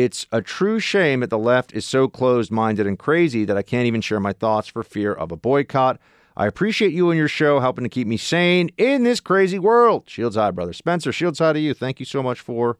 It's 0.01 0.27
a 0.31 0.41
true 0.41 0.79
shame 0.79 1.19
that 1.19 1.29
the 1.29 1.37
left 1.37 1.73
is 1.73 1.83
so 1.83 2.07
closed 2.07 2.51
minded 2.51 2.87
and 2.87 2.97
crazy 2.97 3.43
that 3.43 3.57
I 3.57 3.61
can't 3.61 3.85
even 3.85 3.99
share 3.99 4.21
my 4.21 4.31
thoughts 4.31 4.69
for 4.69 4.81
fear 4.81 5.11
of 5.11 5.29
a 5.29 5.35
boycott. 5.35 5.99
I 6.37 6.47
appreciate 6.47 6.93
you 6.93 7.09
and 7.09 7.17
your 7.17 7.27
show 7.27 7.59
helping 7.59 7.83
to 7.83 7.89
keep 7.89 8.07
me 8.07 8.15
sane 8.15 8.69
in 8.77 9.03
this 9.03 9.19
crazy 9.19 9.59
world. 9.59 10.05
Shields 10.07 10.37
high, 10.37 10.51
brother. 10.51 10.71
Spencer, 10.71 11.11
shields 11.11 11.39
high 11.39 11.51
to 11.51 11.59
you. 11.59 11.73
Thank 11.73 11.99
you 11.99 12.05
so 12.05 12.23
much 12.23 12.39
for 12.39 12.77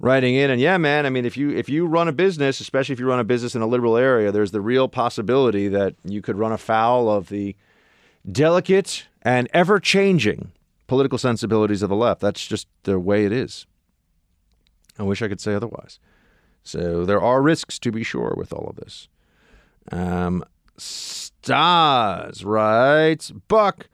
writing 0.00 0.34
in. 0.34 0.50
And 0.50 0.60
yeah, 0.60 0.76
man, 0.76 1.06
I 1.06 1.10
mean, 1.10 1.24
if 1.24 1.36
you 1.36 1.50
if 1.50 1.68
you 1.68 1.86
run 1.86 2.08
a 2.08 2.12
business, 2.12 2.58
especially 2.58 2.94
if 2.94 2.98
you 2.98 3.06
run 3.06 3.20
a 3.20 3.24
business 3.24 3.54
in 3.54 3.62
a 3.62 3.66
liberal 3.68 3.96
area, 3.96 4.32
there's 4.32 4.50
the 4.50 4.60
real 4.60 4.88
possibility 4.88 5.68
that 5.68 5.94
you 6.02 6.20
could 6.20 6.36
run 6.36 6.50
afoul 6.50 7.08
of 7.08 7.28
the 7.28 7.54
delicate 8.28 9.06
and 9.22 9.48
ever 9.54 9.78
changing 9.78 10.50
political 10.88 11.16
sensibilities 11.16 11.80
of 11.80 11.90
the 11.90 11.94
left. 11.94 12.20
That's 12.20 12.44
just 12.44 12.66
the 12.82 12.98
way 12.98 13.24
it 13.24 13.30
is. 13.30 13.66
I 14.98 15.04
wish 15.04 15.22
I 15.22 15.28
could 15.28 15.40
say 15.40 15.54
otherwise. 15.54 16.00
So 16.64 17.04
there 17.04 17.20
are 17.20 17.42
risks 17.42 17.78
to 17.80 17.92
be 17.92 18.02
sure 18.02 18.34
with 18.36 18.52
all 18.52 18.66
of 18.68 18.76
this. 18.76 19.08
Um, 19.92 20.44
stars, 20.76 22.44
right? 22.44 23.30
Buck, 23.48 23.88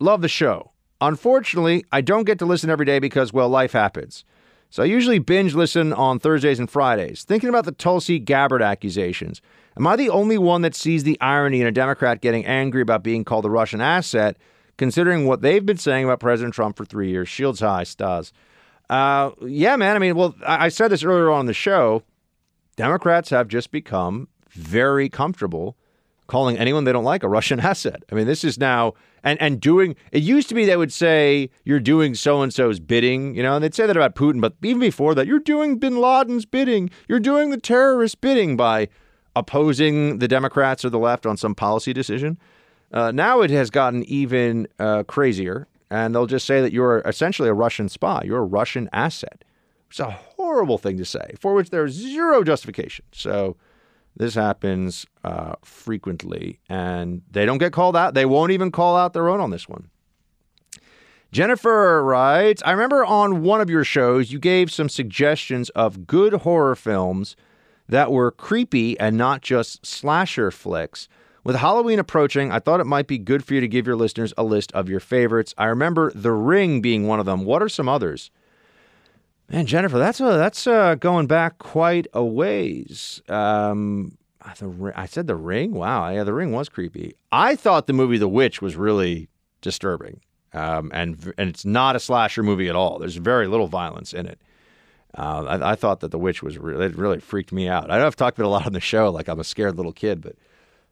love 0.00 0.20
the 0.20 0.28
show. 0.28 0.72
Unfortunately, 1.00 1.84
I 1.92 2.00
don't 2.00 2.24
get 2.24 2.40
to 2.40 2.46
listen 2.46 2.70
every 2.70 2.84
day 2.84 2.98
because, 2.98 3.32
well, 3.32 3.48
life 3.48 3.72
happens. 3.72 4.24
So 4.70 4.82
I 4.82 4.86
usually 4.86 5.20
binge 5.20 5.54
listen 5.54 5.92
on 5.92 6.18
Thursdays 6.18 6.58
and 6.58 6.68
Fridays. 6.68 7.24
Thinking 7.24 7.48
about 7.48 7.64
the 7.64 7.72
Tulsi 7.72 8.18
Gabbard 8.18 8.60
accusations, 8.60 9.40
am 9.78 9.86
I 9.86 9.96
the 9.96 10.10
only 10.10 10.36
one 10.36 10.62
that 10.62 10.74
sees 10.74 11.04
the 11.04 11.18
irony 11.20 11.60
in 11.60 11.66
a 11.66 11.72
Democrat 11.72 12.20
getting 12.20 12.44
angry 12.44 12.82
about 12.82 13.02
being 13.02 13.24
called 13.24 13.46
a 13.46 13.50
Russian 13.50 13.80
asset, 13.80 14.36
considering 14.76 15.26
what 15.26 15.40
they've 15.40 15.64
been 15.64 15.78
saying 15.78 16.04
about 16.04 16.20
President 16.20 16.52
Trump 16.52 16.76
for 16.76 16.84
three 16.84 17.10
years? 17.10 17.28
Shields 17.28 17.60
high, 17.60 17.84
stars. 17.84 18.32
Uh, 18.90 19.30
yeah, 19.42 19.76
man. 19.76 19.96
I 19.96 19.98
mean, 19.98 20.14
well, 20.16 20.34
I 20.46 20.68
said 20.68 20.88
this 20.88 21.04
earlier 21.04 21.30
on 21.30 21.46
the 21.46 21.52
show. 21.52 22.02
Democrats 22.76 23.30
have 23.30 23.48
just 23.48 23.70
become 23.70 24.28
very 24.50 25.08
comfortable 25.08 25.76
calling 26.26 26.58
anyone 26.58 26.84
they 26.84 26.92
don't 26.92 27.04
like 27.04 27.22
a 27.22 27.28
Russian 27.28 27.58
asset. 27.72 28.02
I 28.10 28.14
mean, 28.14 28.26
this 28.26 28.44
is 28.44 28.58
now 28.58 28.94
and 29.24 29.40
and 29.42 29.60
doing. 29.60 29.96
It 30.12 30.22
used 30.22 30.48
to 30.50 30.54
be 30.54 30.64
they 30.64 30.76
would 30.76 30.92
say 30.92 31.50
you're 31.64 31.80
doing 31.80 32.14
so 32.14 32.40
and 32.42 32.54
so's 32.54 32.78
bidding, 32.80 33.34
you 33.34 33.42
know, 33.42 33.56
and 33.56 33.64
they'd 33.64 33.74
say 33.74 33.86
that 33.86 33.96
about 33.96 34.14
Putin. 34.14 34.40
But 34.40 34.54
even 34.62 34.80
before 34.80 35.14
that, 35.16 35.26
you're 35.26 35.40
doing 35.40 35.78
Bin 35.78 35.96
Laden's 35.96 36.46
bidding. 36.46 36.90
You're 37.08 37.20
doing 37.20 37.50
the 37.50 37.58
terrorist 37.58 38.20
bidding 38.20 38.56
by 38.56 38.88
opposing 39.34 40.18
the 40.18 40.28
Democrats 40.28 40.84
or 40.84 40.90
the 40.90 40.98
left 40.98 41.26
on 41.26 41.36
some 41.36 41.54
policy 41.54 41.92
decision. 41.92 42.38
Uh, 42.92 43.10
now 43.10 43.40
it 43.42 43.50
has 43.50 43.70
gotten 43.70 44.02
even 44.04 44.66
uh, 44.78 45.02
crazier 45.02 45.68
and 45.90 46.14
they'll 46.14 46.26
just 46.26 46.46
say 46.46 46.60
that 46.60 46.72
you're 46.72 47.00
essentially 47.00 47.48
a 47.48 47.54
Russian 47.54 47.88
spy. 47.88 48.22
You're 48.24 48.40
a 48.40 48.44
Russian 48.44 48.88
asset. 48.92 49.44
It's 49.90 50.00
a 50.00 50.10
horrible 50.10 50.78
thing 50.78 50.98
to 50.98 51.04
say, 51.04 51.34
for 51.40 51.54
which 51.54 51.70
there's 51.70 51.92
zero 51.92 52.44
justification. 52.44 53.06
So 53.12 53.56
this 54.16 54.34
happens 54.34 55.06
uh, 55.24 55.54
frequently, 55.62 56.60
and 56.68 57.22
they 57.30 57.46
don't 57.46 57.58
get 57.58 57.72
called 57.72 57.96
out. 57.96 58.14
They 58.14 58.26
won't 58.26 58.52
even 58.52 58.70
call 58.70 58.96
out 58.96 59.12
their 59.12 59.28
own 59.28 59.40
on 59.40 59.50
this 59.50 59.68
one. 59.68 59.88
Jennifer 61.30 62.02
writes 62.02 62.62
I 62.64 62.72
remember 62.72 63.04
on 63.04 63.42
one 63.42 63.60
of 63.60 63.68
your 63.70 63.84
shows, 63.84 64.32
you 64.32 64.38
gave 64.38 64.70
some 64.70 64.88
suggestions 64.88 65.68
of 65.70 66.06
good 66.06 66.32
horror 66.32 66.74
films 66.74 67.36
that 67.88 68.10
were 68.10 68.30
creepy 68.30 68.98
and 68.98 69.16
not 69.16 69.40
just 69.40 69.84
slasher 69.84 70.50
flicks. 70.50 71.08
With 71.48 71.56
Halloween 71.56 71.98
approaching, 71.98 72.52
I 72.52 72.58
thought 72.58 72.78
it 72.78 72.84
might 72.84 73.06
be 73.06 73.16
good 73.16 73.42
for 73.42 73.54
you 73.54 73.62
to 73.62 73.68
give 73.68 73.86
your 73.86 73.96
listeners 73.96 74.34
a 74.36 74.44
list 74.44 74.70
of 74.72 74.90
your 74.90 75.00
favorites. 75.00 75.54
I 75.56 75.64
remember 75.64 76.12
The 76.14 76.30
Ring 76.30 76.82
being 76.82 77.06
one 77.06 77.20
of 77.20 77.24
them. 77.24 77.46
What 77.46 77.62
are 77.62 77.70
some 77.70 77.88
others? 77.88 78.30
Man, 79.50 79.64
Jennifer, 79.64 79.96
that's 79.96 80.20
a, 80.20 80.24
that's 80.24 80.66
uh, 80.66 80.96
going 80.96 81.26
back 81.26 81.56
quite 81.56 82.06
a 82.12 82.22
ways. 82.22 83.22
Um, 83.30 84.18
the, 84.58 84.92
I 84.94 85.06
said 85.06 85.26
the 85.26 85.36
ring. 85.36 85.72
Wow, 85.72 86.10
yeah, 86.10 86.22
the 86.22 86.34
ring 86.34 86.52
was 86.52 86.68
creepy. 86.68 87.14
I 87.32 87.56
thought 87.56 87.86
the 87.86 87.94
movie 87.94 88.18
The 88.18 88.28
Witch 88.28 88.60
was 88.60 88.76
really 88.76 89.30
disturbing, 89.62 90.20
um, 90.52 90.90
and 90.92 91.32
and 91.38 91.48
it's 91.48 91.64
not 91.64 91.96
a 91.96 92.00
slasher 92.00 92.42
movie 92.42 92.68
at 92.68 92.76
all. 92.76 92.98
There's 92.98 93.16
very 93.16 93.46
little 93.46 93.68
violence 93.68 94.12
in 94.12 94.26
it. 94.26 94.38
Uh, 95.16 95.44
I, 95.44 95.70
I 95.70 95.74
thought 95.76 96.00
that 96.00 96.10
The 96.10 96.18
Witch 96.18 96.42
was 96.42 96.56
it 96.56 96.60
really 96.60 97.20
freaked 97.20 97.52
me 97.52 97.68
out. 97.68 97.90
I 97.90 97.96
know 97.96 98.06
I've 98.06 98.16
talked 98.16 98.38
about 98.38 98.48
it 98.48 98.48
a 98.48 98.50
lot 98.50 98.66
on 98.66 98.74
the 98.74 98.80
show, 98.80 99.10
like 99.10 99.28
I'm 99.28 99.40
a 99.40 99.44
scared 99.44 99.76
little 99.76 99.94
kid, 99.94 100.20
but 100.20 100.36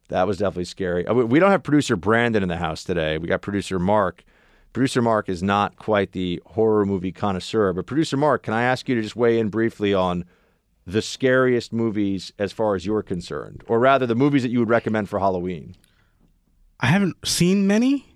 that 0.09 0.27
was 0.27 0.39
definitely 0.39 0.65
scary. 0.65 1.07
Uh, 1.07 1.15
we- 1.15 1.25
We 1.25 1.39
don't 1.39 1.51
have 1.51 1.63
producer 1.63 1.97
Brandon 1.97 2.43
in 2.43 2.49
the 2.49 2.57
house 2.57 2.85
today. 2.85 3.19
We 3.19 3.29
got 3.29 3.43
producer 3.43 3.79
Mark. 3.79 4.25
Producer 4.73 5.01
Mark 5.03 5.29
is 5.29 5.43
not 5.43 5.77
quite 5.77 6.13
the 6.13 6.41
horror 6.47 6.85
movie 6.85 7.13
connoisseur, 7.13 7.73
but 7.73 7.87
producer 7.87 8.17
Mark, 8.17 8.43
can 8.43 8.53
I 8.55 8.63
ask 8.63 8.89
you 8.89 8.95
to 8.95 9.03
just 9.03 9.17
weigh 9.17 9.39
in 9.39 9.49
briefly 9.49 9.95
on 9.95 10.25
the 10.87 11.03
scariest 11.03 11.73
movies 11.73 12.33
as 12.39 12.53
far 12.53 12.75
as 12.75 12.85
you're 12.87 13.03
concerned, 13.03 13.65
or 13.67 13.79
rather 13.81 14.07
the 14.07 14.15
movies 14.15 14.43
that 14.43 14.51
you 14.51 14.59
would 14.61 14.69
recommend 14.69 15.09
for 15.09 15.19
Halloween? 15.19 15.75
I 16.79 16.87
haven't 16.89 17.17
seen 17.27 17.67
many, 17.67 18.07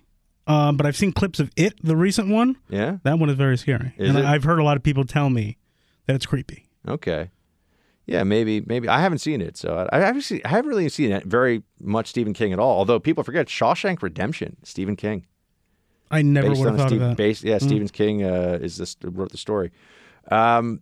uh, 0.47 0.71
but 0.71 0.85
I've 0.85 0.95
seen 0.95 1.11
clips 1.11 1.39
of 1.39 1.49
it, 1.57 1.73
the 1.83 1.95
recent 1.97 2.29
one. 2.29 2.55
Yeah. 2.69 2.97
That 3.03 3.17
one 3.19 3.29
is 3.29 3.35
very 3.35 3.57
scary. 3.57 3.93
Is 3.97 4.09
and 4.09 4.19
it? 4.19 4.25
I've 4.25 4.43
heard 4.43 4.59
a 4.59 4.63
lot 4.63 4.77
of 4.77 4.83
people 4.83 5.03
tell 5.03 5.29
me 5.31 5.57
that 6.05 6.15
it's 6.15 6.25
creepy. 6.27 6.67
Okay. 6.87 7.31
Yeah, 8.07 8.23
maybe, 8.23 8.61
maybe 8.65 8.87
I 8.89 8.99
haven't 8.99 9.19
seen 9.19 9.41
it, 9.41 9.55
so 9.57 9.87
I, 9.91 9.97
I 9.97 9.99
haven't 10.01 10.23
seen, 10.23 10.41
I 10.43 10.49
haven't 10.49 10.69
really 10.69 10.89
seen 10.89 11.11
it 11.11 11.23
very 11.25 11.63
much 11.79 12.07
Stephen 12.07 12.33
King 12.33 12.51
at 12.51 12.59
all. 12.59 12.77
Although 12.79 12.99
people 12.99 13.23
forget 13.23 13.47
Shawshank 13.47 14.01
Redemption, 14.01 14.57
Stephen 14.63 14.95
King. 14.95 15.25
I 16.09 16.21
never 16.23 16.49
based 16.49 16.59
would 16.59 16.65
have 16.65 16.73
on 16.73 16.79
thought 16.79 16.89
Steve- 16.89 17.01
of 17.01 17.09
that. 17.09 17.17
based- 17.17 17.43
yeah, 17.43 17.57
Mm. 17.57 17.61
Stephen 17.61 17.87
King 17.89 18.23
uh, 18.23 18.59
is 18.61 18.77
this 18.77 18.97
wrote 19.03 19.31
the 19.31 19.37
story. 19.37 19.71
Um, 20.29 20.81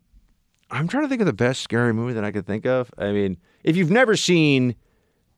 I'm 0.71 0.87
trying 0.87 1.03
to 1.03 1.09
think 1.09 1.21
of 1.21 1.27
the 1.27 1.33
best 1.33 1.61
scary 1.61 1.93
movie 1.93 2.13
that 2.13 2.23
I 2.23 2.31
could 2.31 2.45
think 2.47 2.65
of. 2.65 2.91
I 2.97 3.11
mean, 3.11 3.37
if 3.63 3.75
you've 3.75 3.91
never 3.91 4.15
seen, 4.15 4.75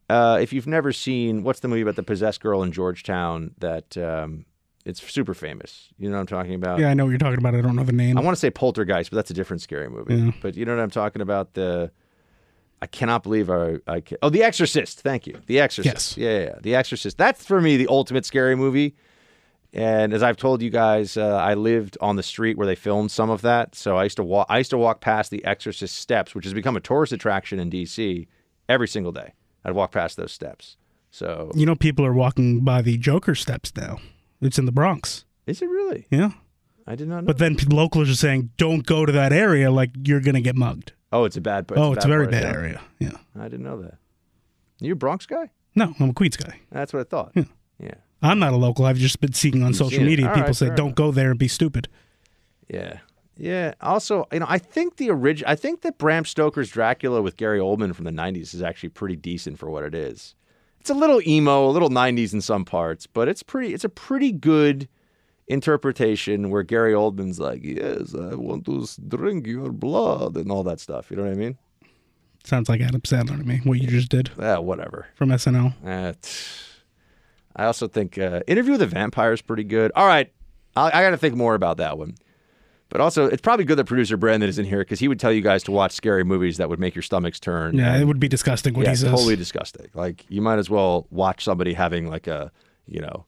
uh, 0.09 0.37
if 0.41 0.53
you've 0.53 0.67
never 0.67 0.91
seen, 0.93 1.43
what's 1.43 1.61
the 1.61 1.67
movie 1.67 1.81
about 1.81 1.95
the 1.95 2.03
possessed 2.03 2.41
girl 2.41 2.63
in 2.63 2.71
Georgetown 2.71 3.51
that 3.57 3.97
um, 3.97 4.45
it's 4.85 5.01
super 5.11 5.33
famous? 5.33 5.89
You 5.97 6.09
know 6.09 6.15
what 6.15 6.21
I'm 6.21 6.27
talking 6.27 6.53
about? 6.55 6.79
Yeah, 6.79 6.89
I 6.89 6.93
know 6.93 7.05
what 7.05 7.09
you're 7.11 7.19
talking 7.19 7.37
about. 7.39 7.55
I 7.55 7.61
don't 7.61 7.75
know 7.75 7.83
the 7.83 7.91
name. 7.91 8.17
I 8.17 8.21
want 8.21 8.35
to 8.35 8.39
say 8.39 8.49
Poltergeist, 8.49 9.11
but 9.11 9.15
that's 9.15 9.31
a 9.31 9.33
different 9.33 9.61
scary 9.61 9.89
movie. 9.89 10.15
Yeah. 10.15 10.31
But 10.41 10.55
you 10.55 10.65
know 10.65 10.75
what 10.75 10.81
I'm 10.81 10.89
talking 10.89 11.21
about? 11.21 11.53
The 11.53 11.91
I 12.81 12.87
cannot 12.87 13.21
believe 13.23 13.49
I, 13.49 13.77
I 13.87 14.01
ca- 14.01 14.17
oh 14.23 14.29
The 14.29 14.43
Exorcist. 14.43 15.01
Thank 15.01 15.27
you, 15.27 15.39
The 15.45 15.59
Exorcist. 15.59 16.17
Yeah, 16.17 16.29
yeah, 16.29 16.39
yeah. 16.45 16.55
The 16.61 16.75
Exorcist. 16.75 17.17
That's 17.17 17.45
for 17.45 17.61
me 17.61 17.77
the 17.77 17.87
ultimate 17.87 18.25
scary 18.25 18.55
movie. 18.55 18.95
And 19.73 20.13
as 20.13 20.21
I've 20.21 20.35
told 20.35 20.61
you 20.61 20.69
guys, 20.69 21.15
uh, 21.15 21.35
I 21.37 21.53
lived 21.53 21.97
on 22.01 22.17
the 22.17 22.23
street 22.23 22.57
where 22.57 22.67
they 22.67 22.75
filmed 22.75 23.09
some 23.09 23.29
of 23.29 23.41
that. 23.43 23.73
So 23.73 23.95
I 23.95 24.03
used 24.03 24.17
to 24.17 24.23
walk. 24.23 24.47
I 24.49 24.57
used 24.57 24.71
to 24.71 24.77
walk 24.77 24.99
past 24.99 25.31
the 25.31 25.45
Exorcist 25.45 25.95
steps, 25.95 26.35
which 26.35 26.43
has 26.45 26.53
become 26.53 26.75
a 26.75 26.81
tourist 26.81 27.13
attraction 27.13 27.57
in 27.59 27.69
D.C. 27.69 28.27
every 28.67 28.87
single 28.87 29.11
day. 29.13 29.33
I'd 29.63 29.73
walk 29.73 29.91
past 29.91 30.17
those 30.17 30.31
steps. 30.33 30.75
So 31.11 31.51
You 31.55 31.65
know, 31.65 31.75
people 31.75 32.05
are 32.05 32.13
walking 32.13 32.61
by 32.61 32.81
the 32.81 32.97
Joker 32.97 33.35
steps 33.35 33.71
now. 33.77 33.99
It's 34.41 34.57
in 34.57 34.65
the 34.65 34.71
Bronx. 34.71 35.25
is 35.45 35.61
it 35.61 35.69
really? 35.69 36.07
Yeah. 36.09 36.31
I 36.87 36.95
did 36.95 37.07
not 37.07 37.21
know. 37.21 37.27
But 37.27 37.37
then 37.37 37.55
p- 37.55 37.65
locals 37.67 38.09
are 38.09 38.15
saying, 38.15 38.49
don't 38.57 38.85
go 38.85 39.05
to 39.05 39.11
that 39.11 39.31
area 39.31 39.69
like 39.71 39.91
you're 40.03 40.19
going 40.19 40.35
to 40.35 40.41
get 40.41 40.55
mugged. 40.55 40.93
oh, 41.13 41.25
it's 41.25 41.37
a 41.37 41.41
bad. 41.41 41.71
oh, 41.75 41.93
it's 41.93 42.05
a 42.05 42.07
very 42.07 42.27
bad 42.27 42.43
area. 42.43 42.81
Yeah. 42.99 43.11
I 43.39 43.43
didn't 43.43 43.63
know 43.63 43.81
that. 43.81 43.97
You 44.79 44.93
a 44.93 44.95
Bronx 44.95 45.25
guy? 45.25 45.51
No, 45.75 45.93
I'm 45.99 46.09
a 46.09 46.13
Queens 46.13 46.37
guy. 46.37 46.59
That's 46.71 46.91
what 46.91 47.01
I 47.01 47.03
thought. 47.03 47.31
Yeah. 47.35 47.43
Yeah. 47.79 47.93
I'm 48.21 48.39
not 48.39 48.53
a 48.53 48.57
local. 48.57 48.85
I've 48.85 48.97
just 48.97 49.21
been 49.21 49.33
seeing 49.33 49.61
on 49.63 49.69
You've 49.69 49.77
social 49.77 49.97
seen 49.99 50.05
media 50.05 50.27
people 50.29 50.41
right, 50.47 50.55
say, 50.55 50.69
don't 50.75 50.95
go 50.95 51.11
there 51.11 51.29
and 51.29 51.39
be 51.39 51.47
stupid. 51.47 51.87
Yeah. 52.67 52.99
Yeah. 53.37 53.73
Also, 53.81 54.27
you 54.31 54.39
know, 54.39 54.45
I 54.49 54.57
think 54.57 54.97
the 54.97 55.09
original, 55.09 55.49
I 55.51 55.55
think 55.55 55.81
that 55.81 55.97
Bram 55.97 56.25
Stoker's 56.25 56.69
Dracula 56.69 57.21
with 57.21 57.37
Gary 57.37 57.59
Oldman 57.59 57.95
from 57.95 58.05
the 58.05 58.11
90s 58.11 58.53
is 58.53 58.61
actually 58.61 58.89
pretty 58.89 59.15
decent 59.15 59.57
for 59.59 59.69
what 59.69 59.83
it 59.83 59.95
is. 59.95 60.35
It's 60.81 60.89
a 60.89 60.95
little 60.95 61.21
emo, 61.27 61.67
a 61.67 61.69
little 61.69 61.89
90s 61.91 62.33
in 62.33 62.41
some 62.41 62.65
parts, 62.65 63.05
but 63.05 63.27
it's 63.27 63.43
pretty 63.43 63.71
it's 63.73 63.83
a 63.83 63.89
pretty 63.89 64.31
good 64.31 64.89
interpretation 65.47 66.49
where 66.49 66.63
Gary 66.63 66.93
Oldman's 66.93 67.39
like, 67.39 67.61
"Yes, 67.63 68.15
I 68.15 68.33
want 68.33 68.65
to 68.65 68.87
drink 69.07 69.45
your 69.45 69.71
blood" 69.71 70.35
and 70.37 70.51
all 70.51 70.63
that 70.63 70.79
stuff. 70.79 71.11
You 71.11 71.17
know 71.17 71.23
what 71.23 71.33
I 71.33 71.35
mean? 71.35 71.57
Sounds 72.43 72.67
like 72.67 72.81
Adam 72.81 73.01
Sandler 73.01 73.37
to 73.37 73.43
me, 73.43 73.61
what 73.63 73.79
you 73.79 73.87
just 73.87 74.09
did 74.09 74.31
Ah, 74.39 74.59
whatever. 74.59 75.05
from 75.13 75.29
SNL. 75.29 75.73
Uh, 75.85 76.13
I 77.55 77.65
also 77.65 77.87
think 77.87 78.17
uh, 78.17 78.39
Interview 78.47 78.71
with 78.71 78.79
the 78.81 78.87
Vampire 78.87 79.33
is 79.33 79.41
pretty 79.43 79.63
good. 79.63 79.91
All 79.95 80.07
right, 80.07 80.31
I, 80.75 80.87
I 80.87 81.03
got 81.03 81.11
to 81.11 81.17
think 81.17 81.35
more 81.35 81.53
about 81.53 81.77
that 81.77 81.99
one. 81.99 82.15
But 82.91 82.99
also, 82.99 83.25
it's 83.25 83.41
probably 83.41 83.63
good 83.63 83.77
that 83.77 83.85
producer 83.85 84.17
Brandon 84.17 84.49
is 84.49 84.59
in 84.59 84.65
here 84.65 84.79
because 84.79 84.99
he 84.99 85.07
would 85.07 85.17
tell 85.17 85.31
you 85.31 85.41
guys 85.41 85.63
to 85.63 85.71
watch 85.71 85.93
scary 85.93 86.25
movies 86.25 86.57
that 86.57 86.67
would 86.67 86.79
make 86.79 86.93
your 86.93 87.01
stomachs 87.01 87.39
turn. 87.39 87.77
Yeah, 87.77 87.97
it 87.97 88.03
would 88.03 88.19
be 88.19 88.27
disgusting 88.27 88.73
what 88.73 88.83
yeah, 88.83 88.89
he 88.89 88.97
says. 88.97 89.09
totally 89.09 89.37
disgusting. 89.37 89.89
Like 89.93 90.25
you 90.29 90.41
might 90.41 90.59
as 90.59 90.69
well 90.69 91.07
watch 91.09 91.45
somebody 91.45 91.73
having 91.73 92.09
like 92.09 92.27
a, 92.27 92.51
you 92.85 92.99
know, 92.99 93.25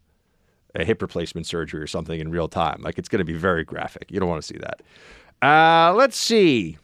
a 0.75 0.83
hip 0.83 1.01
replacement 1.01 1.47
surgery 1.47 1.81
or 1.81 1.87
something 1.87 2.19
in 2.19 2.29
real 2.29 2.49
time. 2.49 2.81
Like 2.81 2.99
it's 2.99 3.07
going 3.07 3.19
to 3.19 3.25
be 3.25 3.33
very 3.33 3.63
graphic. 3.63 4.11
You 4.11 4.19
don't 4.19 4.27
want 4.27 4.41
to 4.41 4.47
see 4.47 4.59
that. 4.59 4.81
Uh, 5.41 5.93
let's 5.93 6.17
see. 6.17 6.77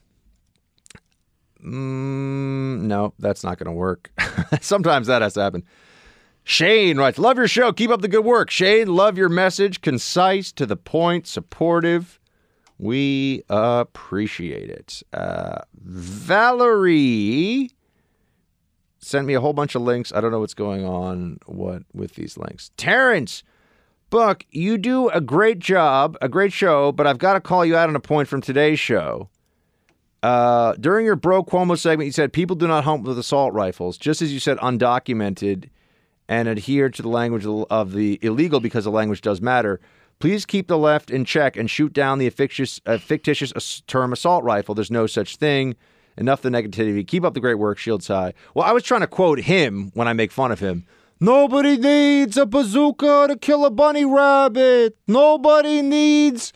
Mm, 1.61 2.83
no, 2.83 3.13
that's 3.19 3.43
not 3.43 3.57
going 3.57 3.67
to 3.67 3.73
work. 3.73 4.09
Sometimes 4.61 5.07
that 5.07 5.21
has 5.21 5.33
to 5.33 5.41
happen. 5.41 5.65
Shane 6.45 6.97
writes, 6.97 7.19
Love 7.19 7.37
your 7.37 7.49
show. 7.49 7.73
Keep 7.73 7.91
up 7.91 8.01
the 8.01 8.07
good 8.07 8.23
work. 8.23 8.49
Shane, 8.49 8.87
love 8.87 9.17
your 9.17 9.27
message. 9.27 9.81
Concise, 9.81 10.53
to 10.53 10.65
the 10.65 10.77
point, 10.77 11.27
supportive. 11.27 12.18
We 12.79 13.43
appreciate 13.49 14.69
it. 14.69 15.03
Uh, 15.11 15.59
Valerie 15.75 17.71
sent 18.99 19.27
me 19.27 19.33
a 19.33 19.41
whole 19.41 19.53
bunch 19.53 19.75
of 19.75 19.81
links. 19.81 20.13
I 20.13 20.21
don't 20.21 20.31
know 20.31 20.39
what's 20.39 20.53
going 20.53 20.85
on 20.85 21.39
what 21.45 21.83
with 21.93 22.15
these 22.15 22.37
links. 22.37 22.71
Terrence, 22.77 23.43
Buck, 24.09 24.45
you 24.51 24.77
do 24.77 25.09
a 25.09 25.19
great 25.19 25.59
job, 25.59 26.17
a 26.21 26.29
great 26.29 26.53
show, 26.53 26.93
but 26.93 27.05
I've 27.05 27.17
got 27.17 27.33
to 27.33 27.41
call 27.41 27.65
you 27.65 27.75
out 27.75 27.89
on 27.89 27.95
a 27.97 27.99
point 27.99 28.29
from 28.29 28.41
today's 28.41 28.79
show. 28.79 29.29
Uh, 30.23 30.73
during 30.79 31.05
your 31.05 31.15
Bro 31.15 31.45
Cuomo 31.45 31.77
segment, 31.77 32.05
you 32.05 32.11
said 32.13 32.31
people 32.31 32.55
do 32.55 32.67
not 32.67 32.85
hunt 32.85 33.03
with 33.03 33.19
assault 33.19 33.53
rifles, 33.53 33.97
just 33.97 34.21
as 34.21 34.33
you 34.33 34.39
said 34.39 34.57
undocumented 34.57 35.69
and 36.29 36.47
adhere 36.47 36.89
to 36.89 37.01
the 37.01 37.09
language 37.09 37.45
of 37.45 37.91
the 37.91 38.19
illegal 38.21 38.59
because 38.59 38.85
the 38.85 38.91
language 38.91 39.21
does 39.21 39.41
matter. 39.41 39.81
Please 40.19 40.45
keep 40.45 40.67
the 40.67 40.77
left 40.77 41.09
in 41.09 41.23
check 41.23 41.55
and 41.55 41.69
shoot 41.69 41.93
down 41.93 42.19
the 42.19 42.29
fictitious, 42.29 42.81
uh, 42.85 42.97
fictitious 42.97 43.81
term 43.87 44.11
assault 44.11 44.43
rifle. 44.43 44.75
There's 44.75 44.91
no 44.91 45.07
such 45.07 45.37
thing. 45.37 45.75
Enough 46.17 46.41
the 46.41 46.49
negativity. 46.49 47.07
Keep 47.07 47.23
up 47.23 47.33
the 47.33 47.39
great 47.39 47.55
work, 47.55 47.77
Shields 47.77 48.07
High. 48.07 48.33
Well, 48.53 48.65
I 48.65 48.73
was 48.73 48.83
trying 48.83 49.01
to 49.01 49.07
quote 49.07 49.39
him 49.39 49.91
when 49.93 50.09
I 50.09 50.13
make 50.13 50.33
fun 50.33 50.51
of 50.51 50.59
him. 50.59 50.85
Nobody 51.21 51.77
needs 51.77 52.35
a 52.35 52.45
bazooka 52.45 53.27
to 53.29 53.37
kill 53.37 53.65
a 53.65 53.69
bunny 53.69 54.03
rabbit. 54.03 54.97
Nobody 55.07 55.81
needs 55.81 56.51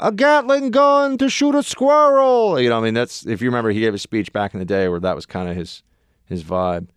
a 0.00 0.10
Gatling 0.10 0.70
gun 0.72 1.18
to 1.18 1.28
shoot 1.28 1.54
a 1.54 1.62
squirrel. 1.62 2.60
You 2.60 2.68
know, 2.70 2.78
I 2.78 2.80
mean, 2.80 2.94
that's 2.94 3.26
if 3.26 3.40
you 3.40 3.48
remember, 3.48 3.70
he 3.70 3.80
gave 3.80 3.94
a 3.94 3.98
speech 3.98 4.32
back 4.32 4.54
in 4.54 4.60
the 4.60 4.66
day 4.66 4.88
where 4.88 5.00
that 5.00 5.14
was 5.14 5.26
kind 5.26 5.48
of 5.48 5.56
his 5.56 5.82
his 6.24 6.42
vibe. 6.42 6.88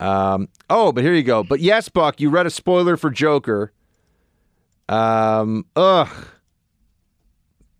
Um, 0.00 0.48
oh, 0.68 0.92
but 0.92 1.04
here 1.04 1.14
you 1.14 1.22
go. 1.22 1.44
But 1.44 1.60
yes, 1.60 1.88
Buck, 1.88 2.20
you 2.20 2.30
read 2.30 2.46
a 2.46 2.50
spoiler 2.50 2.96
for 2.96 3.10
Joker. 3.10 3.72
Um, 4.90 5.66
ugh. 5.76 6.08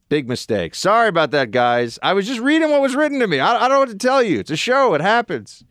Big 0.08 0.28
mistake. 0.28 0.74
Sorry 0.74 1.08
about 1.08 1.32
that, 1.32 1.50
guys. 1.50 1.98
I 2.02 2.12
was 2.12 2.26
just 2.26 2.40
reading 2.40 2.70
what 2.70 2.80
was 2.80 2.94
written 2.94 3.18
to 3.20 3.26
me. 3.26 3.40
I, 3.40 3.56
I 3.56 3.60
don't 3.60 3.70
know 3.70 3.78
what 3.80 3.88
to 3.90 3.96
tell 3.96 4.22
you. 4.22 4.38
It's 4.38 4.50
a 4.50 4.56
show. 4.56 4.94
It 4.94 5.00
happens. 5.00 5.64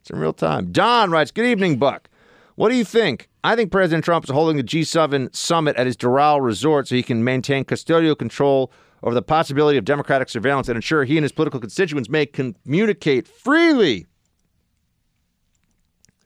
It's 0.00 0.10
in 0.10 0.18
real 0.18 0.32
time. 0.32 0.70
Don 0.70 1.10
writes, 1.10 1.32
Good 1.32 1.46
evening, 1.46 1.78
Buck. 1.78 2.08
What 2.54 2.70
do 2.70 2.76
you 2.76 2.84
think? 2.84 3.28
I 3.42 3.56
think 3.56 3.70
President 3.70 4.04
Trump 4.04 4.24
is 4.24 4.30
holding 4.30 4.56
the 4.56 4.62
G7 4.62 5.34
summit 5.34 5.76
at 5.76 5.86
his 5.86 5.96
Doral 5.96 6.42
resort 6.42 6.88
so 6.88 6.94
he 6.94 7.02
can 7.02 7.22
maintain 7.22 7.64
custodial 7.64 8.16
control 8.16 8.72
over 9.02 9.14
the 9.14 9.22
possibility 9.22 9.78
of 9.78 9.84
democratic 9.84 10.28
surveillance 10.28 10.68
and 10.68 10.76
ensure 10.76 11.04
he 11.04 11.16
and 11.16 11.24
his 11.24 11.32
political 11.32 11.60
constituents 11.60 12.08
may 12.08 12.26
communicate 12.26 13.28
freely. 13.28 14.06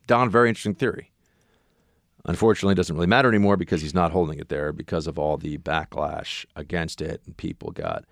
Don, 0.07 0.31
very 0.31 0.49
interesting 0.49 0.75
theory. 0.75 1.11
Unfortunately, 2.25 2.73
it 2.73 2.77
doesn't 2.77 2.95
really 2.95 3.07
matter 3.07 3.29
anymore 3.29 3.57
because 3.57 3.83
he's 3.83 3.95
not 3.95 4.13
holding 4.13 4.39
it 4.39 4.49
there 4.49 4.73
because 4.73 5.07
of 5.07 5.19
all 5.19 5.37
the 5.37 5.59
backlash 5.59 6.45
against 6.55 7.01
it. 7.01 7.23
And 7.27 7.37
people 7.37 7.71
got 7.71 8.05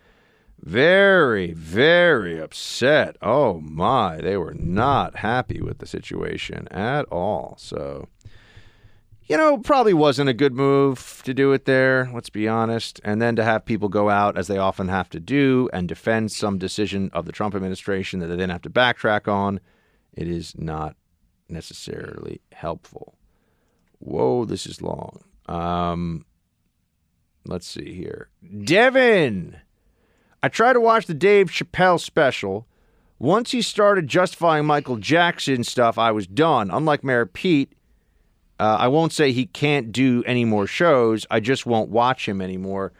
very, 0.60 1.52
very 1.52 2.38
upset. 2.40 3.16
Oh 3.22 3.60
my, 3.60 4.16
they 4.16 4.36
were 4.36 4.54
not 4.54 5.16
happy 5.16 5.60
with 5.60 5.78
the 5.78 5.86
situation 5.86 6.66
at 6.68 7.04
all. 7.06 7.56
So, 7.58 8.08
you 9.26 9.36
know, 9.36 9.58
probably 9.58 9.92
wasn't 9.92 10.30
a 10.30 10.34
good 10.34 10.54
move 10.54 11.20
to 11.24 11.34
do 11.34 11.52
it 11.52 11.66
there, 11.66 12.10
let's 12.12 12.30
be 12.30 12.48
honest. 12.48 13.00
And 13.04 13.20
then 13.20 13.36
to 13.36 13.44
have 13.44 13.66
people 13.66 13.90
go 13.90 14.08
out, 14.08 14.38
as 14.38 14.46
they 14.46 14.58
often 14.58 14.88
have 14.88 15.10
to 15.10 15.20
do, 15.20 15.68
and 15.72 15.86
defend 15.86 16.32
some 16.32 16.58
decision 16.58 17.10
of 17.12 17.26
the 17.26 17.32
Trump 17.32 17.54
administration 17.54 18.20
that 18.20 18.28
they 18.28 18.36
then 18.36 18.50
have 18.50 18.62
to 18.62 18.70
backtrack 18.70 19.28
on, 19.28 19.60
it 20.14 20.26
is 20.26 20.54
not 20.56 20.96
necessarily 21.48 22.40
helpful. 22.52 23.17
Whoa, 23.98 24.44
this 24.44 24.66
is 24.66 24.82
long. 24.82 25.20
Um, 25.46 26.24
let's 27.44 27.66
see 27.66 27.94
here. 27.94 28.28
Devin. 28.64 29.56
I 30.42 30.48
tried 30.48 30.74
to 30.74 30.80
watch 30.80 31.06
the 31.06 31.14
Dave 31.14 31.50
Chappelle 31.50 31.98
special. 31.98 32.66
Once 33.18 33.50
he 33.50 33.60
started 33.60 34.06
justifying 34.06 34.64
Michael 34.64 34.96
Jackson 34.96 35.64
stuff, 35.64 35.98
I 35.98 36.12
was 36.12 36.28
done. 36.28 36.70
Unlike 36.70 37.02
Mayor 37.02 37.26
Pete, 37.26 37.72
uh, 38.60 38.76
I 38.78 38.88
won't 38.88 39.12
say 39.12 39.32
he 39.32 39.46
can't 39.46 39.90
do 39.90 40.22
any 40.24 40.44
more 40.44 40.66
shows. 40.66 41.26
I 41.30 41.40
just 41.40 41.66
won't 41.66 41.90
watch 41.90 42.28
him 42.28 42.40
anymore. 42.40 42.92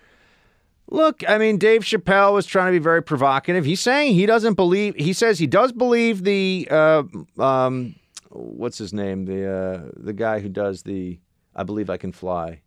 Look, 0.91 1.23
I 1.29 1.39
mean, 1.39 1.59
Dave 1.59 1.83
Chappelle 1.83 2.33
was 2.33 2.47
trying 2.47 2.69
to 2.69 2.73
be 2.73 2.83
very 2.83 3.03
provocative. 3.03 3.65
He's 3.65 3.81
saying 3.81 4.15
he 4.15 4.27
doesn't 4.27 4.55
believe. 4.55 4.95
He 4.97 5.12
says 5.12 5.39
he 5.39 5.47
does 5.47 5.70
believe 5.70 6.25
the 6.25 6.66
uh, 6.70 7.03
um, 7.39 7.95
what's 8.31 8.79
his 8.79 8.93
name? 8.93 9.25
The 9.25 9.51
uh, 9.51 9.91
the 9.97 10.13
guy 10.13 10.41
who 10.41 10.49
does 10.49 10.83
the 10.83 11.19
I 11.55 11.63
believe 11.63 11.91
I 11.91 11.97
can 11.97 12.13
fly. 12.13 12.63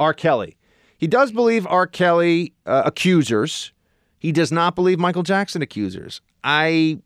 R. 0.00 0.14
Kelly. 0.14 0.56
He 0.96 1.06
does 1.06 1.32
believe 1.32 1.66
R. 1.66 1.86
Kelly 1.86 2.54
uh, 2.66 2.82
accusers. 2.86 3.72
He 4.18 4.32
does 4.32 4.50
not 4.50 4.74
believe 4.74 4.98
Michael 4.98 5.22
Jackson 5.22 5.62
accusers. 5.62 6.20
I 6.42 6.98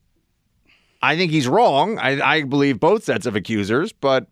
I 1.03 1.17
think 1.17 1.31
he's 1.31 1.49
wrong. 1.49 1.99
I, 1.99 2.21
I 2.21 2.43
believe 2.43 2.81
both 2.81 3.05
sets 3.05 3.27
of 3.27 3.37
accusers, 3.37 3.93
but 3.93 4.27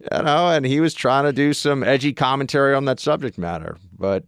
you 0.00 0.22
know, 0.22 0.48
and 0.50 0.64
he 0.64 0.80
was 0.80 0.94
trying 0.94 1.24
to 1.24 1.32
do 1.32 1.52
some 1.52 1.82
edgy 1.82 2.12
commentary 2.12 2.74
on 2.74 2.84
that 2.84 3.00
subject 3.00 3.36
matter. 3.38 3.76
But 3.98 4.24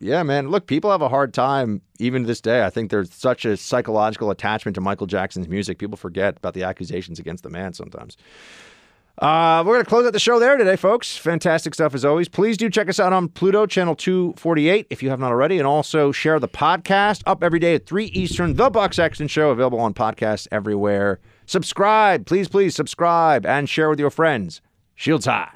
yeah, 0.00 0.22
man, 0.22 0.48
look, 0.48 0.66
people 0.66 0.90
have 0.90 1.02
a 1.02 1.08
hard 1.08 1.34
time 1.34 1.82
even 1.98 2.22
to 2.22 2.26
this 2.26 2.40
day. 2.40 2.64
I 2.64 2.70
think 2.70 2.90
there's 2.90 3.12
such 3.12 3.44
a 3.44 3.56
psychological 3.56 4.30
attachment 4.30 4.74
to 4.76 4.80
Michael 4.80 5.06
Jackson's 5.06 5.46
music. 5.46 5.78
People 5.78 5.98
forget 5.98 6.38
about 6.38 6.54
the 6.54 6.62
accusations 6.62 7.18
against 7.18 7.42
the 7.42 7.50
man 7.50 7.74
sometimes. 7.74 8.16
Uh, 9.18 9.62
we're 9.66 9.74
going 9.74 9.84
to 9.84 9.88
close 9.88 10.06
out 10.06 10.14
the 10.14 10.18
show 10.18 10.38
there 10.38 10.56
today, 10.56 10.76
folks. 10.76 11.14
Fantastic 11.18 11.74
stuff 11.74 11.94
as 11.94 12.06
always. 12.06 12.26
Please 12.26 12.56
do 12.56 12.70
check 12.70 12.88
us 12.88 12.98
out 12.98 13.12
on 13.12 13.28
Pluto 13.28 13.66
Channel 13.66 13.94
248 13.94 14.86
if 14.88 15.02
you 15.02 15.10
have 15.10 15.20
not 15.20 15.30
already, 15.30 15.58
and 15.58 15.66
also 15.66 16.10
share 16.10 16.40
the 16.40 16.48
podcast 16.48 17.22
up 17.26 17.44
every 17.44 17.58
day 17.58 17.74
at 17.74 17.84
3 17.84 18.06
Eastern. 18.06 18.54
The 18.54 18.70
Buck 18.70 18.94
Sexton 18.94 19.28
Show 19.28 19.50
available 19.50 19.80
on 19.80 19.92
podcasts 19.92 20.48
everywhere. 20.50 21.20
Subscribe, 21.44 22.24
please, 22.24 22.48
please 22.48 22.74
subscribe 22.74 23.44
and 23.44 23.68
share 23.68 23.90
with 23.90 24.00
your 24.00 24.10
friends. 24.10 24.62
Shields 24.94 25.26
high. 25.26 25.48